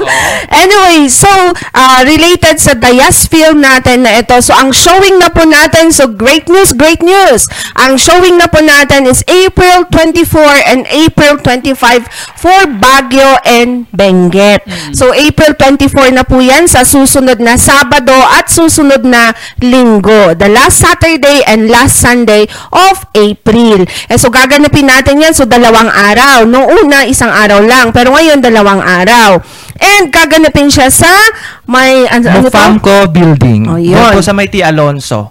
anyway, 0.62 1.08
so 1.08 1.28
uh, 1.74 2.00
related 2.04 2.60
sa 2.60 2.76
Dayas 2.76 3.26
film 3.28 3.62
natin 3.64 4.04
na 4.04 4.20
ito, 4.20 4.36
so 4.40 4.52
ang 4.54 4.70
showing 4.72 5.18
na 5.18 5.32
po 5.32 5.44
natin, 5.48 5.90
so 5.92 6.08
great 6.08 6.46
news, 6.48 6.72
great 6.76 7.00
news. 7.00 7.48
Ang 7.76 7.96
showing 8.00 8.36
na 8.36 8.48
po 8.48 8.60
natin 8.60 9.08
is 9.08 9.24
April 9.28 9.88
24 9.88 10.70
and 10.70 10.82
April 10.88 11.40
25 11.40 12.06
for 12.36 12.60
Baguio 12.78 13.38
and 13.44 13.88
Benguet. 13.92 14.62
So 14.92 15.12
April 15.12 15.56
24 15.58 16.16
na 16.16 16.24
po 16.24 16.40
yan 16.40 16.68
sa 16.68 16.84
susunod 16.86 17.40
na 17.40 17.58
Sabado 17.58 18.16
at 18.36 18.48
susunod 18.48 19.02
na 19.04 19.32
Linggo. 19.60 20.36
The 20.36 20.48
last 20.50 20.80
Saturday 20.80 21.42
and 21.44 21.68
last 21.68 21.98
Sunday 22.00 22.46
of 22.72 23.06
April. 23.16 23.84
Eh, 24.08 24.18
so 24.20 24.28
gaganapin 24.30 24.86
natin 24.86 25.20
yan. 25.20 25.32
So 25.34 25.48
dalawang 25.48 25.88
araw. 25.90 26.44
Noong 26.46 26.86
una, 26.86 27.04
isang 27.08 27.32
araw 27.32 27.64
lang. 27.64 27.90
Pero 27.90 28.12
ngayon, 28.14 28.38
dalawang 28.40 28.80
araw. 28.80 29.40
And 29.76 30.08
gaganapin 30.08 30.68
siya 30.68 30.88
sa 30.88 31.08
may... 31.66 32.06
Ano, 32.08 32.28
ano 32.30 32.48
to? 32.48 32.52
Mufamco 32.52 32.96
Building. 33.10 33.62
Oh, 33.68 33.76
Doon 33.76 33.92
yun. 33.92 34.12
po 34.14 34.20
sa 34.22 34.32
May 34.32 34.48
T. 34.48 34.60
Alonso. 34.62 35.28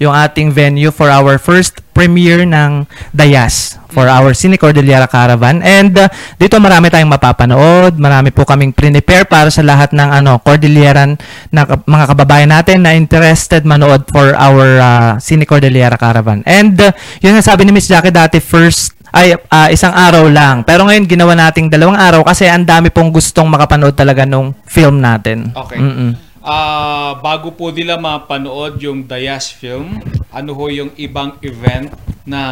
Yung 0.00 0.14
ating 0.14 0.50
venue 0.50 0.90
for 0.90 1.08
our 1.08 1.38
first 1.38 1.80
premiere 1.94 2.42
ng 2.42 2.90
Dayas 3.14 3.78
for 3.94 4.10
our 4.10 4.34
Cine 4.34 4.58
Cordillera 4.58 5.06
Caravan. 5.06 5.62
And 5.62 5.94
uh, 5.94 6.10
dito 6.34 6.58
marami 6.58 6.90
tayong 6.90 7.06
mapapanood. 7.06 7.94
Marami 7.94 8.34
po 8.34 8.42
kaming 8.42 8.74
prepare 8.74 9.22
para 9.22 9.54
sa 9.54 9.62
lahat 9.62 9.94
ng 9.94 10.10
ano 10.10 10.42
Cordilleran 10.42 11.14
na 11.54 11.62
ka- 11.62 11.86
mga 11.86 12.04
kababayan 12.10 12.50
natin 12.50 12.82
na 12.82 12.98
interested 12.98 13.62
manood 13.62 14.02
for 14.10 14.34
our 14.34 14.66
uh, 14.82 15.12
Cine 15.22 15.46
Cordillera 15.46 15.94
Caravan. 15.94 16.42
And 16.42 16.74
uh, 16.82 16.90
yun 17.22 17.38
nga 17.38 17.46
sabi 17.46 17.62
ni 17.62 17.70
Miss 17.70 17.86
Jackie 17.86 18.10
dati 18.10 18.42
first 18.42 18.98
ay 19.14 19.38
ah, 19.46 19.70
isang 19.70 19.94
araw 19.94 20.26
lang. 20.26 20.66
Pero 20.66 20.82
ngayon 20.82 21.06
ginawa 21.06 21.38
nating 21.38 21.70
dalawang 21.70 21.94
araw 21.94 22.26
kasi 22.26 22.50
ang 22.50 22.66
dami 22.66 22.90
pong 22.90 23.14
gustong 23.14 23.46
makapanood 23.46 23.94
talaga 23.94 24.26
nung 24.26 24.50
film 24.66 24.98
natin. 24.98 25.54
Okay. 25.54 25.78
Mm-mm. 25.78 26.18
Ah, 26.44 27.16
bago 27.22 27.54
po 27.54 27.72
nila 27.72 27.96
mapanood 27.96 28.76
yung 28.82 29.06
Dayas 29.06 29.48
film, 29.48 30.02
ano 30.28 30.50
ho 30.52 30.64
yung 30.68 30.92
ibang 31.00 31.40
event 31.40 31.88
na 32.26 32.42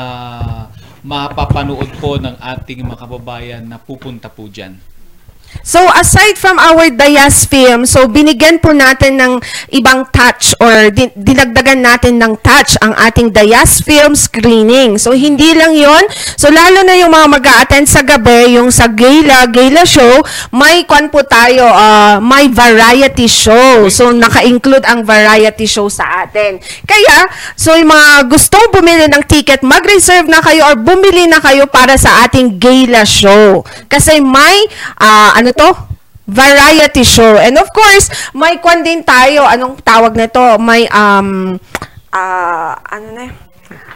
mapapanood 1.04 1.90
po 2.00 2.16
ng 2.16 2.38
ating 2.38 2.86
mga 2.86 2.96
kababayan 2.96 3.62
na 3.66 3.76
pupunta 3.76 4.30
po 4.30 4.46
dyan? 4.48 4.78
So 5.60 5.84
aside 5.92 6.40
from 6.40 6.56
our 6.56 6.88
Dayas 6.88 7.44
film, 7.44 7.84
so 7.84 8.08
binigyan 8.08 8.58
po 8.58 8.72
natin 8.72 9.20
ng 9.20 9.32
ibang 9.76 10.08
touch 10.08 10.56
or 10.56 10.88
din- 10.88 11.12
dinagdagan 11.12 11.84
natin 11.84 12.16
ng 12.16 12.40
touch 12.40 12.80
ang 12.80 12.96
ating 12.96 13.28
Dayas 13.30 13.84
film 13.84 14.16
screening. 14.16 14.96
So 14.96 15.12
hindi 15.12 15.52
lang 15.52 15.76
'yon. 15.76 16.08
So 16.40 16.48
lalo 16.48 16.80
na 16.82 16.96
yung 16.96 17.12
mga 17.12 17.28
mag-a-attend 17.28 17.86
sa 17.86 18.00
gabi, 18.00 18.56
yung 18.56 18.72
sa 18.72 18.88
gala, 18.88 19.44
gala 19.52 19.84
show, 19.84 20.24
may 20.56 20.82
kwan 20.88 21.12
po 21.12 21.22
tayo, 21.22 21.68
ah, 21.68 22.16
may 22.18 22.48
variety 22.48 23.28
show. 23.28 23.86
So 23.92 24.10
naka-include 24.10 24.88
ang 24.88 25.04
variety 25.04 25.68
show 25.68 25.92
sa 25.92 26.24
atin. 26.24 26.58
Kaya, 26.88 27.28
so 27.54 27.76
yung 27.76 27.92
mga 27.92 28.26
gustong 28.26 28.72
bumili 28.72 29.06
ng 29.10 29.22
ticket, 29.28 29.60
mag-reserve 29.62 30.26
na 30.26 30.40
kayo 30.40 30.66
or 30.72 30.74
bumili 30.78 31.28
na 31.28 31.38
kayo 31.38 31.68
para 31.68 31.94
sa 31.98 32.24
ating 32.26 32.56
gala 32.58 33.04
show. 33.04 33.62
Kasi 33.86 34.18
may, 34.22 34.66
ah, 34.98 35.34
ano 35.42 35.50
to? 35.50 35.70
Variety 36.22 37.02
show. 37.02 37.34
And 37.34 37.58
of 37.58 37.66
course, 37.74 38.06
may 38.32 38.62
kwan 38.62 38.86
din 38.86 39.02
tayo. 39.02 39.42
Anong 39.42 39.82
tawag 39.82 40.14
nito? 40.14 40.38
May, 40.62 40.86
um, 40.88 41.58
ah, 42.14 42.78
ano 42.78 43.08
na 43.10 43.22
yun? 43.26 43.36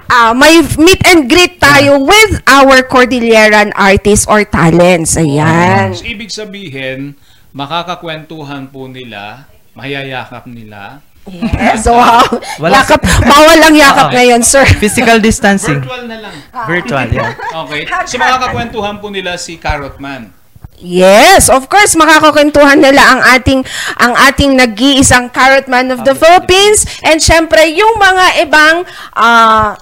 Ah, 0.06 0.31
may 0.35 0.62
meet 0.78 1.02
and 1.06 1.27
greet 1.27 1.59
tayo 1.59 1.98
with 1.98 2.39
our 2.47 2.82
Cordilleran 2.86 3.74
artists 3.74 4.27
or 4.27 4.47
talents. 4.47 5.18
Ayan. 5.18 5.94
So, 5.94 6.06
ibig 6.06 6.31
sabihin, 6.31 7.18
makakakwentuhan 7.51 8.70
po 8.70 8.86
nila, 8.86 9.51
mayayakap 9.74 10.47
nila. 10.47 11.02
Yes, 11.27 11.90
wow. 11.90 12.23
Wala- 12.62 12.86
Yakap, 12.86 13.02
bawal 13.02 13.59
ang 13.59 13.74
yakap 13.74 14.09
Oo. 14.09 14.14
ngayon, 14.14 14.43
sir. 14.47 14.62
Physical 14.78 15.18
distancing. 15.18 15.82
Virtual 15.82 16.06
na 16.06 16.16
lang. 16.23 16.35
Virtual, 16.70 17.06
yeah. 17.10 17.35
Okay. 17.66 17.82
So 18.06 18.14
makakakwentuhan 18.14 19.02
po 19.02 19.10
nila 19.10 19.35
si 19.35 19.59
Carrot 19.59 19.98
Man. 19.98 20.31
Yes, 20.77 21.48
of 21.48 21.73
course 21.73 21.97
makakakwentuhan 21.97 22.85
nila 22.85 23.01
ang 23.01 23.20
ating 23.24 23.65
ang 23.97 24.12
ating 24.28 24.61
nag-iisang 24.61 25.32
carrot 25.32 25.65
man 25.73 25.89
of 25.89 26.05
the 26.05 26.12
Philippines 26.12 26.85
and 27.01 27.16
syempre 27.16 27.65
yung 27.73 27.97
mga 27.97 28.44
ibang 28.44 28.85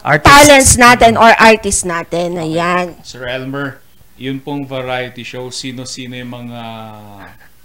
Artists. 0.06 0.22
talents 0.22 0.72
natin 0.78 1.18
or 1.18 1.34
artists 1.34 1.82
natin. 1.82 2.38
Ayan. 2.38 2.94
Sir 3.02 3.26
Elmer, 3.26 3.82
yun 4.14 4.38
pong 4.38 4.62
variety 4.62 5.26
show, 5.26 5.50
sino-sino 5.50 6.14
yung 6.14 6.30
mga 6.30 6.62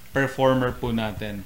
performer 0.09 0.73
po 0.73 0.89
natin? 0.89 1.45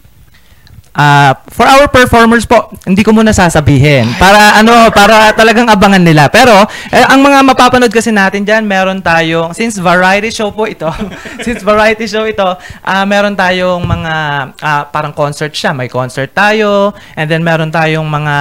Ah, 0.93 1.41
for 1.49 1.65
our 1.65 1.89
performers 1.89 2.45
po, 2.45 2.69
hindi 2.85 3.01
ko 3.01 3.17
muna 3.17 3.33
sasabihin. 3.33 4.13
Para 4.21 4.61
ano, 4.61 4.93
para 4.93 5.33
talagang 5.33 5.65
abangan 5.65 5.97
nila. 5.97 6.29
Pero 6.29 6.53
eh, 6.93 7.01
ang 7.09 7.17
mga 7.17 7.41
mapapanood 7.41 7.89
kasi 7.89 8.13
natin 8.13 8.45
diyan, 8.45 8.61
meron 8.61 9.01
tayong 9.01 9.57
since 9.57 9.81
variety 9.81 10.29
show 10.29 10.53
po 10.53 10.69
ito. 10.69 10.85
since 11.45 11.65
variety 11.65 12.05
show 12.05 12.29
ito, 12.29 12.45
ah 12.85 13.03
meron 13.09 13.33
tayong 13.33 13.81
mga 13.81 14.13
ah, 14.61 14.83
parang 14.93 15.17
concert 15.17 15.49
siya, 15.49 15.73
may 15.73 15.89
concert 15.89 16.29
tayo 16.29 16.93
and 17.17 17.25
then 17.25 17.41
meron 17.41 17.73
tayong 17.73 18.05
mga 18.05 18.35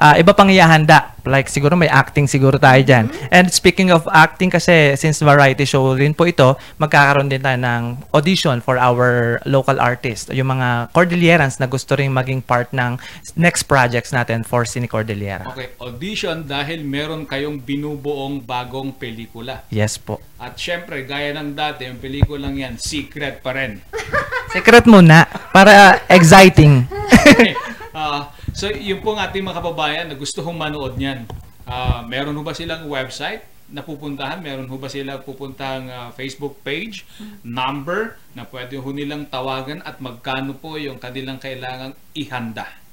ah, 0.00 0.14
iba 0.16 0.32
pang 0.32 0.48
ihahanda. 0.48 1.15
Like 1.26 1.50
siguro 1.50 1.74
may 1.74 1.90
acting 1.90 2.30
siguro 2.30 2.56
tayo 2.56 2.80
diyan. 2.80 3.10
And 3.34 3.50
speaking 3.50 3.90
of 3.90 4.06
acting 4.08 4.50
kasi 4.54 4.94
since 4.94 5.20
variety 5.20 5.66
show 5.66 5.92
rin 5.92 6.14
po 6.14 6.24
ito, 6.26 6.54
magkakaroon 6.78 7.28
din 7.28 7.42
tayo 7.42 7.58
ng 7.58 7.82
audition 8.14 8.62
for 8.62 8.78
our 8.78 9.38
local 9.44 9.76
artist, 9.82 10.30
yung 10.32 10.54
mga 10.56 10.90
Cordillerans 10.94 11.58
na 11.58 11.66
gusto 11.66 11.98
ring 11.98 12.14
maging 12.14 12.40
part 12.40 12.70
ng 12.70 12.96
next 13.36 13.66
projects 13.66 14.14
natin 14.14 14.46
for 14.46 14.64
Cine 14.64 14.88
Cordillera. 14.88 15.46
Okay, 15.52 15.74
audition 15.82 16.46
dahil 16.46 16.86
meron 16.86 17.26
kayong 17.26 17.58
binubuong 17.60 18.40
bagong 18.40 18.94
pelikula. 18.94 19.66
Yes 19.68 19.98
po. 19.98 20.22
At 20.36 20.54
syempre, 20.60 21.02
gaya 21.08 21.32
ng 21.32 21.56
dati, 21.56 21.88
yung 21.88 21.96
pelikulang 21.96 22.54
yan, 22.60 22.76
secret 22.76 23.40
pa 23.40 23.56
rin. 23.56 23.80
Secret 24.54 24.88
muna 24.88 25.26
para 25.52 26.00
exciting. 26.08 26.86
Ah, 27.96 28.28
so, 28.56 28.72
yung 28.72 29.04
pong 29.04 29.20
ating 29.20 29.44
mga 29.44 29.60
kababayan 29.60 30.06
na 30.08 30.16
gusto 30.16 30.40
hong 30.40 30.56
manood 30.56 30.96
niyan, 30.96 31.28
ah, 31.68 32.00
meron 32.08 32.32
ho 32.32 32.40
ba 32.40 32.56
silang 32.56 32.88
website 32.88 33.44
na 33.68 33.84
pupuntahan? 33.84 34.40
Meron 34.40 34.64
ho 34.64 34.76
ba 34.80 34.88
silang 34.88 35.20
pupuntahang 35.20 35.92
ah, 35.92 36.08
Facebook 36.16 36.56
page, 36.64 37.04
number 37.44 38.16
na 38.32 38.48
pwede 38.48 38.80
ho 38.80 38.88
nilang 38.88 39.28
tawagan 39.28 39.84
at 39.84 40.00
magkano 40.00 40.56
po 40.56 40.80
yung 40.80 40.96
kanilang 40.96 41.36
kailangang 41.36 41.92
ihanda? 42.16 42.85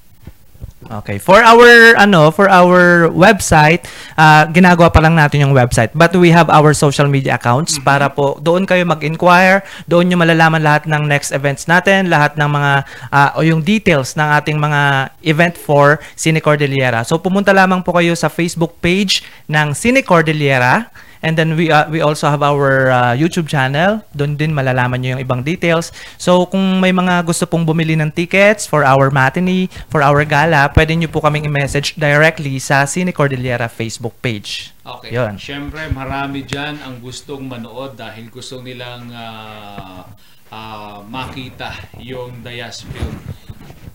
Okay, 0.84 1.16
for 1.16 1.40
our 1.40 1.96
ano, 1.96 2.28
for 2.28 2.44
our 2.52 3.08
website, 3.08 3.88
ah, 4.20 4.44
ginagawa 4.52 4.92
pa 4.92 5.00
lang 5.00 5.16
natin 5.16 5.48
yung 5.48 5.56
website. 5.56 5.88
But 5.96 6.12
we 6.12 6.28
have 6.28 6.52
our 6.52 6.76
social 6.76 7.08
media 7.08 7.40
accounts 7.40 7.80
para 7.80 8.12
po 8.12 8.36
doon 8.36 8.68
kayo 8.68 8.84
mag-inquire, 8.84 9.64
doon 9.88 10.12
niyo 10.12 10.20
malalaman 10.20 10.60
lahat 10.60 10.84
ng 10.84 11.08
next 11.08 11.32
events 11.32 11.64
natin, 11.64 12.12
lahat 12.12 12.36
ng 12.36 12.48
mga 12.48 12.72
ah, 13.08 13.30
o 13.32 13.40
yung 13.40 13.64
details 13.64 14.12
ng 14.12 14.28
ating 14.44 14.60
mga 14.60 15.08
event 15.24 15.56
for 15.56 16.04
Cine 16.20 16.44
Cordillera. 16.44 17.00
So 17.00 17.16
pumunta 17.16 17.56
lamang 17.56 17.80
po 17.80 17.96
kayo 17.96 18.12
sa 18.12 18.28
Facebook 18.28 18.76
page 18.84 19.24
ng 19.48 19.72
Cine 19.72 20.04
Cordillera. 20.04 20.92
And 21.24 21.40
then 21.40 21.56
we 21.56 21.72
uh, 21.72 21.88
we 21.88 22.04
also 22.04 22.28
have 22.28 22.44
our 22.44 22.92
uh, 22.92 23.16
YouTube 23.16 23.48
channel. 23.48 24.04
Doon 24.12 24.36
din 24.36 24.52
malalaman 24.52 25.00
niyo 25.00 25.16
yung 25.16 25.24
ibang 25.24 25.40
details. 25.40 25.88
So 26.20 26.44
kung 26.44 26.84
may 26.84 26.92
mga 26.92 27.24
gusto 27.24 27.48
pong 27.48 27.64
bumili 27.64 27.96
ng 27.96 28.12
tickets 28.12 28.68
for 28.68 28.84
our 28.84 29.08
matinee, 29.08 29.72
for 29.88 30.04
our 30.04 30.20
gala, 30.28 30.68
pwede 30.76 30.92
niyo 30.92 31.08
po 31.08 31.24
kaming 31.24 31.48
i-message 31.48 31.96
directly 31.96 32.60
sa 32.60 32.84
Cine 32.84 33.08
Cordillera 33.16 33.72
Facebook 33.72 34.12
page. 34.20 34.76
Okay. 34.84 35.16
Yun. 35.16 35.40
Siyempre, 35.40 35.88
marami 35.88 36.44
dyan 36.44 36.76
ang 36.84 37.00
gustong 37.00 37.48
manood 37.48 37.96
dahil 37.96 38.28
gusto 38.28 38.60
nilang 38.60 39.08
ah, 39.16 40.04
ah, 40.52 41.00
makita 41.08 41.72
yung 42.04 42.44
Dayas 42.44 42.84
film. 42.84 43.16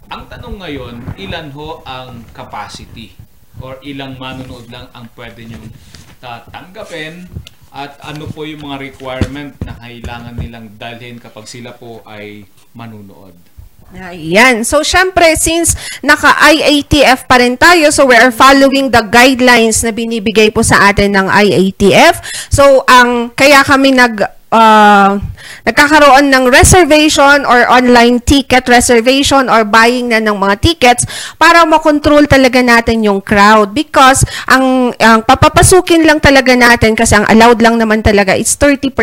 Ang 0.09 0.25
tanong 0.25 0.65
ngayon, 0.65 0.95
ilan 1.21 1.53
ho 1.53 1.85
ang 1.85 2.25
capacity? 2.33 3.13
Or 3.61 3.77
ilang 3.85 4.17
manonood 4.17 4.65
lang 4.73 4.89
ang 4.97 5.05
pwede 5.13 5.45
nyo 5.45 5.61
tatanggapin? 6.19 7.25
At 7.69 8.01
ano 8.01 8.25
po 8.29 8.45
yung 8.45 8.65
mga 8.65 8.81
requirement 8.81 9.53
na 9.61 9.77
kailangan 9.77 10.35
nilang 10.35 10.73
dalhin 10.77 11.21
kapag 11.21 11.45
sila 11.45 11.73
po 11.77 12.01
ay 12.05 12.45
manunood? 12.73 13.37
Ayan. 13.89 14.61
So, 14.61 14.85
syempre, 14.85 15.33
since 15.33 15.73
naka-IATF 16.05 17.25
pa 17.25 17.41
rin 17.41 17.57
tayo, 17.57 17.89
so 17.89 18.05
we 18.05 18.13
are 18.13 18.29
following 18.29 18.93
the 18.93 19.01
guidelines 19.01 19.81
na 19.81 19.89
binibigay 19.89 20.53
po 20.53 20.61
sa 20.61 20.93
atin 20.93 21.17
ng 21.17 21.25
IATF. 21.25 22.21
So, 22.53 22.85
ang 22.85 23.33
kaya 23.33 23.65
kami 23.65 23.97
nag 23.97 24.21
uh, 24.53 25.17
nagkakaroon 25.65 26.31
ng 26.31 26.49
reservation 26.49 27.45
or 27.45 27.65
online 27.69 28.21
ticket 28.23 28.65
reservation 28.67 29.47
or 29.47 29.65
buying 29.65 30.11
na 30.11 30.21
ng 30.21 30.37
mga 30.37 30.55
tickets 30.61 31.03
para 31.35 31.63
makontrol 31.63 32.25
talaga 32.25 32.61
natin 32.63 33.05
yung 33.05 33.21
crowd 33.21 33.71
because 33.73 34.25
ang, 34.47 34.93
ang 34.97 35.21
papapasukin 35.23 36.05
lang 36.05 36.19
talaga 36.21 36.55
natin 36.55 36.95
kasi 36.97 37.17
ang 37.17 37.25
allowed 37.27 37.59
lang 37.61 37.75
naman 37.77 38.01
talaga 38.01 38.33
is 38.35 38.55
30%. 38.55 38.93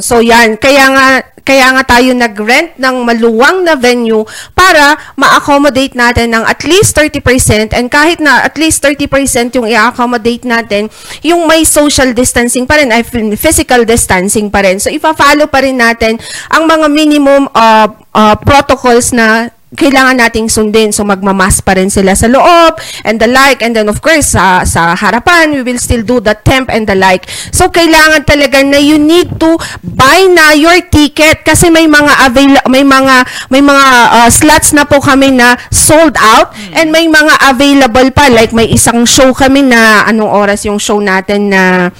So 0.00 0.20
yan, 0.20 0.56
kaya 0.60 0.84
nga 0.92 1.08
kaya 1.44 1.76
nga 1.76 1.84
tayo 1.84 2.16
nag-rent 2.16 2.80
ng 2.80 3.04
maluwang 3.04 3.68
na 3.68 3.76
venue 3.76 4.24
para 4.56 4.96
ma-accommodate 5.20 5.92
natin 5.92 6.32
ng 6.32 6.44
at 6.48 6.64
least 6.64 6.96
30% 6.96 7.76
and 7.76 7.92
kahit 7.92 8.16
na 8.16 8.48
at 8.48 8.56
least 8.56 8.80
30% 8.80 9.52
yung 9.60 9.68
i-accommodate 9.68 10.48
natin, 10.48 10.88
yung 11.20 11.44
may 11.44 11.68
social 11.68 12.16
distancing 12.16 12.64
pa 12.64 12.80
rin, 12.80 12.88
ay 12.88 13.04
physical 13.36 13.84
distancing 13.84 14.48
pa 14.48 14.64
rin. 14.64 14.80
So, 14.80 14.88
ipa-follow 15.34 15.50
pa 15.50 15.66
rin 15.66 15.76
natin 15.76 16.14
ang 16.46 16.70
mga 16.70 16.86
minimum 16.86 17.50
uh, 17.50 17.90
uh, 18.14 18.34
protocols 18.38 19.10
na 19.10 19.50
kailangan 19.74 20.14
nating 20.14 20.46
sundin. 20.46 20.94
So, 20.94 21.02
magmamas 21.02 21.58
pa 21.58 21.74
rin 21.74 21.90
sila 21.90 22.14
sa 22.14 22.30
loob 22.30 22.78
and 23.02 23.18
the 23.18 23.26
like. 23.26 23.58
And 23.60 23.74
then, 23.74 23.90
of 23.90 23.98
course, 23.98 24.38
sa, 24.38 24.62
sa 24.62 24.94
harapan, 24.94 25.50
we 25.50 25.66
will 25.66 25.82
still 25.82 26.06
do 26.06 26.22
the 26.22 26.38
temp 26.46 26.70
and 26.70 26.86
the 26.86 26.94
like. 26.94 27.26
So, 27.50 27.68
kailangan 27.74 28.22
talaga 28.22 28.62
na 28.62 28.78
you 28.78 29.02
need 29.02 29.34
to 29.42 29.58
buy 29.82 30.30
na 30.30 30.54
your 30.54 30.78
ticket 30.88 31.42
kasi 31.42 31.74
may 31.74 31.90
mga 31.90 32.12
avail 32.22 32.54
may 32.70 32.86
mga 32.86 33.26
may 33.50 33.62
mga 33.62 33.86
uh, 34.14 34.30
slots 34.30 34.70
na 34.70 34.86
po 34.86 35.02
kami 35.02 35.34
na 35.34 35.58
sold 35.74 36.14
out 36.22 36.54
and 36.78 36.94
may 36.94 37.10
mga 37.10 37.34
available 37.50 38.08
pa 38.14 38.30
like 38.30 38.54
may 38.54 38.70
isang 38.70 39.02
show 39.02 39.34
kami 39.34 39.66
na 39.66 40.06
anong 40.06 40.30
oras 40.30 40.62
yung 40.66 40.78
show 40.78 41.02
natin 41.02 41.50
na 41.50 41.90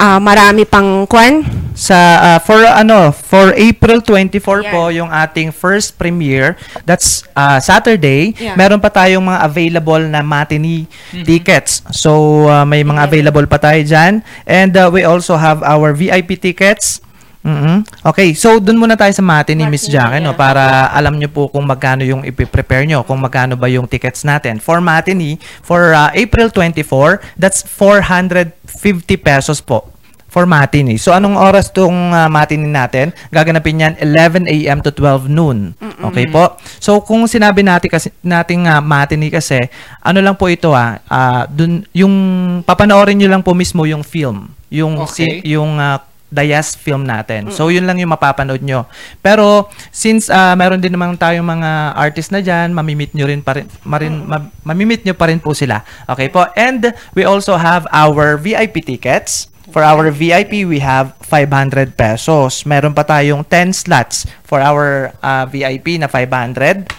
uh, 0.00 0.18
marami 0.20 0.68
pang 0.68 1.08
kwan 1.08 1.61
sa 1.72 1.98
uh, 2.20 2.38
for 2.38 2.60
ano 2.62 3.10
for 3.10 3.52
April 3.54 4.00
24 4.00 4.38
po 4.68 4.88
yung 4.88 5.08
ating 5.08 5.50
first 5.50 5.96
premiere. 5.96 6.56
That's 6.84 7.24
uh, 7.32 7.58
Saturday. 7.58 8.34
Yeah. 8.36 8.54
meron 8.54 8.78
pa 8.78 8.88
tayong 8.88 9.22
mga 9.22 9.40
available 9.42 10.02
na 10.04 10.20
matinee 10.20 10.84
Mhm. 11.12 11.24
tickets. 11.24 11.80
So 11.90 12.44
uh, 12.46 12.64
may 12.64 12.82
mga 12.82 13.04
available 13.06 13.46
pa 13.46 13.58
tayo 13.58 13.80
diyan 13.80 14.20
and 14.44 14.72
uh, 14.74 14.88
we 14.88 15.04
also 15.04 15.36
have 15.36 15.60
our 15.62 15.92
VIP 15.92 16.36
tickets. 16.36 17.00
Mhm. 17.42 18.06
Okay, 18.06 18.38
so 18.38 18.62
dun 18.62 18.78
muna 18.78 18.94
tayo 18.94 19.10
sa 19.10 19.18
matinee, 19.18 19.66
Miss 19.66 19.90
Jackie, 19.90 20.22
no, 20.22 20.30
para 20.30 20.94
alam 20.94 21.18
nyo 21.18 21.26
po 21.26 21.50
kung 21.50 21.66
magkano 21.66 22.06
yung 22.06 22.22
ipiprepare 22.22 22.86
nyo, 22.86 23.02
kung 23.02 23.18
magkano 23.18 23.58
ba 23.58 23.66
yung 23.66 23.90
tickets 23.90 24.22
natin. 24.22 24.62
For 24.62 24.78
matinee, 24.78 25.42
for 25.58 25.90
uh, 25.90 26.14
April 26.14 26.54
24, 26.54 27.18
that's 27.34 27.66
450 27.66 28.54
pesos 29.18 29.58
po 29.58 29.91
for 30.32 30.48
matinee. 30.48 30.96
So 30.96 31.12
anong 31.12 31.36
oras 31.36 31.68
tong 31.68 31.92
uh, 32.08 32.24
matinee 32.26 32.72
natin? 32.72 33.12
Gaganapin 33.28 33.84
yan 33.84 33.94
11 34.00 34.48
a.m. 34.48 34.80
to 34.80 34.88
12 34.88 35.28
noon. 35.28 35.76
Mm-mm. 35.76 36.08
Okay 36.08 36.24
po? 36.26 36.56
So 36.80 37.04
kung 37.04 37.28
sinabi 37.28 37.60
natin 37.60 37.92
kasi 37.92 38.08
nating 38.24 38.64
uh, 38.64 38.80
matinee 38.80 39.28
kasi, 39.28 39.60
ano 40.00 40.24
lang 40.24 40.32
po 40.32 40.48
ito 40.48 40.72
ah, 40.72 40.96
ah, 41.04 41.44
dun 41.44 41.84
yung 41.92 42.14
papanoorin 42.64 43.20
niyo 43.20 43.28
lang 43.28 43.44
po 43.44 43.52
mismo 43.52 43.84
yung 43.84 44.00
film, 44.00 44.48
yung 44.72 45.04
Okay. 45.04 45.12
si- 45.44 45.52
yung 45.52 45.76
ah, 45.76 46.00
Dayas 46.32 46.80
film 46.80 47.04
natin. 47.04 47.52
So 47.52 47.68
yun 47.68 47.84
lang 47.84 48.00
yung 48.00 48.08
mapapanood 48.08 48.64
nyo. 48.64 48.88
Pero 49.20 49.68
since 49.92 50.32
ah, 50.32 50.56
meron 50.56 50.80
din 50.80 50.88
naman 50.88 51.12
tayong 51.12 51.44
mga 51.44 51.92
artist 51.92 52.32
na 52.32 52.40
diyan, 52.40 52.72
mamimit 52.72 53.12
nyo 53.12 53.28
rin 53.28 53.44
pa 53.44 53.52
rin, 53.52 53.68
marin, 53.84 54.24
ma- 54.24 54.48
mamimit 54.64 55.04
nyo 55.04 55.12
pa 55.12 55.28
rin 55.28 55.36
po 55.36 55.52
sila. 55.52 55.84
Okay 56.08 56.32
po. 56.32 56.48
And 56.56 56.96
we 57.12 57.28
also 57.28 57.60
have 57.60 57.84
our 57.92 58.40
VIP 58.40 58.80
tickets. 58.80 59.51
For 59.72 59.80
our 59.80 60.12
VIP, 60.12 60.68
we 60.68 60.84
have 60.84 61.16
500 61.24 61.96
pesos. 61.96 62.68
Meron 62.68 62.92
pa 62.92 63.08
tayong 63.08 63.40
10 63.48 63.72
slots 63.72 64.28
for 64.44 64.60
our 64.60 65.16
ah, 65.24 65.48
VIP 65.48 65.96
na 65.96 66.12
500. 66.12 66.92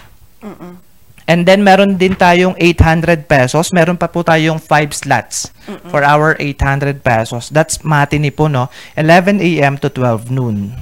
And 1.24 1.48
then 1.48 1.64
meron 1.64 1.96
din 1.96 2.12
tayong 2.18 2.58
800 2.58 3.30
pesos. 3.30 3.72
Meron 3.72 3.96
pa 3.96 4.10
po 4.12 4.20
tayong 4.20 4.60
5 4.60 4.90
slots 4.92 5.54
Mm-mm. 5.70 5.88
for 5.88 6.04
our 6.04 6.36
800 6.36 7.00
pesos. 7.00 7.48
That's 7.48 7.80
matinee 7.80 8.34
po, 8.34 8.50
no? 8.50 8.68
11 8.98 9.40
a.m. 9.40 9.80
to 9.80 9.88
12 9.88 10.34
noon. 10.34 10.74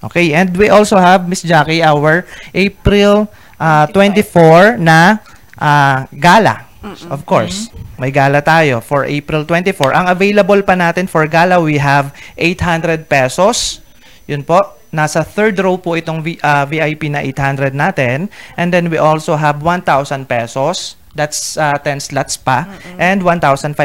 Okay, 0.00 0.32
and 0.32 0.56
we 0.56 0.72
also 0.72 0.96
have, 0.96 1.28
Miss 1.28 1.44
Jackie, 1.44 1.84
our 1.84 2.24
April 2.52 3.28
uh, 3.60 3.84
24 3.92 4.80
na 4.80 5.20
uh, 5.60 6.08
gala. 6.12 6.69
Of 7.12 7.28
course, 7.28 7.68
may 8.00 8.08
gala 8.08 8.40
tayo 8.40 8.80
for 8.80 9.04
April 9.04 9.44
24. 9.44 9.92
Ang 9.92 10.06
available 10.08 10.64
pa 10.64 10.72
natin 10.72 11.04
for 11.04 11.28
gala, 11.28 11.60
we 11.60 11.76
have 11.76 12.16
800 12.40 13.04
pesos. 13.04 13.84
Yun 14.24 14.48
po. 14.48 14.64
Nasa 14.90 15.20
third 15.22 15.60
row 15.60 15.76
po 15.76 15.94
itong 15.94 16.24
V- 16.24 16.40
uh, 16.40 16.64
VIP 16.64 17.12
na 17.12 17.20
800 17.22 17.76
natin. 17.76 18.32
And 18.56 18.72
then 18.72 18.88
we 18.88 18.96
also 18.96 19.36
have 19.36 19.60
1,000 19.60 19.84
pesos. 20.24 20.96
That's 21.12 21.58
uh, 21.60 21.76
10 21.76 22.00
slots 22.00 22.38
pa. 22.40 22.64
And 22.96 23.22
1,500, 23.26 23.76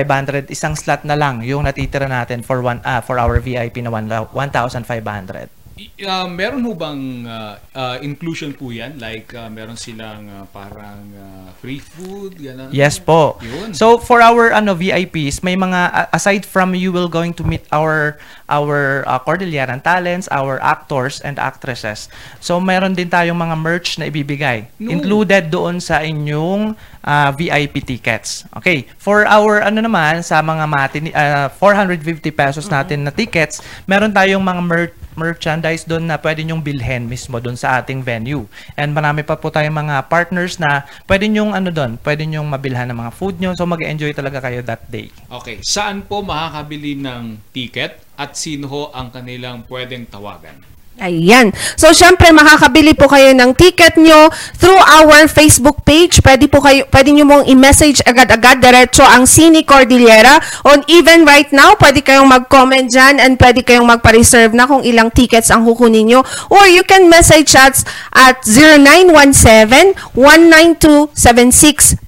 isang 0.48 0.78
slot 0.78 1.04
na 1.04 1.18
lang 1.18 1.42
yung 1.44 1.66
natitira 1.66 2.08
natin 2.08 2.46
for 2.46 2.62
one 2.64 2.80
uh, 2.86 3.02
for 3.02 3.20
our 3.20 3.42
VIP 3.42 3.84
na 3.84 3.92
1,000 3.92 4.32
1,500. 4.32 5.65
Ah, 6.08 6.24
meron 6.24 6.64
ho 6.64 6.72
bang 6.72 7.28
ah, 7.28 7.60
ah, 7.76 7.96
inclusion 8.00 8.56
po 8.56 8.72
yan? 8.72 8.96
Like, 8.96 9.36
ah, 9.36 9.52
meron 9.52 9.76
silang 9.76 10.24
ah, 10.32 10.48
parang 10.48 11.04
ah, 11.12 11.52
free 11.60 11.84
food? 11.84 12.40
Ganun? 12.40 12.72
Yes 12.72 12.96
po. 12.96 13.36
Yun. 13.44 13.76
So 13.76 14.00
for 14.00 14.24
our 14.24 14.56
ano 14.56 14.72
VIPs, 14.72 15.44
may 15.44 15.60
mga 15.60 16.08
aside 16.16 16.48
from 16.48 16.80
you 16.80 16.96
will 16.96 17.12
going 17.12 17.36
to 17.36 17.44
meet 17.44 17.68
our 17.76 18.16
our 18.46 19.02
uh, 19.06 19.18
Cordilleran 19.18 19.82
talents, 19.82 20.30
our 20.30 20.62
actors 20.62 21.22
and 21.22 21.42
actresses. 21.42 22.08
So 22.38 22.62
meron 22.62 22.94
din 22.94 23.10
tayong 23.10 23.38
mga 23.38 23.56
merch 23.58 23.98
na 23.98 24.08
ibibigay 24.08 24.70
No. 24.78 24.92
included 24.92 25.50
doon 25.50 25.82
sa 25.82 26.06
inyong 26.06 26.78
uh, 27.02 27.30
VIP 27.34 27.82
tickets. 27.82 28.46
Okay. 28.54 28.86
For 28.98 29.26
our 29.26 29.66
ano 29.66 29.82
naman 29.82 30.22
sa 30.22 30.42
mga 30.42 30.66
matini 30.70 31.10
uh, 31.10 31.50
450 31.50 32.22
pesos 32.30 32.66
natin 32.70 33.06
na 33.06 33.12
tickets, 33.14 33.62
meron 33.86 34.14
tayong 34.14 34.42
mga 34.42 34.62
mer- 34.62 34.96
merchandise 35.16 35.88
doon 35.88 36.06
na 36.06 36.20
pwede 36.20 36.44
nyong 36.44 36.60
bilhin 36.60 37.08
mismo 37.08 37.40
doon 37.40 37.56
sa 37.56 37.80
ating 37.80 38.04
venue. 38.04 38.46
And 38.76 38.92
marami 38.92 39.24
pa 39.24 39.40
po 39.40 39.48
tayong 39.48 39.74
mga 39.74 40.12
partners 40.12 40.60
na 40.60 40.84
pwede 41.08 41.32
nyong 41.32 41.56
ano 41.56 41.72
doon, 41.72 41.96
pwede 42.04 42.28
nyong 42.28 42.46
mabilhan 42.46 42.92
ng 42.92 43.00
mga 43.00 43.12
food 43.16 43.40
nyo. 43.40 43.56
So 43.56 43.64
mag-enjoy 43.64 44.12
talaga 44.12 44.44
kayo 44.44 44.60
that 44.68 44.86
day. 44.92 45.10
Okay, 45.32 45.64
saan 45.64 46.04
po 46.04 46.20
makakabili 46.22 47.00
ng 47.00 47.40
ticket 47.56 48.05
at 48.16 48.36
sino 48.40 48.68
ho 48.68 48.82
ang 48.96 49.12
kanilang 49.12 49.68
pwedeng 49.68 50.08
tawagan? 50.08 50.76
Ayan. 50.96 51.52
So, 51.76 51.92
syempre, 51.92 52.32
makakabili 52.32 52.96
po 52.96 53.12
kayo 53.12 53.36
ng 53.36 53.52
ticket 53.52 54.00
nyo 54.00 54.32
through 54.56 54.80
our 54.80 55.28
Facebook 55.28 55.84
page. 55.84 56.24
Pwede 56.24 56.48
po 56.48 56.64
kayo, 56.64 56.88
pwede 56.88 57.12
nyo 57.12 57.28
mong 57.28 57.44
i-message 57.52 58.00
agad-agad 58.08 58.64
diretso 58.64 59.04
ang 59.04 59.28
Cine 59.28 59.68
Cordillera. 59.68 60.40
On 60.64 60.80
even 60.88 61.28
right 61.28 61.52
now, 61.52 61.76
pwede 61.76 62.00
kayong 62.00 62.32
mag-comment 62.32 62.88
dyan 62.88 63.20
and 63.20 63.36
pwede 63.36 63.60
kayong 63.68 63.84
magpa-reserve 63.84 64.56
na 64.56 64.64
kung 64.64 64.88
ilang 64.88 65.12
tickets 65.12 65.52
ang 65.52 65.68
kukunin 65.68 66.08
nyo. 66.08 66.24
Or 66.48 66.64
you 66.72 66.88
can 66.88 67.12
message 67.12 67.52
us 67.60 67.84
at 68.16 68.40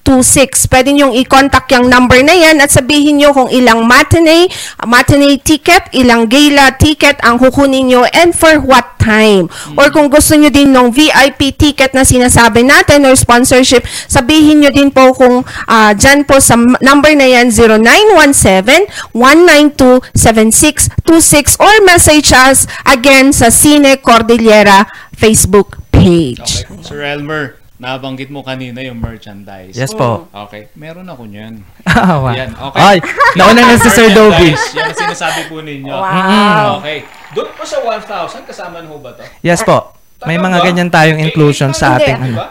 0917-192-7626. 0.08 0.72
Pwede 0.72 0.90
nyong 0.96 1.14
i-contact 1.20 1.68
yung 1.76 1.92
number 1.92 2.24
na 2.24 2.34
yan 2.34 2.64
at 2.64 2.72
sabihin 2.72 3.20
nyo 3.20 3.36
kung 3.36 3.52
ilang 3.52 3.84
matinee, 3.84 4.48
matinee 4.88 5.36
ticket, 5.44 5.92
ilang 5.92 6.32
gala 6.32 6.72
ticket 6.80 7.20
ang 7.24 7.36
kukunin 7.36 7.92
nyo 7.92 8.08
and 8.16 8.32
for 8.32 8.56
what 8.64 8.96
time. 9.00 9.52
Or 9.76 9.92
kung 9.92 10.08
gusto 10.08 10.36
nyo 10.36 10.50
din 10.50 10.72
ng 10.72 10.92
VIP 10.92 11.56
ticket 11.56 11.92
na 11.92 12.08
sinasabi 12.08 12.64
natin 12.64 13.04
or 13.08 13.16
sponsorship, 13.20 13.84
sabihin 14.08 14.64
nyo 14.64 14.72
din 14.72 14.92
po 14.92 15.12
kung 15.12 15.44
ah, 15.68 15.92
dyan 15.92 16.24
po 16.24 16.40
sa 16.40 16.56
number 16.80 17.12
na 17.16 17.28
yan 17.28 17.52
0917-192-7626 19.12 21.60
or 21.60 21.74
message 21.84 22.32
us 22.32 22.64
again 22.88 23.36
sa 23.36 23.52
Cine 23.52 24.00
Cordillera 24.00 24.88
Facebook 25.18 25.82
page. 25.90 26.62
Okay. 26.70 26.86
Sir 26.86 27.02
Elmer, 27.02 27.57
nabanggit 27.78 28.34
mo 28.34 28.42
kanina 28.42 28.82
yung 28.82 28.98
merchandise. 28.98 29.78
Yes 29.78 29.94
po. 29.94 30.26
Okay, 30.34 30.74
meron 30.74 31.06
ako 31.06 31.26
niyan. 31.26 31.62
Ah, 31.98 32.22
wow. 32.22 32.30
Yan, 32.30 32.54
okay. 32.54 32.78
Ay, 32.78 32.98
nauna 33.34 33.62
na 33.66 33.74
si 33.74 33.90
Sir 33.90 34.14
Dobby. 34.14 34.54
Merchandise, 34.54 34.78
Yan 34.78 34.86
ang 34.86 35.00
sinasabi 35.02 35.42
po 35.50 35.66
ninyo. 35.66 35.90
Wow. 35.90 36.78
Okay. 36.78 37.10
Doon 37.34 37.50
po 37.58 37.64
sa 37.66 37.82
1,000, 37.82 38.46
kasama 38.46 38.86
na 38.86 38.88
ho 38.94 39.02
ba 39.02 39.18
to? 39.18 39.26
Yes 39.42 39.66
po. 39.66 39.98
May 40.30 40.38
mga 40.38 40.62
ganyan 40.62 40.90
tayong 40.94 41.18
inclusion 41.18 41.74
sa 41.74 41.98
ating 41.98 42.18
Hindi, 42.22 42.34
ano. 42.34 42.38
ba? 42.38 42.48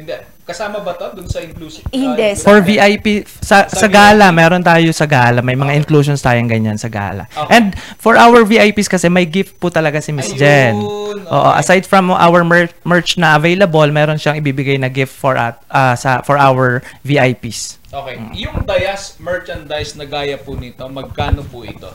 Hindi. 0.00 0.16
Kasama 0.48 0.80
ba 0.80 0.96
to 0.96 1.12
doon 1.12 1.28
sa 1.28 1.44
inclusive? 1.44 1.84
Hindi. 1.92 2.32
ah, 2.32 2.40
For 2.40 2.64
VIP, 2.64 3.28
sa, 3.44 3.68
Sa 3.68 3.84
sa 3.84 3.86
gala, 3.86 4.32
meron 4.32 4.64
tayo 4.64 4.88
sa 4.96 5.04
gala. 5.04 5.44
May 5.44 5.52
mga 5.52 5.76
inclusions 5.76 6.24
tayong 6.24 6.48
ganyan 6.48 6.80
sa 6.80 6.88
gala. 6.88 7.28
And 7.52 7.76
for 8.00 8.16
our 8.16 8.48
VIPs 8.48 8.88
kasi, 8.88 9.12
may 9.12 9.28
gift 9.28 9.60
po 9.60 9.68
talaga 9.68 10.00
si 10.00 10.08
Miss 10.08 10.32
Jen. 10.32 10.80
Oo, 11.28 11.50
aside 11.52 11.84
from 11.84 12.08
our 12.08 12.48
mer- 12.48 12.72
merch 12.80 13.20
na 13.20 13.36
available, 13.36 13.84
meron 13.92 14.16
siyang 14.16 14.40
ibibigay 14.40 14.80
na 14.80 14.88
gift 14.88 15.12
for 15.12 15.36
at 15.36 15.60
ah, 15.68 15.92
sa 15.92 16.24
for 16.24 16.40
our 16.40 16.80
VIPs. 17.04 17.76
Okay. 17.92 18.16
Yung 18.40 18.64
Dayas 18.64 19.20
merchandise 19.20 20.00
na 20.00 20.08
gaya 20.08 20.40
po 20.40 20.56
nito, 20.56 20.80
magkano 20.88 21.44
po 21.44 21.60
ito? 21.60 21.92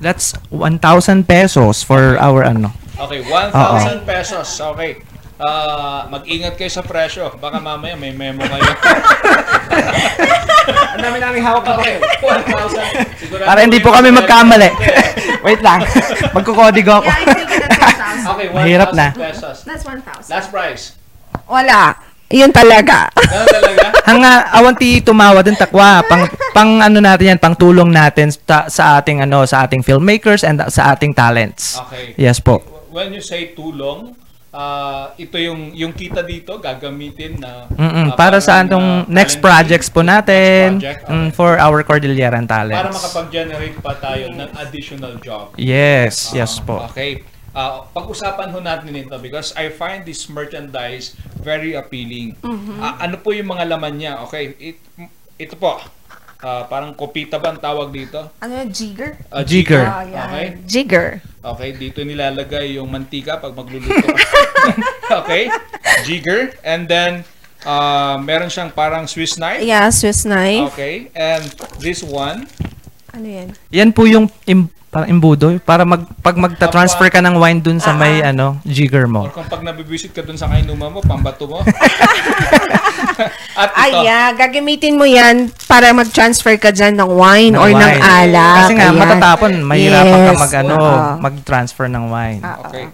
That's 0.00 0.32
1,000 0.48 1.28
pesos 1.28 1.84
for 1.84 2.16
our 2.16 2.40
ano. 2.40 2.72
Okay, 2.96 3.20
1,000 3.20 4.08
pesos. 4.08 4.48
Okay. 4.48 5.11
Ah, 5.42 6.06
mag-ingat 6.06 6.54
kayo 6.54 6.70
sa 6.70 6.86
presyo. 6.86 7.34
Baka 7.34 7.58
mamaya 7.58 7.98
may 7.98 8.14
memo 8.14 8.46
kayo. 8.46 8.72
Ang 10.94 11.02
dami 11.02 11.18
namin 11.18 11.42
hawak 11.42 11.66
pa 11.66 11.74
Okay, 11.82 11.98
1,000. 11.98 13.18
Sigurado 13.18 13.48
Para 13.50 13.60
hindi 13.66 13.82
po 13.82 13.90
kami 13.90 14.14
magkamali. 14.14 14.70
Wait 15.42 15.58
lang. 15.58 15.82
Magkukodigo 16.30 17.02
ako. 17.02 17.10
Okay, 18.22 18.46
1,000 18.46 18.54
Mahirap 18.54 18.90
na. 18.94 19.10
pesos. 19.10 19.66
That's 19.66 19.82
1,000. 19.82 20.30
Last 20.30 20.48
price. 20.54 20.94
Wala. 21.50 21.98
Yun 22.30 22.54
talaga. 22.54 23.10
Ganun 23.12 23.48
talaga? 23.50 23.86
Hanga 24.08 24.32
awanti 24.54 25.02
tumawa 25.04 25.44
din 25.44 25.52
takwa 25.52 26.00
pang 26.06 26.24
pang 26.54 26.80
ano 26.80 26.96
natin 26.96 27.36
yan 27.36 27.40
pang 27.42 27.52
tulong 27.52 27.92
natin 27.92 28.32
sa, 28.32 28.70
sa 28.72 28.96
ating 28.96 29.20
ano 29.20 29.44
sa 29.44 29.68
ating 29.68 29.84
filmmakers 29.84 30.40
and 30.40 30.62
sa 30.72 30.94
ating 30.94 31.12
talents. 31.12 31.76
Okay. 31.88 32.16
Yes 32.16 32.40
po. 32.40 32.64
When 32.88 33.12
you 33.12 33.20
say 33.20 33.52
tulong, 33.52 34.16
ah, 34.52 35.16
ito 35.16 35.34
yung 35.34 35.72
yung 35.72 35.90
kita 35.90 36.20
dito 36.20 36.60
gagamitin 36.60 37.40
na 37.40 37.64
Mm-mm, 37.66 38.12
ah, 38.12 38.14
para 38.14 38.36
sa 38.38 38.60
atong 38.60 39.02
ah, 39.02 39.08
next 39.08 39.40
projects 39.40 39.88
po 39.88 40.04
natin 40.04 40.76
project, 40.78 41.08
mm, 41.08 41.28
for 41.32 41.56
our 41.56 41.80
Cordilleran 41.80 42.44
para 42.44 42.68
talents. 42.68 42.92
makapag-generate 42.92 43.76
pa 43.80 43.96
tayo 43.96 44.28
ng 44.28 44.48
additional 44.60 45.16
job. 45.18 45.56
Yes, 45.56 46.30
Ah, 46.30 46.44
yes 46.44 46.60
po. 46.60 46.84
Okay. 46.92 47.24
Ah, 47.52 47.84
pag-usapan 47.86 48.48
ho 48.48 48.60
natin 48.60 48.92
ito 48.92 49.12
because 49.18 49.52
I 49.52 49.68
find 49.68 50.04
this 50.04 50.24
merchandise 50.28 51.12
very 51.40 51.72
appealing. 51.72 52.36
Mhm. 52.40 52.80
Ah, 52.80 53.04
ano 53.04 53.20
po 53.20 53.32
yung 53.32 53.48
mga 53.50 53.68
laman 53.68 54.00
niya? 54.00 54.12
Okay, 54.24 54.52
it, 54.56 54.76
ito 55.36 55.56
po. 55.56 55.80
Ah, 56.42 56.66
parang 56.66 56.90
kopita 56.90 57.38
ba 57.38 57.54
ang 57.54 57.60
tawag 57.62 57.94
dito? 57.94 58.18
Ano 58.42 58.52
yung 58.58 58.74
jigger? 58.74 59.14
Ah, 59.30 59.46
Jigger. 59.46 59.86
Ah, 59.86 60.02
yan. 60.02 60.26
Okay. 60.26 60.46
Jigger. 60.66 61.08
Okay, 61.38 61.70
dito 61.78 62.02
nilalagay 62.02 62.74
yung 62.74 62.90
mantika 62.90 63.38
pag 63.38 63.54
magluluto 63.54 63.94
ka. 63.94 64.18
okay? 65.22 65.46
Jigger. 66.02 66.50
And 66.66 66.90
then, 66.90 67.22
uh, 67.62 68.18
meron 68.18 68.50
siyang 68.50 68.74
parang 68.74 69.06
Swiss 69.06 69.38
knife. 69.38 69.62
Yeah, 69.62 69.86
Swiss 69.94 70.26
knife. 70.26 70.74
Okay. 70.74 71.14
And 71.14 71.46
this 71.78 72.02
one, 72.02 72.50
Ano 73.12 73.28
yan? 73.28 73.48
Yan 73.70 73.90
po 73.92 74.08
yung 74.08 74.26
im- 74.42 74.72
Parang 74.92 75.08
imbudo. 75.08 75.56
Para 75.64 75.88
mag, 75.88 76.04
pag 76.20 76.36
magta-transfer 76.36 77.08
ka 77.08 77.24
ng 77.24 77.40
wine 77.40 77.64
dun 77.64 77.80
sa 77.80 77.96
may 77.96 78.20
ano, 78.20 78.60
jigger 78.62 79.08
mo. 79.08 79.24
Or 79.24 79.32
kung 79.32 79.48
pag 79.48 79.64
nabibisit 79.64 80.12
ka 80.12 80.20
dun 80.20 80.36
sa 80.36 80.52
kainuman 80.52 80.92
mo, 80.92 81.00
pambato 81.00 81.48
mo. 81.48 81.64
At 83.56 83.72
ito, 83.72 83.80
Ay, 83.80 84.04
yeah. 84.04 84.36
Gagamitin 84.36 85.00
mo 85.00 85.08
yan 85.08 85.48
para 85.64 85.92
mag-transfer 85.92 86.60
ka 86.60 86.68
dyan 86.68 86.92
ng 86.94 87.08
wine 87.08 87.54
or 87.56 87.68
Ng 87.68 87.80
ng 87.80 87.88
wine. 87.88 88.04
alak. 88.04 88.56
Kasi 88.58 88.72
nga, 88.74 88.86
Ayan. 88.86 89.00
matatapon. 89.00 89.52
Mahirapan 89.64 90.12
ka 90.18 90.28
Yes. 90.28 90.38
mag, 90.38 90.52
ano, 90.60 90.74
Oo. 90.76 91.00
mag-transfer 91.18 91.86
ng 91.88 92.04
wine. 92.06 92.42
Okay. 92.68 92.84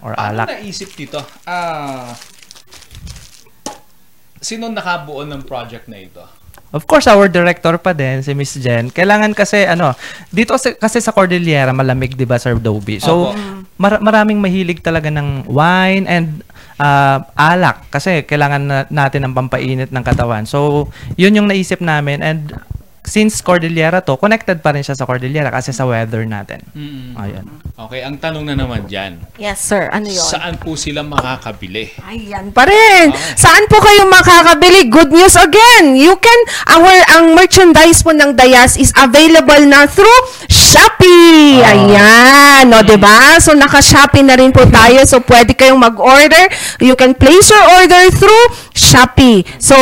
Or 0.00 0.16
Paano 0.16 0.42
alak. 0.42 0.56
naisip 0.56 0.96
dito? 0.96 1.20
Ah, 1.44 2.16
sino 4.38 4.66
nakabuo 4.66 5.22
ng 5.22 5.44
project 5.44 5.84
na 5.86 6.00
ito? 6.00 6.24
Of 6.72 6.88
course, 6.88 7.04
our 7.04 7.28
director 7.28 7.76
pa 7.76 7.92
din, 7.92 8.24
si 8.24 8.32
Miss 8.32 8.56
Jen. 8.56 8.88
Kailangan 8.88 9.36
kasi, 9.36 9.68
ano, 9.68 9.92
dito 10.32 10.56
kasi, 10.56 10.72
kasi 10.72 11.04
sa 11.04 11.12
Cordillera, 11.12 11.68
malamig, 11.76 12.16
di 12.16 12.24
ba, 12.24 12.40
Sir 12.40 12.56
Dobie? 12.56 12.96
So, 12.96 13.36
mar- 13.76 14.00
maraming 14.00 14.40
mahilig 14.40 14.80
talaga 14.80 15.12
ng 15.12 15.52
wine 15.52 16.08
and 16.08 16.40
uh, 16.80 17.20
alak. 17.36 17.92
Kasi 17.92 18.24
kailangan 18.24 18.62
na- 18.64 18.88
natin 18.88 19.28
ng 19.28 19.36
pampainit 19.36 19.92
ng 19.92 20.04
katawan. 20.04 20.48
So, 20.48 20.88
yun 21.20 21.36
yung 21.36 21.52
naisip 21.52 21.84
namin. 21.84 22.24
And 22.24 22.56
since 23.02 23.42
Cordillera 23.42 23.98
to, 24.00 24.14
connected 24.14 24.62
pa 24.62 24.70
rin 24.70 24.86
siya 24.86 24.94
sa 24.94 25.02
Cordillera 25.04 25.50
kasi 25.50 25.74
sa 25.74 25.82
weather 25.84 26.22
natin. 26.22 26.62
Mm. 26.70 27.18
Ayan. 27.18 27.44
Okay, 27.74 28.06
ang 28.06 28.14
tanong 28.14 28.46
na 28.46 28.54
naman 28.54 28.86
dyan, 28.86 29.18
Yes, 29.42 29.58
sir. 29.58 29.90
Ano 29.90 30.06
yun? 30.06 30.22
saan 30.22 30.54
po 30.54 30.78
sila 30.78 31.02
makakabili? 31.02 31.90
Ayan 32.06 32.54
pa 32.54 32.62
rin. 32.68 33.10
Saan 33.34 33.66
po 33.66 33.82
kayo 33.82 34.06
makakabili? 34.06 34.86
Good 34.86 35.10
news 35.10 35.34
again. 35.34 35.98
You 35.98 36.14
can, 36.20 36.40
our, 36.70 36.94
ang 37.18 37.34
merchandise 37.34 38.06
po 38.06 38.14
ng 38.14 38.38
Dayas 38.38 38.78
is 38.78 38.94
available 38.94 39.66
na 39.66 39.90
through 39.90 40.20
Shopee. 40.46 41.58
Ayan. 41.58 42.70
O, 42.70 42.86
diba? 42.86 43.40
So, 43.42 43.56
naka-Shopee 43.56 44.22
na 44.22 44.38
rin 44.38 44.52
po 44.54 44.62
tayo. 44.68 45.02
So, 45.08 45.18
pwede 45.24 45.56
kayong 45.58 45.80
mag-order. 45.80 46.46
You 46.78 46.94
can 46.94 47.16
place 47.16 47.50
your 47.50 47.64
order 47.82 48.14
through 48.14 48.44
Shopee. 48.76 49.42
So, 49.58 49.74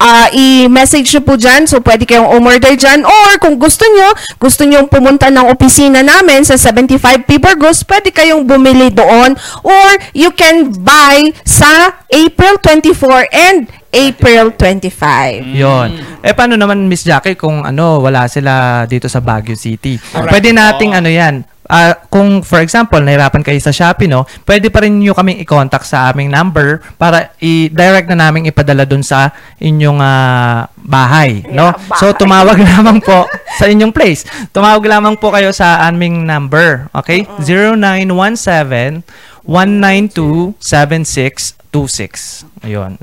ah, 0.00 0.26
i-message 0.32 1.12
nyo 1.14 1.22
po 1.22 1.34
dyan. 1.36 1.68
So, 1.68 1.78
pwede 1.84 2.02
kayong 2.08 2.34
umorder 2.34 2.63
dyan. 2.72 3.04
Or, 3.04 3.36
kung 3.36 3.60
gusto 3.60 3.84
nyo, 3.84 4.16
gusto 4.40 4.64
nyo 4.64 4.88
pumunta 4.88 5.28
ng 5.28 5.52
opisina 5.52 6.00
namin 6.00 6.40
sa 6.48 6.56
75 6.56 7.28
P 7.28 7.36
Burgos, 7.36 7.84
pwede 7.84 8.08
kayong 8.08 8.48
bumili 8.48 8.88
doon. 8.88 9.36
Or, 9.60 9.90
you 10.16 10.32
can 10.32 10.72
buy 10.80 11.28
sa 11.44 12.00
April 12.08 12.56
24 12.64 13.28
and 13.28 13.68
April 13.94 14.50
25. 14.58 15.54
Yon. 15.54 15.90
Eh 16.18 16.34
paano 16.34 16.58
naman 16.58 16.90
Miss 16.90 17.06
Jackie 17.06 17.38
kung 17.38 17.62
ano 17.62 18.02
wala 18.02 18.26
sila 18.26 18.82
dito 18.90 19.06
sa 19.06 19.22
Baguio 19.22 19.54
City? 19.54 19.94
Correct. 19.94 20.34
Pwede 20.34 20.50
nating 20.50 20.98
ano 20.98 21.06
'yan. 21.06 21.46
Ah, 21.74 21.98
kung 22.06 22.46
for 22.46 22.62
example, 22.62 23.02
nahirapan 23.02 23.42
kayo 23.42 23.58
sa 23.58 23.74
Shopee, 23.74 24.06
no, 24.06 24.22
pwede 24.46 24.70
pa 24.70 24.86
rin 24.86 25.02
nyo 25.02 25.10
kaming 25.10 25.42
i-contact 25.42 25.90
sa 25.90 26.14
aming 26.14 26.30
number 26.30 26.78
para 26.94 27.34
i-direct 27.42 28.06
na 28.14 28.30
namin 28.30 28.46
ipadala 28.46 28.86
dun 28.86 29.02
sa 29.02 29.34
inyong 29.58 29.98
ah, 29.98 30.70
bahay, 30.78 31.42
no? 31.50 31.74
So 31.98 32.14
tumawag 32.14 32.62
lamang 32.70 33.02
po 33.02 33.26
sa 33.58 33.66
inyong 33.66 33.90
place. 33.90 34.22
Tumawag 34.54 34.86
lamang 34.86 35.18
po 35.18 35.34
kayo 35.34 35.50
sa 35.50 35.82
aming 35.90 36.22
number, 36.22 36.86
okay? 36.94 37.26
0917 37.42 39.02
192 39.44 40.56
7626. 40.62 42.48
Ayun. 42.64 42.96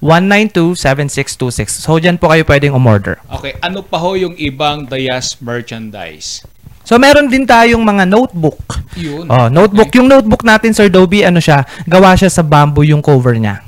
0917-192-7626. 0.00 1.84
So, 1.84 2.00
dyan 2.00 2.16
po 2.16 2.32
kayo 2.32 2.48
pwedeng 2.48 2.72
umorder. 2.72 3.20
Okay, 3.28 3.52
ano 3.60 3.84
pa 3.84 4.00
ho 4.00 4.16
yung 4.16 4.32
ibang 4.40 4.88
Dayas 4.88 5.36
merchandise? 5.44 6.40
So, 6.88 6.96
meron 6.96 7.28
din 7.28 7.44
tayong 7.44 7.84
mga 7.84 8.08
notebook. 8.08 8.80
Yun. 8.96 9.28
Oh, 9.28 9.52
notebook. 9.52 9.92
Yung 9.92 10.08
notebook 10.08 10.40
natin, 10.40 10.72
Sir 10.72 10.88
Dobie, 10.88 11.20
ano 11.20 11.36
siya, 11.36 11.68
gawa 11.84 12.16
siya 12.16 12.32
sa 12.32 12.40
bamboo 12.40 12.80
yung 12.80 13.04
cover 13.04 13.36
niya. 13.36 13.60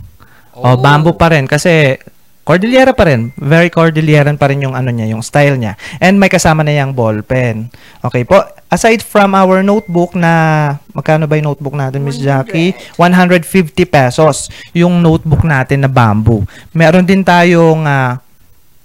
Oh, 0.56 0.80
bamboo 0.80 1.12
pa 1.12 1.28
rin 1.28 1.44
kasi 1.44 2.00
Cordillera 2.40 2.96
pa 2.96 3.04
rin. 3.04 3.28
Very 3.36 3.68
Cordilleran 3.68 4.40
pa 4.40 4.48
rin 4.48 4.64
yung 4.64 4.72
ano 4.72 4.88
niya, 4.88 5.12
yung 5.12 5.20
style 5.20 5.60
niya. 5.60 5.76
And 6.00 6.16
may 6.16 6.32
kasama 6.32 6.64
na 6.64 6.72
yung 6.72 6.96
ball 6.96 7.20
pen. 7.20 7.68
Okay 8.00 8.24
po. 8.24 8.40
Aside 8.72 9.04
from 9.04 9.36
our 9.36 9.60
notebook 9.60 10.16
na 10.16 10.74
magkano 10.96 11.28
ba 11.28 11.36
yung 11.36 11.52
notebook 11.52 11.76
natin, 11.76 12.00
Miss 12.00 12.16
Jackie? 12.16 12.72
150 12.96 13.44
pesos 13.84 14.48
yung 14.72 15.04
notebook 15.04 15.44
natin 15.44 15.84
na 15.84 15.90
bamboo. 15.92 16.48
Meron 16.72 17.04
din 17.04 17.20
tayong 17.20 17.84
ah, 17.84 18.16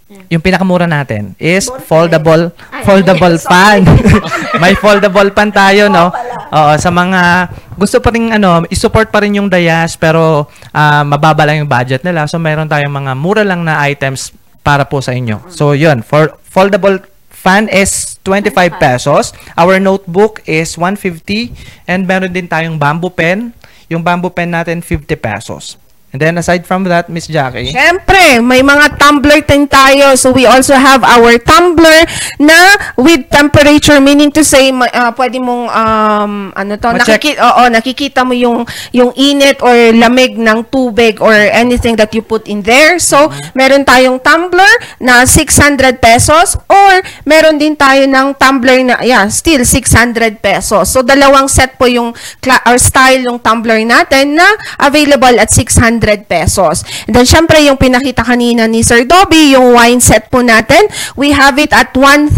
yung 0.06 0.38
pinakamura 0.38 0.86
natin 0.86 1.34
is 1.42 1.66
foldable 1.90 2.54
foldable 2.86 3.42
fan. 3.42 3.82
May 4.62 4.78
foldable 4.78 5.34
fan 5.34 5.50
tayo, 5.50 5.90
no? 5.90 6.14
Oo, 6.54 6.74
sa 6.78 6.94
mga 6.94 7.50
gusto 7.74 7.98
pa 7.98 8.14
rin 8.14 8.30
ano, 8.30 8.62
i-support 8.70 9.10
pa 9.10 9.26
rin 9.26 9.42
yung 9.42 9.50
Dayas 9.50 9.98
pero 9.98 10.46
ah, 10.70 11.02
mababa 11.02 11.50
lang 11.50 11.66
yung 11.66 11.72
budget 11.72 12.06
nila. 12.06 12.30
So 12.30 12.38
meron 12.38 12.70
tayong 12.70 12.94
mga 12.94 13.12
mura 13.18 13.42
lang 13.42 13.66
na 13.66 13.82
items 13.90 14.30
para 14.62 14.86
po 14.86 15.02
sa 15.02 15.10
inyo. 15.14 15.50
So 15.50 15.74
yun, 15.74 16.06
for 16.06 16.38
foldable 16.46 17.02
fan 17.34 17.66
is 17.74 18.22
25 18.22 18.78
pesos. 18.78 19.34
Our 19.58 19.82
notebook 19.82 20.46
is 20.46 20.78
150 20.78 21.90
and 21.90 22.06
meron 22.06 22.30
din 22.30 22.46
tayong 22.46 22.78
bamboo 22.78 23.10
pen. 23.10 23.58
Yung 23.90 24.06
bamboo 24.06 24.34
pen 24.34 24.54
natin 24.54 24.86
50 24.86 25.18
pesos. 25.18 25.82
And 26.16 26.24
then 26.24 26.40
aside 26.40 26.64
from 26.64 26.88
that, 26.88 27.12
Miss 27.12 27.28
Jackie, 27.28 27.76
Siyempre, 27.76 28.40
may 28.40 28.64
mga 28.64 28.96
tumbler 28.96 29.44
din 29.44 29.68
tayo. 29.68 30.16
So, 30.16 30.32
we 30.32 30.48
also 30.48 30.72
have 30.72 31.04
our 31.04 31.36
tumbler 31.36 32.08
na 32.40 32.56
with 32.96 33.28
temperature, 33.28 34.00
meaning 34.00 34.32
to 34.32 34.40
say, 34.40 34.72
ah, 34.96 35.12
pwede 35.12 35.44
mong, 35.44 35.68
um, 35.68 36.56
ano 36.56 36.80
to, 36.80 36.88
Ma-check. 36.96 37.20
nakiki- 37.20 37.36
oo, 37.36 37.64
nakikita 37.68 38.24
mo 38.24 38.32
yung, 38.32 38.64
yung 38.96 39.12
init 39.20 39.60
or 39.60 39.76
lamig 39.92 40.40
ng 40.40 40.64
tubig 40.72 41.20
or 41.20 41.36
anything 41.36 42.00
that 42.00 42.16
you 42.16 42.24
put 42.24 42.48
in 42.48 42.64
there. 42.64 42.96
So, 42.96 43.28
meron 43.52 43.84
tayong 43.84 44.24
tumbler 44.24 44.72
na 45.04 45.28
600 45.28 46.00
pesos 46.00 46.56
or 46.72 47.04
meron 47.28 47.60
din 47.60 47.76
tayo 47.76 48.08
ng 48.08 48.40
tumbler 48.40 48.80
na, 48.88 49.04
yeah, 49.04 49.28
still 49.28 49.68
600 49.68 50.40
pesos. 50.40 50.96
So, 50.96 51.04
dalawang 51.04 51.52
set 51.52 51.76
po 51.76 51.92
yung 51.92 52.16
or 52.64 52.80
style 52.80 53.28
yung 53.28 53.44
tumbler 53.44 53.84
natin 53.84 54.40
na 54.40 54.48
available 54.80 55.36
at 55.44 55.52
600 55.52 56.05
pesos. 56.14 56.86
And 57.10 57.18
then, 57.18 57.26
syempre, 57.26 57.58
yung 57.66 57.76
pinakita 57.76 58.22
kanina 58.22 58.70
ni 58.70 58.86
Sir 58.86 59.02
Dobby, 59.04 59.58
yung 59.58 59.74
wine 59.74 59.98
set 59.98 60.30
po 60.30 60.46
natin, 60.46 60.86
we 61.18 61.34
have 61.34 61.58
it 61.58 61.74
at 61.74 61.90
1,000 61.98 62.30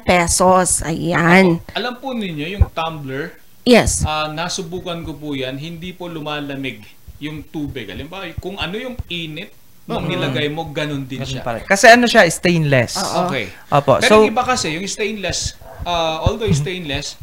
pesos. 0.00 0.86
Ayan. 0.86 1.58
Alam 1.74 1.94
po 1.98 2.14
ninyo, 2.14 2.46
yung 2.54 2.70
tumbler, 2.70 3.34
Yes. 3.66 4.06
ah, 4.06 4.30
nasubukan 4.30 5.02
ko 5.02 5.18
po 5.18 5.34
yan, 5.34 5.58
hindi 5.58 5.90
po 5.90 6.06
lumalamig 6.06 6.86
yung 7.18 7.42
tubig. 7.44 7.90
Halimbawa, 7.90 8.30
kung 8.38 8.56
ano 8.56 8.78
yung 8.78 8.96
init, 9.06 9.50
nung 9.84 10.06
Mhm. 10.06 10.10
nilagay 10.14 10.46
mo, 10.48 10.70
ganun 10.70 11.02
din 11.02 11.20
siya. 11.20 11.42
kasi 11.66 11.90
ano 11.90 12.06
siya, 12.06 12.22
stainless. 12.30 12.94
Okay. 13.26 13.50
Opo. 13.68 13.98
Pero 13.98 14.06
So, 14.06 14.14
yung 14.22 14.30
iba 14.30 14.46
kasi, 14.46 14.70
yung 14.72 14.86
stainless, 14.86 15.58
ah, 15.82 16.22
although 16.22 16.48
stainless, 16.54 17.18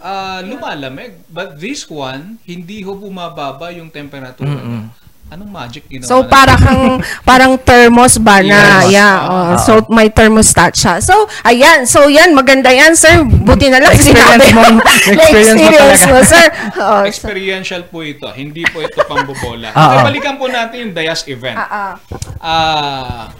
ah, 0.00 0.40
lumalamig. 0.40 1.12
But 1.28 1.60
this 1.60 1.84
one, 1.86 2.40
hindi 2.42 2.80
ho 2.82 2.96
bumababa 2.96 3.68
yung 3.70 3.92
temperatura. 3.92 4.48
Mm-mm. 4.48 4.88
Anong 5.30 5.46
magic 5.48 5.86
ginawa? 5.86 6.04
So 6.04 6.16
na- 6.16 6.26
para 6.26 6.54
kang 6.54 6.98
parang 7.28 7.54
thermos 7.56 8.18
ba 8.18 8.42
na 8.42 8.82
Yes. 8.82 8.92
yeah 8.92 9.14
Ah, 9.16 9.26
oh, 9.26 9.44
ah. 9.54 9.56
so 9.56 9.72
may 9.88 10.08
thermostat 10.08 10.74
siya. 10.74 10.98
So 10.98 11.14
ayan, 11.42 11.86
so 11.86 12.06
yan 12.06 12.34
maganda 12.34 12.66
yan 12.68 12.92
sir. 12.92 13.22
Buti 13.22 13.70
na 13.70 13.78
lang 13.78 13.94
Experience 13.94 14.42
sinabi 14.42 14.46
mo- 14.58 14.82
experience 14.82 15.54
mo 15.54 15.70
Na-experience 15.70 16.02
talaga. 16.02 16.10
mo, 16.10 16.20
sir. 16.24 16.46
Oh, 16.74 16.98
so- 16.98 17.06
Experiential 17.06 17.82
po 17.84 18.02
ito. 18.02 18.26
Hindi 18.28 18.66
po 18.66 18.80
ito 18.80 18.98
pambobola. 19.00 19.70
Ah, 19.70 19.78
okay, 19.86 19.96
ah. 19.96 20.04
balikan 20.04 20.34
po 20.34 20.46
natin 20.46 20.76
yung 20.82 20.92
Dayas 20.92 21.22
event. 21.26 21.54
Ah, 21.56 21.94
ah. 22.36 23.30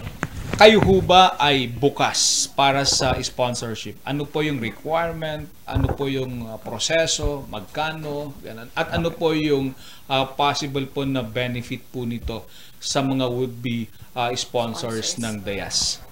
Kayo 0.57 0.83
ho 0.83 0.99
ba 0.99 1.39
ay 1.39 1.71
bukas 1.71 2.51
para 2.51 2.83
sa 2.83 3.15
sponsorship? 3.23 3.95
Ano 4.03 4.27
po 4.27 4.43
yung 4.43 4.59
requirement? 4.59 5.47
Ano 5.63 5.87
po 5.95 6.11
yung 6.11 6.49
ah, 6.49 6.59
proseso? 6.59 7.47
Magkano? 7.47 8.35
Ganun. 8.43 8.67
At 8.75 8.91
ano 8.91 9.13
po 9.13 9.31
yung 9.31 9.71
ah, 10.11 10.27
possible 10.27 10.83
po 10.89 11.07
na 11.07 11.23
benefit 11.23 11.79
po 11.93 12.03
nito 12.03 12.43
sa 12.81 12.99
mga 12.99 13.29
would-be 13.31 13.87
ah, 14.11 14.33
sponsors 14.35 15.15
ng 15.21 15.39
Dayas? 15.39 16.03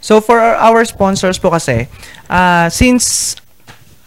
So 0.00 0.20
for 0.20 0.36
our, 0.36 0.56
our 0.60 0.82
sponsors 0.84 1.38
po 1.38 1.48
kasi, 1.48 1.86
uh, 2.26 2.66
since 2.68 3.36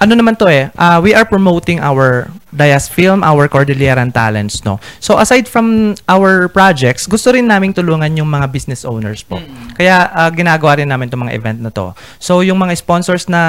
ano 0.03 0.19
naman 0.19 0.35
to 0.35 0.51
eh, 0.51 0.67
uh, 0.75 0.99
we 0.99 1.15
are 1.15 1.23
promoting 1.23 1.79
our 1.79 2.27
Dias 2.53 2.91
Film, 2.91 3.23
our 3.25 3.49
Cordilleran 3.49 4.13
talents, 4.13 4.61
no? 4.61 4.77
So 5.01 5.17
aside 5.17 5.49
from 5.49 5.97
our 6.05 6.51
projects, 6.51 7.09
gusto 7.09 7.33
rin 7.33 7.49
naming 7.49 7.73
tulungan 7.73 8.11
yung 8.13 8.29
mga 8.29 8.51
business 8.51 8.85
owners 8.85 9.25
po. 9.25 9.41
Kaya 9.73 10.11
uh, 10.13 10.29
ginagawa 10.29 10.77
rin 10.77 10.91
namin 10.91 11.09
itong 11.09 11.23
mga 11.25 11.33
event 11.33 11.59
na 11.63 11.71
to. 11.73 11.95
So 12.21 12.45
yung 12.45 12.61
mga 12.61 12.77
sponsors 12.77 13.25
na 13.25 13.41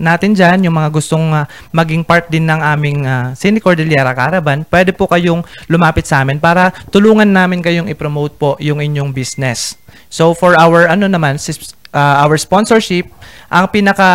natin 0.00 0.32
dyan, 0.32 0.64
yung 0.64 0.78
mga 0.78 0.88
gustong 0.94 1.34
uh, 1.34 1.44
maging 1.74 2.06
part 2.06 2.30
din 2.32 2.48
ng 2.48 2.60
aming 2.64 3.04
uh, 3.04 3.36
Cine 3.36 3.60
Cordillera 3.60 4.16
Caravan, 4.16 4.64
pwede 4.72 4.96
po 4.96 5.04
kayong 5.04 5.44
lumapit 5.68 6.08
sa 6.08 6.24
amin 6.24 6.40
para 6.40 6.72
tulungan 6.88 7.28
namin 7.28 7.60
kayong 7.60 7.90
i-promote 7.92 8.40
po 8.40 8.56
yung 8.62 8.80
inyong 8.80 9.12
business. 9.12 9.76
So 10.08 10.32
for 10.32 10.56
our 10.56 10.88
ano 10.88 11.10
naman, 11.10 11.36
uh, 11.96 12.22
our 12.28 12.36
sponsorship, 12.36 13.08
ang 13.48 13.72
pinaka 13.72 14.08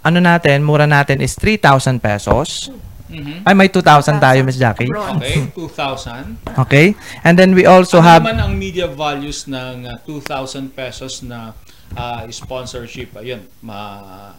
ano 0.00 0.18
natin, 0.24 0.64
mura 0.64 0.88
natin 0.88 1.20
is 1.20 1.36
3,000 1.36 2.00
pesos. 2.00 2.72
Mhm. 3.08 3.44
Ay, 3.44 3.54
may 3.56 3.68
2,000 3.72 4.20
tayo, 4.20 4.40
Miss 4.44 4.60
Jackie. 4.60 4.88
Okay, 4.88 5.48
2,000. 5.52 6.36
Okay. 6.64 6.92
And 7.24 7.36
then 7.36 7.52
we 7.56 7.64
also 7.68 8.00
ano 8.00 8.08
have 8.08 8.22
naman 8.24 8.40
ang 8.40 8.52
media 8.56 8.88
values 8.88 9.48
ng 9.48 9.88
uh, 9.88 9.96
2,000 10.04 10.72
pesos 10.72 11.24
na 11.24 11.56
uh, 11.96 12.24
sponsorship? 12.28 13.16
Ayun, 13.16 13.44
ma 13.64 14.36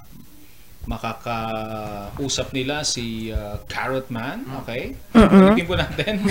makakausap 0.88 2.50
nila 2.50 2.82
si 2.82 3.30
uh, 3.30 3.62
Carrot 3.70 4.10
Man, 4.10 4.42
okay? 4.64 4.98
Mm-mm. 5.14 5.54
Ulitin 5.54 5.66
po 5.70 5.76
natin. 5.78 6.24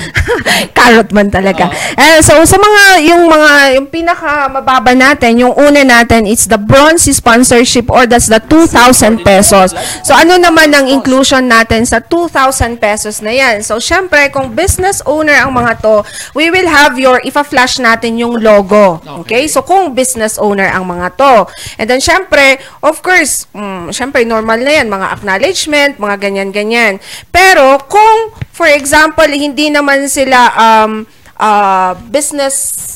Carrot 0.78 1.10
man 1.14 1.30
talaga. 1.30 1.70
Eh, 1.94 2.18
so 2.24 2.34
sa 2.42 2.58
mga 2.58 2.82
yung 3.06 3.30
mga 3.30 3.52
yung 3.78 3.86
pinaka 3.86 4.50
mababa 4.50 4.96
natin, 4.96 5.38
yung 5.44 5.54
una 5.54 5.86
natin 5.86 6.26
it's 6.26 6.50
the 6.50 6.58
bronze 6.58 7.06
sponsorship 7.06 7.86
or 7.92 8.08
that's 8.10 8.26
the 8.26 8.40
2,000 8.50 9.22
pesos. 9.22 9.76
So 10.02 10.16
ano 10.16 10.34
naman 10.40 10.74
ang 10.74 10.90
inclusion 10.90 11.46
natin 11.46 11.86
sa 11.86 12.02
2,000 12.02 12.82
pesos 12.82 13.22
na 13.22 13.30
yan? 13.30 13.62
So 13.62 13.78
syempre 13.78 14.26
kung 14.34 14.58
business 14.58 15.04
owner 15.06 15.38
ang 15.38 15.54
mga 15.54 15.84
to, 15.86 16.02
we 16.34 16.50
will 16.50 16.66
have 16.66 16.98
your 16.98 17.22
ifa-flash 17.22 17.78
natin 17.78 18.18
yung 18.18 18.40
logo. 18.42 18.98
Okay? 19.22 19.46
So 19.46 19.62
kung 19.62 19.94
business 19.94 20.34
owner 20.34 20.66
ang 20.66 20.88
mga 20.88 21.14
to. 21.14 21.34
And 21.78 21.86
then 21.86 22.02
syempre, 22.02 22.58
of 22.82 22.98
course, 23.06 23.46
mm, 23.54 23.94
syempre 23.94 24.26
normal 24.38 24.62
na 24.62 24.72
yan, 24.78 24.86
mga 24.86 25.06
acknowledgement, 25.18 25.92
mga 25.98 26.16
ganyan-ganyan. 26.22 27.02
Pero 27.34 27.82
kung 27.90 28.30
for 28.54 28.70
example, 28.70 29.26
hindi 29.26 29.68
naman 29.74 30.06
sila 30.06 30.54
um 30.54 31.02
uh, 31.38 31.98
business 32.06 32.86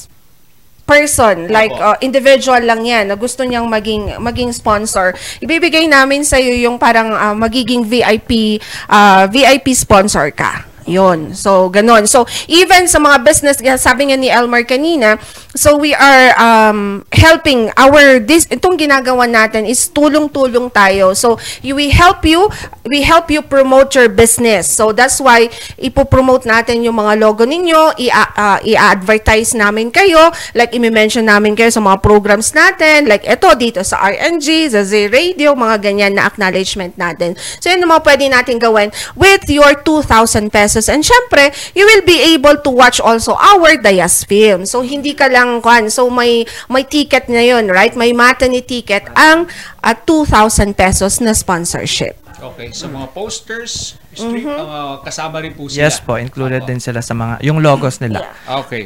person 0.83 1.47
like 1.47 1.71
uh, 1.79 1.95
individual 2.03 2.59
lang 2.59 2.83
yan 2.83 3.07
na 3.07 3.15
gusto 3.15 3.47
niyang 3.47 3.71
maging 3.71 4.19
maging 4.19 4.51
sponsor 4.51 5.15
ibibigay 5.39 5.87
namin 5.87 6.27
sa 6.27 6.43
iyo 6.43 6.69
yung 6.69 6.77
parang 6.77 7.15
uh, 7.15 7.33
magiging 7.39 7.87
VIP 7.87 8.59
uh, 8.91 9.31
VIP 9.31 9.73
sponsor 9.79 10.35
ka 10.35 10.72
yun. 10.87 11.35
So, 11.35 11.71
ganon. 11.71 12.09
So, 12.09 12.27
even 12.49 12.89
sa 12.89 12.99
mga 12.99 13.23
business, 13.23 13.57
sabi 13.81 14.11
nga 14.11 14.17
ni 14.19 14.29
Elmar 14.33 14.65
kanina, 14.67 15.19
so 15.53 15.77
we 15.77 15.93
are 15.93 16.33
um, 16.41 17.05
helping 17.13 17.69
our, 17.77 18.19
this, 18.19 18.49
itong 18.49 18.81
ginagawa 18.81 19.29
natin 19.29 19.69
is 19.69 19.89
tulong-tulong 19.93 20.73
tayo. 20.73 21.13
So, 21.15 21.39
we 21.63 21.93
help 21.93 22.25
you, 22.25 22.49
we 22.89 23.03
help 23.05 23.31
you 23.31 23.43
promote 23.45 23.95
your 23.95 24.09
business. 24.09 24.71
So, 24.73 24.91
that's 24.91 25.21
why 25.21 25.53
ipopromote 25.79 26.49
natin 26.49 26.83
yung 26.83 26.99
mga 26.99 27.21
logo 27.21 27.45
ninyo, 27.45 27.95
uh, 27.97 28.59
i-advertise 28.65 29.55
namin 29.55 29.93
kayo, 29.93 30.33
like 30.57 30.73
i-mention 30.75 31.29
namin 31.29 31.55
kayo 31.55 31.71
sa 31.71 31.85
mga 31.85 32.01
programs 32.01 32.51
natin, 32.57 33.07
like 33.07 33.23
ito 33.29 33.49
dito 33.59 33.81
sa 33.85 34.01
RNG, 34.09 34.73
sa 34.73 34.83
Z 34.83 35.13
Radio, 35.13 35.55
mga 35.55 35.79
ganyan 35.85 36.17
na 36.17 36.27
acknowledgement 36.27 36.97
natin. 36.97 37.37
So, 37.61 37.71
yun 37.71 37.85
ang 37.85 37.99
mga 37.99 38.05
pwede 38.07 38.25
natin 38.33 38.57
gawin 38.59 38.89
with 39.15 39.45
your 39.53 39.77
2,000 39.85 40.49
pesos. 40.49 40.72
And 40.89 41.05
syempre, 41.05 41.51
you 41.75 41.85
will 41.85 42.01
be 42.03 42.17
able 42.33 42.57
to 42.57 42.71
watch 42.71 42.97
also 42.97 43.37
our 43.37 43.77
Dayas 43.77 44.25
film. 44.25 44.65
So, 44.65 44.81
hindi 44.81 45.13
ka 45.13 45.29
lang, 45.29 45.61
kwan, 45.61 45.93
so 45.93 46.09
may, 46.09 46.45
may 46.67 46.83
ticket 46.83 47.29
na 47.29 47.45
yun, 47.45 47.69
right? 47.69 47.93
May 47.93 48.17
matinee 48.17 48.65
ticket 48.65 49.05
ang 49.13 49.51
uh, 49.85 49.95
2,000 49.95 50.73
pesos 50.73 51.21
na 51.21 51.37
sponsorship. 51.37 52.17
Okay, 52.43 52.75
sa 52.75 52.91
mga 52.91 53.15
posters, 53.15 53.95
street, 54.11 54.43
Mhm. 54.43 54.59
uh, 54.59 54.99
kasama 55.01 55.39
rin 55.39 55.55
po 55.55 55.71
sila. 55.71 55.87
Yes 55.87 56.03
po, 56.03 56.19
included 56.19 56.67
din 56.67 56.83
sila 56.83 56.99
sa 56.99 57.15
mga 57.15 57.39
yung 57.47 57.63
logos 57.63 58.03
nila. 58.03 58.35
Okay. 58.67 58.83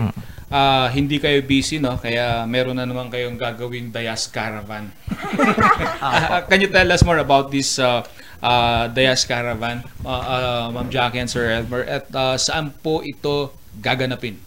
Ah, 0.47 0.87
hindi 0.93 1.19
kayo 1.19 1.43
busy, 1.43 1.83
no? 1.83 1.99
Kaya 1.99 2.47
meron 2.47 2.79
na 2.79 2.87
naman 2.87 3.11
kayong 3.11 3.35
gagawing 3.35 3.91
Dayas 3.91 4.29
Caravan. 4.29 4.93
Ah, 5.99 6.45
can 6.45 6.61
you 6.61 6.69
tell 6.69 6.87
us 6.87 7.03
more 7.03 7.19
about 7.19 7.51
this 7.51 7.81
uh, 7.81 8.05
uh, 8.43 8.89
Dayas 8.91 9.25
Caravan, 9.25 9.85
uh, 10.05 10.09
uh, 10.09 10.67
Ma'am 10.73 10.89
Jackie 10.89 11.21
and 11.23 11.31
Sir 11.31 11.49
Elmer? 11.49 11.85
At 11.87 12.09
uh, 12.13 12.37
saan 12.37 12.73
po 12.83 13.05
ito 13.05 13.53
gaganapin? 13.81 14.47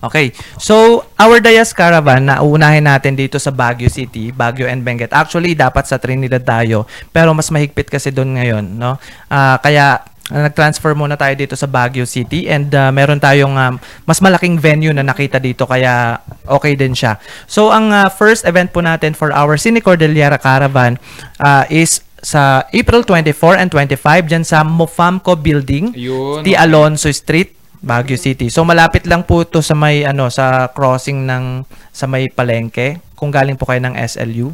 Okay. 0.00 0.32
So, 0.56 1.04
our 1.20 1.44
Dayas 1.44 1.76
Caravan 1.76 2.24
na 2.24 2.40
uunahin 2.40 2.88
natin 2.88 3.12
dito 3.12 3.36
sa 3.36 3.52
Baguio 3.52 3.92
City, 3.92 4.32
Baguio 4.32 4.64
and 4.64 4.80
Benguet. 4.80 5.12
Actually, 5.12 5.52
dapat 5.52 5.84
sa 5.84 6.00
Trinidad 6.00 6.40
tayo, 6.40 6.88
pero 7.12 7.36
mas 7.36 7.52
mahigpit 7.52 7.92
kasi 7.92 8.08
doon 8.08 8.40
ngayon, 8.40 8.64
no? 8.80 8.96
Ah, 9.28 9.60
kaya 9.60 10.00
nag-transfer 10.32 10.94
muna 10.94 11.18
tayo 11.18 11.34
dito 11.34 11.58
sa 11.58 11.66
Baguio 11.66 12.08
City 12.08 12.48
and 12.48 12.72
ah, 12.72 12.88
meron 12.88 13.20
tayong 13.20 13.52
um, 13.52 13.74
mas 14.08 14.24
malaking 14.24 14.56
venue 14.56 14.94
na 14.94 15.04
nakita 15.04 15.36
dito 15.36 15.68
kaya 15.68 16.16
okay 16.48 16.72
din 16.78 16.96
siya. 16.96 17.20
So, 17.44 17.68
ang 17.68 17.92
ah, 17.92 18.08
first 18.08 18.48
event 18.48 18.72
po 18.72 18.80
natin 18.80 19.12
for 19.12 19.28
our 19.36 19.60
Cine 19.60 19.84
Cordillera 19.84 20.40
Caravan 20.40 20.96
ah, 21.36 21.68
is 21.68 22.00
sa 22.20 22.68
April 22.70 23.02
24 23.04 23.60
and 23.60 23.70
25 23.72 24.30
dyan 24.30 24.44
sa 24.44 24.64
Mofamco 24.64 25.36
Building, 25.36 25.92
Yun, 25.96 26.44
T. 26.44 26.52
Alonso 26.56 27.08
Street, 27.12 27.56
Baguio 27.80 28.20
City. 28.20 28.52
So 28.52 28.62
malapit 28.62 29.08
lang 29.08 29.24
po 29.24 29.44
to 29.48 29.64
sa 29.64 29.72
may 29.72 30.04
ano 30.04 30.28
sa 30.28 30.68
crossing 30.68 31.24
ng 31.24 31.64
sa 31.90 32.04
may 32.04 32.28
Palengke 32.28 33.00
kung 33.16 33.32
galing 33.32 33.56
po 33.56 33.64
kayo 33.64 33.80
ng 33.80 33.96
SLU. 33.96 34.52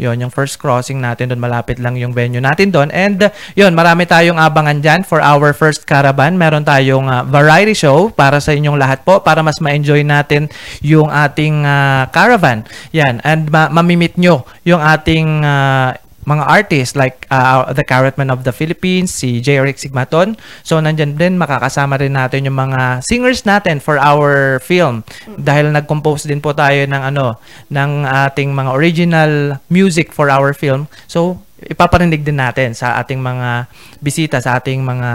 Yon 0.00 0.24
yung 0.24 0.32
first 0.32 0.56
crossing 0.56 1.04
natin 1.04 1.28
doon 1.28 1.38
malapit 1.38 1.76
lang 1.76 2.00
yung 2.00 2.16
venue 2.16 2.40
natin 2.40 2.72
doon. 2.72 2.88
And 2.96 3.28
uh, 3.28 3.30
yon 3.52 3.76
marami 3.76 4.08
tayong 4.08 4.40
abangan 4.40 4.80
diyan 4.80 5.00
for 5.04 5.20
our 5.20 5.52
first 5.52 5.84
caravan. 5.84 6.40
Meron 6.40 6.64
tayong 6.64 7.06
uh, 7.12 7.22
variety 7.28 7.76
show 7.76 8.08
para 8.08 8.40
sa 8.40 8.56
inyong 8.56 8.80
lahat 8.80 9.04
po 9.04 9.20
para 9.20 9.44
mas 9.44 9.60
ma-enjoy 9.60 10.00
natin 10.00 10.48
yung 10.80 11.12
ating 11.12 11.68
uh, 11.68 12.08
caravan. 12.08 12.64
Yan 12.96 13.20
and 13.20 13.52
ma- 13.52 13.68
mamimit 13.68 14.16
nyo 14.16 14.48
yung 14.64 14.80
ating 14.80 15.44
uh, 15.44 15.92
mga 16.22 16.44
artists 16.46 16.94
like 16.94 17.26
uh, 17.30 17.66
the 17.74 17.82
Carrotman 17.82 18.30
of 18.30 18.46
the 18.46 18.54
Philippines, 18.54 19.10
si 19.10 19.42
J. 19.42 19.58
Eric 19.58 19.78
Sigmaton. 19.78 20.38
So, 20.62 20.78
nandyan 20.78 21.18
din, 21.18 21.34
makakasama 21.34 21.98
rin 21.98 22.14
natin 22.14 22.46
yung 22.46 22.58
mga 22.58 23.02
singers 23.02 23.42
natin 23.42 23.82
for 23.82 23.98
our 23.98 24.62
film. 24.62 25.02
Dahil 25.26 25.74
nag-compose 25.74 26.30
din 26.30 26.38
po 26.38 26.54
tayo 26.54 26.86
ng 26.86 27.02
ano, 27.14 27.42
ng 27.70 28.06
ating 28.06 28.54
mga 28.54 28.70
original 28.70 29.32
music 29.66 30.14
for 30.14 30.30
our 30.30 30.54
film. 30.54 30.86
So, 31.10 31.42
ipaparinig 31.62 32.26
din 32.26 32.38
natin 32.38 32.74
sa 32.74 32.98
ating 32.98 33.22
mga 33.22 33.70
bisita, 34.02 34.42
sa 34.42 34.58
ating 34.58 34.82
mga 34.82 35.10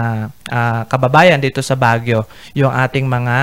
ah, 0.48 0.82
kababayan 0.88 1.40
dito 1.40 1.60
sa 1.60 1.76
Baguio, 1.76 2.24
yung 2.56 2.72
ating 2.72 3.04
mga 3.04 3.36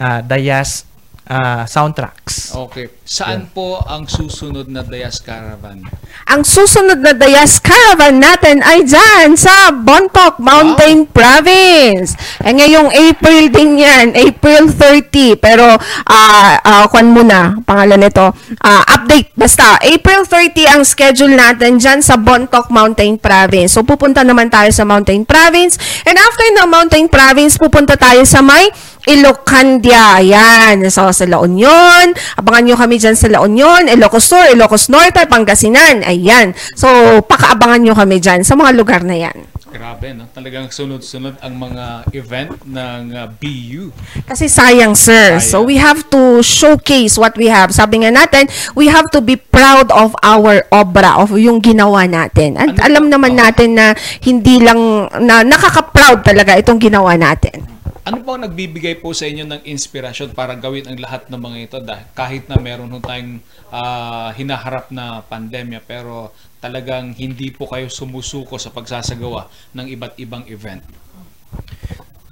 ah, 0.00 0.20
Dayas 0.24 0.88
ah, 1.28 1.68
soundtracks. 1.68 2.52
Okay. 2.52 2.95
Saan 3.06 3.46
po 3.54 3.78
ang 3.86 4.02
susunod 4.10 4.66
na 4.66 4.82
Dayas 4.82 5.22
Caravan? 5.22 5.78
Ang 6.26 6.42
susunod 6.42 6.98
na 6.98 7.14
Dayas 7.14 7.62
Caravan 7.62 8.18
natin 8.18 8.58
ay 8.66 8.82
dyan 8.82 9.38
sa 9.38 9.70
Bontoc 9.70 10.42
Mountain 10.42 11.06
Province. 11.14 12.18
Eh 12.42 12.50
ngayong 12.50 12.90
April 12.90 13.54
din 13.54 13.78
yan, 13.78 14.10
April 14.10 14.74
30. 14.74 15.38
Pero, 15.38 15.78
ah 16.10 16.58
ah, 16.58 16.90
kwan 16.90 17.14
muna, 17.14 17.54
pangalan 17.62 18.10
nito. 18.10 18.34
Ah, 18.58 18.82
update, 18.98 19.30
basta, 19.38 19.78
April 19.86 20.26
30 20.26 20.66
ang 20.66 20.82
schedule 20.82 21.38
natin 21.38 21.78
dyan 21.78 22.02
sa 22.02 22.18
Bontoc 22.18 22.74
Mountain 22.74 23.22
Province. 23.22 23.78
So, 23.78 23.86
pupunta 23.86 24.26
naman 24.26 24.50
tayo 24.50 24.74
sa 24.74 24.82
Mountain 24.82 25.22
Province. 25.22 25.78
And 26.02 26.18
after 26.18 26.42
ng 26.58 26.66
Mountain 26.66 27.06
Province, 27.06 27.54
pupunta 27.54 27.94
tayo 27.94 28.26
sa 28.26 28.42
may 28.42 28.66
Ilocandia. 29.06 30.18
Ayan. 30.18 30.82
So, 30.90 31.06
sa 31.14 31.24
La 31.30 31.38
Union. 31.38 32.10
Abangan 32.34 32.62
nyo 32.66 32.74
kami 32.74 32.95
dyan 32.96 33.16
sa 33.16 33.30
La 33.30 33.44
Union, 33.44 33.86
Ilocos 33.88 34.26
Sur, 34.26 34.46
Ilocos 34.52 34.88
Norte, 34.90 35.24
Pangasinan. 35.28 36.02
Ayan. 36.02 36.56
So, 36.74 36.88
pakaabangan 37.24 37.80
nyo 37.84 37.94
kami 37.94 38.18
dyan 38.18 38.42
sa 38.42 38.56
mga 38.56 38.72
lugar 38.76 39.02
na 39.04 39.16
yan. 39.16 39.56
Grabe, 39.76 40.16
no? 40.16 40.24
Talagang 40.32 40.72
sunod-sunod 40.72 41.36
ang 41.44 41.52
mga 41.52 42.08
event 42.16 42.56
ng 42.64 43.02
uh, 43.12 43.28
BU. 43.28 43.92
Kasi 44.24 44.48
sayang, 44.48 44.96
sir. 44.96 45.36
So, 45.36 45.60
we 45.60 45.76
have 45.76 46.08
to 46.08 46.40
showcase 46.40 47.20
what 47.20 47.36
we 47.36 47.52
have. 47.52 47.76
Sabi 47.76 48.00
nga 48.00 48.08
natin, 48.08 48.48
we 48.72 48.88
have 48.88 49.12
to 49.12 49.20
be 49.20 49.36
proud 49.36 49.92
of 49.92 50.16
our 50.24 50.64
obra, 50.72 51.20
of 51.20 51.36
yung 51.36 51.60
ginawa 51.60 52.08
natin. 52.08 52.56
At 52.56 52.72
alam 52.88 53.12
naman 53.12 53.36
natin 53.36 53.76
na 53.76 53.92
hindi 54.24 54.64
lang, 54.64 55.12
na 55.20 55.44
nakaka-proud 55.44 56.24
talaga 56.24 56.56
itong 56.56 56.80
ginawa 56.80 57.12
natin. 57.20 57.75
Ano 58.06 58.22
po 58.22 58.38
ang 58.38 58.46
nagbibigay 58.46 59.02
po 59.02 59.10
sa 59.10 59.26
inyo 59.26 59.42
ng 59.50 59.66
inspirasyon 59.66 60.30
para 60.30 60.54
gawin 60.54 60.86
ang 60.86 60.94
lahat 60.94 61.26
ng 61.26 61.42
mga 61.42 61.58
ito 61.58 61.78
dahil 61.82 62.06
kahit 62.14 62.46
na 62.46 62.54
meron 62.54 62.94
ho 62.94 63.02
tayong 63.02 63.42
ah, 63.74 64.30
hinaharap 64.30 64.94
na 64.94 65.26
pandemya 65.26 65.82
pero 65.82 66.30
talagang 66.62 67.18
hindi 67.18 67.50
po 67.50 67.66
kayo 67.66 67.90
sumusuko 67.90 68.62
sa 68.62 68.70
pagsasagawa 68.70 69.50
ng 69.74 69.90
iba't 69.90 70.22
ibang 70.22 70.46
event? 70.46 70.86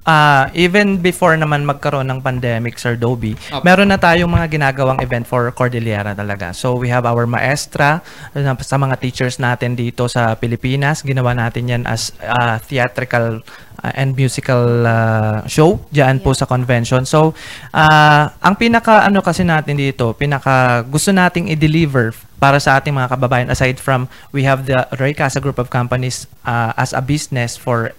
Ah, 0.05 0.53
even 0.53 1.01
before 1.01 1.35
naman 1.37 1.65
magkaroon 1.65 2.09
ng 2.13 2.21
pandemic, 2.21 2.77
Sir 2.77 2.95
Dobie, 2.97 3.37
Opo. 3.51 3.65
meron 3.65 3.89
na 3.89 3.97
tayong 3.97 4.29
mga 4.29 4.47
ginagawang 4.53 5.01
event 5.01 5.25
for 5.25 5.49
Cordillera 5.57 6.13
talaga. 6.13 6.53
So 6.53 6.77
we 6.77 6.93
have 6.93 7.09
our 7.09 7.25
maestra 7.25 8.05
uh, 8.37 8.55
sa 8.61 8.77
mga 8.77 9.01
teachers 9.01 9.41
natin 9.41 9.75
dito 9.75 10.07
sa 10.07 10.37
Pilipinas. 10.37 11.01
Ginawa 11.03 11.33
natin 11.33 11.69
yan 11.69 11.83
as 11.89 12.13
ah, 12.21 12.61
theatrical 12.61 13.41
ah, 13.81 13.93
and 13.97 14.13
musical 14.13 14.85
ah, 14.85 15.41
show 15.49 15.81
diyan 15.89 16.21
po 16.21 16.37
sa 16.37 16.45
convention. 16.45 17.09
So 17.09 17.33
ah, 17.73 18.37
ang 18.45 18.61
pinaka 18.61 19.09
ano 19.09 19.25
kasi 19.25 19.43
natin 19.43 19.81
dito, 19.81 20.13
pinaka 20.13 20.85
gusto 20.85 21.11
nating 21.11 21.49
i-deliver 21.49 22.13
para 22.37 22.61
sa 22.61 22.77
ating 22.77 22.93
mga 22.93 23.09
kababayan 23.17 23.49
aside 23.49 23.81
from 23.81 24.05
we 24.37 24.45
have 24.45 24.69
the 24.69 24.85
Roy 25.01 25.17
Casa 25.17 25.41
group 25.41 25.57
of 25.57 25.73
companies 25.73 26.29
ah, 26.45 26.77
as 26.77 26.93
a 26.93 27.01
business 27.01 27.57
for 27.57 27.97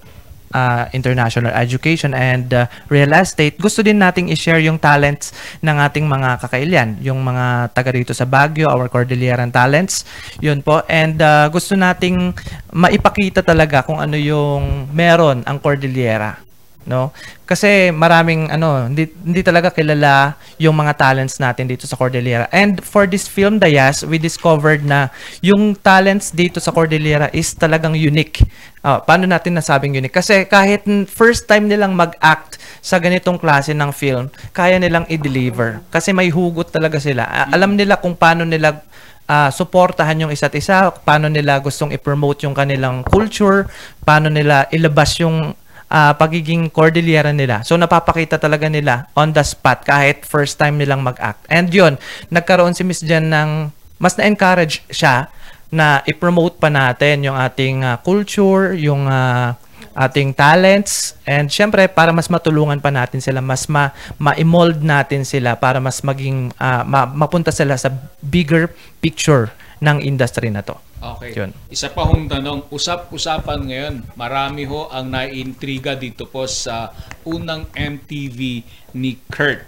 uh, 0.53 0.85
international 0.93 1.49
education 1.55 2.13
and 2.13 2.53
uh, 2.53 2.69
real 2.91 3.09
estate, 3.17 3.57
gusto 3.57 3.81
din 3.81 3.97
nating 3.97 4.29
i-share 4.29 4.61
yung 4.61 4.77
talents 4.77 5.33
ng 5.65 5.77
ating 5.81 6.05
mga 6.05 6.29
kakailian, 6.45 6.89
yung 7.01 7.23
mga 7.25 7.73
taga 7.73 7.89
rito 7.89 8.13
sa 8.13 8.29
Baguio, 8.29 8.69
our 8.69 8.91
Cordilleran 8.91 9.49
talents, 9.49 10.05
yun 10.43 10.61
po. 10.61 10.85
And 10.85 11.17
uh, 11.17 11.49
gusto 11.49 11.73
nating 11.73 12.37
maipakita 12.75 13.41
talaga 13.41 13.81
kung 13.81 13.97
ano 13.97 14.19
yung 14.19 14.91
meron 14.93 15.41
ang 15.47 15.57
Cordillera 15.57 16.44
no? 16.85 17.09
Kasi 17.45 17.89
maraming 17.89 18.49
ano, 18.53 18.89
hindi, 18.89 19.09
hindi 19.09 19.41
talaga 19.41 19.73
kilala 19.73 20.37
yung 20.57 20.77
mga 20.77 20.93
talents 20.97 21.37
natin 21.41 21.69
dito 21.69 21.85
sa 21.85 21.97
Cordillera. 21.97 22.49
And 22.53 22.81
for 22.81 23.09
this 23.09 23.25
film 23.29 23.57
Dayas, 23.61 24.05
we 24.05 24.21
discovered 24.21 24.85
na 24.85 25.09
yung 25.41 25.77
talents 25.77 26.33
dito 26.33 26.61
sa 26.61 26.73
Cordillera 26.73 27.29
is 27.33 27.53
talagang 27.57 27.97
unique. 27.97 28.45
Ah, 28.85 29.01
paano 29.01 29.25
natin 29.25 29.57
nasabing 29.57 29.97
unique? 29.97 30.13
Kasi 30.13 30.45
kahit 30.45 30.85
first 31.09 31.49
time 31.49 31.65
nilang 31.65 31.97
mag-act 31.97 32.61
sa 32.85 33.01
ganitong 33.01 33.41
klase 33.41 33.73
ng 33.73 33.89
film, 33.89 34.29
kaya 34.53 34.77
nilang 34.77 35.09
i-deliver. 35.09 35.81
Kasi 35.89 36.13
may 36.13 36.29
hugot 36.29 36.69
talaga 36.69 37.01
sila. 37.01 37.25
Alam 37.49 37.73
nila 37.73 37.97
kung 37.97 38.13
paano 38.13 38.45
nila 38.45 38.85
ah, 39.25 39.49
suportahan 39.49 40.21
yung 40.21 40.31
isa't 40.33 40.53
isa, 40.53 40.93
paano 41.01 41.29
nila 41.29 41.57
gustong 41.61 41.93
i-promote 41.93 42.45
yung 42.45 42.53
kanilang 42.53 43.01
culture, 43.05 43.65
paano 44.05 44.29
nila 44.29 44.69
ilabas 44.69 45.17
yung 45.21 45.57
ah, 45.89 46.13
pagiging 46.15 46.69
Cordillera 46.71 47.31
nila. 47.31 47.61
So 47.67 47.77
napapakita 47.77 48.41
talaga 48.41 48.69
nila 48.69 49.09
on 49.13 49.33
the 49.33 49.43
spot 49.45 49.85
kahit 49.85 50.25
first 50.25 50.57
time 50.57 50.81
nilang 50.81 51.05
mag-act. 51.05 51.45
And 51.49 51.69
yun, 51.69 52.01
nagkaroon 52.29 52.73
si 52.73 52.81
Miss 52.85 53.03
Jen 53.03 53.29
ng 53.29 53.69
mas 54.01 54.19
na-encourage 54.19 54.83
siya 54.91 55.31
na 55.71 56.03
i-promote 56.05 56.59
pa 56.59 56.69
natin 56.69 57.25
yung 57.25 57.37
ating 57.37 57.83
ah, 57.83 57.97
culture, 58.01 58.75
yung 58.75 59.07
ah, 59.07 59.57
ating 59.95 60.35
talents 60.35 61.15
and 61.23 61.47
syempre 61.47 61.87
para 61.87 62.11
mas 62.11 62.27
matulungan 62.27 62.75
pa 62.83 62.91
natin 62.91 63.23
sila 63.23 63.39
mas 63.39 63.63
ma 63.71 63.95
ma-mold 64.19 64.83
natin 64.83 65.23
sila 65.23 65.55
para 65.55 65.79
mas 65.79 66.03
maging 66.03 66.51
ah, 66.59 66.83
ma- 66.83 67.07
mapunta 67.07 67.47
sila 67.47 67.79
sa 67.79 67.87
bigger 68.19 68.67
picture 68.99 69.47
ng 69.85 70.01
industry 70.01 70.49
na 70.49 70.65
to. 70.65 70.73
Okay. 70.97 71.37
Yun. 71.37 71.53
Isa 71.69 71.93
pa 71.93 72.09
hong 72.09 72.25
tanong, 72.25 72.73
usap-usapan 72.73 73.69
ngayon, 73.69 73.95
marami 74.17 74.65
ho 74.65 74.89
ang 74.89 75.13
naiintriga 75.13 75.93
dito 75.93 76.25
po 76.25 76.49
sa 76.49 76.89
unang 77.29 77.69
MTV 77.77 78.65
ni 78.97 79.21
Kurt. 79.29 79.61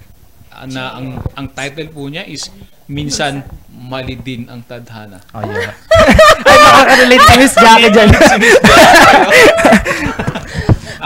Na 0.65 0.97
ang 0.97 1.21
ang 1.37 1.53
title 1.53 1.93
po 1.93 2.09
niya 2.09 2.25
is 2.25 2.49
Minsan 2.89 3.45
Mali 3.69 4.17
Din 4.17 4.49
ang 4.49 4.65
Tadhana. 4.65 5.21
Oh, 5.37 5.45
yeah. 5.45 5.77
Ay, 6.49 6.57
makaka-relate 6.57 7.25
si 7.29 7.33
Miss 7.37 7.53
Jackie 7.53 7.93
dyan. 7.93 8.09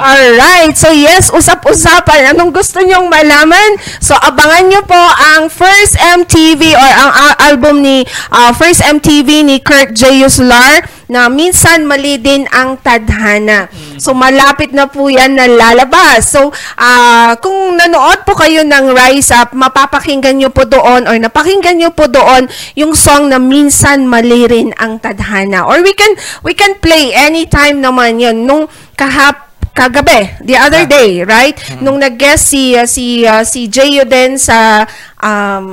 Alright, 0.01 0.73
so 0.73 0.89
yes, 0.89 1.29
usap-usapan. 1.29 2.33
Anong 2.33 2.49
gusto 2.49 2.81
nyong 2.81 3.05
malaman? 3.05 3.77
So 4.01 4.17
abangan 4.17 4.65
nyo 4.65 4.81
po 4.81 4.97
ang 4.97 5.45
first 5.45 5.93
MTV 5.93 6.73
or 6.73 6.89
ang 7.05 7.11
a- 7.13 7.39
album 7.53 7.85
ni 7.85 8.01
ah, 8.33 8.49
first 8.49 8.81
MTV 8.81 9.45
ni 9.45 9.61
Kurt 9.61 9.93
J. 9.93 10.25
Uslar 10.25 10.89
na 11.05 11.29
minsan 11.29 11.85
mali 11.85 12.17
din 12.17 12.49
ang 12.49 12.81
tadhana. 12.81 13.69
So 14.01 14.17
malapit 14.17 14.73
na 14.73 14.89
po 14.89 15.05
yan 15.05 15.37
na 15.37 15.45
lalabas. 15.45 16.33
So 16.33 16.49
ah, 16.81 17.37
kung 17.37 17.77
nanood 17.77 18.25
po 18.25 18.33
kayo 18.33 18.65
ng 18.65 18.97
Rise 18.97 19.37
Up, 19.37 19.53
mapapakinggan 19.53 20.41
nyo 20.41 20.49
po 20.49 20.65
doon 20.65 21.05
or 21.05 21.13
napakinggan 21.21 21.77
nyo 21.77 21.93
po 21.93 22.09
doon 22.09 22.49
yung 22.73 22.97
song 22.97 23.29
na 23.29 23.37
minsan 23.37 24.09
mali 24.09 24.49
rin 24.49 24.73
ang 24.81 24.97
tadhana. 24.97 25.69
Or 25.69 25.77
we 25.85 25.93
can 25.93 26.17
we 26.41 26.57
can 26.57 26.73
play 26.81 27.13
anytime 27.13 27.85
naman 27.85 28.17
yun. 28.17 28.49
Nung 28.49 28.65
kahap 28.97 29.50
kagabi, 29.71 30.35
the 30.43 30.55
other 30.55 30.83
day, 30.83 31.23
right? 31.23 31.55
Nung 31.79 31.97
nag-guest 31.97 32.43
si 32.47 32.75
uh, 32.75 32.83
si 32.83 33.23
uh, 33.23 33.41
si 33.41 33.67
Jayo 33.67 34.03
din 34.03 34.35
sa 34.35 34.83
um 35.19 35.67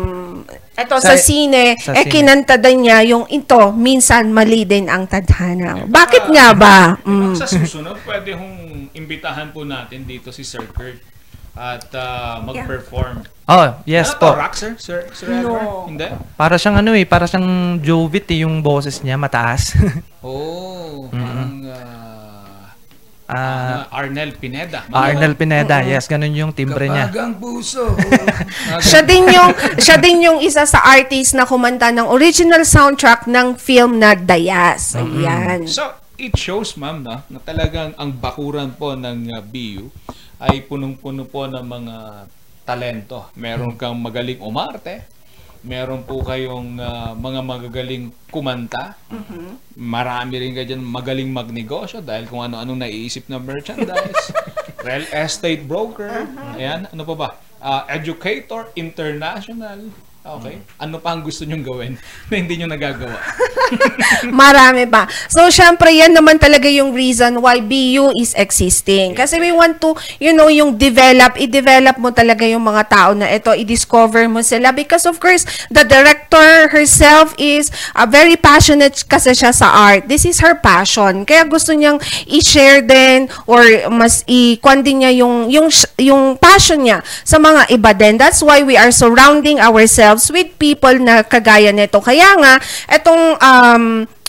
eto 0.78 0.94
sa, 1.02 1.18
Sa- 1.18 1.18
sine, 1.18 1.74
sa 1.74 1.90
eh 1.90 2.06
sine. 2.06 2.12
kinanta 2.12 2.54
din 2.54 2.86
niya 2.86 3.02
yung 3.02 3.26
ito, 3.26 3.74
minsan 3.74 4.30
mali 4.30 4.62
din 4.62 4.86
ang 4.86 5.10
tadhana. 5.10 5.82
Bakit 5.84 6.30
nga 6.30 6.54
ba? 6.54 6.94
Mm. 7.02 7.34
Sa 7.34 7.50
susunod, 7.50 7.98
pwede 8.06 8.38
hong 8.38 8.86
imbitahan 8.94 9.50
po 9.50 9.66
natin 9.66 10.06
dito 10.06 10.30
si 10.30 10.46
Sir 10.46 10.62
Kurt 10.70 11.02
at 11.58 11.90
ah, 11.98 12.38
mag-perform. 12.38 13.26
Oh, 13.50 13.66
yes 13.82 14.14
ano 14.14 14.20
po. 14.22 14.28
To, 14.30 14.38
rock, 14.38 14.54
sir? 14.54 14.72
Sir, 14.78 15.10
sir 15.10 15.26
Edward? 15.26 15.90
Hindi? 15.90 16.06
Para 16.38 16.54
siyang 16.54 16.78
ano 16.78 16.94
eh, 16.94 17.02
para 17.02 17.26
siyang 17.26 17.82
Jovit 17.82 18.30
eh, 18.30 18.46
yung 18.46 18.62
boses 18.62 19.02
niya, 19.02 19.18
mataas. 19.18 19.74
Oh, 20.22 21.06
Mm-mm. 21.10 21.18
parang 21.18 21.52
Ah, 21.66 22.07
ah, 23.28 23.84
Arnel 23.92 24.32
Pineda. 24.34 24.88
Arnel 24.88 25.36
Pineda, 25.36 25.84
yes, 25.84 26.08
ganun 26.08 26.32
yung 26.32 26.52
timbre 26.56 26.88
niya. 26.88 27.12
Kabagang 27.12 27.36
puso. 27.36 27.92
siya 28.88 29.04
din 29.04 29.28
yung 29.28 29.52
siya 29.76 29.96
din 30.00 30.24
yung 30.24 30.38
isa 30.40 30.64
sa 30.64 30.80
artist 30.80 31.36
na 31.36 31.44
kumanta 31.44 31.92
ng 31.92 32.08
original 32.08 32.64
soundtrack 32.64 33.28
ng 33.28 33.60
film 33.60 34.00
na 34.00 34.16
Dayas. 34.16 34.96
Ayan. 34.96 35.68
So, 35.68 35.92
it 36.18 36.34
shows, 36.34 36.74
ma'am, 36.74 37.04
no, 37.04 37.22
na 37.28 37.38
talagang 37.38 37.94
ang 37.94 38.10
bakuran 38.16 38.74
po 38.74 38.96
ng 38.98 39.30
uh, 39.30 39.44
BU 39.44 39.86
ay 40.42 40.66
punong-puno 40.66 41.28
po 41.28 41.46
ng 41.46 41.62
mga 41.62 41.96
talento. 42.66 43.30
Meron 43.38 43.74
kang 43.78 43.96
magaling 43.96 44.42
umarte, 44.42 45.17
meron 45.64 46.06
po 46.06 46.22
kayong 46.22 46.78
uh, 46.78 47.12
mga 47.18 47.40
magagaling 47.42 48.04
kumanta, 48.28 48.94
marami 49.74 50.34
rin 50.38 50.52
ka 50.54 50.62
dyan 50.62 50.82
magaling 50.84 51.30
magnegosyo 51.32 52.04
dahil 52.04 52.28
kung 52.28 52.44
ano-anong 52.44 52.84
naiisip 52.84 53.26
na 53.26 53.42
merchandise, 53.42 54.34
real 54.86 55.06
estate 55.10 55.64
broker, 55.64 56.28
ayan, 56.54 56.86
ano 56.90 57.02
pa 57.02 57.14
ba? 57.14 57.28
Ah, 57.58 57.82
educator, 57.90 58.70
international, 58.78 59.90
okay. 60.36 60.56
Ano 60.76 61.00
pa 61.00 61.16
ang 61.16 61.24
gusto 61.24 61.48
nyong 61.48 61.64
gawin 61.64 61.92
na 62.28 62.34
hindi 62.36 62.60
nyo 62.60 62.68
nagagawa? 62.68 63.16
Marami 64.42 64.84
pa. 64.84 65.08
So, 65.32 65.48
syempre, 65.48 65.92
yan 65.92 66.12
naman 66.12 66.36
talaga 66.36 66.68
yung 66.68 66.92
reason 66.92 67.40
why 67.40 67.60
BU 67.60 68.12
is 68.20 68.36
existing. 68.36 69.16
Kasi 69.16 69.40
we 69.40 69.52
want 69.52 69.80
to, 69.80 69.96
you 70.20 70.36
know, 70.36 70.52
yung 70.52 70.76
develop, 70.76 71.36
i-develop 71.40 71.96
mo 71.96 72.12
talaga 72.12 72.44
yung 72.44 72.64
mga 72.64 72.82
tao 72.88 73.10
na 73.16 73.28
ito, 73.32 73.52
i-discover 73.52 74.28
mo 74.28 74.44
sila. 74.44 74.72
Because 74.72 75.08
of 75.08 75.16
course, 75.16 75.44
the 75.72 75.84
director 75.84 76.68
herself 76.72 77.32
is 77.40 77.72
uh, 77.96 78.04
very 78.04 78.36
passionate 78.36 78.96
kasi 79.08 79.32
siya 79.32 79.52
sa 79.52 79.68
art. 79.72 80.08
This 80.08 80.28
is 80.28 80.40
her 80.44 80.56
passion. 80.58 81.24
Kaya 81.24 81.48
gusto 81.48 81.72
niyang 81.72 82.00
i-share 82.28 82.84
din 82.84 83.32
or 83.48 83.62
mas 83.92 84.24
i-kwan 84.28 84.84
din 84.84 85.04
niya 85.04 85.24
yung, 85.24 85.48
yung, 85.48 85.68
yung 86.00 86.36
passion 86.36 86.84
niya 86.84 87.00
sa 87.24 87.40
mga 87.40 87.70
iba 87.72 87.92
din. 87.94 88.20
That's 88.20 88.40
why 88.44 88.60
we 88.64 88.76
are 88.76 88.92
surrounding 88.92 89.60
ourselves 89.60 90.17
with 90.26 90.58
people 90.58 90.98
na 90.98 91.22
kagaya 91.22 91.70
nito. 91.70 92.02
Kaya 92.02 92.34
nga, 92.34 92.58
etong 92.90 93.22
um, 93.38 93.84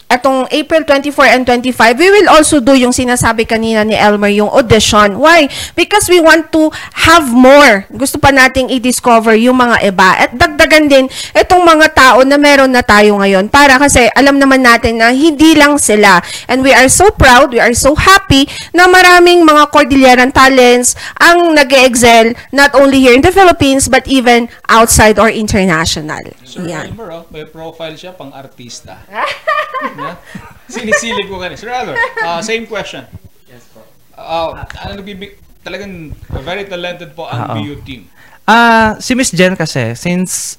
etong 0.09 0.49
April 0.49 0.81
24 0.81 1.37
and 1.37 1.43
25, 1.45 2.01
we 2.01 2.09
will 2.09 2.29
also 2.33 2.57
do 2.57 2.73
yung 2.73 2.89
sinasabi 2.89 3.45
kanina 3.45 3.85
ni 3.85 3.93
Elmer, 3.93 4.33
yung 4.33 4.49
audition. 4.49 5.21
Why? 5.21 5.45
Because 5.77 6.09
we 6.09 6.17
want 6.17 6.49
to 6.49 6.73
have 7.05 7.29
more. 7.29 7.85
Gusto 7.93 8.17
pa 8.17 8.33
nating 8.33 8.73
i-discover 8.73 9.37
yung 9.37 9.61
mga 9.61 9.85
iba. 9.85 10.09
At 10.17 10.33
dagdagan 10.33 10.89
din 10.89 11.05
itong 11.37 11.61
mga 11.61 11.93
tao 11.93 12.25
na 12.25 12.41
meron 12.41 12.73
na 12.73 12.81
tayo 12.81 13.21
ngayon. 13.21 13.53
Para 13.53 13.77
kasi 13.77 14.09
alam 14.17 14.41
naman 14.41 14.65
natin 14.65 14.97
na 14.97 15.13
hindi 15.13 15.53
lang 15.53 15.77
sila. 15.77 16.25
And 16.49 16.65
we 16.65 16.73
are 16.73 16.89
so 16.89 17.13
proud, 17.13 17.53
we 17.53 17.61
are 17.61 17.77
so 17.77 17.93
happy 17.93 18.49
na 18.73 18.89
maraming 18.89 19.45
mga 19.45 19.69
Cordilleran 19.69 20.33
talents 20.33 20.97
ang 21.21 21.53
nag 21.53 21.69
excel 21.69 22.33
not 22.49 22.73
only 22.73 22.97
here 22.97 23.13
in 23.13 23.21
the 23.21 23.29
Philippines 23.29 23.85
but 23.85 24.09
even 24.09 24.49
outside 24.73 25.21
or 25.21 25.29
international. 25.29 26.33
Sir 26.49 26.65
Yan. 26.65 26.89
Albert, 26.89 27.11
oh, 27.13 27.23
may 27.29 27.45
profile 27.45 27.93
siya 27.93 28.11
pang 28.11 28.33
artista. 28.33 29.05
Na? 30.01 30.17
Sinisilip 30.65 31.29
ko 31.29 31.37
kanina. 31.37 31.55
Sir 31.55 31.69
Albert, 31.69 32.01
uh, 32.19 32.41
same 32.41 32.65
question. 32.65 33.05
Yes 33.45 33.69
po. 33.69 33.85
Uh, 34.17 34.57
ano 34.75 34.97
nagbibig, 34.97 35.37
talagang 35.61 36.09
very 36.41 36.65
talented 36.65 37.13
po 37.13 37.29
ang 37.29 37.53
Oo. 37.53 37.55
BU 37.61 37.85
team. 37.85 38.09
Ah, 38.43 38.97
si 38.97 39.13
Miss 39.13 39.29
Jen 39.29 39.53
kasi 39.53 39.93
since 39.93 40.57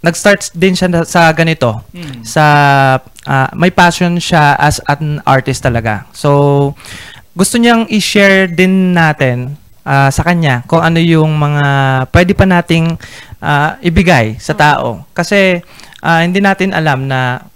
nag-start 0.00 0.48
din 0.56 0.72
siya 0.72 0.88
sa 1.04 1.28
ganito, 1.30 1.84
Mm. 1.92 2.24
sa 2.24 2.44
ah, 3.28 3.50
may 3.52 3.68
passion 3.68 4.16
siya 4.16 4.56
as 4.56 4.80
an 4.88 5.20
artist 5.28 5.60
talaga. 5.60 6.08
So 6.16 6.72
gusto 7.36 7.60
niyang 7.60 7.84
i-share 7.86 8.48
din 8.48 8.96
natin 8.96 9.60
ah, 9.88 10.12
sa 10.12 10.20
kanya 10.20 10.60
kung 10.68 10.84
ano 10.84 11.00
yung 11.00 11.32
mga 11.32 11.66
pwede 12.12 12.32
pa 12.36 12.44
nating 12.44 13.00
ah, 13.40 13.80
ibigay 13.80 14.36
sa 14.36 14.52
tao. 14.52 15.08
Kasi 15.16 15.64
ah, 16.04 16.20
hindi 16.20 16.44
natin 16.44 16.76
alam 16.76 17.08
na 17.08 17.48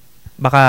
baka 0.42 0.64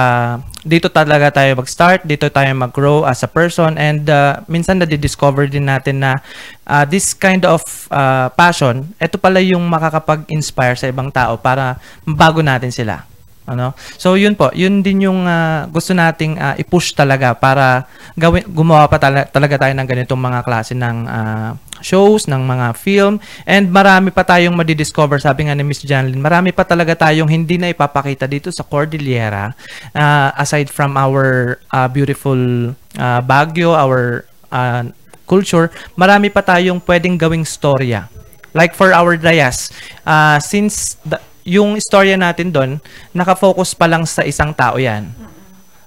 dito 0.62 0.86
talaga 0.92 1.34
tayo 1.34 1.58
mag-start, 1.58 2.06
dito 2.06 2.30
tayo 2.30 2.46
mag-grow 2.54 3.10
as 3.10 3.26
a 3.26 3.30
person 3.32 3.74
and 3.74 4.06
uh, 4.06 4.38
minsan 4.46 4.78
na-discover 4.78 5.50
din 5.50 5.66
natin 5.66 6.06
na 6.06 6.22
uh, 6.70 6.86
this 6.86 7.18
kind 7.18 7.42
of 7.42 7.66
uh, 7.90 8.30
passion, 8.38 8.86
ito 9.02 9.18
pala 9.18 9.42
yung 9.42 9.66
makakapag-inspire 9.66 10.78
sa 10.78 10.94
ibang 10.94 11.10
tao 11.10 11.42
para 11.42 11.82
mabago 12.06 12.46
natin 12.46 12.70
sila. 12.70 13.02
Ano? 13.44 13.76
So 14.00 14.16
yun 14.16 14.40
po, 14.40 14.48
yun 14.56 14.80
din 14.80 15.04
yung 15.04 15.28
uh, 15.28 15.68
gusto 15.68 15.92
nating 15.92 16.40
uh, 16.40 16.56
i-push 16.56 16.96
talaga 16.96 17.36
para 17.36 17.86
gawin 18.16 18.48
gumawa 18.48 18.88
pa 18.88 18.96
tala- 18.96 19.28
talaga 19.28 19.68
tayo 19.68 19.74
ng 19.76 19.88
ganitong 19.88 20.22
mga 20.22 20.40
klase 20.48 20.72
ng 20.72 20.98
uh, 21.08 21.52
shows, 21.84 22.32
ng 22.32 22.40
mga 22.40 22.68
film 22.80 23.20
and 23.44 23.68
marami 23.68 24.16
pa 24.16 24.24
tayong 24.24 24.56
madidiscover 24.56 25.20
sabi 25.20 25.52
nga 25.52 25.56
ni 25.58 25.68
Miss 25.68 25.84
Janlyn, 25.84 26.24
marami 26.24 26.56
pa 26.56 26.64
talaga 26.64 26.96
tayong 26.96 27.28
hindi 27.28 27.60
na 27.60 27.68
ipapakita 27.76 28.24
dito 28.24 28.48
sa 28.48 28.64
Cordillera 28.64 29.52
uh, 29.92 30.30
aside 30.40 30.72
from 30.72 30.96
our 30.96 31.60
uh, 31.76 31.92
beautiful 31.92 32.72
uh, 32.96 33.20
Baguio, 33.20 33.76
our 33.76 34.24
uh, 34.54 34.88
culture, 35.28 35.68
marami 35.98 36.30
pa 36.30 36.40
tayong 36.44 36.80
pwedeng 36.84 37.20
gawing 37.20 37.44
storya. 37.48 38.08
Like 38.54 38.78
for 38.78 38.94
our 38.94 39.18
Dayas, 39.18 39.74
uh, 40.06 40.38
since 40.38 41.02
the, 41.02 41.18
yung 41.44 41.76
istorya 41.76 42.16
natin 42.16 42.52
doon, 42.52 42.72
nakafocus 43.12 43.76
pa 43.76 43.88
lang 43.88 44.08
sa 44.08 44.24
isang 44.24 44.56
tao 44.56 44.80
yan. 44.80 45.12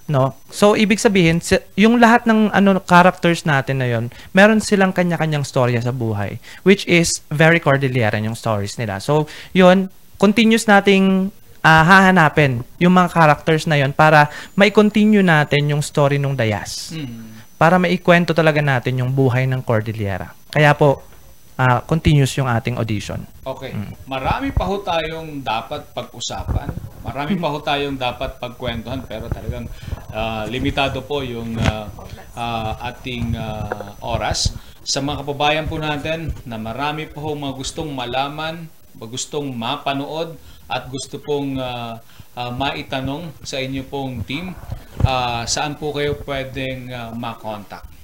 No? 0.06 0.38
So, 0.54 0.78
ibig 0.78 1.02
sabihin, 1.02 1.42
yung 1.74 1.98
lahat 1.98 2.30
ng 2.30 2.54
ano 2.54 2.78
characters 2.78 3.42
natin 3.42 3.82
na 3.82 3.90
yon, 3.90 4.04
meron 4.30 4.62
silang 4.62 4.94
kanya-kanyang 4.94 5.42
storya 5.42 5.82
sa 5.82 5.90
buhay, 5.90 6.38
which 6.62 6.86
is 6.86 7.26
very 7.26 7.58
Cordillera 7.58 8.14
yung 8.22 8.38
stories 8.38 8.78
nila. 8.78 9.02
So, 9.02 9.26
yon 9.50 9.90
continuous 10.16 10.70
nating 10.70 11.34
ah, 11.66 11.82
hahanapin 11.82 12.62
yung 12.78 12.94
mga 12.94 13.10
characters 13.10 13.66
na 13.66 13.82
yon 13.82 13.90
para 13.90 14.30
mai-continue 14.54 15.26
natin 15.26 15.74
yung 15.74 15.82
story 15.82 16.22
nung 16.22 16.38
Dayas. 16.38 16.94
Para 17.58 17.80
maikwento 17.82 18.30
talaga 18.30 18.62
natin 18.62 19.02
yung 19.02 19.10
buhay 19.10 19.50
ng 19.50 19.64
Cordillera. 19.66 20.30
Kaya 20.54 20.70
po, 20.78 21.02
ah, 21.56 21.80
continuous 21.84 22.36
yung 22.36 22.48
ating 22.48 22.76
audition. 22.76 23.20
Okay. 23.42 23.72
Marami 24.04 24.52
pa 24.52 24.64
ho 24.68 24.80
tayong 24.80 25.40
dapat 25.40 25.88
pag-usapan. 25.96 26.68
Marami 27.02 27.38
pa 27.40 27.48
ho 27.48 27.58
tayong 27.60 27.96
dapat 27.96 28.36
pagkwentuhan 28.36 29.02
pero 29.08 29.28
talagang 29.32 29.66
ah, 30.12 30.44
limitado 30.46 31.00
po 31.04 31.24
yung 31.24 31.56
ah, 31.60 31.88
ah, 32.36 32.72
ating 32.92 33.36
ah, 33.36 33.96
oras. 34.04 34.52
Sa 34.86 35.02
mga 35.02 35.26
kababayan 35.26 35.66
po 35.66 35.82
natin 35.82 36.30
na 36.46 36.60
marami 36.60 37.10
po 37.10 37.18
ho 37.18 37.34
mga 37.34 37.58
gustong 37.58 37.90
malaman, 37.90 38.70
gustong 38.96 39.52
mapanood 39.52 40.38
at 40.66 40.88
gusto 40.90 41.22
pong 41.22 41.60
ah, 41.62 42.00
ah, 42.34 42.50
maitanong 42.50 43.30
sa 43.46 43.60
inyo 43.62 43.86
pong 43.86 44.26
team, 44.26 44.50
ah, 45.06 45.46
saan 45.46 45.78
po 45.78 45.94
kayo 45.94 46.18
pwedeng 46.26 46.90
ah, 46.90 47.10
makontak? 47.14 47.95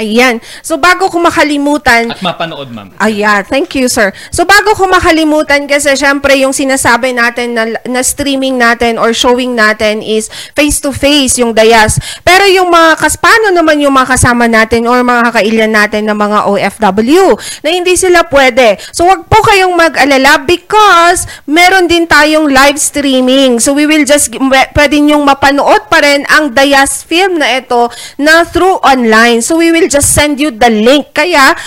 Ayan. 0.00 0.40
So 0.64 0.80
bago 0.80 1.12
ko 1.12 1.20
makalimutan, 1.20 2.16
At 2.16 2.24
mapanood, 2.24 2.72
ma'am. 2.72 2.96
Ayan, 2.96 3.44
thank 3.44 3.76
you 3.76 3.84
sir. 3.84 4.08
So 4.32 4.48
bago 4.48 4.72
ko 4.72 4.88
makalimutan 4.88 5.68
kasi 5.68 5.92
syempre 5.92 6.40
yung 6.40 6.56
sinasabi 6.56 7.12
natin 7.12 7.52
na, 7.52 7.68
na 7.84 8.00
streaming 8.00 8.56
natin 8.56 8.96
or 8.96 9.12
showing 9.12 9.52
natin 9.52 10.00
is 10.00 10.32
face 10.56 10.80
to 10.80 10.88
face 10.88 11.36
yung 11.36 11.52
dayas. 11.52 12.00
Pero 12.24 12.48
yung 12.48 12.72
mga 12.72 12.96
kas 12.96 13.20
paano 13.20 13.52
naman 13.52 13.76
yung 13.84 13.92
mga 13.92 14.16
kasama 14.16 14.48
natin 14.48 14.88
or 14.88 15.04
mga 15.04 15.36
kailan 15.36 15.72
natin 15.76 16.08
na 16.08 16.16
mga 16.16 16.48
OFW 16.48 17.36
na 17.60 17.68
hindi 17.68 17.92
sila 18.00 18.24
pwede. 18.32 18.80
So 18.96 19.04
wag 19.04 19.28
po 19.28 19.44
kayong 19.44 19.76
mag-alala 19.76 20.40
because 20.48 21.28
meron 21.44 21.84
din 21.92 22.08
tayong 22.08 22.48
live 22.48 22.80
streaming. 22.80 23.60
So 23.60 23.76
we 23.76 23.84
will 23.84 24.08
just 24.08 24.32
pwede 24.72 24.96
nyong 24.96 25.28
mapanood 25.28 25.92
pa 25.92 26.00
rin 26.00 26.24
ang 26.32 26.56
dayas 26.56 27.04
film 27.04 27.36
na 27.36 27.60
ito 27.60 27.92
na 28.16 28.48
through 28.48 28.80
online. 28.80 29.44
So 29.44 29.60
we 29.60 29.68
will 29.68 29.89
just 29.90 30.14
send 30.14 30.38
you 30.38 30.54
the 30.54 30.70
link. 30.70 31.10
Kaya 31.10 31.58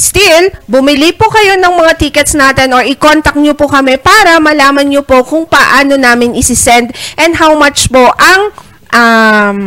Still, 0.00 0.48
bumili 0.64 1.12
po 1.12 1.28
kayo 1.28 1.60
ng 1.60 1.76
mga 1.76 1.92
tickets 2.00 2.32
natin 2.32 2.72
or 2.72 2.80
i-contact 2.80 3.36
nyo 3.36 3.52
po 3.52 3.68
kami 3.68 4.00
para 4.00 4.40
malaman 4.40 4.88
nyo 4.88 5.04
po 5.04 5.20
kung 5.20 5.44
paano 5.44 6.00
namin 6.00 6.32
isi-send 6.32 6.88
and 7.20 7.36
how 7.36 7.52
much 7.52 7.92
po 7.92 8.08
ang 8.16 8.48
um, 8.96 9.60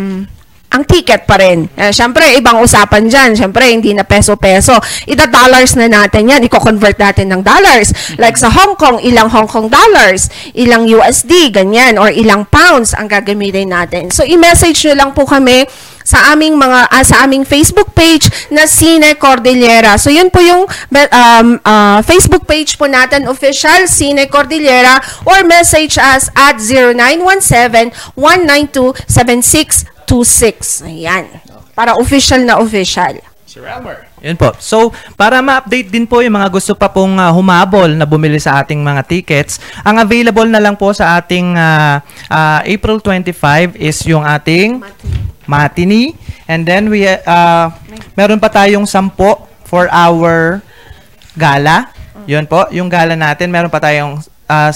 ang 0.74 0.84
ticket 0.90 1.30
pa 1.30 1.38
rin. 1.38 1.70
Eh, 1.78 1.94
Siyempre, 1.94 2.34
ibang 2.34 2.58
usapan 2.58 3.06
dyan. 3.06 3.38
Siyempre, 3.38 3.70
hindi 3.70 3.94
na 3.94 4.02
peso-peso. 4.02 4.74
Ida-dollars 5.06 5.78
na 5.78 5.86
natin 5.86 6.26
yan. 6.26 6.42
Iko-convert 6.50 6.98
natin 6.98 7.30
ng 7.30 7.46
dollars. 7.46 7.94
Like 8.18 8.42
sa 8.42 8.50
Hong 8.50 8.74
Kong, 8.74 8.98
ilang 9.06 9.30
Hong 9.30 9.46
Kong 9.46 9.70
dollars, 9.70 10.34
ilang 10.58 10.90
USD, 10.90 11.54
ganyan, 11.54 12.02
or 12.02 12.10
ilang 12.10 12.50
pounds 12.50 12.98
ang 12.98 13.06
gagamitin 13.06 13.70
natin. 13.70 14.10
So, 14.10 14.26
i-message 14.26 14.82
nyo 14.90 14.94
lang 14.98 15.12
po 15.14 15.30
kami 15.30 15.70
sa 16.04 16.36
aming 16.36 16.60
mga 16.60 16.88
ah, 16.92 17.04
sa 17.04 17.24
aming 17.24 17.46
Facebook 17.48 17.96
page 17.96 18.28
na 18.52 18.68
Cine 18.68 19.16
Cordillera. 19.18 19.98
So 19.98 20.10
yun 20.12 20.30
po 20.30 20.40
yung 20.44 20.68
um, 20.68 21.48
ah, 21.64 22.02
Facebook 22.04 22.46
page 22.46 22.78
po 22.78 22.86
natin 22.86 23.28
official 23.28 23.88
Cine 23.88 24.28
Cordillera 24.30 25.00
or 25.26 25.44
message 25.48 25.98
us 25.98 26.30
at 26.38 26.60
0917-192-7626. 28.20 30.84
Ayan. 30.86 31.26
Para 31.74 31.98
official 31.98 32.46
na 32.46 32.62
official. 32.62 33.18
Sir 33.50 33.66
Elmer. 33.66 34.13
Yun 34.24 34.40
po. 34.40 34.56
So, 34.64 34.96
para 35.20 35.44
ma-update 35.44 35.92
din 35.92 36.08
po 36.08 36.24
yung 36.24 36.40
mga 36.40 36.48
gusto 36.48 36.72
pa 36.80 36.88
pong 36.88 37.20
ah, 37.20 37.36
humabol 37.36 37.92
na 37.92 38.08
bumili 38.08 38.40
sa 38.40 38.64
ating 38.64 38.80
mga 38.80 39.04
tickets, 39.04 39.60
ang 39.84 40.00
available 40.00 40.48
na 40.48 40.64
lang 40.64 40.80
po 40.80 40.96
sa 40.96 41.20
ating 41.20 41.60
ah, 41.60 42.00
ah, 42.32 42.64
April 42.64 43.04
25 43.04 43.76
is 43.76 44.00
yung 44.08 44.24
ating 44.24 44.80
matinee. 45.44 46.16
And 46.48 46.64
then, 46.64 46.88
we 46.88 47.04
uh, 47.04 47.68
meron 48.16 48.40
pa 48.40 48.48
tayong 48.48 48.88
10 48.88 49.12
for 49.68 49.92
our 49.92 50.64
gala. 51.36 51.92
Yun 52.24 52.48
po, 52.48 52.68
yung 52.72 52.88
gala 52.88 53.20
natin, 53.20 53.52
meron 53.52 53.72
pa 53.72 53.84
tayong 53.84 54.24
uh, 54.48 54.72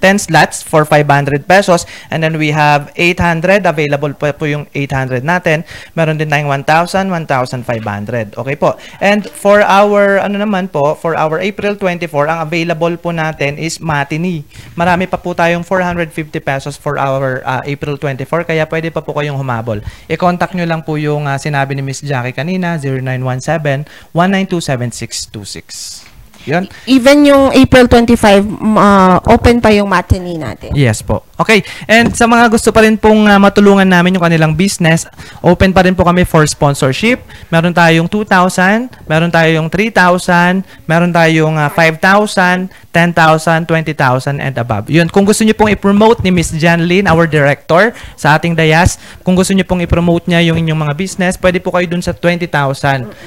10 0.00 0.30
slots 0.30 0.62
for 0.62 0.84
500 0.84 1.48
pesos. 1.48 1.84
And 2.12 2.22
then 2.22 2.36
we 2.38 2.52
have 2.52 2.92
800 2.96 3.64
available 3.66 4.12
po, 4.14 4.32
po 4.36 4.44
yung 4.44 4.68
800 4.72 5.24
natin. 5.24 5.64
Meron 5.96 6.20
din 6.20 6.30
tayong 6.30 6.48
1,000 6.64 7.08
1,500 7.26 8.36
okay 8.36 8.56
po. 8.56 8.76
And 9.00 9.26
for 9.26 9.60
our 9.64 10.20
ano 10.22 10.38
naman 10.40 10.68
po 10.70 10.94
for 10.94 11.16
our 11.16 11.40
April 11.42 11.76
24 11.78 12.08
ang 12.28 12.40
available 12.44 12.94
po 13.00 13.10
natin 13.12 13.58
is 13.58 13.80
matinee. 13.82 14.44
Marami 14.78 15.08
pa 15.08 15.18
po 15.18 15.34
tayong 15.34 15.64
450 15.64 16.40
pesos 16.40 16.74
for 16.78 16.98
our 17.00 17.42
uh, 17.42 17.62
April 17.66 17.98
24 17.98 18.46
kaya 18.46 18.64
pwede 18.68 18.92
pa 18.92 19.02
po 19.02 19.16
kayong 19.16 19.38
humabol. 19.38 19.80
I-contact 20.06 20.54
nyo 20.54 20.66
lang 20.68 20.82
po 20.86 21.00
yung 21.00 21.26
uh, 21.26 21.38
sinabi 21.40 21.74
ni 21.74 21.82
Miss 21.82 22.04
Jackie 22.04 22.36
kanina 22.36 22.78
0917 22.78 23.88
1927626 24.14 26.05
yun 26.46 26.64
Even 26.86 27.26
yung 27.26 27.50
April 27.52 27.90
25, 27.90 28.46
mm, 28.46 28.78
ah, 28.78 29.18
open 29.26 29.58
pa 29.58 29.74
yung 29.74 29.90
matinee 29.90 30.38
natin. 30.38 30.70
Yes 30.72 31.02
po. 31.02 31.26
Okay. 31.36 31.60
And 31.84 32.16
sa 32.16 32.24
mga 32.24 32.48
gusto 32.48 32.72
pa 32.72 32.80
rin 32.80 32.96
pong 32.96 33.28
uh, 33.28 33.36
matulungan 33.36 33.84
namin 33.84 34.16
yung 34.16 34.24
kanilang 34.24 34.56
business, 34.56 35.04
open 35.44 35.74
pa 35.76 35.84
rin 35.84 35.92
po 35.92 36.06
kami 36.06 36.24
for 36.24 36.46
sponsorship. 36.48 37.20
Meron 37.52 37.76
tayong 37.76 38.08
2,000, 38.08 39.04
meron 39.04 39.28
tayong 39.28 39.68
3,000, 39.68 40.64
meron 40.88 41.12
tayong 41.12 41.60
uh, 41.60 41.68
5,000, 41.68 42.72
10,000, 42.96 43.68
20,000 43.68 44.40
and 44.40 44.56
above. 44.56 44.88
Yun. 44.88 45.12
Kung 45.12 45.28
gusto 45.28 45.44
niyo 45.44 45.52
pong 45.52 45.76
i-promote 45.76 46.24
ni 46.24 46.32
Miss 46.32 46.56
Janlyn, 46.56 47.04
our 47.04 47.28
director 47.28 47.92
sa 48.16 48.40
ating 48.40 48.56
Dayas, 48.56 48.96
kung 49.20 49.36
gusto 49.36 49.52
niyo 49.52 49.68
pong 49.68 49.84
i-promote 49.84 50.32
niya 50.32 50.40
yung 50.48 50.56
inyong 50.56 50.88
mga 50.88 50.94
business, 50.96 51.36
pwede 51.36 51.60
po 51.60 51.68
kayo 51.76 51.84
dun 51.84 52.00
sa 52.00 52.16
20,000. 52.16 52.48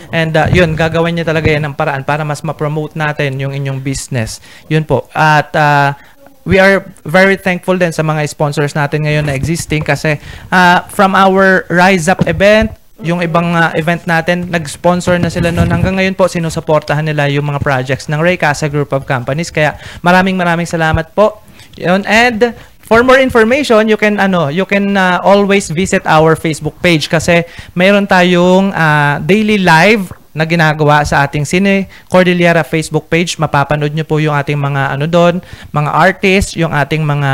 And 0.10 0.34
uh, 0.34 0.50
yun, 0.50 0.74
gagawin 0.74 1.22
niya 1.22 1.30
talaga 1.30 1.54
yan 1.54 1.70
ng 1.70 1.76
paraan 1.78 2.02
para 2.02 2.26
mas 2.26 2.42
ma-promote 2.42 2.98
natin 3.10 3.42
yung 3.42 3.52
inyong 3.52 3.82
business. 3.82 4.40
Yun 4.70 4.86
po. 4.86 5.10
At 5.18 5.50
uh, 5.58 5.98
we 6.46 6.58
are 6.62 6.86
very 7.06 7.38
thankful 7.38 7.78
din 7.78 7.94
sa 7.94 8.06
mga 8.06 8.26
sponsors 8.30 8.74
natin 8.78 9.06
ngayon 9.06 9.26
na 9.26 9.34
existing 9.34 9.86
kasi 9.86 10.22
uh, 10.50 10.86
from 10.90 11.18
our 11.18 11.66
Rise 11.70 12.10
Up 12.10 12.26
event, 12.30 12.74
yung 13.00 13.24
ibang 13.24 13.56
uh, 13.56 13.72
event 13.80 14.04
natin, 14.04 14.52
nag-sponsor 14.52 15.16
na 15.20 15.32
sila 15.32 15.56
noon. 15.56 15.72
Hanggang 15.72 15.96
ngayon 15.96 16.16
po, 16.20 16.28
sinusuportahan 16.28 17.08
nila 17.08 17.32
yung 17.32 17.48
mga 17.48 17.64
projects 17.64 18.12
ng 18.12 18.20
Ray 18.20 18.36
Casa 18.36 18.68
Group 18.68 18.92
of 18.92 19.08
Companies. 19.08 19.52
Kaya 19.52 19.80
maraming 20.04 20.36
maraming 20.36 20.68
salamat 20.68 21.16
po. 21.16 21.40
Yun. 21.80 22.04
And 22.04 22.52
for 22.84 23.06
more 23.08 23.22
information, 23.22 23.88
you 23.88 23.96
can 23.96 24.20
ano, 24.20 24.52
you 24.52 24.68
can 24.68 25.00
uh, 25.00 25.24
always 25.24 25.72
visit 25.72 26.04
our 26.04 26.36
Facebook 26.36 26.76
page 26.84 27.08
kasi 27.08 27.48
mayroon 27.72 28.04
tayong 28.04 28.76
uh, 28.76 29.24
daily 29.24 29.64
live 29.64 30.12
na 30.40 30.48
ginagawa 30.48 31.04
sa 31.04 31.28
ating 31.28 31.44
Cine 31.44 31.92
Cordillera 32.08 32.64
Facebook 32.64 33.12
page. 33.12 33.36
Mapapanood 33.36 33.92
nyo 33.92 34.08
po 34.08 34.24
yung 34.24 34.32
ating 34.32 34.56
mga 34.56 34.96
ano 34.96 35.04
doon, 35.04 35.44
mga 35.76 35.92
artists, 35.92 36.56
yung 36.56 36.72
ating 36.72 37.04
mga 37.04 37.32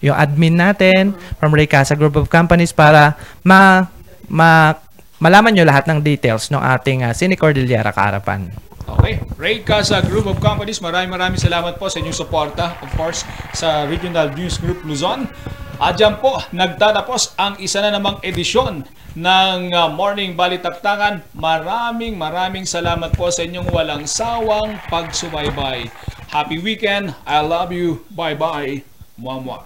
yung 0.00 0.16
admin 0.16 0.56
natin 0.56 1.12
from 1.36 1.52
Ray 1.52 1.68
Casa 1.68 1.92
Group 1.92 2.16
of 2.16 2.32
Companies 2.32 2.72
para 2.72 3.12
ma, 3.44 3.92
ma 4.24 4.72
malaman 5.20 5.52
nyo 5.52 5.68
lahat 5.68 5.84
ng 5.84 6.00
details 6.00 6.48
ng 6.48 6.60
ating 6.64 7.04
uh, 7.04 7.12
Cine 7.12 7.36
Cordillera 7.36 7.92
Caravan. 7.92 8.48
Okay. 8.86 9.20
Ray 9.36 9.60
Casa 9.66 10.00
Group 10.00 10.30
of 10.30 10.40
Companies, 10.40 10.80
maraming 10.80 11.12
maraming 11.12 11.40
salamat 11.42 11.76
po 11.76 11.92
sa 11.92 12.00
inyong 12.00 12.16
suporta. 12.16 12.80
Of 12.80 12.94
course, 12.96 13.26
sa 13.52 13.84
Regional 13.84 14.32
News 14.32 14.56
Group 14.62 14.80
Luzon. 14.88 15.28
At 15.76 16.00
dyan 16.00 16.16
po, 16.24 16.40
nagtatapos 16.56 17.36
ang 17.36 17.60
isa 17.60 17.84
na 17.84 17.92
namang 17.92 18.16
edisyon 18.24 18.86
ng 19.16 19.72
uh, 19.72 19.88
Morning 19.88 20.36
Balitaktakan. 20.36 21.24
Maraming 21.32 22.20
maraming 22.20 22.68
salamat 22.68 23.16
po 23.16 23.32
sa 23.32 23.48
inyong 23.48 23.72
walang 23.72 24.04
sawang 24.04 24.76
pagsubaybay. 24.92 25.88
Happy 26.28 26.60
weekend. 26.60 27.16
I 27.24 27.40
love 27.40 27.72
you. 27.72 28.04
Bye-bye. 28.12 28.84
Mwah-mwah. 29.16 29.64